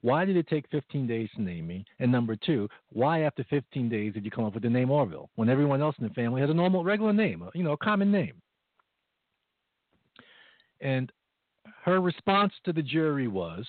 why 0.00 0.24
did 0.24 0.36
it 0.36 0.48
take 0.48 0.68
15 0.70 1.06
days 1.06 1.28
to 1.36 1.42
name 1.42 1.66
me? 1.66 1.84
And 1.98 2.10
number 2.10 2.34
two, 2.34 2.68
why 2.92 3.22
after 3.22 3.44
15 3.50 3.88
days 3.88 4.14
did 4.14 4.24
you 4.24 4.30
come 4.30 4.44
up 4.44 4.54
with 4.54 4.62
the 4.62 4.70
name 4.70 4.90
Orville 4.90 5.28
when 5.34 5.50
everyone 5.50 5.82
else 5.82 5.96
in 5.98 6.06
the 6.06 6.14
family 6.14 6.40
has 6.40 6.48
a 6.48 6.54
normal, 6.54 6.84
regular 6.84 7.12
name, 7.12 7.42
uh, 7.42 7.50
you 7.54 7.62
know, 7.62 7.72
a 7.72 7.76
common 7.76 8.10
name? 8.10 8.40
And 10.80 11.12
her 11.84 12.00
response 12.00 12.52
to 12.64 12.72
the 12.72 12.82
jury 12.82 13.28
was, 13.28 13.66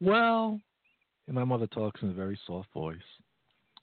Well, 0.00 0.60
and 1.26 1.34
my 1.34 1.44
mother 1.44 1.66
talks 1.68 2.02
in 2.02 2.10
a 2.10 2.14
very 2.14 2.38
soft 2.46 2.72
voice. 2.72 2.98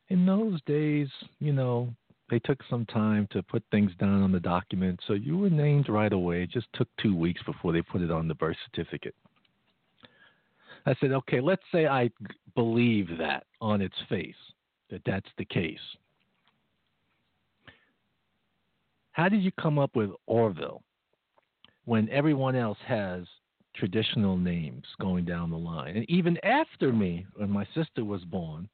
In 0.09 0.25
those 0.25 0.61
days, 0.63 1.07
you 1.39 1.53
know, 1.53 1.93
they 2.33 2.39
took 2.39 2.63
some 2.67 2.83
time 2.87 3.27
to 3.29 3.43
put 3.43 3.63
things 3.69 3.91
down 3.99 4.23
on 4.23 4.31
the 4.31 4.39
document, 4.39 4.99
so 5.05 5.13
you 5.13 5.37
were 5.37 5.51
named 5.51 5.87
right 5.87 6.11
away. 6.11 6.41
It 6.41 6.49
just 6.49 6.65
took 6.73 6.87
two 6.99 7.15
weeks 7.15 7.43
before 7.43 7.71
they 7.71 7.83
put 7.83 8.01
it 8.01 8.09
on 8.09 8.27
the 8.27 8.33
birth 8.33 8.57
certificate. 8.65 9.13
I 10.87 10.95
said, 10.99 11.11
okay, 11.11 11.39
let's 11.39 11.61
say 11.71 11.85
I 11.85 12.09
believe 12.55 13.07
that 13.19 13.43
on 13.61 13.83
its 13.83 13.93
face, 14.09 14.33
that 14.89 15.03
that's 15.05 15.29
the 15.37 15.45
case. 15.45 15.77
How 19.11 19.29
did 19.29 19.43
you 19.43 19.51
come 19.51 19.77
up 19.77 19.95
with 19.95 20.09
Orville 20.25 20.81
when 21.85 22.09
everyone 22.09 22.55
else 22.55 22.79
has 22.87 23.25
traditional 23.75 24.37
names 24.37 24.85
going 24.99 25.25
down 25.25 25.51
the 25.51 25.55
line? 25.55 25.97
And 25.97 26.09
even 26.09 26.43
after 26.43 26.91
me, 26.91 27.27
when 27.35 27.51
my 27.51 27.67
sister 27.75 28.03
was 28.03 28.23
born, 28.23 28.67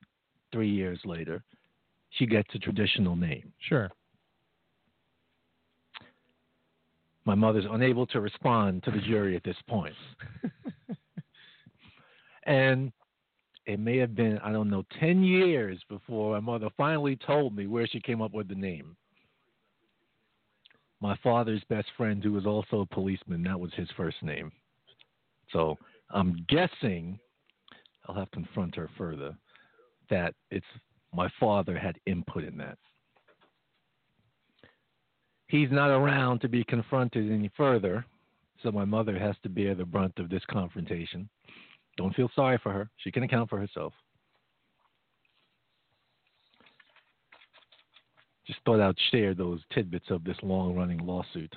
three 0.53 0.69
years 0.69 1.01
later, 1.03 1.43
she 2.11 2.25
gets 2.25 2.49
a 2.55 2.59
traditional 2.59 3.15
name. 3.15 3.53
Sure. 3.67 3.89
My 7.25 7.35
mother's 7.35 7.65
unable 7.69 8.07
to 8.07 8.21
respond 8.21 8.83
to 8.83 8.91
the 8.91 8.99
jury 8.99 9.35
at 9.35 9.43
this 9.43 9.57
point. 9.67 9.93
and 12.43 12.91
it 13.65 13.79
may 13.79 13.97
have 13.97 14.15
been, 14.15 14.39
I 14.39 14.51
don't 14.51 14.69
know, 14.69 14.83
10 14.99 15.23
years 15.23 15.79
before 15.89 16.33
my 16.33 16.39
mother 16.39 16.69
finally 16.75 17.15
told 17.15 17.55
me 17.55 17.67
where 17.67 17.85
she 17.85 17.99
came 17.99 18.21
up 18.21 18.33
with 18.33 18.47
the 18.47 18.55
name. 18.55 18.95
My 21.01 21.15
father's 21.23 21.63
best 21.69 21.87
friend, 21.95 22.23
who 22.23 22.33
was 22.33 22.47
also 22.47 22.81
a 22.81 22.85
policeman, 22.87 23.43
that 23.43 23.59
was 23.59 23.71
his 23.75 23.89
first 23.95 24.21
name. 24.23 24.51
So 25.53 25.77
I'm 26.09 26.45
guessing, 26.49 27.19
I'll 28.07 28.15
have 28.15 28.31
to 28.31 28.37
confront 28.37 28.75
her 28.75 28.89
further, 28.97 29.35
that 30.09 30.33
it's 30.49 30.65
my 31.13 31.29
father 31.39 31.77
had 31.77 31.97
input 32.05 32.43
in 32.43 32.57
that. 32.57 32.77
He's 35.47 35.71
not 35.71 35.89
around 35.89 36.41
to 36.41 36.47
be 36.47 36.63
confronted 36.63 37.31
any 37.31 37.49
further, 37.57 38.05
so 38.61 38.71
my 38.71 38.85
mother 38.85 39.17
has 39.17 39.35
to 39.43 39.49
bear 39.49 39.73
the 39.73 39.85
brunt 39.85 40.13
of 40.19 40.29
this 40.29 40.43
confrontation. 40.49 41.27
Don't 41.97 42.15
feel 42.15 42.29
sorry 42.35 42.59
for 42.61 42.71
her. 42.71 42.89
She 42.97 43.11
can 43.11 43.23
account 43.23 43.49
for 43.49 43.59
herself. 43.59 43.93
Just 48.45 48.59
thought 48.65 48.79
I'd 48.79 48.95
share 49.11 49.33
those 49.33 49.59
tidbits 49.73 50.09
of 50.09 50.23
this 50.23 50.37
long 50.43 50.75
running 50.75 50.99
lawsuit. 50.99 51.53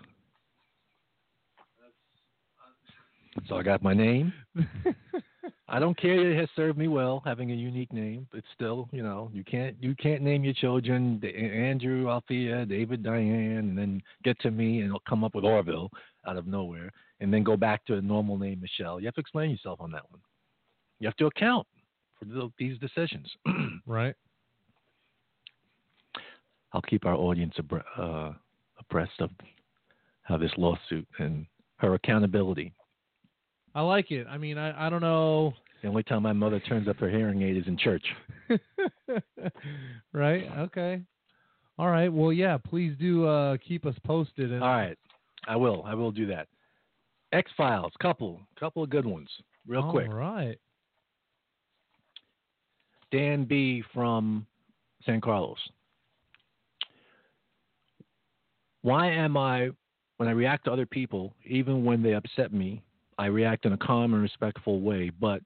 So 3.48 3.56
I 3.56 3.62
got 3.62 3.82
my 3.82 3.94
name. 3.94 4.32
I 5.68 5.78
don't 5.78 5.98
care. 5.98 6.30
It 6.30 6.38
has 6.38 6.48
served 6.54 6.78
me 6.78 6.88
well 6.88 7.22
having 7.24 7.50
a 7.50 7.54
unique 7.54 7.92
name, 7.92 8.26
but 8.30 8.42
still, 8.54 8.88
you 8.92 9.02
know, 9.02 9.30
you 9.32 9.42
can't 9.44 9.76
you 9.80 9.94
can't 9.96 10.22
name 10.22 10.44
your 10.44 10.54
children 10.54 11.20
Andrew, 11.24 12.08
Althea, 12.08 12.66
David, 12.66 13.02
Diane, 13.02 13.58
and 13.58 13.78
then 13.78 14.02
get 14.24 14.38
to 14.40 14.50
me 14.50 14.80
and 14.80 14.88
it'll 14.88 15.02
come 15.08 15.24
up 15.24 15.34
with 15.34 15.44
Orville 15.44 15.90
out 16.26 16.36
of 16.36 16.46
nowhere, 16.46 16.90
and 17.20 17.32
then 17.32 17.42
go 17.42 17.56
back 17.56 17.84
to 17.86 17.94
a 17.94 18.00
normal 18.02 18.38
name, 18.38 18.60
Michelle. 18.60 19.00
You 19.00 19.06
have 19.06 19.14
to 19.14 19.20
explain 19.20 19.50
yourself 19.50 19.80
on 19.80 19.90
that 19.92 20.08
one. 20.10 20.20
You 21.00 21.08
have 21.08 21.16
to 21.16 21.26
account 21.26 21.66
for 22.18 22.26
th- 22.26 22.52
these 22.58 22.78
decisions. 22.78 23.30
Right. 23.84 24.14
I'll 26.72 26.82
keep 26.82 27.04
our 27.04 27.16
audience 27.16 27.54
uh, 27.98 28.32
abreast 28.78 29.20
of 29.20 29.30
how 30.22 30.38
this 30.38 30.52
lawsuit 30.56 31.06
and 31.18 31.46
her 31.76 31.94
accountability. 31.94 32.72
I 33.74 33.80
like 33.80 34.10
it. 34.10 34.26
I 34.28 34.38
mean, 34.38 34.58
I, 34.58 34.86
I 34.86 34.90
don't 34.90 35.00
know. 35.00 35.54
The 35.82 35.88
only 35.88 36.02
time 36.02 36.22
my 36.22 36.32
mother 36.32 36.60
turns 36.60 36.88
up 36.88 36.98
her 36.98 37.08
hearing 37.08 37.42
aid 37.42 37.56
is 37.56 37.66
in 37.66 37.76
church. 37.76 38.04
right. 40.12 40.44
Okay. 40.58 41.00
All 41.78 41.88
right. 41.88 42.12
Well, 42.12 42.32
yeah. 42.32 42.58
Please 42.58 42.94
do 43.00 43.26
uh, 43.26 43.56
keep 43.66 43.86
us 43.86 43.94
posted. 44.04 44.52
And 44.52 44.62
All 44.62 44.68
right, 44.68 44.98
I 45.48 45.56
will. 45.56 45.82
I 45.86 45.94
will 45.94 46.12
do 46.12 46.26
that. 46.26 46.48
X 47.32 47.50
Files, 47.56 47.92
couple, 48.00 48.40
couple 48.60 48.82
of 48.82 48.90
good 48.90 49.06
ones, 49.06 49.28
real 49.66 49.90
quick. 49.90 50.08
All 50.08 50.14
right. 50.14 50.58
Dan 53.10 53.44
B 53.44 53.82
from 53.92 54.46
San 55.04 55.20
Carlos. 55.20 55.58
Why 58.82 59.10
am 59.10 59.36
I, 59.36 59.70
when 60.16 60.28
I 60.28 60.32
react 60.32 60.64
to 60.64 60.72
other 60.72 60.86
people, 60.86 61.34
even 61.46 61.84
when 61.84 62.02
they 62.02 62.14
upset 62.14 62.52
me, 62.52 62.82
I 63.18 63.26
react 63.26 63.66
in 63.66 63.72
a 63.72 63.78
calm 63.78 64.14
and 64.14 64.22
respectful 64.22 64.80
way, 64.80 65.10
but 65.10 65.42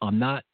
I'm 0.00 0.18
not, 0.18 0.44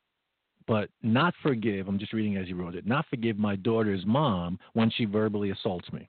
but 0.67 0.89
not 1.03 1.35
forgive, 1.43 1.89
I'm 1.89 1.99
just 1.99 2.13
reading 2.13 2.37
as 2.37 2.47
he 2.47 2.53
wrote 2.53 2.75
it, 2.75 2.87
not 2.87 3.07
forgive 3.09 3.39
my 3.39 3.57
daughter's 3.57 4.05
mom 4.07 4.59
when 4.73 4.91
she 4.91 5.05
verbally 5.05 5.51
assaults 5.51 5.93
me. 5.93 6.09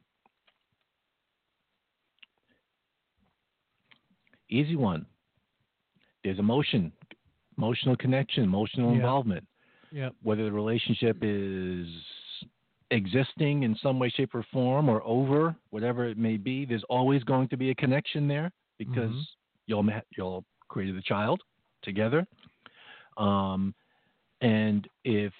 Easy 4.49 4.75
one. 4.75 5.05
There's 6.23 6.39
emotion, 6.39 6.91
emotional 7.57 7.95
connection, 7.95 8.43
emotional 8.43 8.89
Yeah. 8.91 8.97
involvement 8.97 9.45
Yep. 9.91 10.15
whether 10.23 10.43
the 10.43 10.51
relationship 10.51 11.17
is 11.21 11.87
existing 12.91 13.63
in 13.63 13.75
some 13.75 13.99
way, 13.99 14.09
shape, 14.09 14.35
or 14.35 14.43
form, 14.43 14.89
or 14.89 15.01
over, 15.03 15.55
whatever 15.69 16.05
it 16.05 16.17
may 16.17 16.37
be, 16.37 16.65
there's 16.65 16.83
always 16.85 17.23
going 17.23 17.47
to 17.49 17.57
be 17.57 17.69
a 17.69 17.75
connection 17.75 18.27
there 18.27 18.51
because 18.77 19.11
Mhm. 19.11 19.25
You'll 19.67 19.83
ma- 19.83 20.01
you'll 20.17 20.43
created 20.67 20.95
a 20.97 21.01
child 21.01 21.41
together, 21.83 22.25
um, 23.17 23.73
and 24.41 24.87
if 25.03 25.31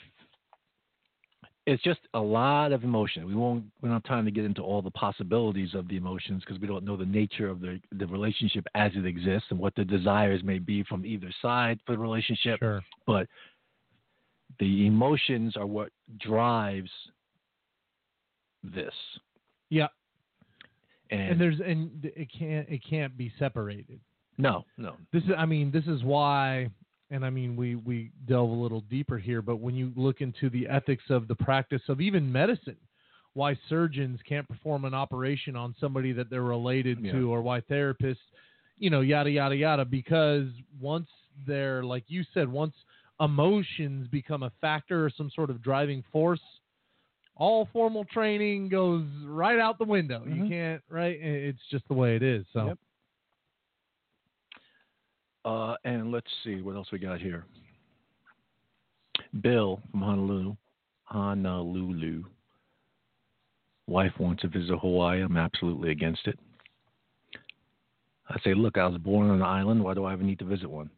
it's 1.67 1.81
just 1.81 2.01
a 2.13 2.19
lot 2.19 2.71
of 2.71 2.83
emotion. 2.83 3.25
We 3.25 3.33
won't. 3.33 3.63
We 3.81 3.89
don't 3.89 3.95
have 3.95 4.03
time 4.03 4.25
to 4.25 4.31
get 4.31 4.45
into 4.45 4.61
all 4.61 4.83
the 4.83 4.91
possibilities 4.91 5.73
of 5.73 5.87
the 5.87 5.97
emotions 5.97 6.43
because 6.45 6.61
we 6.61 6.67
don't 6.67 6.83
know 6.83 6.95
the 6.95 7.05
nature 7.05 7.49
of 7.49 7.59
the 7.59 7.79
the 7.93 8.05
relationship 8.05 8.65
as 8.75 8.91
it 8.95 9.05
exists 9.05 9.47
and 9.49 9.59
what 9.59 9.73
the 9.75 9.83
desires 9.83 10.43
may 10.43 10.59
be 10.59 10.83
from 10.83 11.05
either 11.05 11.29
side 11.41 11.79
for 11.85 11.93
the 11.93 11.97
relationship 11.97 12.59
Sure. 12.59 12.83
but 13.07 13.27
the 14.59 14.85
emotions 14.85 15.57
are 15.57 15.65
what 15.65 15.89
drives 16.19 16.91
this. 18.63 18.93
Yeah. 19.71 19.87
And, 21.09 21.31
And 21.31 21.41
there's 21.41 21.59
and 21.59 21.89
it 22.15 22.29
can't 22.31 22.69
it 22.69 22.81
can't 22.87 23.17
be 23.17 23.31
separated. 23.39 23.99
No, 24.37 24.65
no, 24.77 24.97
This 25.13 25.23
is 25.23 25.31
I 25.37 25.45
mean 25.45 25.71
this 25.71 25.85
is 25.87 26.03
why 26.03 26.69
and 27.11 27.25
I 27.25 27.29
mean 27.29 27.55
we 27.55 27.75
we 27.75 28.11
delve 28.27 28.49
a 28.49 28.53
little 28.53 28.81
deeper 28.81 29.17
here, 29.17 29.41
but 29.41 29.57
when 29.57 29.75
you 29.75 29.91
look 29.95 30.21
into 30.21 30.49
the 30.49 30.67
ethics 30.67 31.03
of 31.09 31.27
the 31.27 31.35
practice 31.35 31.81
of 31.87 32.01
even 32.01 32.31
medicine, 32.31 32.77
why 33.33 33.57
surgeons 33.69 34.19
can't 34.27 34.47
perform 34.47 34.85
an 34.85 34.93
operation 34.93 35.55
on 35.55 35.75
somebody 35.79 36.11
that 36.13 36.29
they're 36.29 36.41
related 36.41 36.99
Yeah. 37.03 37.11
to, 37.13 37.31
or 37.31 37.41
why 37.41 37.61
therapists, 37.61 38.17
you 38.77 38.89
know, 38.89 39.01
yada 39.01 39.29
yada 39.29 39.55
yada, 39.55 39.85
because 39.85 40.47
once 40.79 41.09
they're 41.45 41.83
like 41.83 42.03
you 42.07 42.23
said, 42.33 42.47
once 42.49 42.73
emotions 43.21 44.07
become 44.09 44.43
a 44.43 44.49
factor 44.61 45.05
or 45.05 45.09
some 45.09 45.29
sort 45.29 45.49
of 45.49 45.61
driving 45.61 46.03
force, 46.11 46.41
all 47.37 47.65
formal 47.71 48.05
training 48.05 48.67
goes 48.69 49.05
right 49.25 49.59
out 49.59 49.77
the 49.77 49.85
window. 49.85 50.23
You 50.25 50.43
Mhm. 50.43 50.47
can't, 50.49 50.83
right? 50.89 51.17
It's 51.21 51.65
just 51.69 51.87
the 51.87 51.93
way 51.93 52.15
it 52.15 52.23
is. 52.23 52.45
So. 52.53 52.67
Yep. 52.67 52.79
Uh, 55.45 55.75
and 55.85 56.11
let's 56.11 56.27
see 56.43 56.61
what 56.61 56.75
else 56.75 56.87
we 56.91 56.97
got 56.97 57.21
here. 57.21 57.45
Bill 59.41 59.79
from 59.91 60.01
Honolulu, 60.01 60.55
Honolulu. 61.03 62.23
Wife 63.87 64.13
wants 64.19 64.41
to 64.41 64.47
visit 64.47 64.75
Hawaii. 64.79 65.21
I'm 65.21 65.37
absolutely 65.37 65.91
against 65.91 66.25
it. 66.25 66.39
I 68.27 68.39
say, 68.43 68.55
look, 68.55 68.79
I 68.79 68.87
was 68.87 68.97
born 68.97 69.29
on 69.29 69.35
an 69.35 69.43
island. 69.43 69.83
Why 69.83 69.93
do 69.93 70.05
I 70.05 70.13
even 70.13 70.25
need 70.25 70.39
to 70.39 70.45
visit 70.45 70.67
one? 70.67 70.89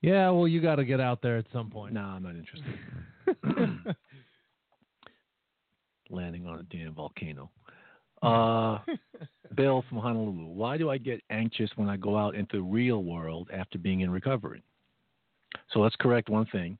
Yeah, 0.00 0.30
well, 0.30 0.48
you 0.48 0.60
got 0.60 0.76
to 0.76 0.84
get 0.84 1.00
out 1.00 1.22
there 1.22 1.36
at 1.38 1.46
some 1.52 1.70
point. 1.70 1.94
No, 1.94 2.00
I'm 2.00 2.24
not 2.24 2.34
interested. 2.34 2.74
landing 6.10 6.46
on 6.46 6.58
a 6.58 6.62
damn 6.64 6.94
volcano. 6.94 7.50
Uh, 8.22 8.78
Bill 9.54 9.82
from 9.88 9.98
Honolulu. 9.98 10.46
Why 10.46 10.76
do 10.76 10.90
I 10.90 10.98
get 10.98 11.20
anxious 11.30 11.70
when 11.76 11.88
I 11.88 11.96
go 11.96 12.16
out 12.16 12.34
into 12.34 12.56
the 12.56 12.62
real 12.62 13.02
world 13.02 13.48
after 13.52 13.78
being 13.78 14.00
in 14.02 14.10
recovery? 14.10 14.62
So 15.72 15.80
let's 15.80 15.96
correct 15.96 16.28
one 16.28 16.46
thing. 16.46 16.78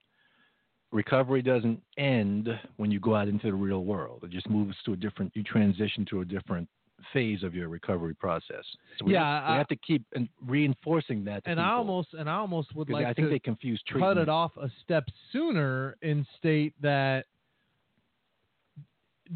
Recovery 0.92 1.42
doesn't 1.42 1.80
end 1.98 2.48
when 2.76 2.90
you 2.90 3.00
go 3.00 3.14
out 3.14 3.28
into 3.28 3.46
the 3.46 3.54
real 3.54 3.84
world. 3.84 4.22
It 4.24 4.30
just 4.30 4.48
moves 4.48 4.74
to 4.86 4.92
a 4.94 4.96
different. 4.96 5.32
You 5.34 5.42
transition 5.42 6.06
to 6.10 6.20
a 6.20 6.24
different 6.24 6.68
phase 7.12 7.42
of 7.42 7.54
your 7.54 7.68
recovery 7.68 8.14
process. 8.14 8.64
So 8.98 9.04
we, 9.06 9.12
Yeah, 9.12 9.40
have, 9.40 9.48
we 9.48 9.54
I- 9.54 9.58
have 9.58 9.68
to 9.68 9.76
keep 9.76 10.02
reinforcing 10.46 11.24
that. 11.24 11.42
And 11.46 11.60
I 11.60 11.70
almost 11.72 12.14
and 12.14 12.28
I 12.28 12.34
almost 12.34 12.74
would 12.74 12.90
like 12.90 13.06
I 13.06 13.12
think 13.14 13.28
to 13.28 13.30
they 13.30 13.38
confuse 13.38 13.82
treatment. 13.86 14.16
cut 14.16 14.22
it 14.22 14.28
off 14.28 14.56
a 14.56 14.70
step 14.82 15.04
sooner 15.32 15.96
and 16.02 16.26
state 16.38 16.74
that 16.80 17.26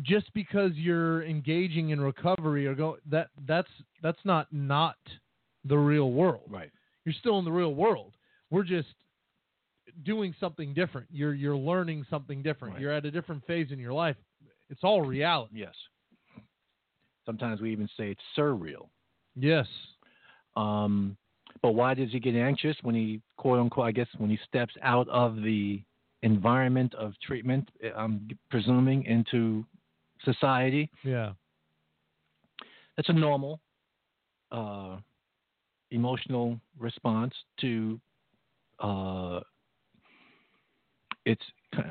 just 0.00 0.32
because 0.32 0.72
you're 0.74 1.22
engaging 1.24 1.90
in 1.90 2.00
recovery 2.00 2.66
or 2.66 2.74
go 2.74 2.96
that 3.10 3.28
that's 3.46 3.68
that's 4.02 4.18
not 4.24 4.46
not 4.50 4.96
the 5.64 5.76
real 5.76 6.12
world. 6.12 6.42
Right. 6.48 6.70
You're 7.04 7.14
still 7.18 7.38
in 7.38 7.44
the 7.44 7.52
real 7.52 7.74
world. 7.74 8.14
We're 8.50 8.64
just 8.64 8.88
doing 10.04 10.34
something 10.40 10.72
different. 10.72 11.08
You're 11.10 11.34
you're 11.34 11.56
learning 11.56 12.06
something 12.08 12.42
different. 12.42 12.74
Right. 12.74 12.82
You're 12.82 12.92
at 12.92 13.04
a 13.04 13.10
different 13.10 13.44
phase 13.46 13.68
in 13.70 13.78
your 13.78 13.92
life. 13.92 14.16
It's 14.70 14.80
all 14.82 15.02
reality. 15.02 15.56
Yes. 15.58 15.74
Sometimes 17.26 17.60
we 17.60 17.70
even 17.72 17.88
say 17.96 18.10
it's 18.10 18.20
surreal. 18.36 18.88
Yes. 19.36 19.66
Um, 20.56 21.16
but 21.60 21.72
why 21.72 21.94
does 21.94 22.10
he 22.10 22.18
get 22.18 22.34
anxious 22.34 22.76
when 22.82 22.94
he, 22.94 23.20
quote 23.36 23.60
unquote, 23.60 23.86
I 23.86 23.92
guess, 23.92 24.08
when 24.18 24.30
he 24.30 24.38
steps 24.48 24.74
out 24.82 25.08
of 25.08 25.36
the 25.36 25.82
environment 26.22 26.94
of 26.94 27.12
treatment? 27.24 27.68
I'm 27.96 28.28
presuming 28.50 29.04
into 29.04 29.64
society. 30.24 30.90
Yeah. 31.04 31.32
That's 32.96 33.08
a 33.08 33.14
normal 33.14 33.60
uh, 34.50 34.98
emotional 35.90 36.60
response 36.78 37.34
to 37.60 38.00
uh, 38.80 39.40
it's 41.24 41.42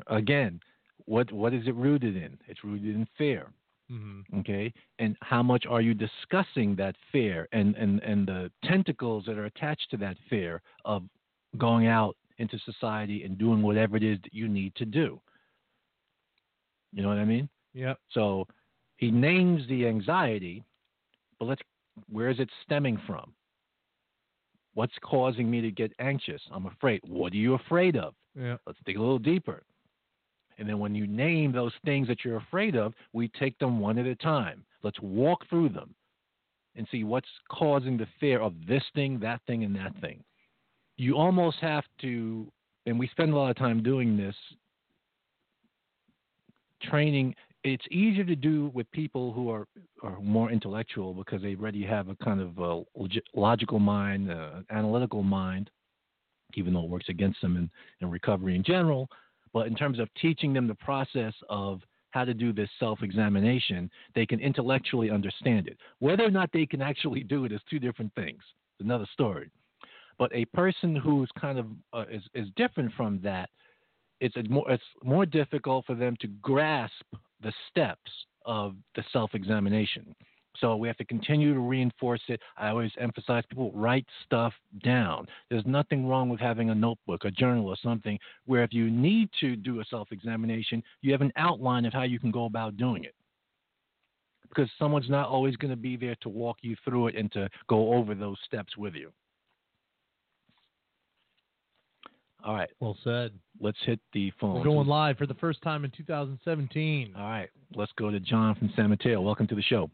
again 0.06 0.60
what 1.06 1.32
what 1.32 1.52
is 1.52 1.66
it 1.66 1.74
rooted 1.74 2.16
in? 2.16 2.38
It's 2.46 2.62
rooted 2.64 2.94
in 2.94 3.06
fear. 3.18 3.48
Mm-hmm. 3.90 4.38
Okay, 4.40 4.72
and 4.98 5.16
how 5.20 5.42
much 5.42 5.66
are 5.68 5.80
you 5.80 5.92
discussing 5.92 6.76
that 6.76 6.94
fear 7.10 7.48
and 7.52 7.74
and 7.76 8.00
and 8.02 8.26
the 8.26 8.50
tentacles 8.64 9.24
that 9.26 9.36
are 9.36 9.46
attached 9.46 9.88
to 9.90 9.96
that 9.98 10.16
fear 10.30 10.62
of 10.84 11.02
going 11.58 11.86
out 11.86 12.16
into 12.38 12.58
society 12.60 13.24
and 13.24 13.36
doing 13.36 13.62
whatever 13.62 13.96
it 13.96 14.02
is 14.02 14.18
that 14.22 14.32
you 14.32 14.48
need 14.48 14.74
to 14.76 14.84
do? 14.84 15.20
You 16.92 17.02
know 17.02 17.08
what 17.08 17.18
I 17.18 17.24
mean? 17.24 17.48
Yep. 17.74 17.98
So 18.10 18.46
he 18.96 19.10
names 19.10 19.62
the 19.68 19.86
anxiety, 19.86 20.64
but 21.38 21.46
let's 21.46 21.62
where 22.10 22.30
is 22.30 22.40
it 22.40 22.48
stemming 22.64 23.00
from? 23.06 23.32
What's 24.74 24.94
causing 25.02 25.50
me 25.50 25.60
to 25.60 25.70
get 25.70 25.92
anxious? 25.98 26.40
I'm 26.50 26.66
afraid. 26.66 27.00
What 27.06 27.32
are 27.32 27.36
you 27.36 27.54
afraid 27.54 27.96
of? 27.96 28.14
Yeah. 28.34 28.56
Let's 28.66 28.78
dig 28.86 28.96
a 28.96 29.00
little 29.00 29.18
deeper. 29.18 29.62
And 30.58 30.68
then 30.68 30.78
when 30.78 30.94
you 30.94 31.06
name 31.06 31.52
those 31.52 31.72
things 31.84 32.08
that 32.08 32.24
you're 32.24 32.36
afraid 32.36 32.76
of, 32.76 32.94
we 33.12 33.28
take 33.28 33.58
them 33.58 33.80
one 33.80 33.98
at 33.98 34.06
a 34.06 34.14
time. 34.14 34.64
Let's 34.82 35.00
walk 35.00 35.48
through 35.48 35.70
them 35.70 35.94
and 36.76 36.86
see 36.90 37.04
what's 37.04 37.28
causing 37.50 37.96
the 37.96 38.06
fear 38.18 38.40
of 38.40 38.54
this 38.66 38.82
thing, 38.94 39.18
that 39.20 39.40
thing, 39.46 39.64
and 39.64 39.76
that 39.76 39.94
thing. 40.00 40.22
You 40.96 41.16
almost 41.16 41.58
have 41.60 41.84
to, 42.02 42.50
and 42.86 42.98
we 42.98 43.08
spend 43.08 43.32
a 43.32 43.36
lot 43.36 43.50
of 43.50 43.56
time 43.56 43.82
doing 43.82 44.16
this, 44.16 44.36
training. 46.82 47.34
It's 47.64 47.84
easier 47.90 48.24
to 48.24 48.34
do 48.34 48.72
with 48.74 48.90
people 48.90 49.32
who 49.32 49.50
are, 49.50 49.66
are 50.02 50.20
more 50.20 50.50
intellectual 50.50 51.14
because 51.14 51.42
they 51.42 51.54
already 51.54 51.84
have 51.84 52.08
a 52.08 52.16
kind 52.16 52.40
of 52.40 52.58
a 52.58 52.82
log- 52.96 53.22
logical 53.34 53.78
mind, 53.78 54.32
uh, 54.32 54.62
analytical 54.70 55.22
mind, 55.22 55.70
even 56.54 56.72
though 56.74 56.82
it 56.82 56.90
works 56.90 57.08
against 57.08 57.40
them 57.40 57.56
in, 57.56 57.70
in 58.00 58.10
recovery 58.10 58.56
in 58.56 58.64
general. 58.64 59.08
But 59.52 59.68
in 59.68 59.76
terms 59.76 60.00
of 60.00 60.08
teaching 60.20 60.52
them 60.52 60.66
the 60.66 60.74
process 60.74 61.34
of 61.48 61.82
how 62.10 62.24
to 62.24 62.34
do 62.34 62.52
this 62.52 62.68
self 62.80 63.02
examination, 63.02 63.90
they 64.14 64.26
can 64.26 64.40
intellectually 64.40 65.10
understand 65.10 65.68
it. 65.68 65.78
Whether 66.00 66.24
or 66.24 66.30
not 66.30 66.50
they 66.52 66.66
can 66.66 66.82
actually 66.82 67.22
do 67.22 67.44
it 67.44 67.52
is 67.52 67.60
two 67.70 67.78
different 67.78 68.12
things. 68.14 68.40
It's 68.78 68.84
another 68.84 69.06
story. 69.12 69.50
But 70.18 70.34
a 70.34 70.44
person 70.46 70.94
who's 70.96 71.30
kind 71.40 71.58
of 71.58 71.66
uh, 71.92 72.04
is, 72.10 72.22
is 72.34 72.48
different 72.56 72.92
from 72.94 73.20
that, 73.22 73.50
it's 74.20 74.36
more 74.48 74.70
it's 74.70 74.82
more 75.02 75.26
difficult 75.26 75.84
for 75.86 75.94
them 75.94 76.16
to 76.20 76.28
grasp 76.28 77.04
the 77.42 77.52
steps 77.70 78.10
of 78.44 78.74
the 78.94 79.04
self 79.12 79.34
examination. 79.34 80.14
So 80.58 80.76
we 80.76 80.86
have 80.86 80.98
to 80.98 81.04
continue 81.04 81.54
to 81.54 81.60
reinforce 81.60 82.20
it. 82.28 82.40
I 82.58 82.68
always 82.68 82.92
emphasize 83.00 83.42
people 83.48 83.72
write 83.74 84.06
stuff 84.24 84.52
down. 84.84 85.26
There's 85.50 85.64
nothing 85.66 86.06
wrong 86.06 86.28
with 86.28 86.40
having 86.40 86.70
a 86.70 86.74
notebook, 86.74 87.24
a 87.24 87.30
journal, 87.30 87.66
or 87.66 87.76
something 87.82 88.18
where 88.44 88.62
if 88.62 88.72
you 88.72 88.90
need 88.90 89.30
to 89.40 89.56
do 89.56 89.80
a 89.80 89.84
self 89.86 90.12
examination, 90.12 90.82
you 91.00 91.12
have 91.12 91.22
an 91.22 91.32
outline 91.36 91.84
of 91.84 91.92
how 91.92 92.02
you 92.02 92.20
can 92.20 92.30
go 92.30 92.44
about 92.44 92.76
doing 92.76 93.04
it. 93.04 93.14
Because 94.48 94.70
someone's 94.78 95.08
not 95.08 95.28
always 95.28 95.56
going 95.56 95.70
to 95.70 95.76
be 95.76 95.96
there 95.96 96.16
to 96.20 96.28
walk 96.28 96.58
you 96.60 96.76
through 96.84 97.08
it 97.08 97.16
and 97.16 97.32
to 97.32 97.48
go 97.68 97.94
over 97.94 98.14
those 98.14 98.36
steps 98.44 98.76
with 98.76 98.94
you. 98.94 99.10
All 102.44 102.54
right, 102.54 102.70
Well 102.80 102.96
said. 103.04 103.30
let's 103.60 103.78
hit 103.86 104.00
the 104.12 104.32
phone. 104.40 104.56
We're 104.56 104.64
going 104.64 104.88
live 104.88 105.16
for 105.16 105.26
the 105.26 105.34
first 105.34 105.62
time 105.62 105.84
in 105.84 105.92
2017. 105.96 107.14
All 107.16 107.22
right, 107.22 107.48
let's 107.74 107.92
go 107.96 108.10
to 108.10 108.18
John 108.18 108.56
from 108.56 108.72
San 108.74 108.90
Mateo. 108.90 109.20
Welcome 109.20 109.46
to 109.48 109.54
the 109.54 109.62
show. 109.62 109.88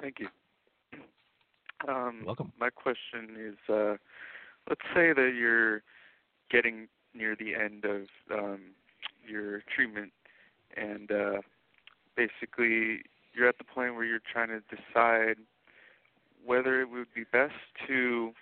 Thank 0.00 0.16
you. 0.20 0.28
Um, 1.88 2.22
Welcome. 2.24 2.52
My 2.60 2.70
question 2.70 3.36
is, 3.36 3.56
uh, 3.68 3.96
let's 4.68 4.80
say 4.94 5.12
that 5.12 5.32
you're 5.36 5.82
getting 6.50 6.86
near 7.14 7.34
the 7.34 7.54
end 7.56 7.84
of 7.84 8.02
um, 8.32 8.60
your 9.28 9.62
treatment, 9.74 10.12
and 10.76 11.10
uh, 11.10 11.40
basically 12.16 13.02
you're 13.34 13.48
at 13.48 13.58
the 13.58 13.64
point 13.64 13.96
where 13.96 14.04
you're 14.04 14.20
trying 14.32 14.48
to 14.48 14.60
decide 14.70 15.36
whether 16.44 16.80
it 16.80 16.90
would 16.90 17.08
be 17.14 17.24
best 17.32 17.54
to 17.88 18.32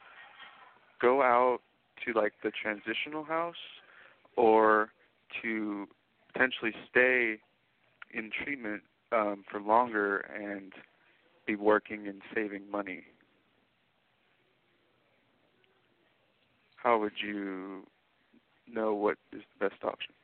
go 1.01 1.23
out 1.23 1.61
to 2.07 2.19
like 2.19 2.33
the 2.43 2.51
transitional 2.51 3.25
house 3.25 3.55
or 4.37 4.91
to 5.43 5.87
potentially 6.33 6.73
stay 6.91 7.39
in 8.13 8.31
treatment 8.45 8.83
um, 9.13 9.45
for 9.51 9.61
longer 9.61 10.19
and 10.19 10.73
be 11.47 11.57
working 11.57 12.07
and 12.07 12.23
saving 12.35 12.71
money. 12.71 13.03
How 16.77 16.99
would 16.99 17.13
you 17.21 17.83
know 18.73 18.95
what 18.95 19.19
is 19.33 19.43
the 19.59 19.69
best 19.69 19.83
option? 19.85 20.15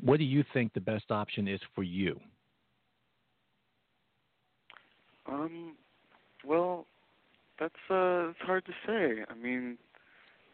What 0.00 0.18
do 0.18 0.24
you 0.24 0.44
think 0.52 0.72
the 0.72 0.80
best 0.80 1.10
option 1.10 1.46
is 1.46 1.60
for 1.74 1.84
you? 1.84 2.18
Um, 5.26 5.76
well, 6.44 6.86
that's 7.60 7.74
uh, 7.88 8.30
it's 8.30 8.40
hard 8.40 8.64
to 8.66 8.72
say. 8.86 9.24
I 9.28 9.34
mean, 9.34 9.78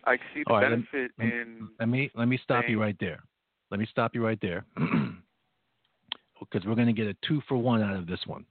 I 0.05 0.17
see 0.35 0.43
the 0.47 0.53
right, 0.53 0.71
benefit 0.71 1.11
let- 1.19 1.29
in. 1.29 1.69
Let 1.79 1.89
me 1.89 2.11
let 2.15 2.29
me 2.29 2.39
stop 2.43 2.65
you 2.69 2.81
right 2.81 2.97
there. 3.01 3.23
Let 3.71 3.81
me 3.81 3.87
stop 3.91 4.15
you 4.15 4.25
right 4.25 4.39
there, 4.41 4.65
because 6.41 6.65
we're 6.65 6.75
going 6.75 6.87
to 6.87 6.93
get 6.93 7.07
a 7.07 7.17
two 7.27 7.43
for 7.49 7.59
one 7.59 7.83
out 7.83 7.97
of 7.97 8.07
this 8.07 8.21
one. 8.27 8.47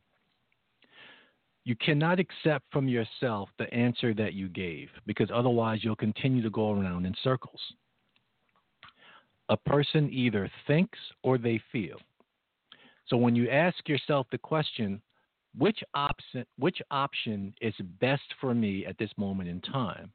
You 1.63 1.75
cannot 1.75 2.19
accept 2.19 2.65
from 2.71 2.87
yourself 2.87 3.49
the 3.57 3.71
answer 3.73 4.13
that 4.13 4.33
you 4.33 4.47
gave, 4.47 4.89
because 5.05 5.29
otherwise 5.33 5.79
you'll 5.81 5.95
continue 5.95 6.41
to 6.43 6.49
go 6.49 6.71
around 6.71 7.05
in 7.05 7.13
circles. 7.23 7.59
A 9.49 9.57
person 9.57 10.09
either 10.13 10.49
thinks 10.65 10.99
or 11.23 11.37
they 11.37 11.59
feel. 11.71 11.97
So 13.07 13.17
when 13.17 13.35
you 13.35 13.49
ask 13.49 13.87
yourself 13.87 14.27
the 14.31 14.37
question, 14.37 15.01
which 15.57 15.83
option 15.93 16.45
which 16.59 16.81
option 16.91 17.53
is 17.61 17.73
best 17.99 18.33
for 18.39 18.53
me 18.53 18.85
at 18.85 18.97
this 18.97 19.11
moment 19.17 19.49
in 19.49 19.61
time? 19.61 20.11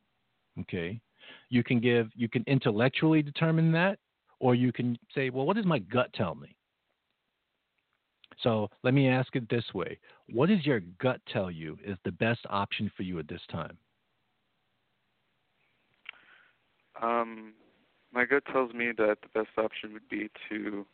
Okay, 0.60 1.00
you 1.48 1.62
can 1.62 1.80
give 1.80 2.10
you 2.14 2.28
can 2.28 2.44
intellectually 2.46 3.22
determine 3.22 3.72
that 3.72 3.98
or 4.40 4.54
you 4.54 4.72
can 4.72 4.98
say 5.14 5.30
well 5.30 5.46
what 5.46 5.56
does 5.56 5.66
my 5.66 5.78
gut 5.78 6.12
tell 6.14 6.34
me? 6.34 6.56
So 8.42 8.68
let 8.82 8.94
me 8.94 9.08
ask 9.08 9.34
it 9.36 9.48
this 9.48 9.64
way. 9.74 9.98
What 10.30 10.48
does 10.48 10.64
your 10.66 10.80
gut 11.00 11.20
tell 11.32 11.50
you 11.50 11.78
is 11.84 11.96
the 12.04 12.12
best 12.12 12.40
option 12.48 12.90
for 12.96 13.02
you 13.02 13.18
at 13.18 13.28
this 13.28 13.42
time? 13.50 13.76
Um, 17.00 17.52
my 18.12 18.24
gut 18.24 18.44
tells 18.52 18.72
me 18.72 18.90
that 18.96 19.18
the 19.22 19.28
best 19.40 19.56
option 19.56 19.92
would 19.92 20.08
be 20.08 20.30
to 20.48 20.86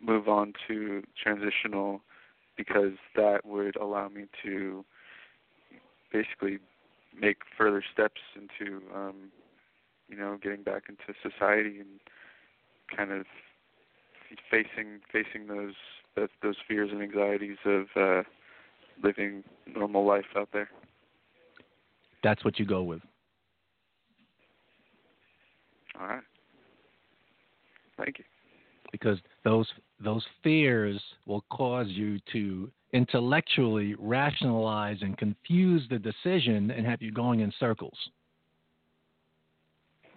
move 0.00 0.28
on 0.28 0.52
to 0.66 1.02
transitional 1.22 2.00
because 2.56 2.92
that 3.16 3.44
would 3.44 3.76
allow 3.76 4.08
me 4.08 4.24
to 4.42 4.84
basically 6.12 6.58
make 7.18 7.38
further 7.56 7.82
steps 7.92 8.20
into 8.34 8.82
um 8.94 9.30
you 10.08 10.16
know 10.16 10.38
getting 10.42 10.62
back 10.62 10.84
into 10.88 11.14
society 11.22 11.78
and 11.80 12.00
kind 12.96 13.12
of 13.12 13.26
facing 14.50 15.00
facing 15.12 15.46
those 15.46 15.74
those, 16.16 16.28
those 16.42 16.56
fears 16.66 16.90
and 16.92 17.02
anxieties 17.02 17.58
of 17.64 17.86
uh 17.96 18.22
living 19.02 19.42
normal 19.66 20.04
life 20.04 20.26
out 20.36 20.48
there. 20.52 20.68
that's 22.22 22.44
what 22.44 22.58
you 22.58 22.66
go 22.66 22.82
with 22.82 23.00
All 26.00 26.06
right. 26.06 26.22
Thank 27.98 28.18
you. 28.18 28.24
because 28.92 29.18
those 29.44 29.68
those 30.02 30.24
fears 30.42 31.00
will 31.26 31.44
cause 31.50 31.88
you 31.88 32.18
to 32.32 32.70
intellectually 32.92 33.94
rationalize 33.98 34.98
and 35.02 35.16
confuse 35.18 35.86
the 35.90 35.98
decision 35.98 36.70
and 36.70 36.86
have 36.86 37.02
you 37.02 37.12
going 37.12 37.40
in 37.40 37.52
circles 37.60 37.96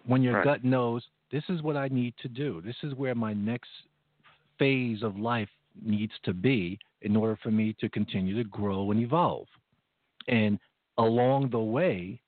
when 0.05 0.23
your 0.23 0.35
Right. 0.35 0.43
gut 0.43 0.63
knows 0.63 1.05
this 1.31 1.43
is 1.49 1.61
what 1.61 1.75
I 1.75 1.87
need 1.87 2.15
to 2.17 2.27
do. 2.27 2.61
This 2.61 2.75
is 2.83 2.93
where 2.95 3.15
my 3.15 3.33
next 3.33 3.69
phase 4.57 5.01
of 5.03 5.17
life 5.17 5.49
needs 5.81 6.13
to 6.23 6.33
be 6.33 6.77
in 7.01 7.15
order 7.15 7.35
for 7.37 7.51
me 7.51 7.73
to 7.79 7.89
continue 7.89 8.35
to 8.35 8.47
grow 8.49 8.91
and 8.91 8.99
evolve. 8.99 9.47
And 10.27 10.59
along 10.97 11.49
the 11.49 11.59
way, 11.59 12.21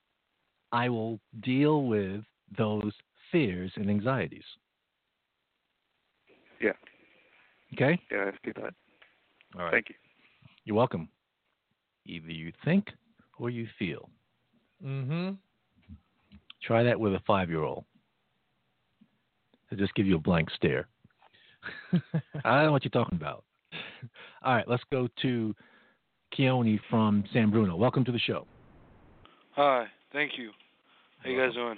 I 0.71 0.89
will 0.89 1.19
deal 1.41 1.83
with 1.83 2.23
those 2.57 2.91
fears 3.31 3.71
and 3.75 3.89
anxieties. 3.89 4.43
Yeah. 6.61 6.71
Okay? 7.73 7.99
Yeah, 8.11 8.25
I 8.25 8.31
see 8.45 8.51
that. 8.55 8.73
All 9.55 9.63
right. 9.63 9.71
Thank 9.71 9.89
you. 9.89 9.95
You're 10.65 10.75
welcome. 10.75 11.09
Either 12.05 12.31
you 12.31 12.51
think 12.63 12.89
or 13.39 13.49
you 13.49 13.67
feel. 13.77 14.09
Mm-hmm. 14.83 15.31
Try 16.63 16.83
that 16.83 16.99
with 16.99 17.13
a 17.13 17.21
five 17.27 17.49
year 17.49 17.63
old. 17.63 17.85
They'll 19.69 19.79
just 19.79 19.95
give 19.95 20.05
you 20.05 20.15
a 20.15 20.19
blank 20.19 20.49
stare. 20.55 20.87
I 21.93 22.55
don't 22.55 22.65
know 22.65 22.71
what 22.71 22.83
you're 22.83 22.91
talking 22.91 23.17
about. 23.17 23.43
All 24.43 24.53
right, 24.53 24.67
let's 24.67 24.83
go 24.91 25.07
to 25.23 25.55
Keone 26.37 26.79
from 26.89 27.23
San 27.33 27.49
Bruno. 27.49 27.75
Welcome 27.75 28.05
to 28.05 28.11
the 28.11 28.19
show. 28.19 28.45
Hi, 29.51 29.85
thank 30.13 30.37
you. 30.37 30.51
How 31.23 31.29
you 31.29 31.39
guys 31.39 31.53
doing? 31.55 31.77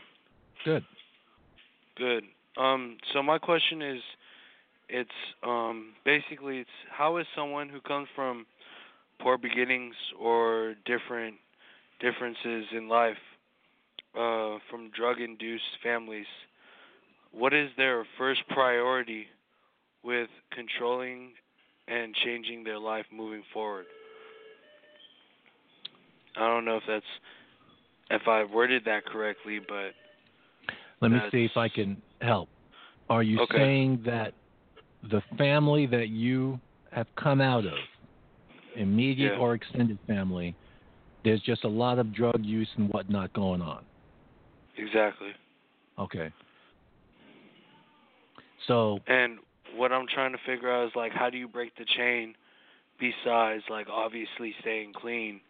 Good. 0.66 0.84
Good. 1.96 2.24
Um, 2.58 2.98
so 3.14 3.24
my 3.24 3.38
question 3.38 3.82
is, 3.82 4.02
it's 4.90 5.10
um 5.44 5.94
basically 6.06 6.60
it's 6.60 6.70
how 6.90 7.18
is 7.18 7.26
someone 7.36 7.70
who 7.70 7.82
comes 7.82 8.08
from 8.16 8.46
poor 9.20 9.38
beginnings 9.38 9.96
or 10.20 10.76
different 10.86 11.36
differences 12.00 12.66
in 12.72 12.88
life, 12.88 13.18
uh, 14.16 14.58
from 14.70 14.90
drug-induced 14.96 15.64
families, 15.84 16.26
what 17.32 17.54
is 17.54 17.70
their 17.78 18.06
first 18.18 18.42
priority 18.50 19.26
with 20.04 20.30
controlling 20.52 21.32
and 21.88 22.14
changing 22.24 22.64
their 22.64 22.78
life 22.80 23.06
moving 23.12 23.44
forward? 23.54 23.86
I 26.36 26.48
don't 26.48 26.66
know 26.66 26.78
if 26.78 26.84
that's 26.88 27.06
if 28.10 28.28
I 28.28 28.44
worded 28.44 28.84
that 28.86 29.06
correctly, 29.06 29.60
but 29.60 29.92
Let 31.02 31.12
me 31.12 31.20
see 31.32 31.46
if 31.46 31.58
I 31.58 31.68
can 31.68 32.02
help. 32.22 32.50
Are 33.10 33.24
you 33.24 33.38
Okay. 33.40 33.58
saying 33.58 34.04
that 34.06 34.34
the 35.10 35.22
family 35.38 35.86
that 35.88 36.10
you 36.10 36.60
have 36.92 37.08
come 37.16 37.42
out 37.42 37.66
of, 37.66 37.74
immediate 38.76 39.34
Yeah. 39.34 39.40
or 39.40 39.54
extended 39.56 40.00
family, 40.08 40.56
there's 41.24 41.42
just 41.42 41.64
a 41.64 41.68
lot 41.68 42.00
of 42.00 42.14
drug 42.14 42.44
use 42.46 42.70
and 42.78 42.90
whatnot 42.90 43.34
going 43.34 43.62
on? 43.62 43.84
exactly. 44.78 45.34
Okay. 45.98 46.32
So 48.68 49.00
And 49.08 49.40
what 49.76 49.92
I'm 49.92 50.08
trying 50.08 50.32
to 50.32 50.38
figure 50.46 50.72
out 50.72 50.88
is 50.88 50.96
like 50.96 51.12
how 51.12 51.30
do 51.30 51.38
you 51.38 51.48
break 51.48 51.76
the 51.76 51.86
chain 51.86 52.36
besides 53.00 53.64
like 53.70 53.88
obviously 53.90 54.54
staying 54.62 54.94
clean? 54.94 55.42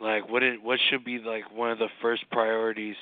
Like 0.00 0.28
what 0.28 0.42
it 0.42 0.62
what 0.62 0.78
should 0.90 1.04
be 1.04 1.18
like 1.18 1.50
one 1.50 1.70
of 1.70 1.78
the 1.78 1.88
first 2.00 2.24
priorities 2.30 2.96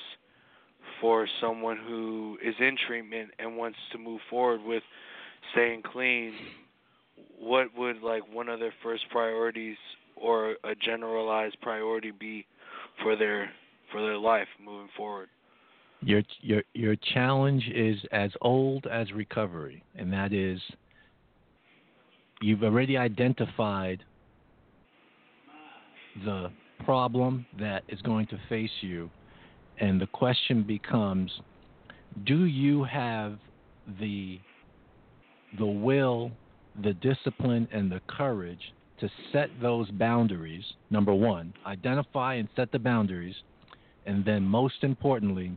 for 0.99 1.27
someone 1.39 1.77
who 1.77 2.37
is 2.43 2.55
in 2.59 2.77
treatment 2.87 3.31
and 3.39 3.57
wants 3.57 3.77
to 3.91 3.97
move 3.97 4.21
forward 4.29 4.61
with 4.63 4.83
staying 5.51 5.83
clean? 5.83 6.33
What 7.39 7.67
would 7.77 8.01
like 8.01 8.23
one 8.31 8.49
of 8.49 8.59
their 8.59 8.73
first 8.83 9.03
priorities 9.11 9.77
or 10.15 10.55
a 10.63 10.75
generalized 10.75 11.59
priority 11.61 12.11
be 12.11 12.45
for 13.01 13.15
their 13.15 13.49
for 13.91 14.01
their 14.01 14.17
life 14.17 14.47
moving 14.63 14.89
forward? 14.95 15.29
your 16.01 16.23
your 16.41 16.63
your 16.73 16.95
challenge 17.13 17.69
is 17.73 17.97
as 18.11 18.31
old 18.41 18.87
as 18.87 19.11
recovery, 19.11 19.83
and 19.95 20.11
that 20.11 20.33
is 20.33 20.59
you've 22.41 22.63
already 22.63 22.97
identified 22.97 24.03
the 26.25 26.51
problem 26.83 27.45
that 27.59 27.83
is 27.87 28.01
going 28.01 28.25
to 28.27 28.39
face 28.49 28.71
you, 28.81 29.09
and 29.79 30.01
the 30.01 30.07
question 30.07 30.63
becomes, 30.63 31.31
do 32.25 32.45
you 32.45 32.83
have 32.83 33.37
the 33.99 34.39
the 35.57 35.65
will, 35.65 36.31
the 36.83 36.93
discipline, 36.93 37.67
and 37.71 37.91
the 37.91 38.01
courage 38.07 38.73
to 38.99 39.09
set 39.31 39.49
those 39.61 39.89
boundaries? 39.91 40.63
Number 40.89 41.13
one, 41.13 41.53
identify 41.65 42.35
and 42.35 42.47
set 42.55 42.71
the 42.71 42.79
boundaries, 42.79 43.35
and 44.05 44.23
then 44.23 44.43
most 44.43 44.83
importantly, 44.83 45.51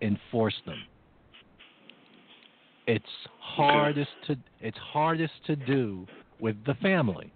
enforce 0.00 0.54
them. 0.66 0.78
It's 2.86 3.04
hardest 3.38 4.10
to 4.26 4.36
it's 4.60 4.78
hardest 4.78 5.32
to 5.46 5.56
do 5.56 6.06
with 6.40 6.56
the 6.66 6.74
family, 6.74 7.32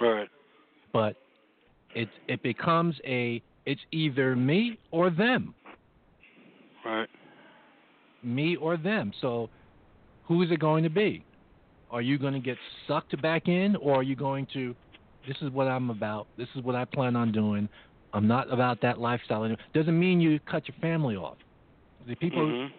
Right. 0.00 0.28
but 0.92 1.14
it 1.94 2.08
it 2.26 2.42
becomes 2.42 2.96
a 3.06 3.40
it's 3.64 3.80
either 3.92 4.34
me 4.34 4.78
or 4.90 5.10
them, 5.10 5.54
Right. 6.84 7.08
me 8.24 8.56
or 8.56 8.76
them. 8.76 9.12
So 9.20 9.48
who 10.30 10.42
is 10.42 10.50
it 10.52 10.60
going 10.60 10.84
to 10.84 10.88
be? 10.88 11.24
Are 11.90 12.00
you 12.00 12.16
going 12.16 12.34
to 12.34 12.38
get 12.38 12.56
sucked 12.86 13.20
back 13.20 13.48
in, 13.48 13.74
or 13.74 13.96
are 13.96 14.02
you 14.04 14.14
going 14.14 14.46
to? 14.52 14.76
This 15.26 15.36
is 15.42 15.50
what 15.50 15.66
I'm 15.66 15.90
about. 15.90 16.28
This 16.38 16.46
is 16.54 16.62
what 16.62 16.76
I 16.76 16.84
plan 16.84 17.16
on 17.16 17.32
doing. 17.32 17.68
I'm 18.12 18.28
not 18.28 18.50
about 18.52 18.80
that 18.82 19.00
lifestyle. 19.00 19.42
anymore. 19.42 19.58
Doesn't 19.74 19.98
mean 19.98 20.20
you 20.20 20.38
cut 20.48 20.68
your 20.68 20.76
family 20.80 21.16
off. 21.16 21.36
The 22.06 22.14
people 22.14 22.46
Mhm. 22.46 22.70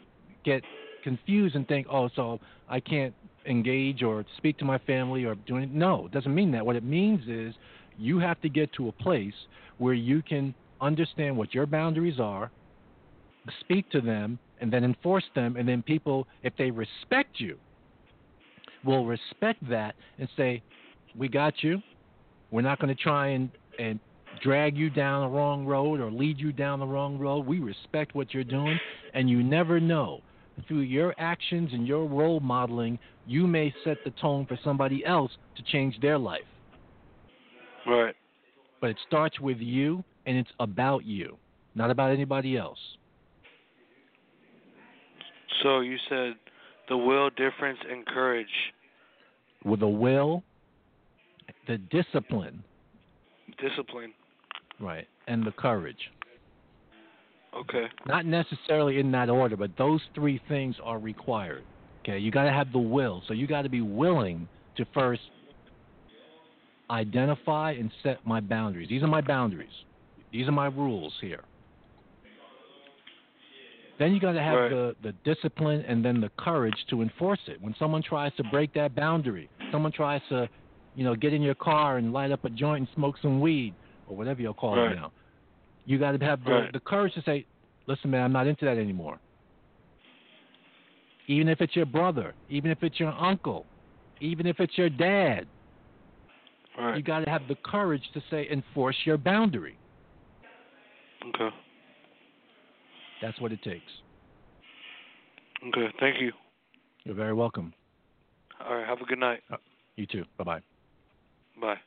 get 0.45 0.64
confused 1.03 1.56
and 1.57 1.68
think, 1.68 1.88
oh, 1.90 2.07
so 2.15 2.40
I 2.69 2.80
can't 2.80 3.14
engage 3.45 4.02
or 4.02 4.23
speak 4.38 4.57
to 4.60 4.65
my 4.65 4.78
family 4.78 5.26
or 5.26 5.36
do 5.36 5.57
anything. 5.57 5.78
No, 5.78 6.06
it 6.06 6.14
doesn't 6.14 6.34
mean 6.34 6.52
that. 6.52 6.65
What 6.65 6.78
it 6.78 6.84
means 6.84 7.28
is 7.28 7.53
you 7.98 8.18
have 8.19 8.40
to 8.41 8.49
get 8.49 8.72
to 8.73 8.88
a 8.88 8.94
place 8.94 9.36
where 9.78 9.94
you 9.94 10.22
can 10.22 10.56
understand 10.80 11.36
what 11.36 11.53
your 11.53 11.65
boundaries 11.65 12.19
are, 12.19 12.49
speak 13.60 13.90
to 13.90 13.99
them, 13.99 14.40
and 14.62 14.72
then 14.72 14.84
enforce 14.84 15.24
them. 15.36 15.58
And 15.58 15.68
then 15.68 15.82
people, 15.82 16.28
if 16.44 16.54
they 16.58 16.72
respect 16.72 17.40
you, 17.40 17.58
will 18.86 19.06
respect 19.06 19.68
that 19.70 19.96
and 20.18 20.30
say, 20.38 20.62
we 21.16 21.28
got 21.28 21.62
you. 21.62 21.82
We're 22.52 22.62
not 22.62 22.80
going 22.80 22.96
to 22.96 23.02
try 23.02 23.30
and, 23.30 23.50
and 23.80 24.00
drag 24.42 24.78
you 24.78 24.90
down 24.90 25.30
the 25.30 25.36
wrong 25.36 25.66
road 25.66 26.00
or 26.00 26.12
lead 26.12 26.40
you 26.40 26.52
down 26.52 26.80
the 26.80 26.86
wrong 26.86 27.18
road. 27.18 27.46
We 27.46 27.60
respect 27.60 28.16
what 28.16 28.34
you're 28.34 28.44
doing, 28.44 28.80
and 29.14 29.30
you 29.30 29.44
never 29.44 29.80
know. 29.80 30.22
Through 30.68 30.82
your 30.82 31.16
actions 31.18 31.70
and 31.74 31.88
your 31.88 32.08
role 32.08 32.40
modeling, 32.40 33.00
you 33.26 33.48
may 33.48 33.74
set 33.84 33.98
the 34.04 34.12
tone 34.12 34.46
for 34.46 34.60
somebody 34.64 35.06
else 35.06 35.32
to 35.56 35.64
change 35.64 36.00
their 36.02 36.18
life. 36.18 36.42
Right. 37.88 38.16
But 38.80 38.92
it 38.92 38.98
starts 39.08 39.40
with 39.40 39.58
you, 39.60 40.04
and 40.26 40.38
it's 40.38 40.52
about 40.60 41.06
you, 41.06 41.38
not 41.74 41.90
about 41.90 42.12
anybody 42.12 42.58
else. 42.58 42.80
So 45.64 45.82
you 45.82 45.98
said 46.10 46.34
the 46.90 46.98
will, 46.98 47.30
difference, 47.32 47.80
and 47.90 48.06
courage. 48.06 48.48
With 49.64 49.80
the 49.82 49.88
will, 49.88 50.44
the 51.68 51.78
discipline, 51.78 52.64
Discipline. 53.62 54.14
right, 54.80 55.08
and 55.28 55.46
the 55.46 55.52
courage. 55.52 56.10
Okay. 57.56 57.86
Not 58.08 58.26
necessarily 58.26 59.00
in 59.00 59.12
that 59.12 59.30
order, 59.30 59.58
but 59.58 59.72
those 59.78 60.02
three 60.16 60.42
things 60.48 60.76
are 60.84 61.00
required. 61.00 61.64
Okay, 62.02 62.18
you 62.18 62.32
got 62.32 62.46
to 62.46 62.52
have 62.52 62.72
the 62.72 62.80
will. 62.80 63.22
So 63.28 63.34
you 63.34 63.46
got 63.46 63.64
to 63.64 63.70
be 63.70 63.82
willing 63.82 64.48
to 64.78 64.86
first 64.94 65.22
identify 66.90 67.72
and 67.72 67.92
set 68.04 68.26
my 68.26 68.40
boundaries. 68.40 68.90
These 68.90 69.04
are 69.04 69.08
my 69.08 69.22
boundaries. 69.22 69.70
These 70.32 70.48
are 70.48 70.52
my 70.52 70.68
rules 70.68 71.14
here. 71.22 71.42
Then 74.02 74.15
you 74.15 74.19
got 74.19 74.32
to 74.32 74.41
have 74.41 74.57
Right. 74.57 74.69
the, 74.72 74.95
the 75.03 75.11
discipline 75.23 75.86
and 75.88 76.03
then 76.03 76.19
the 76.22 76.32
courage 76.40 76.86
to 76.90 77.03
enforce 77.03 77.41
it. 77.45 77.61
When 77.61 77.76
someone 77.78 78.02
tries 78.02 78.34
to 78.38 78.44
break 78.44 78.73
that 78.73 78.95
boundary, 78.95 79.48
someone 79.72 79.91
tries 79.91 80.23
to, 80.30 80.49
you 80.95 81.03
know, 81.03 81.14
get 81.14 81.34
in 81.34 81.44
your 81.44 81.53
car 81.53 81.98
and 81.98 82.11
light 82.11 82.32
up 82.32 82.44
a 82.44 82.49
joint 82.49 82.80
and 82.80 82.88
smoke 82.95 83.15
some 83.22 83.40
weed 83.40 83.76
or 84.07 84.18
whatever 84.18 84.41
you'll 84.41 84.56
call 84.56 84.76
Right. 84.76 84.94
it 84.94 84.95
now. 84.95 85.14
You 85.86 85.99
got 85.99 86.19
to 86.19 86.26
have 86.26 86.44
the, 86.44 86.52
Right. 86.52 86.73
the 86.73 86.80
courage 86.80 87.14
to 87.14 87.22
say, 87.22 87.45
"Listen, 87.86 88.10
man, 88.10 88.23
I'm 88.23 88.34
not 88.34 88.48
into 88.48 88.65
that 88.65 88.80
anymore." 88.80 89.19
Even 91.28 91.48
if 91.48 91.61
it's 91.61 91.76
your 91.76 91.86
brother, 91.86 92.34
even 92.49 92.72
if 92.72 92.82
it's 92.82 92.99
your 92.99 93.11
uncle, 93.11 93.68
even 94.19 94.48
if 94.48 94.60
it's 94.60 94.80
your 94.80 94.90
dad, 94.90 95.48
Right. 96.76 96.95
you 96.98 97.03
got 97.03 97.19
to 97.19 97.30
have 97.30 97.48
the 97.48 97.57
courage 97.64 98.10
to 98.14 98.22
say, 98.32 98.49
"Enforce 98.49 98.98
your 99.06 99.19
boundary." 99.19 99.78
Okay. 101.28 101.56
That's 103.22 103.39
what 103.39 103.52
it 103.52 103.61
takes. 103.64 103.91
Okay. 105.68 105.88
Thank 105.99 106.19
you. 106.22 106.31
You're 107.03 107.15
very 107.15 107.34
welcome. 107.34 107.73
All 108.65 108.76
right. 108.76 108.88
Have 108.88 109.02
a 109.02 109.06
good 109.06 109.19
night. 109.19 109.41
Uh, 109.52 109.57
you 109.95 110.06
too. 110.06 110.23
Bye 110.38 110.43
bye. 110.43 110.61
Bye. 111.60 111.77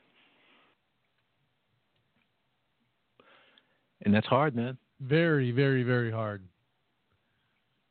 And 4.03 4.13
that's 4.13 4.27
hard, 4.27 4.55
man. 4.55 4.77
Very, 5.01 5.51
very, 5.51 5.83
very 5.83 6.11
hard. 6.11 6.41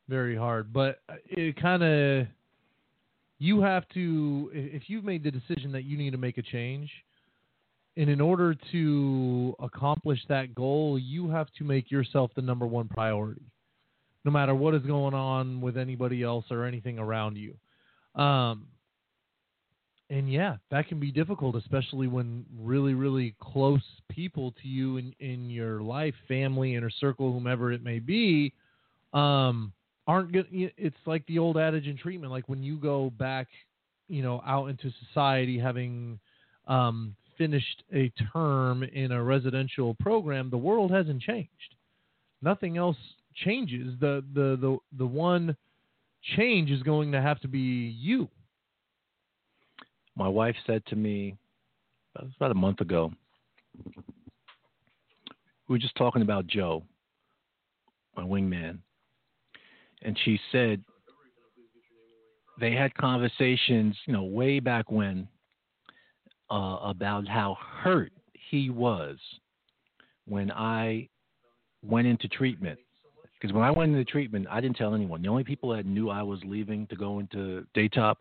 Very 0.07 0.35
hard. 0.35 0.71
But 0.71 1.01
it 1.25 1.59
kind 1.61 1.83
of, 1.83 2.27
you 3.37 3.61
have 3.61 3.87
to, 3.89 4.49
if 4.53 4.83
you've 4.87 5.03
made 5.03 5.23
the 5.23 5.31
decision 5.31 5.71
that 5.73 5.83
you 5.83 5.97
need 5.97 6.11
to 6.11 6.17
make 6.17 6.37
a 6.37 6.41
change, 6.41 6.89
and 7.97 8.09
in 8.09 8.19
order 8.19 8.55
to 8.71 9.55
accomplish 9.59 10.19
that 10.27 10.53
goal, 10.53 10.99
you 10.99 11.29
have 11.29 11.47
to 11.57 11.63
make 11.63 11.89
yourself 11.89 12.31
the 12.35 12.41
number 12.41 12.65
one 12.65 12.87
priority, 12.87 13.45
no 14.23 14.31
matter 14.31 14.53
what 14.53 14.75
is 14.75 14.81
going 14.83 15.13
on 15.13 15.61
with 15.61 15.77
anybody 15.77 16.23
else 16.23 16.45
or 16.51 16.65
anything 16.65 16.99
around 16.99 17.37
you. 17.37 17.55
Um, 18.21 18.67
and 20.09 20.31
yeah, 20.31 20.57
that 20.69 20.87
can 20.87 20.99
be 20.99 21.11
difficult, 21.11 21.55
especially 21.55 22.07
when 22.07 22.45
really, 22.59 22.93
really 22.93 23.33
close 23.41 23.81
people 24.09 24.53
to 24.61 24.67
you 24.67 24.97
in, 24.97 25.15
in 25.19 25.49
your 25.49 25.81
life, 25.81 26.13
family, 26.27 26.75
inner 26.75 26.91
circle, 26.91 27.33
whomever 27.33 27.71
it 27.71 27.83
may 27.83 27.99
be, 27.99 28.53
um, 29.13 29.73
aren't 30.05 30.31
good. 30.31 30.45
It's 30.51 30.95
like 31.05 31.25
the 31.25 31.39
old 31.39 31.57
adage 31.57 31.87
in 31.87 31.97
treatment, 31.97 32.31
like 32.31 32.47
when 32.47 32.61
you 32.61 32.77
go 32.77 33.09
back 33.09 33.47
you 34.07 34.21
know, 34.21 34.41
out 34.45 34.67
into 34.67 34.91
society, 35.07 35.57
having 35.57 36.19
um, 36.67 37.15
finished 37.37 37.83
a 37.93 38.11
term 38.33 38.83
in 38.83 39.11
a 39.11 39.23
residential 39.23 39.95
program, 39.99 40.49
the 40.49 40.57
world 40.57 40.91
hasn't 40.91 41.21
changed. 41.21 41.49
Nothing 42.41 42.77
else 42.77 42.97
changes. 43.43 43.95
The 43.99 44.23
the 44.33 44.57
the 44.59 44.77
the 44.97 45.05
one 45.05 45.55
change 46.35 46.71
is 46.71 46.81
going 46.83 47.11
to 47.11 47.21
have 47.21 47.39
to 47.41 47.47
be 47.47 47.95
you. 47.99 48.27
My 50.15 50.27
wife 50.27 50.55
said 50.65 50.85
to 50.87 50.95
me 50.95 51.35
about 52.15 52.51
a 52.51 52.55
month 52.55 52.81
ago. 52.81 53.11
We 55.67 55.73
were 55.73 55.79
just 55.79 55.95
talking 55.95 56.21
about 56.21 56.47
Joe, 56.47 56.83
my 58.15 58.23
wingman, 58.23 58.77
and 60.03 60.17
she 60.23 60.39
said 60.51 60.83
they 62.59 62.71
had 62.71 62.93
conversations, 62.93 63.95
you 64.05 64.13
know, 64.13 64.23
way 64.23 64.59
back 64.59 64.91
when 64.91 65.27
uh, 66.49 66.77
about 66.81 67.27
how 67.27 67.57
hurt 67.81 68.11
he 68.33 68.69
was 68.69 69.17
when 70.25 70.51
I 70.51 71.09
went 71.83 72.07
into 72.07 72.27
treatment. 72.27 72.79
Because 73.39 73.53
when 73.53 73.63
I 73.63 73.71
went 73.71 73.91
into 73.91 74.05
treatment, 74.05 74.47
I 74.49 74.61
didn't 74.61 74.77
tell 74.77 74.95
anyone. 74.95 75.21
The 75.21 75.27
only 75.27 75.43
people 75.43 75.69
that 75.75 75.85
knew 75.85 76.09
I 76.09 76.23
was 76.23 76.39
leaving 76.45 76.87
to 76.87 76.95
go 76.95 77.19
into 77.19 77.65
Daytop 77.75 78.15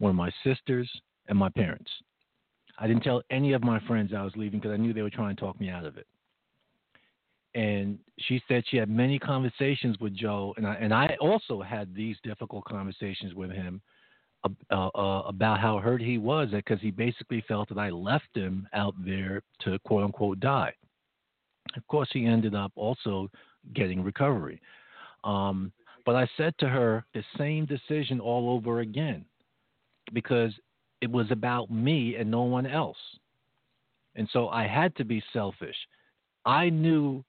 were 0.00 0.12
my 0.12 0.30
sisters 0.42 0.90
and 1.28 1.38
my 1.38 1.48
parents. 1.48 1.90
I 2.78 2.88
didn't 2.88 3.04
tell 3.04 3.22
any 3.30 3.52
of 3.52 3.62
my 3.62 3.78
friends 3.86 4.12
I 4.16 4.22
was 4.22 4.32
leaving 4.36 4.58
because 4.58 4.72
I 4.72 4.76
knew 4.76 4.92
they 4.92 5.02
were 5.02 5.10
trying 5.10 5.36
to 5.36 5.40
talk 5.40 5.60
me 5.60 5.68
out 5.68 5.84
of 5.84 5.96
it. 5.96 6.06
And 7.54 7.98
she 8.18 8.42
said 8.48 8.64
she 8.68 8.78
had 8.78 8.88
many 8.88 9.18
conversations 9.18 9.96
with 10.00 10.12
Joe, 10.16 10.54
and 10.56 10.66
I 10.66 10.74
and 10.74 10.92
I 10.92 11.16
also 11.20 11.62
had 11.62 11.94
these 11.94 12.16
difficult 12.24 12.64
conversations 12.64 13.32
with 13.34 13.52
him 13.52 13.80
uh, 14.70 14.88
uh, 14.94 15.22
about 15.26 15.60
how 15.60 15.78
hurt 15.78 16.02
he 16.02 16.18
was 16.18 16.50
because 16.50 16.80
he 16.80 16.90
basically 16.90 17.42
felt 17.48 17.68
that 17.70 17.78
I 17.78 17.90
left 17.90 18.28
him 18.34 18.68
out 18.74 18.94
there 19.04 19.42
to 19.60 19.78
quote 19.80 20.04
unquote 20.04 20.40
die. 20.40 20.74
Of 21.76 21.86
course, 21.86 22.08
he 22.12 22.26
ended 22.26 22.54
up 22.54 22.72
also 22.76 23.30
getting 23.72 24.02
recovery. 24.02 24.60
Um, 25.24 25.72
but 26.04 26.14
I 26.14 26.28
said 26.36 26.54
to 26.58 26.68
her 26.68 27.04
the 27.14 27.24
same 27.38 27.64
decision 27.64 28.20
all 28.20 28.50
over 28.50 28.80
again 28.80 29.24
because 30.12 30.52
it 31.00 31.10
was 31.10 31.30
about 31.30 31.70
me 31.70 32.16
and 32.16 32.30
no 32.30 32.42
one 32.42 32.66
else. 32.66 32.98
And 34.16 34.28
so 34.32 34.48
I 34.48 34.66
had 34.66 34.94
to 34.96 35.04
be 35.04 35.22
selfish. 35.32 35.76
I 36.44 36.68
knew 36.68 37.24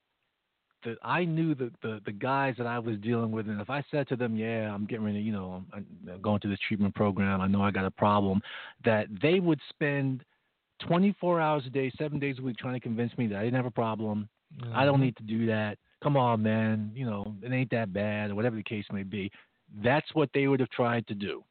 that 0.86 0.98
I 1.04 1.26
knew 1.26 1.54
the, 1.54 1.72
the, 1.82 2.00
the 2.06 2.12
guys 2.12 2.56
that 2.58 2.68
I 2.68 2.80
was 2.80 2.98
dealing 2.98 3.32
with, 3.32 3.48
and 3.48 3.60
if 3.60 3.70
I 3.70 3.84
said 3.92 4.08
to 4.10 4.16
them, 4.16 4.36
"Yeah, 4.36 4.74
I'm 4.74 4.86
getting 4.86 5.06
ready, 5.06 5.20
you 5.20 5.32
know, 5.32 5.64
I'm 5.74 5.86
going 6.22 6.40
to 6.42 6.48
this 6.48 6.60
treatment 6.68 6.96
program. 6.96 7.42
I 7.42 7.48
know 7.48 7.62
I 7.62 7.72
got 7.72 7.86
a 7.86 7.92
problem," 7.92 8.42
that 8.86 9.08
they 9.22 9.40
would 9.40 9.60
spend 9.70 10.24
24 10.88 11.42
hours 11.42 11.64
a 11.66 11.70
day, 11.70 11.92
seven 11.98 12.20
days 12.20 12.38
a 12.40 12.42
week, 12.42 12.58
trying 12.58 12.76
to 12.76 12.80
convince 12.80 13.16
me 13.18 13.28
that 13.28 13.38
I 13.38 13.44
didn't 13.44 13.58
have 13.58 13.66
a 13.66 13.72
problem. 13.72 14.30
Mm-hmm. 14.62 14.76
I 14.76 14.86
don't 14.86 15.02
need 15.02 15.18
to 15.18 15.24
do 15.24 15.46
that. 15.48 15.78
Come 16.02 16.18
on, 16.18 16.44
man. 16.44 16.92
You 16.96 17.06
know, 17.06 17.36
it 17.42 17.52
ain't 17.52 17.72
that 17.72 17.92
bad, 17.92 18.32
or 18.32 18.36
whatever 18.36 18.56
the 18.56 18.64
case 18.64 18.86
may 18.92 19.04
be. 19.04 19.32
That's 19.84 20.08
what 20.14 20.30
they 20.34 20.48
would 20.48 20.60
have 20.60 20.70
tried 20.70 21.08
to 21.08 21.14
do. 21.14 21.44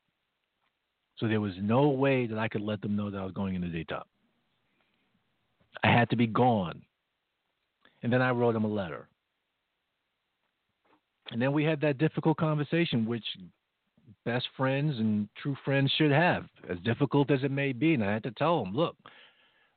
So 1.18 1.28
there 1.28 1.40
was 1.40 1.52
no 1.60 1.88
way 1.88 2.26
that 2.26 2.38
I 2.38 2.48
could 2.48 2.62
let 2.62 2.80
them 2.80 2.96
know 2.96 3.10
that 3.10 3.18
I 3.18 3.24
was 3.24 3.32
going 3.32 3.54
into 3.54 3.68
Daytop. 3.68 4.04
I 5.82 5.88
had 5.88 6.10
to 6.10 6.16
be 6.16 6.26
gone. 6.26 6.82
And 8.02 8.12
then 8.12 8.20
I 8.20 8.30
wrote 8.30 8.52
them 8.52 8.64
a 8.64 8.68
letter. 8.68 9.08
And 11.30 11.40
then 11.40 11.52
we 11.52 11.64
had 11.64 11.80
that 11.80 11.98
difficult 11.98 12.36
conversation, 12.36 13.06
which 13.06 13.24
best 14.24 14.46
friends 14.56 14.98
and 14.98 15.28
true 15.36 15.56
friends 15.64 15.90
should 15.96 16.12
have, 16.12 16.44
as 16.68 16.78
difficult 16.84 17.30
as 17.30 17.42
it 17.42 17.50
may 17.50 17.72
be. 17.72 17.94
And 17.94 18.04
I 18.04 18.12
had 18.12 18.22
to 18.24 18.30
tell 18.32 18.62
them, 18.62 18.74
look, 18.74 18.96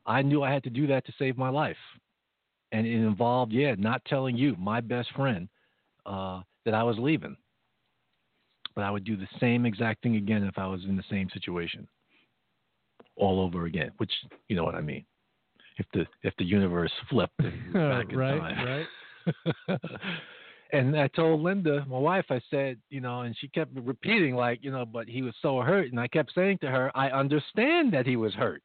I 0.05 0.21
knew 0.21 0.43
I 0.43 0.51
had 0.51 0.63
to 0.63 0.69
do 0.69 0.87
that 0.87 1.05
to 1.05 1.13
save 1.17 1.37
my 1.37 1.49
life. 1.49 1.77
And 2.71 2.85
it 2.85 2.93
involved, 2.93 3.53
yeah, 3.53 3.75
not 3.77 4.03
telling 4.05 4.35
you, 4.35 4.55
my 4.57 4.81
best 4.81 5.09
friend, 5.15 5.47
uh, 6.05 6.41
that 6.65 6.73
I 6.73 6.83
was 6.83 6.97
leaving. 6.99 7.37
But 8.75 8.83
I 8.83 8.91
would 8.91 9.05
do 9.05 9.17
the 9.17 9.27
same 9.39 9.65
exact 9.65 10.03
thing 10.03 10.17
again 10.17 10.43
if 10.43 10.57
I 10.57 10.67
was 10.67 10.83
in 10.83 10.95
the 10.95 11.03
same 11.09 11.29
situation 11.33 11.87
all 13.15 13.39
over 13.41 13.65
again, 13.65 13.91
which 13.97 14.11
you 14.47 14.55
know 14.55 14.63
what 14.63 14.75
I 14.75 14.81
mean. 14.81 15.05
If 15.77 15.85
the 15.93 16.05
if 16.23 16.33
the 16.37 16.45
universe 16.45 16.91
flipped 17.09 17.37
back 17.37 18.11
in 18.11 18.17
right, 18.17 18.39
time. 18.39 18.87
right. 19.67 19.79
and 20.71 20.97
I 20.99 21.07
told 21.09 21.41
Linda, 21.41 21.85
my 21.87 21.97
wife, 21.97 22.25
I 22.29 22.41
said, 22.49 22.77
you 22.89 22.99
know, 22.99 23.21
and 23.21 23.35
she 23.39 23.47
kept 23.47 23.71
repeating, 23.75 24.35
like, 24.35 24.59
you 24.61 24.71
know, 24.71 24.85
but 24.85 25.07
he 25.07 25.21
was 25.21 25.33
so 25.41 25.61
hurt. 25.61 25.91
And 25.91 25.99
I 25.99 26.07
kept 26.07 26.33
saying 26.35 26.59
to 26.59 26.67
her, 26.67 26.91
I 26.95 27.09
understand 27.09 27.93
that 27.93 28.05
he 28.05 28.15
was 28.15 28.33
hurt. 28.33 28.61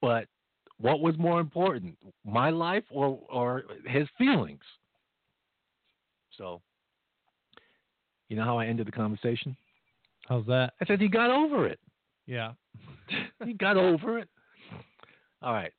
But 0.00 0.26
what 0.78 1.00
was 1.00 1.18
more 1.18 1.40
important, 1.40 1.96
my 2.24 2.50
life 2.50 2.84
or, 2.90 3.18
or 3.28 3.64
his 3.86 4.06
feelings? 4.16 4.62
So, 6.36 6.60
you 8.28 8.36
know 8.36 8.44
how 8.44 8.58
I 8.58 8.66
ended 8.66 8.86
the 8.86 8.92
conversation? 8.92 9.56
How's 10.28 10.46
that? 10.46 10.74
I 10.80 10.86
said, 10.86 11.00
he 11.00 11.08
got 11.08 11.30
over 11.30 11.66
it. 11.66 11.80
Yeah. 12.26 12.52
he 13.44 13.54
got 13.54 13.76
over 13.76 14.18
it. 14.18 14.28
All 15.42 15.52
right. 15.52 15.72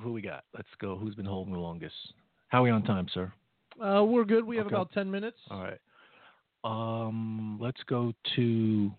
Who 0.00 0.12
we 0.12 0.22
got? 0.22 0.44
Let's 0.54 0.68
go. 0.80 0.96
Who's 0.96 1.14
been 1.14 1.26
holding 1.26 1.52
the 1.52 1.58
longest? 1.58 1.94
How 2.48 2.60
are 2.60 2.62
we 2.62 2.70
on 2.70 2.84
time, 2.84 3.08
sir? 3.12 3.32
Uh, 3.80 4.04
we're 4.04 4.24
good. 4.24 4.44
We 4.44 4.56
have 4.56 4.66
Okay. 4.66 4.74
about 4.74 4.92
10 4.92 5.10
minutes. 5.10 5.38
All 5.50 5.62
right. 5.62 5.80
Um, 6.64 7.58
let's 7.60 7.82
go 7.84 8.12
to 8.36 8.90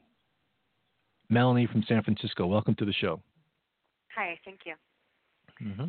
Melanie 1.30 1.68
from 1.68 1.84
San 1.84 2.01
Francisco. 2.03 2.47
Welcome 2.47 2.76
to 2.76 2.85
the 2.85 2.93
show. 2.93 3.22
Hi, 4.15 4.39
thank 4.45 4.61
you. 4.65 4.76
Mm-hmm. 5.61 5.81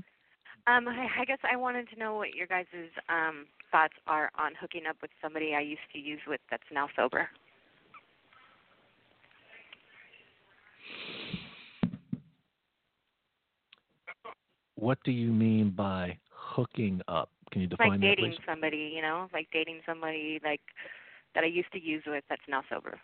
Um, 0.66 0.88
I, 0.88 1.08
I 1.20 1.24
guess 1.24 1.38
I 1.50 1.56
wanted 1.56 1.88
to 1.90 1.98
know 1.98 2.16
what 2.16 2.34
your 2.34 2.46
guys' 2.46 2.66
um, 3.08 3.46
thoughts 3.70 3.94
are 4.06 4.30
on 4.38 4.52
hooking 4.60 4.82
up 4.88 4.96
with 5.00 5.10
somebody 5.22 5.54
I 5.54 5.60
used 5.60 5.80
to 5.92 5.98
use 5.98 6.20
with 6.26 6.40
that's 6.50 6.62
now 6.72 6.88
sober. 6.96 7.28
What 14.74 14.98
do 15.04 15.12
you 15.12 15.30
mean 15.30 15.70
by 15.70 16.18
hooking 16.30 17.02
up? 17.06 17.30
Can 17.50 17.62
you 17.62 17.66
define 17.66 17.90
like 17.90 18.00
that, 18.00 18.06
dating 18.06 18.32
please? 18.32 18.40
somebody, 18.46 18.92
you 18.94 19.02
know, 19.02 19.28
like 19.32 19.48
dating 19.52 19.80
somebody 19.86 20.40
like 20.44 20.60
that 21.34 21.44
I 21.44 21.48
used 21.48 21.72
to 21.72 21.80
use 21.80 22.02
with 22.06 22.24
that's 22.28 22.42
now 22.48 22.62
sober. 22.68 22.98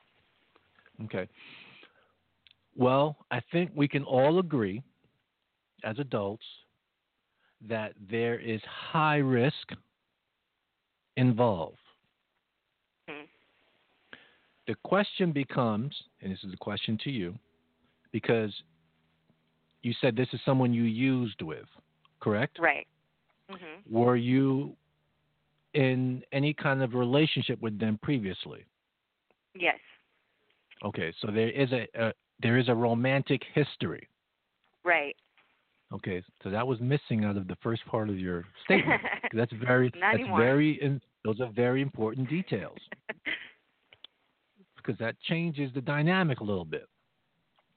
Okay. 1.05 1.29
Well, 2.75 3.17
I 3.31 3.41
think 3.53 3.71
we 3.75 3.89
can 3.89 4.05
all 4.05 4.39
agree 4.39 4.83
as 5.85 5.99
adults 5.99 6.45
that 7.69 7.93
there 8.11 8.39
is 8.39 8.61
high 8.65 9.17
risk 9.17 9.73
involved. 11.17 11.79
Hmm. 13.09 13.25
The 14.67 14.75
question 14.85 15.33
becomes, 15.33 15.95
and 16.21 16.31
this 16.31 16.41
is 16.45 16.53
a 16.53 16.57
question 16.57 16.99
to 17.05 17.11
you, 17.11 17.39
because 18.13 18.53
you 19.83 19.95
said 20.01 20.17
this 20.17 20.29
is 20.33 20.41
someone 20.45 20.73
you 20.73 20.83
used 20.83 21.41
with, 21.43 21.67
correct? 22.21 22.59
Right. 22.61 22.87
Mhm. 23.51 23.89
Were 23.89 24.17
you 24.17 24.77
in 25.75 26.23
any 26.33 26.55
kind 26.55 26.83
of 26.83 26.95
relationship 26.95 27.61
with 27.61 27.79
them 27.79 27.99
previously? 28.03 28.65
Yes. 29.55 29.79
Okay, 30.85 31.13
so 31.21 31.31
there 31.31 31.51
is 31.51 31.71
a, 31.73 31.87
a 31.95 32.13
there 32.41 32.59
is 32.59 32.69
a 32.69 32.75
romantic 32.75 33.43
history. 33.55 34.09
Right. 34.85 35.17
Okay, 35.93 36.23
so 36.43 36.51
that 36.51 36.67
was 36.67 36.81
missing 36.81 37.25
out 37.25 37.37
of 37.37 37.47
the 37.47 37.57
first 37.63 37.85
part 37.87 38.09
of 38.09 38.19
your 38.19 38.45
statement. 38.65 39.01
that's 39.33 39.53
very 39.65 39.91
that's 40.01 40.15
anymore. 40.15 40.41
very 40.41 40.83
in, 40.83 41.01
those 41.25 41.41
are 41.41 41.51
very 41.53 41.81
important 41.81 42.29
details 42.29 42.79
because 44.77 44.99
that 44.99 45.19
changes 45.23 45.71
the 45.75 45.81
dynamic 45.81 46.41
a 46.41 46.45
little 46.45 46.65
bit. 46.65 46.87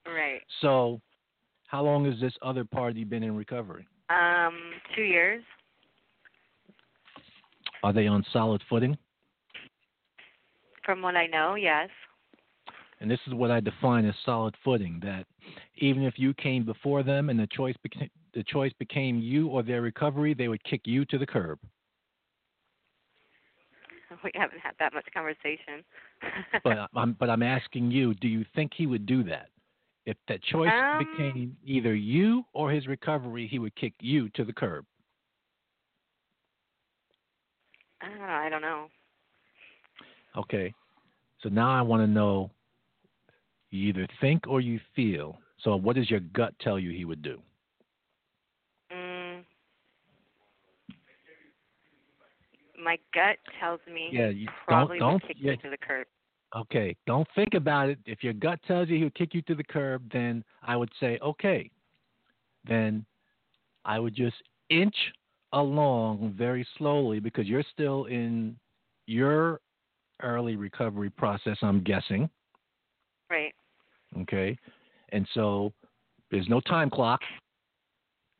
right. 0.08 0.42
So, 0.62 1.00
how 1.68 1.84
long 1.84 2.06
has 2.06 2.20
this 2.20 2.34
other 2.42 2.66
party 2.66 3.04
been 3.04 3.24
in 3.24 3.36
recovery? 3.36 3.88
Um, 4.10 4.58
two 4.96 5.04
years. 5.04 5.44
Are 7.84 7.94
they 7.94 8.08
on 8.08 8.26
solid 8.34 8.62
footing? 8.70 8.98
From 10.84 11.02
what 11.02 11.16
I 11.16 11.28
know, 11.28 11.56
yes. 11.56 11.90
And 13.00 13.10
this 13.10 13.20
is 13.28 13.34
what 13.34 13.52
I 13.52 13.60
define 13.60 14.06
as 14.06 14.16
solid 14.26 14.56
footing. 14.64 15.00
That 15.02 15.26
even 15.78 16.04
if 16.04 16.16
you 16.18 16.34
came 16.34 16.66
before 16.66 17.04
them 17.04 17.30
and 17.30 17.40
the 17.40 17.48
choice 17.48 17.76
became 17.82 18.10
the 18.34 18.44
choice 18.44 18.74
became 18.78 19.20
you 19.20 19.48
or 19.48 19.64
their 19.64 19.82
recovery, 19.82 20.34
they 20.34 20.48
would 20.48 20.64
kick 20.64 20.82
you 20.86 21.06
to 21.06 21.18
the 21.18 21.26
curb. 21.26 21.60
We 24.24 24.32
haven't 24.34 24.60
had 24.60 24.74
that 24.80 24.94
much 24.94 25.06
conversation. 25.14 25.86
But 26.64 26.90
I'm 26.96 27.14
but 27.14 27.30
I'm 27.30 27.44
asking 27.44 27.92
you, 27.92 28.14
do 28.16 28.28
you 28.28 28.44
think 28.56 28.74
he 28.76 28.86
would 28.88 29.06
do 29.06 29.24
that? 29.24 29.50
If 30.06 30.18
that 30.28 30.42
choice 30.44 30.72
Um, 30.74 30.98
became 30.98 31.56
either 31.64 31.94
you 31.96 32.44
or 32.54 32.72
his 32.72 32.88
recovery, 32.88 33.48
he 33.48 33.60
would 33.60 33.76
kick 33.76 33.94
you 34.02 34.30
to 34.30 34.44
the 34.44 34.54
curb. 34.54 34.86
I 38.02 38.08
don't 38.10 38.20
know. 38.20 38.26
I 38.26 38.50
don't 38.50 38.62
know. 38.62 38.88
Okay. 40.38 40.74
So 41.42 41.50
now 41.50 41.72
I 41.72 41.82
want 41.82 42.02
to 42.04 42.08
know 42.08 42.52
You 43.72 43.90
either 43.90 44.08
think 44.20 44.48
or 44.48 44.62
you 44.62 44.80
feel. 44.96 45.40
So, 45.64 45.76
what 45.76 45.96
does 45.96 46.10
your 46.10 46.22
gut 46.22 46.54
tell 46.60 46.80
you 46.80 46.92
he 46.92 47.06
would 47.06 47.22
do? 47.22 47.40
Mm, 48.92 49.44
my 52.84 52.98
gut 53.14 53.38
tells 53.60 53.80
me 53.92 54.10
Yeah, 54.12 54.30
you 54.30 54.48
probably 54.66 55.00
don't 55.00 55.22
don't. 55.22 55.28
kick 55.28 55.38
yeah, 55.40 55.52
me 55.52 55.58
to 55.58 55.70
the 55.70 55.78
curb. 55.78 56.08
Okay, 56.56 56.96
don't 57.06 57.28
think 57.36 57.54
about 57.54 57.90
it. 57.90 58.00
If 58.06 58.24
your 58.24 58.34
gut 58.34 58.60
tells 58.66 58.90
you 58.90 58.98
he'll 58.98 59.12
kick 59.12 59.34
you 59.36 59.42
to 59.44 59.54
the 59.54 59.64
curb, 59.64 60.10
then 60.12 60.44
I 60.64 60.76
would 60.76 60.90
say, 61.00 61.20
okay, 61.22 61.70
then 62.68 63.06
I 63.86 64.00
would 64.00 64.16
just 64.16 64.38
inch 64.70 64.96
along 65.54 66.34
very 66.38 66.66
slowly 66.78 67.20
because 67.20 67.48
you're 67.48 67.64
still 67.72 68.06
in 68.06 68.56
your 69.08 69.60
early 70.22 70.56
recovery 70.56 71.10
process, 71.10 71.58
I'm 71.62 71.84
guessing. 71.84 72.30
Right. 73.30 73.54
Okay, 74.22 74.58
and 75.12 75.28
so 75.34 75.72
there's 76.32 76.50
no 76.50 76.60
time 76.62 76.90
clock. 76.90 77.22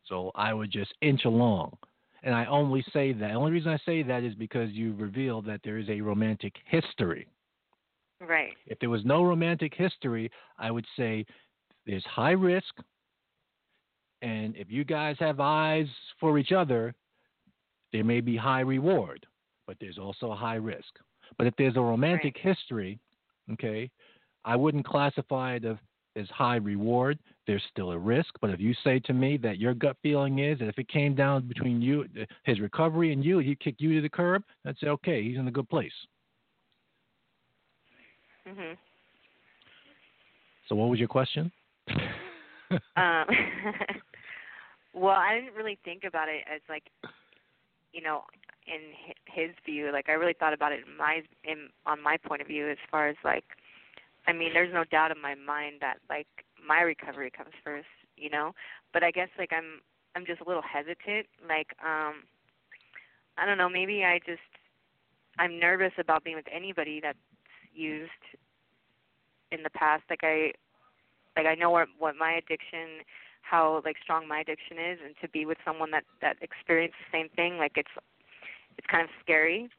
So 0.06 0.32
I 0.34 0.54
would 0.54 0.72
just 0.72 0.92
inch 1.02 1.26
along. 1.26 1.78
And 2.24 2.36
I 2.36 2.46
only 2.46 2.84
say 2.92 3.14
that. 3.14 3.28
The 3.28 3.34
only 3.34 3.52
reason 3.52 3.72
I 3.72 3.78
say 3.86 4.04
that 4.04 4.24
is 4.24 4.36
because 4.36 4.72
you 4.72 4.94
revealed 4.96 5.46
that 5.46 5.62
there 5.64 5.78
is 5.78 5.88
a 5.90 6.02
romantic 6.02 6.54
history. 6.66 7.28
Right. 8.20 8.54
If 8.66 8.80
there 8.80 8.90
was 8.90 9.06
no 9.06 9.24
romantic 9.24 9.74
history, 9.74 10.30
I 10.58 10.72
would 10.72 10.86
say 10.98 11.26
there's 11.86 12.04
high 12.06 12.32
risk. 12.32 12.74
And 14.22 14.56
if 14.56 14.70
you 14.70 14.84
guys 14.84 15.16
have 15.20 15.40
eyes 15.40 15.88
for 16.20 16.38
each 16.38 16.52
other, 16.52 16.94
there 17.94 18.04
may 18.04 18.22
be 18.22 18.36
high 18.36 18.62
reward, 18.62 19.26
but 19.66 19.78
there's 19.80 19.98
also 19.98 20.32
a 20.32 20.36
high 20.36 20.56
risk. 20.56 20.94
But 21.38 21.48
if 21.48 21.54
there's 21.58 21.78
a 21.78 21.82
romantic 21.82 22.36
history, 22.38 23.00
okay, 23.54 23.90
I 24.46 24.56
wouldn't 24.56 24.86
classify 24.86 25.56
it 25.56 25.66
as, 25.66 25.78
high 26.32 26.58
reward. 26.58 27.18
There's 27.48 27.64
still 27.72 27.92
a 27.92 27.98
risk. 27.98 28.34
But 28.42 28.50
if 28.50 28.60
you 28.60 28.74
say 28.84 29.00
to 29.06 29.14
me 29.14 29.38
that 29.38 29.58
your 29.58 29.74
gut 29.74 29.96
feeling 30.04 30.40
is 30.40 30.60
that 30.60 30.68
if 30.68 30.78
it 30.78 30.90
came 30.90 31.16
down 31.16 31.48
between 31.48 31.82
you, 31.82 32.06
his 32.44 32.60
recovery 32.60 33.14
and 33.14 33.24
you, 33.24 33.40
he'd 33.40 33.62
kick 33.62 33.76
you 33.78 33.96
to 33.96 34.02
the 34.02 34.10
curb, 34.10 34.44
I'd 34.66 34.78
say, 34.80 34.88
okay, 34.88 35.24
he's 35.24 35.38
in 35.38 35.48
a 35.48 35.52
good 35.52 35.70
place. 35.70 35.94
Mhm. 38.46 38.76
So 40.68 40.76
what 40.76 40.90
was 40.90 41.00
your 41.00 41.08
question? 41.08 41.52
um, 42.98 43.26
well, 45.00 45.16
I 45.16 45.36
didn't 45.36 45.56
really 45.56 45.80
think 45.86 46.04
about 46.04 46.28
it 46.28 46.44
as 46.54 46.62
like, 46.68 46.84
you 47.94 48.02
know, 48.02 48.24
in 48.68 48.82
his 49.26 49.52
view. 49.66 49.92
Like 49.92 50.10
I 50.10 50.14
really 50.14 50.36
thought 50.38 50.54
about 50.54 50.74
it 50.74 50.82
in 50.86 50.98
my 50.98 51.22
in 51.44 51.70
on 51.86 52.04
my 52.04 52.18
point 52.18 52.42
of 52.42 52.48
view 52.48 52.70
as 52.70 52.78
far 52.92 53.08
as 53.08 53.16
like, 53.24 53.46
I 54.28 54.34
mean, 54.34 54.52
there's 54.54 54.74
no 54.74 54.84
doubt 54.84 55.12
in 55.12 55.22
my 55.22 55.36
mind 55.36 55.76
that 55.82 55.98
like 56.10 56.28
my 56.66 56.82
recovery 56.82 57.32
comes 57.36 57.54
first, 57.64 57.88
you 58.18 58.30
know. 58.30 58.52
But 58.94 59.04
I 59.04 59.12
guess 59.12 59.30
like 59.38 59.52
I'm 59.54 59.82
I'm 60.16 60.26
just 60.26 60.42
a 60.42 60.48
little 60.48 60.64
hesitant. 60.64 61.28
Like 61.48 61.70
um, 61.84 62.24
I 63.38 63.46
don't 63.46 63.58
know. 63.58 63.70
Maybe 63.70 64.04
I 64.04 64.20
just 64.26 64.42
I'm 65.38 65.60
nervous 65.60 65.94
about 65.98 66.26
being 66.26 66.36
with 66.36 66.52
anybody 66.54 67.00
that's 67.02 67.18
used 67.74 68.12
in 69.52 69.64
the 69.64 69.70
past. 69.70 70.04
Like 70.10 70.24
I 70.24 70.52
like 71.38 71.46
I 71.46 71.56
know 71.56 71.70
what 71.70 71.88
what 71.98 72.16
my 72.18 72.34
addiction 72.34 73.00
how 73.50 73.82
like 73.86 73.96
strong 74.04 74.28
my 74.28 74.40
addiction 74.42 74.78
is 74.78 75.00
and 75.04 75.16
to 75.22 75.28
be 75.30 75.46
with 75.46 75.58
someone 75.66 75.90
that 75.92 76.04
that 76.22 76.36
experienced 76.42 76.96
the 77.00 77.18
same 77.18 77.30
thing 77.36 77.58
like 77.58 77.74
it's 77.76 77.90
it's 78.78 78.88
kind 78.88 79.04
of 79.04 79.10
scary 79.22 79.70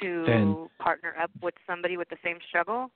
to 0.00 0.24
Then- 0.26 0.68
partner 0.78 1.14
up 1.20 1.30
with 1.42 1.54
somebody 1.66 1.96
with 1.96 2.08
the 2.08 2.16
same 2.24 2.38
struggle 2.48 2.90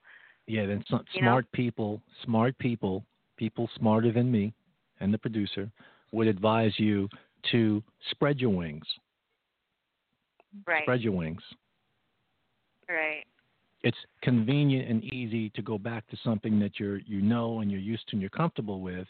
Yeah, 0.47 0.65
then 0.65 0.83
some 0.89 1.05
You 1.13 1.21
know? 1.21 1.27
smart 1.29 1.51
people, 1.51 2.01
smart 2.23 2.57
people, 2.57 3.05
people 3.37 3.69
smarter 3.75 4.11
than 4.11 4.31
me 4.31 4.53
and 4.99 5.13
the 5.13 5.17
producer 5.17 5.69
would 6.11 6.27
advise 6.27 6.73
you 6.77 7.09
to 7.51 7.83
spread 8.11 8.39
your 8.39 8.49
wings. 8.51 8.85
right 10.67 10.83
Spread 10.83 11.01
your 11.01 11.13
wings. 11.13 11.41
right 12.89 13.25
It's 13.83 13.97
convenient 14.21 14.89
and 14.89 15.03
easy 15.13 15.49
to 15.51 15.61
go 15.61 15.77
back 15.77 16.07
to 16.11 16.17
something 16.23 16.59
that 16.59 16.79
you're 16.79 16.99
you 16.99 17.21
know 17.21 17.59
and 17.59 17.69
you're 17.71 17.79
used 17.93 18.07
to 18.07 18.11
and 18.13 18.21
you're 18.21 18.29
comfortable 18.43 18.79
with. 18.81 19.07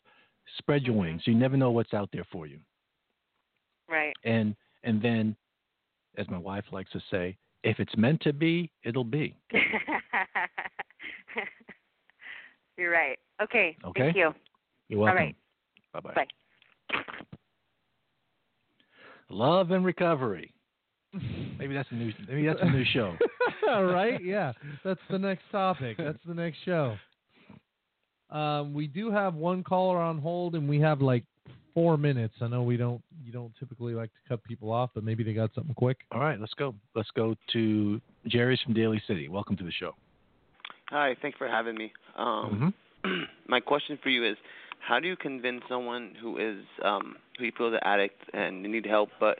Spread 0.58 0.84
your 0.84 0.96
Mhm. 0.96 1.00
wings. 1.00 1.28
You 1.28 1.36
never 1.36 1.58
know 1.58 1.72
what's 1.72 1.94
out 1.94 2.10
there 2.12 2.26
for 2.26 2.46
you. 2.48 2.60
right 3.90 4.16
And 4.24 4.56
and 4.84 5.02
then 5.02 5.36
as 6.18 6.28
my 6.30 6.38
wife 6.38 6.66
likes 6.72 6.92
to 6.92 7.00
say, 7.12 7.38
if 7.64 7.80
it's 7.80 7.96
meant 7.98 8.22
to 8.22 8.34
be, 8.34 8.70
it'll 8.84 9.04
be. 9.04 9.36
you're 12.78 12.92
right 12.92 13.18
okay, 13.42 13.76
Okay. 13.86 14.02
thank 14.04 14.16
you 14.16 14.34
You're 14.90 15.00
welcome. 15.00 15.18
all 15.20 15.26
right 15.26 15.36
Bye-bye. 15.94 16.14
bye 16.16 16.28
Love 19.30 19.72
and 19.72 19.84
recovery. 19.86 20.54
Maybe 21.58 21.74
that's 21.74 21.90
a 21.92 21.96
new 21.96 22.12
maybe 22.28 22.46
that's 22.46 22.60
a 22.62 22.70
new 22.70 22.84
show. 22.86 23.16
right? 23.68 24.22
Yeah, 24.24 24.52
that's 24.84 25.00
the 25.10 25.18
next 25.20 25.44
topic. 25.52 25.98
That's 25.98 26.18
the 26.26 26.34
next 26.34 26.58
show. 26.66 26.98
Um, 28.34 28.74
we 28.74 28.88
do 28.88 29.12
have 29.12 29.36
one 29.36 29.64
caller 29.64 30.00
on 30.00 30.18
hold, 30.18 30.56
and 30.56 30.68
we 30.68 30.80
have 30.82 31.02
like 31.02 31.24
four 31.74 31.98
minutes. 31.98 32.34
I 32.42 32.48
know 32.48 32.64
we 32.64 32.78
don't 32.78 33.02
you 33.24 33.32
don't 33.32 33.52
typically 33.60 33.94
like 33.94 34.10
to 34.10 34.30
cut 34.30 34.44
people 34.44 34.72
off, 34.72 34.90
but 34.94 35.04
maybe 35.04 35.24
they 35.24 35.34
got 35.34 35.52
something 35.54 35.76
quick. 35.76 36.00
All 36.12 36.20
right, 36.20 36.40
let's 36.40 36.54
go. 36.56 36.74
Let's 36.96 37.12
go 37.12 37.36
to 37.54 38.02
Jerry's 38.28 38.60
from 38.62 38.74
Daly 38.74 39.02
City. 39.08 39.30
Welcome 39.30 39.56
to 39.58 39.64
the 39.64 39.72
show. 39.72 39.96
Hi, 40.90 41.16
thanks 41.22 41.38
for 41.38 41.48
having 41.48 41.76
me. 41.76 41.94
Um, 42.16 42.74
Mhm. 43.04 43.28
my 43.48 43.60
question 43.60 43.98
for 44.02 44.10
you 44.10 44.24
is, 44.26 44.38
how 44.80 45.00
do 45.00 45.08
you 45.08 45.16
convince 45.16 45.64
someone 45.70 46.16
who 46.20 46.38
is 46.38 46.64
um, 46.84 47.18
who 47.38 47.46
you 47.46 47.52
feel 47.58 47.68
is 47.68 47.74
an 47.74 47.80
addict 47.84 48.22
and 48.34 48.64
they 48.66 48.70
need 48.70 48.86
help, 48.86 49.10
but 49.20 49.40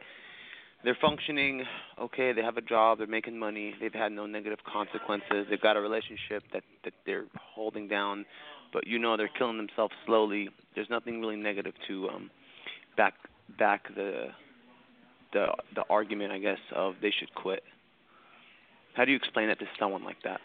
they're 0.84 0.98
functioning 1.00 1.64
okay, 2.00 2.34
they 2.34 2.42
have 2.42 2.58
a 2.58 2.62
job, 2.62 2.98
they're 2.98 3.08
making 3.08 3.38
money, 3.38 3.74
they've 3.80 3.94
had 3.94 4.12
no 4.12 4.26
negative 4.26 4.60
consequences, 4.72 5.48
they've 5.50 5.62
got 5.62 5.78
a 5.78 5.82
relationship 5.82 6.44
that 6.54 6.64
that 6.84 6.94
they're 7.06 7.26
holding 7.56 7.88
down, 7.88 8.26
but 8.74 8.88
you 8.88 9.00
know 9.00 9.16
they're 9.16 9.30
killing 9.38 9.58
themselves 9.58 9.94
slowly. 10.06 10.50
There's 10.76 10.90
nothing 10.90 11.22
really 11.22 11.36
negative 11.36 11.74
to 11.88 12.10
um, 12.10 12.32
back 12.98 13.14
back 13.58 13.88
the 13.96 14.30
the 15.32 15.48
the 15.76 15.84
argument, 15.90 16.32
I 16.32 16.40
guess, 16.40 16.60
of 16.76 16.96
they 17.02 17.12
should 17.18 17.34
quit. 17.36 17.64
How 18.96 19.06
do 19.06 19.12
you 19.12 19.18
explain 19.18 19.48
that 19.48 19.60
to 19.60 19.66
someone 19.80 20.04
like 20.04 20.22
that? 20.24 20.42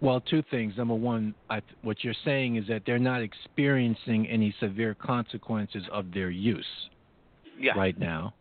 Well, 0.00 0.20
two 0.20 0.42
things. 0.50 0.74
Number 0.76 0.94
one, 0.94 1.32
I, 1.48 1.62
what 1.82 2.02
you're 2.02 2.14
saying 2.24 2.56
is 2.56 2.66
that 2.66 2.82
they're 2.84 2.98
not 2.98 3.22
experiencing 3.22 4.26
any 4.26 4.52
severe 4.58 4.94
consequences 4.94 5.84
of 5.92 6.12
their 6.12 6.28
use 6.28 6.66
Yeah. 7.56 7.74
right 7.76 7.96
now. 7.96 8.34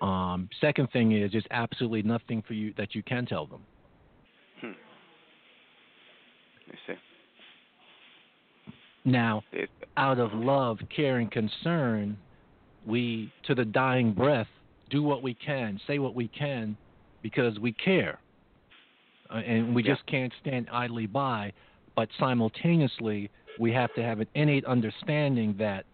Um, 0.00 0.48
second 0.60 0.92
thing 0.92 1.10
is, 1.10 1.32
there's 1.32 1.46
absolutely 1.50 2.02
nothing 2.02 2.40
for 2.42 2.54
you 2.54 2.72
that 2.76 2.94
you 2.94 3.02
can 3.02 3.26
tell 3.26 3.46
them. 3.46 3.62
Hmm. 4.60 4.72
I 6.70 6.74
see. 6.86 6.98
Now, 9.04 9.42
out 9.96 10.18
of 10.18 10.32
love, 10.32 10.78
care, 10.94 11.18
and 11.18 11.30
concern, 11.30 12.16
we, 12.86 13.30
to 13.44 13.54
the 13.54 13.64
dying 13.64 14.12
breath, 14.12 14.46
do 14.90 15.02
what 15.02 15.22
we 15.22 15.34
can, 15.34 15.80
say 15.86 15.98
what 15.98 16.14
we 16.14 16.28
can, 16.28 16.76
because 17.22 17.58
we 17.58 17.72
care. 17.72 18.18
Uh, 19.30 19.38
and 19.38 19.74
we 19.74 19.82
Yeah. 19.82 19.94
just 19.94 20.06
can't 20.06 20.32
stand 20.40 20.68
idly 20.70 21.06
by. 21.06 21.52
But 21.94 22.08
simultaneously, 22.18 23.30
we 23.58 23.72
have 23.72 23.92
to 23.94 24.02
have 24.02 24.20
an 24.20 24.28
innate 24.34 24.64
understanding 24.64 25.54
that 25.58 25.84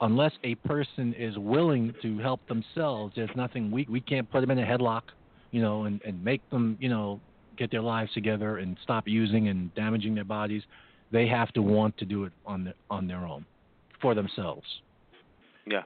unless 0.00 0.32
a 0.44 0.54
person 0.56 1.12
is 1.14 1.36
willing 1.38 1.94
to 2.00 2.18
help 2.18 2.40
themselves, 2.46 3.14
there's 3.14 3.34
nothing 3.36 3.70
we 3.70 3.86
we 3.88 4.00
can't 4.00 4.28
put 4.30 4.40
them 4.40 4.50
in 4.50 4.58
a 4.58 4.64
headlock, 4.66 5.02
you 5.50 5.60
know, 5.60 5.84
and 5.84 6.00
and 6.04 6.22
make 6.24 6.42
them, 6.50 6.76
you 6.80 6.88
know, 6.88 7.20
get 7.56 7.70
their 7.70 7.82
lives 7.82 8.12
together 8.12 8.58
and 8.58 8.78
stop 8.82 9.06
using 9.06 9.48
and 9.48 9.74
damaging 9.74 10.14
their 10.14 10.24
bodies. 10.24 10.62
They 11.12 11.26
have 11.26 11.52
to 11.52 11.62
want 11.62 11.96
to 11.98 12.04
do 12.04 12.24
it 12.24 12.32
on 12.46 12.64
their 12.64 12.74
on 12.88 13.06
their 13.06 13.26
own, 13.26 13.44
for 14.00 14.14
themselves. 14.14 14.66
yeah. 15.66 15.82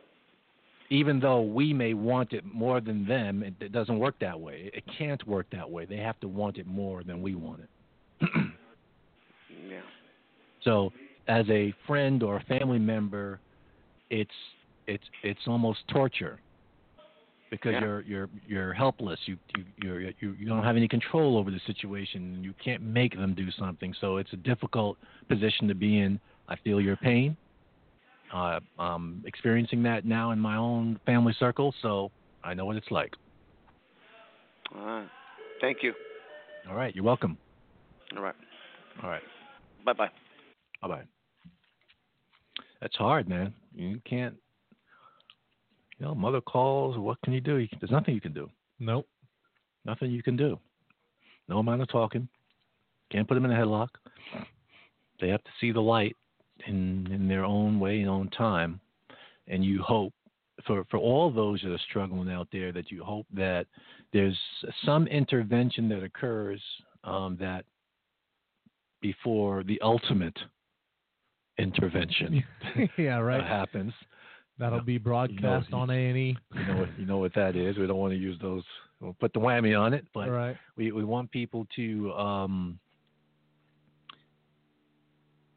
Even 0.90 1.18
though 1.18 1.40
we 1.40 1.72
may 1.72 1.94
want 1.94 2.34
it 2.34 2.44
more 2.44 2.80
than 2.80 3.06
them, 3.06 3.42
it, 3.42 3.54
it 3.58 3.72
doesn't 3.72 3.98
work 3.98 4.16
that 4.20 4.38
way. 4.38 4.70
It 4.74 4.84
can't 4.98 5.26
work 5.26 5.46
that 5.50 5.68
way. 5.68 5.86
They 5.86 5.96
have 5.96 6.20
to 6.20 6.28
want 6.28 6.58
it 6.58 6.66
more 6.66 7.02
than 7.02 7.22
we 7.22 7.34
want 7.34 7.60
it. 7.60 8.28
Yeah. 9.70 9.80
So, 10.62 10.92
as 11.26 11.48
a 11.48 11.72
friend 11.86 12.22
or 12.22 12.36
a 12.36 12.42
family 12.44 12.78
member, 12.78 13.40
it's 14.10 14.30
it's 14.86 15.04
it's 15.22 15.40
almost 15.46 15.80
torture 15.88 16.38
because 17.50 17.72
Yeah. 17.72 17.80
you're 17.80 18.00
you're 18.02 18.28
you're 18.46 18.72
helpless. 18.72 19.20
You 19.26 19.36
you 19.56 19.64
you're, 19.82 20.00
you 20.00 20.32
you 20.32 20.46
don't 20.46 20.64
have 20.64 20.76
any 20.76 20.88
control 20.88 21.36
over 21.36 21.50
the 21.50 21.60
situation. 21.66 22.42
You 22.42 22.54
can't 22.62 22.82
make 22.82 23.16
them 23.16 23.34
do 23.34 23.50
something. 23.52 23.94
So 24.00 24.16
it's 24.16 24.32
a 24.32 24.36
difficult 24.36 24.98
position 25.28 25.68
to 25.68 25.74
be 25.74 25.98
in. 25.98 26.20
I 26.48 26.56
feel 26.56 26.80
your 26.80 26.96
pain. 26.96 27.36
Uh, 28.32 28.60
I'm 28.78 29.22
experiencing 29.26 29.82
that 29.84 30.04
now 30.04 30.32
in 30.32 30.40
my 30.40 30.56
own 30.56 30.98
family 31.06 31.34
circle, 31.38 31.74
so 31.82 32.10
I 32.42 32.54
know 32.54 32.64
what 32.64 32.76
it's 32.76 32.90
like. 32.90 33.14
All 34.74 34.84
right. 34.84 35.08
Thank 35.60 35.82
you. 35.82 35.94
All 36.68 36.74
right, 36.74 36.94
you're 36.94 37.04
welcome. 37.04 37.38
All 38.16 38.22
right. 38.22 38.34
All 39.02 39.10
right. 39.10 39.22
Bye 39.84 39.92
bye. 39.92 40.10
Bye 40.82 40.88
bye. 40.88 41.02
That's 42.80 42.96
hard, 42.96 43.28
man. 43.28 43.54
You 43.74 44.00
can't. 44.04 44.34
You 46.04 46.10
know, 46.10 46.14
mother 46.16 46.42
calls. 46.42 46.98
What 46.98 47.16
can 47.24 47.32
you 47.32 47.40
do? 47.40 47.56
You 47.56 47.66
can, 47.66 47.78
there's 47.80 47.90
nothing 47.90 48.14
you 48.14 48.20
can 48.20 48.34
do. 48.34 48.50
Nope. 48.78 49.08
Nothing 49.86 50.10
you 50.10 50.22
can 50.22 50.36
do. 50.36 50.58
No 51.48 51.60
amount 51.60 51.80
of 51.80 51.88
talking. 51.88 52.28
Can't 53.10 53.26
put 53.26 53.36
them 53.36 53.46
in 53.46 53.52
a 53.52 53.54
headlock. 53.54 53.88
They 55.18 55.28
have 55.28 55.42
to 55.44 55.50
see 55.62 55.72
the 55.72 55.80
light 55.80 56.14
in 56.66 57.08
in 57.10 57.26
their 57.26 57.42
own 57.46 57.80
way, 57.80 58.02
in 58.02 58.08
own 58.08 58.28
time, 58.28 58.82
and 59.48 59.64
you 59.64 59.80
hope 59.82 60.12
for 60.66 60.84
for 60.90 60.98
all 60.98 61.30
those 61.30 61.62
that 61.62 61.72
are 61.72 61.80
struggling 61.88 62.30
out 62.30 62.48
there 62.52 62.70
that 62.70 62.90
you 62.90 63.02
hope 63.02 63.26
that 63.32 63.66
there's 64.12 64.38
some 64.84 65.06
intervention 65.06 65.88
that 65.88 66.02
occurs 66.02 66.60
um, 67.04 67.38
that 67.40 67.64
before 69.00 69.64
the 69.64 69.80
ultimate 69.80 70.36
intervention 71.56 72.44
yeah, 72.98 73.16
uh, 73.16 73.22
right. 73.22 73.42
happens. 73.42 73.92
That'll 74.58 74.80
be 74.80 74.98
broadcast 74.98 75.70
you- 75.70 75.76
on 75.76 75.90
A 75.90 76.08
and 76.08 76.16
E. 76.16 76.36
You 76.54 76.64
know 76.66 76.76
what 76.76 76.98
you 76.98 77.06
know 77.06 77.18
what 77.18 77.34
that 77.34 77.56
is. 77.56 77.76
We 77.76 77.86
don't 77.86 77.98
want 77.98 78.12
to 78.12 78.18
use 78.18 78.38
those. 78.40 78.62
We'll 79.00 79.14
put 79.14 79.32
the 79.32 79.40
whammy 79.40 79.78
on 79.78 79.92
it, 79.92 80.06
but 80.14 80.30
Right. 80.30 80.56
we 80.76 80.92
we 80.92 81.04
want 81.04 81.30
people 81.30 81.66
to 81.76 82.12
um 82.14 82.78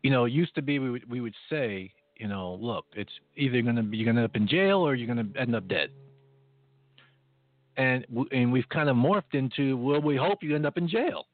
you 0.03 0.10
know 0.11 0.26
it 0.26 0.32
used 0.32 0.56
to 0.56 0.61
be 0.61 0.80
we 0.80 0.90
would 0.90 1.10
we 1.10 1.22
would 1.22 1.36
say 1.49 1.91
you 2.18 2.28
know 2.28 2.56
look 2.56 2.86
it's 2.95 3.11
either 3.36 3.61
going 3.61 3.76
to 3.76 3.84
be 3.84 3.98
you're 3.98 4.06
going 4.06 4.15
to 4.15 4.22
end 4.24 4.30
up 4.30 4.36
in 4.36 4.48
jail 4.48 4.80
or 4.80 4.95
you're 4.95 5.14
going 5.14 5.34
to 5.34 5.40
end 5.40 5.56
up 5.56 5.68
dead 5.68 5.91
and 7.78 8.06
and 8.32 8.52
we've 8.52 8.68
kind 8.69 8.90
of 8.90 8.95
morphed 8.95 9.34
into 9.34 9.78
well 9.78 10.02
we 10.02 10.15
hope 10.15 10.41
you 10.44 10.56
end 10.56 10.65
up 10.65 10.78
in 10.78 10.88
jail 10.88 11.26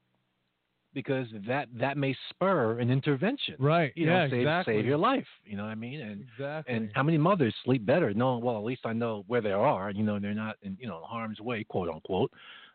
because 0.94 1.28
that 1.48 1.68
that 1.78 1.98
may 1.98 2.16
spur 2.30 2.80
an 2.80 2.90
intervention 2.90 3.56
Right. 3.60 3.92
you 3.96 4.06
know 4.06 4.24
yeah. 4.24 4.30
save 4.30 4.40
exactly. 4.42 4.76
save 4.76 4.86
your 4.86 4.98
life 4.98 5.28
you 5.46 5.58
know 5.58 5.64
what 5.64 5.70
i 5.70 5.76
mean 5.76 6.02
and 6.02 6.22
Exactly. 6.34 6.74
and 6.76 6.90
how 6.94 7.04
many 7.04 7.18
mothers 7.18 7.54
sleep 7.64 7.86
better 7.86 8.14
knowing, 8.14 8.44
well, 8.44 8.58
at 8.58 8.64
least 8.64 8.82
I 8.86 8.94
know 8.94 9.24
where 9.28 9.42
they 9.42 9.52
are. 9.52 9.92
You 9.92 10.04
know, 10.04 10.20
they're 10.20 10.34
not 10.34 10.56
in, 10.64 10.78
you 10.80 10.88
know, 10.88 11.02
harm's 11.04 11.40
way, 11.40 11.64
quote 11.64 11.90
unquote. 11.90 12.32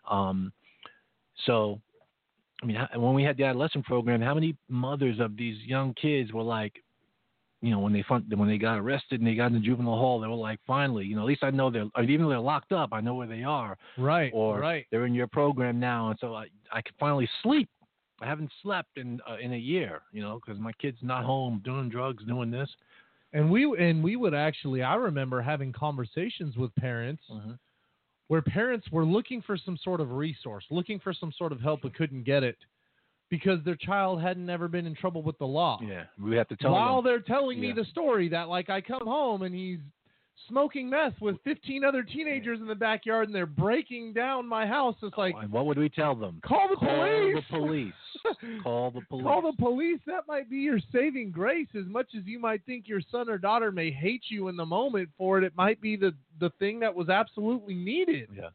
Um, 0.08 0.52
so, 1.46 1.80
I 2.62 2.66
mean, 2.66 2.78
when 2.96 3.14
we 3.14 3.22
had 3.22 3.36
the 3.36 3.44
adolescent 3.44 3.84
program, 3.84 4.20
how 4.20 4.34
many 4.34 4.56
mothers 4.68 5.20
of 5.20 5.36
these 5.36 5.56
young 5.64 5.94
kids 5.94 6.32
were 6.32 6.42
like, 6.42 6.82
you 7.60 7.70
know, 7.70 7.80
when 7.80 7.92
they 7.92 8.02
fun- 8.08 8.26
when 8.34 8.48
they 8.48 8.58
got 8.58 8.78
arrested 8.78 9.20
and 9.20 9.26
they 9.28 9.34
got 9.34 9.46
in 9.46 9.54
the 9.54 9.60
juvenile 9.60 9.98
hall, 9.98 10.20
they 10.20 10.28
were 10.28 10.34
like, 10.34 10.60
finally, 10.66 11.04
you 11.04 11.16
know, 11.16 11.22
at 11.22 11.26
least 11.28 11.42
I 11.42 11.50
know 11.50 11.70
they're, 11.70 11.86
even 12.02 12.22
though 12.22 12.28
they're 12.28 12.38
locked 12.38 12.72
up, 12.72 12.90
I 12.92 13.00
know 13.00 13.14
where 13.14 13.26
they 13.26 13.42
are, 13.42 13.76
right. 13.96 14.30
or 14.32 14.60
right. 14.60 14.86
they're 14.90 15.06
in 15.06 15.14
your 15.14 15.26
program 15.26 15.80
now, 15.80 16.10
and 16.10 16.18
so 16.20 16.34
I 16.34 16.46
I 16.72 16.80
can 16.82 16.94
finally 17.00 17.28
sleep. 17.42 17.68
I 18.20 18.26
haven't 18.26 18.50
slept 18.62 18.98
in 18.98 19.20
uh, 19.28 19.36
in 19.40 19.52
a 19.52 19.56
year, 19.58 20.00
you 20.12 20.20
know, 20.22 20.40
because 20.44 20.60
my 20.60 20.72
kid's 20.72 20.98
not 21.02 21.24
home 21.24 21.60
doing 21.64 21.88
drugs, 21.88 22.24
doing 22.24 22.50
this. 22.50 22.68
And 23.32 23.50
we 23.50 23.64
and 23.78 24.02
we 24.02 24.16
would 24.16 24.34
actually 24.34 24.82
I 24.82 24.94
remember 24.96 25.40
having 25.42 25.72
conversations 25.72 26.56
with 26.56 26.74
parents 26.76 27.22
Mm-hmm. 27.30 27.52
where 28.28 28.42
parents 28.42 28.86
were 28.90 29.04
looking 29.04 29.40
for 29.42 29.56
some 29.56 29.78
sort 29.82 30.00
of 30.00 30.12
resource, 30.12 30.64
looking 30.70 30.98
for 30.98 31.12
some 31.12 31.32
sort 31.36 31.52
of 31.52 31.60
help 31.60 31.80
but 31.82 31.94
couldn't 31.94 32.24
get 32.24 32.42
it 32.42 32.56
because 33.30 33.58
their 33.64 33.76
child 33.76 34.20
hadn't 34.22 34.48
ever 34.48 34.68
been 34.68 34.86
in 34.86 34.94
trouble 34.94 35.22
with 35.22 35.36
the 35.38 35.46
law. 35.46 35.78
Yeah, 35.82 36.04
we 36.22 36.36
have 36.36 36.48
to 36.48 36.56
tell 36.56 36.72
While 36.72 36.96
them. 36.96 37.04
they're 37.04 37.20
telling 37.20 37.60
me 37.60 37.72
the 37.72 37.84
story 37.84 38.28
that 38.30 38.48
like 38.48 38.70
I 38.70 38.80
come 38.80 39.06
home 39.06 39.42
and 39.42 39.54
he's 39.54 39.78
smoking 40.46 40.88
meth 40.88 41.14
with 41.20 41.36
15 41.44 41.84
other 41.84 42.02
teenagers 42.02 42.60
in 42.60 42.66
the 42.66 42.74
backyard 42.74 43.26
and 43.26 43.34
they're 43.34 43.44
breaking 43.46 44.12
down 44.12 44.46
my 44.46 44.66
house. 44.66 44.94
It's 45.02 45.16
like 45.18 45.34
And 45.40 45.50
what 45.50 45.66
would 45.66 45.78
we 45.78 45.88
tell 45.88 46.14
them? 46.14 46.40
call 46.46 46.68
the 46.68 46.76
Call 46.76 46.88
police. 46.96 47.34
the 47.50 47.56
police. 47.58 47.92
Call 48.62 48.90
the 48.90 49.00
police. 49.08 49.24
Call 49.24 49.42
the 49.42 49.56
police. 49.58 50.00
That 50.06 50.24
might 50.26 50.48
be 50.50 50.56
your 50.58 50.78
saving 50.92 51.30
grace. 51.30 51.68
As 51.78 51.86
much 51.86 52.08
as 52.16 52.24
you 52.26 52.38
might 52.38 52.64
think 52.66 52.88
your 52.88 53.00
son 53.12 53.28
or 53.28 53.38
daughter 53.38 53.70
may 53.72 53.90
hate 53.90 54.22
you 54.28 54.48
in 54.48 54.56
the 54.56 54.66
moment 54.66 55.08
for 55.16 55.38
it, 55.38 55.44
it 55.44 55.52
might 55.56 55.80
be 55.80 55.96
the 55.96 56.12
the 56.40 56.50
thing 56.58 56.80
that 56.80 56.94
was 56.94 57.08
absolutely 57.08 57.74
needed. 57.74 58.28
Yeah. 58.34 58.48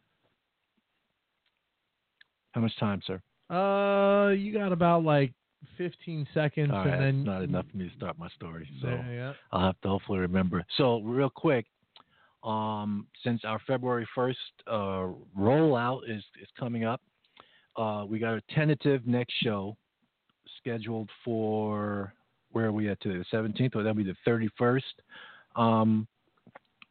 How 2.51 2.61
much 2.61 2.77
time, 2.79 3.01
sir? 3.05 3.21
Uh, 3.49 4.29
you 4.31 4.53
got 4.53 4.71
about 4.71 5.03
like 5.03 5.33
15 5.77 6.27
seconds, 6.33 6.71
All 6.73 6.81
and 6.81 6.91
right, 6.91 6.99
then 6.99 7.17
that's 7.17 7.25
not 7.25 7.43
enough 7.43 7.65
for 7.71 7.77
me 7.77 7.89
to 7.89 7.95
start 7.95 8.17
my 8.19 8.29
story. 8.29 8.69
So 8.81 8.87
Yeah, 8.89 9.09
yeah. 9.11 9.33
I'll 9.51 9.65
have 9.67 9.79
to 9.81 9.87
hopefully 9.89 10.19
remember. 10.19 10.63
So 10.77 11.01
real 11.01 11.29
quick, 11.29 11.65
um, 12.43 13.07
since 13.23 13.41
our 13.45 13.59
February 13.65 14.07
first 14.13 14.39
uh, 14.67 15.07
rollout 15.37 16.01
is 16.07 16.23
is 16.41 16.47
coming 16.59 16.83
up, 16.83 17.01
uh, 17.77 18.05
we 18.07 18.19
got 18.19 18.33
a 18.33 18.41
tentative 18.53 19.05
next 19.07 19.33
show 19.43 19.77
scheduled 20.57 21.09
for 21.23 22.13
where 22.51 22.65
are 22.65 22.71
we 22.71 22.89
at 22.89 23.01
today? 23.01 23.17
The 23.17 23.25
seventeenth, 23.31 23.75
or 23.75 23.83
that'll 23.83 23.95
be 23.95 24.03
the 24.03 24.15
thirty 24.25 24.49
first. 24.57 25.01
Um, 25.55 26.07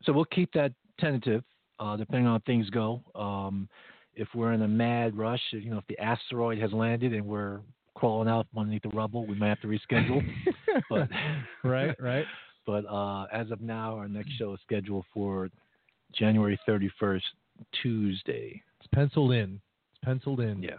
so 0.04 0.12
we'll 0.12 0.24
keep 0.26 0.52
that 0.54 0.72
tentative, 0.98 1.44
uh, 1.78 1.96
depending 1.96 2.26
on 2.26 2.40
how 2.40 2.42
things 2.46 2.68
go. 2.70 3.02
Um, 3.14 3.68
if 4.14 4.28
we're 4.34 4.52
in 4.52 4.62
a 4.62 4.68
mad 4.68 5.16
rush, 5.16 5.40
you 5.50 5.70
know, 5.70 5.78
if 5.78 5.86
the 5.86 5.98
asteroid 5.98 6.58
has 6.58 6.72
landed 6.72 7.12
and 7.12 7.24
we're 7.24 7.60
crawling 7.94 8.28
out 8.28 8.46
underneath 8.56 8.82
the 8.82 8.88
rubble, 8.90 9.26
we 9.26 9.34
might 9.34 9.48
have 9.48 9.60
to 9.60 9.68
reschedule. 9.68 10.22
but 10.90 11.08
right, 11.64 11.94
right. 12.00 12.24
But 12.66 12.84
uh, 12.86 13.24
as 13.32 13.50
of 13.50 13.60
now, 13.60 13.96
our 13.96 14.08
next 14.08 14.32
show 14.38 14.54
is 14.54 14.60
scheduled 14.64 15.04
for 15.12 15.50
January 16.14 16.58
31st, 16.68 17.22
Tuesday. 17.82 18.62
It's 18.78 18.88
penciled 18.94 19.32
in. 19.32 19.60
It's 19.94 20.04
penciled 20.04 20.40
in. 20.40 20.62
Yeah. 20.62 20.76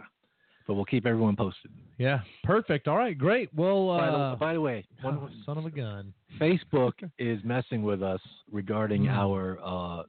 But 0.66 0.74
we'll 0.74 0.84
keep 0.86 1.04
everyone 1.06 1.36
posted. 1.36 1.70
Yeah. 1.98 2.20
Perfect. 2.42 2.88
All 2.88 2.96
right. 2.96 3.16
Great. 3.16 3.50
Well, 3.54 3.88
by, 3.88 4.08
uh, 4.08 4.30
the, 4.30 4.36
by 4.36 4.52
the 4.54 4.60
way, 4.60 4.84
one, 5.02 5.18
oh, 5.22 5.28
son 5.44 5.58
of 5.58 5.66
a 5.66 5.70
gun. 5.70 6.14
Facebook 6.40 6.92
is 7.18 7.38
messing 7.44 7.82
with 7.82 8.02
us 8.02 8.20
regarding 8.50 9.02
Hmm. 9.04 9.10
our 9.10 9.58
uh, 9.62 10.02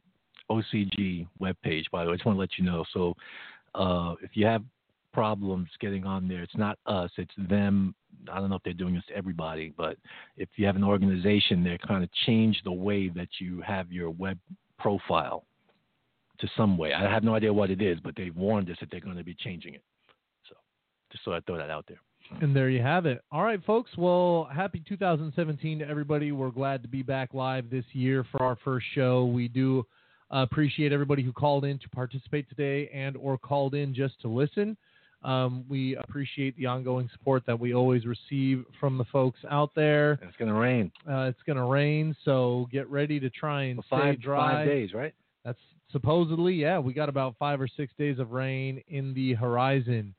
OCG 0.49 1.27
webpage, 1.41 1.84
by 1.91 2.03
the 2.03 2.10
way. 2.10 2.14
I 2.14 2.15
just 2.18 2.26
want 2.26 2.35
to 2.38 2.39
let 2.39 2.57
you 2.57 2.64
know. 2.64 2.85
So 2.93 3.15
uh, 3.73 4.15
if 4.22 4.31
you 4.34 4.45
have 4.45 4.64
problems 5.14 5.68
getting 5.80 6.06
on 6.06 6.27
there, 6.27 6.43
it's 6.43 6.56
not 6.57 6.77
us, 6.85 7.10
it's 7.18 7.34
them. 7.49 7.95
I 8.31 8.39
don't 8.39 8.49
know 8.49 8.56
if 8.56 8.64
they're 8.64 8.73
doing 8.73 8.95
this 8.95 9.03
to 9.10 9.15
everybody, 9.15 9.73
but 9.76 9.97
if 10.38 10.49
you 10.56 10.65
have 10.65 10.76
an 10.76 10.84
organization, 10.84 11.64
they're 11.64 11.77
kind 11.77 12.03
of 12.03 12.10
change 12.26 12.61
the 12.64 12.72
way 12.72 13.10
that 13.10 13.30
you 13.39 13.61
have 13.61 13.91
your 13.91 14.10
web 14.10 14.38
profile 14.80 15.45
to 16.39 16.47
some 16.57 16.77
way. 16.77 16.93
I 16.93 17.10
have 17.10 17.23
no 17.23 17.35
idea 17.35 17.53
what 17.53 17.69
it 17.69 17.81
is, 17.81 17.99
but 18.03 18.15
they've 18.15 18.35
warned 18.35 18.69
us 18.69 18.77
that 18.80 18.91
they're 18.91 18.99
going 18.99 19.18
to 19.18 19.23
be 19.23 19.35
changing 19.35 19.73
it. 19.73 19.84
So 20.49 20.56
just 21.11 21.23
so 21.23 21.34
I 21.34 21.39
throw 21.41 21.57
that 21.57 21.69
out 21.69 21.85
there. 21.88 21.99
And 22.41 22.56
there 22.56 22.69
you 22.69 22.81
have 22.81 23.06
it. 23.06 23.23
All 23.31 23.43
right, 23.43 23.64
folks. 23.65 23.91
Well, 23.97 24.49
happy 24.52 24.84
2017 24.88 25.80
to 25.80 25.88
everybody. 25.88 26.31
We're 26.31 26.49
glad 26.49 26.81
to 26.81 26.88
be 26.88 27.03
back 27.03 27.34
live 27.34 27.69
this 27.69 27.85
year 27.93 28.26
for 28.31 28.41
our 28.41 28.57
first 28.64 28.85
show. 28.93 29.26
We 29.26 29.47
do 29.47 29.85
appreciate 30.31 30.91
everybody 30.91 31.22
who 31.22 31.31
called 31.31 31.65
in 31.65 31.77
to 31.80 31.89
participate 31.89 32.49
today 32.49 32.89
and 32.93 33.15
or 33.15 33.38
called 33.38 33.76
in 33.76 33.93
just 33.93 34.19
to 34.22 34.27
listen. 34.27 34.76
Um, 35.26 35.65
we 35.68 35.95
appreciate 35.95 36.56
the 36.56 36.68
ongoing 36.68 37.10
support 37.11 37.43
that 37.47 37.60
we 37.60 37.73
always 37.73 38.06
receive 38.06 38.64
from 38.80 38.99
the 38.99 39.06
folks 39.06 39.39
out 39.49 39.72
there. 39.76 40.19
It's 40.22 40.38
going 40.38 40.53
to 40.53 40.57
rain. 40.60 40.91
Uh, 41.10 41.23
it's 41.23 41.41
going 41.47 41.57
to 41.57 41.64
rain, 41.64 42.15
so 42.23 42.68
get 42.72 42.88
ready 42.91 43.19
to 43.19 43.31
try 43.31 43.64
and 43.64 43.77
For 43.77 43.97
five, 43.97 44.15
stay 44.15 44.23
dry. 44.23 44.52
five 44.53 44.68
days, 44.68 44.93
right? 44.93 45.15
That's 45.43 45.57
supposedly, 45.91 46.53
yeah, 46.53 46.77
we 46.77 46.93
got 46.93 47.10
about 47.10 47.35
five 47.39 47.60
or 47.60 47.68
six 47.68 47.91
days 47.97 48.19
of 48.19 48.31
rain 48.31 48.84
in 48.88 49.15
the 49.15 49.34
horizon. 49.34 50.14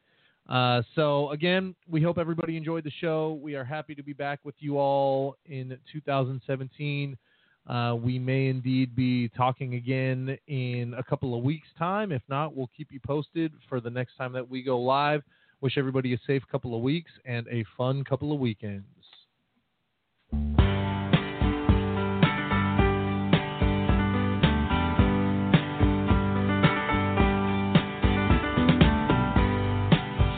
Uh, 0.48 0.82
so 0.96 1.30
again, 1.30 1.76
we 1.88 2.02
hope 2.02 2.18
everybody 2.18 2.56
enjoyed 2.56 2.82
the 2.82 2.92
show. 3.00 3.38
We 3.40 3.54
are 3.54 3.64
happy 3.64 3.94
to 3.94 4.02
be 4.02 4.12
back 4.12 4.40
with 4.42 4.56
you 4.58 4.76
all 4.78 5.36
in 5.46 5.76
2017. 5.92 7.16
Uh, 7.66 7.96
we 8.00 8.18
may 8.18 8.46
indeed 8.46 8.94
be 8.94 9.28
talking 9.30 9.74
again 9.74 10.38
in 10.46 10.94
a 10.96 11.02
couple 11.02 11.36
of 11.36 11.42
weeks' 11.42 11.66
time. 11.78 12.12
If 12.12 12.22
not, 12.28 12.54
we'll 12.54 12.70
keep 12.76 12.92
you 12.92 13.00
posted 13.00 13.52
for 13.68 13.80
the 13.80 13.90
next 13.90 14.16
time 14.16 14.32
that 14.34 14.48
we 14.48 14.62
go 14.62 14.78
live. 14.78 15.22
Wish 15.60 15.76
everybody 15.76 16.14
a 16.14 16.18
safe 16.26 16.42
couple 16.50 16.76
of 16.76 16.82
weeks 16.82 17.10
and 17.24 17.46
a 17.48 17.64
fun 17.76 18.04
couple 18.04 18.32
of 18.32 18.38
weekends. 18.38 18.84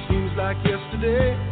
Seems 0.08 0.32
like 0.38 0.56
yesterday, 0.64 1.47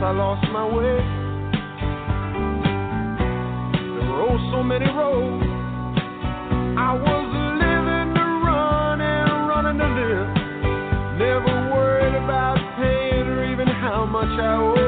I 0.00 0.12
lost 0.12 0.46
my 0.52 0.64
way. 0.64 0.96
There 3.98 4.08
were 4.08 4.22
oh 4.30 4.38
so 4.52 4.62
many 4.62 4.86
roads. 4.86 5.44
I 6.78 6.94
was 6.94 7.26
living 7.58 8.14
to 8.14 8.24
run 8.46 9.00
and 9.00 9.48
running 9.48 9.78
to 9.82 9.88
live. 9.98 10.28
Never 11.18 11.74
worried 11.74 12.14
about 12.14 12.58
paying 12.78 13.26
or 13.26 13.52
even 13.52 13.66
how 13.66 14.06
much 14.06 14.30
I 14.38 14.54
owed. 14.56 14.87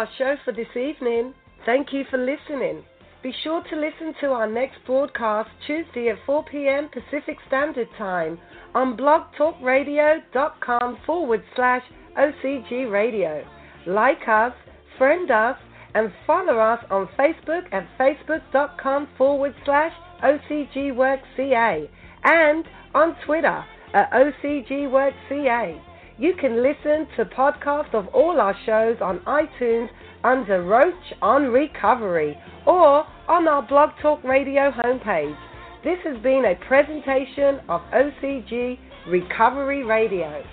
our 0.00 0.08
show 0.16 0.36
for 0.46 0.52
this 0.52 0.74
evening. 0.76 1.34
Thank 1.66 1.92
you 1.92 2.04
for 2.10 2.16
listening. 2.16 2.82
Be 3.22 3.34
sure 3.44 3.62
to 3.62 3.76
listen 3.76 4.14
to 4.22 4.28
our 4.28 4.50
next 4.50 4.78
broadcast 4.86 5.50
Tuesday 5.66 6.08
at 6.08 6.16
4 6.24 6.42
p.m. 6.50 6.88
Pacific 6.88 7.36
Standard 7.46 7.88
Time 7.98 8.38
on 8.74 8.96
blogtalkradio.com 8.96 10.98
forward 11.04 11.42
slash 11.54 11.82
OCG 12.16 12.90
Radio. 12.90 13.44
Like 13.86 14.26
us, 14.26 14.54
friend 14.96 15.30
us, 15.30 15.58
and 15.94 16.10
follow 16.26 16.58
us 16.58 16.82
on 16.90 17.06
Facebook 17.18 17.70
at 17.70 17.86
facebook.com 17.98 19.06
forward 19.18 19.54
slash 19.66 19.92
OCGWorkCA 20.24 21.90
and 22.24 22.64
on 22.94 23.14
Twitter 23.26 23.62
at 23.92 24.10
OCGWorkCA. 24.12 25.89
You 26.20 26.34
can 26.38 26.62
listen 26.62 27.08
to 27.16 27.24
podcasts 27.24 27.94
of 27.94 28.06
all 28.08 28.42
our 28.42 28.54
shows 28.66 28.98
on 29.00 29.20
iTunes 29.20 29.88
under 30.22 30.62
Roach 30.62 30.92
on 31.22 31.44
Recovery 31.44 32.36
or 32.66 33.06
on 33.26 33.48
our 33.48 33.62
Blog 33.66 33.92
Talk 34.02 34.22
Radio 34.22 34.70
homepage. 34.70 35.34
This 35.82 35.96
has 36.04 36.22
been 36.22 36.44
a 36.44 36.56
presentation 36.68 37.60
of 37.70 37.80
OCG 37.94 38.78
Recovery 39.08 39.82
Radio. 39.82 40.44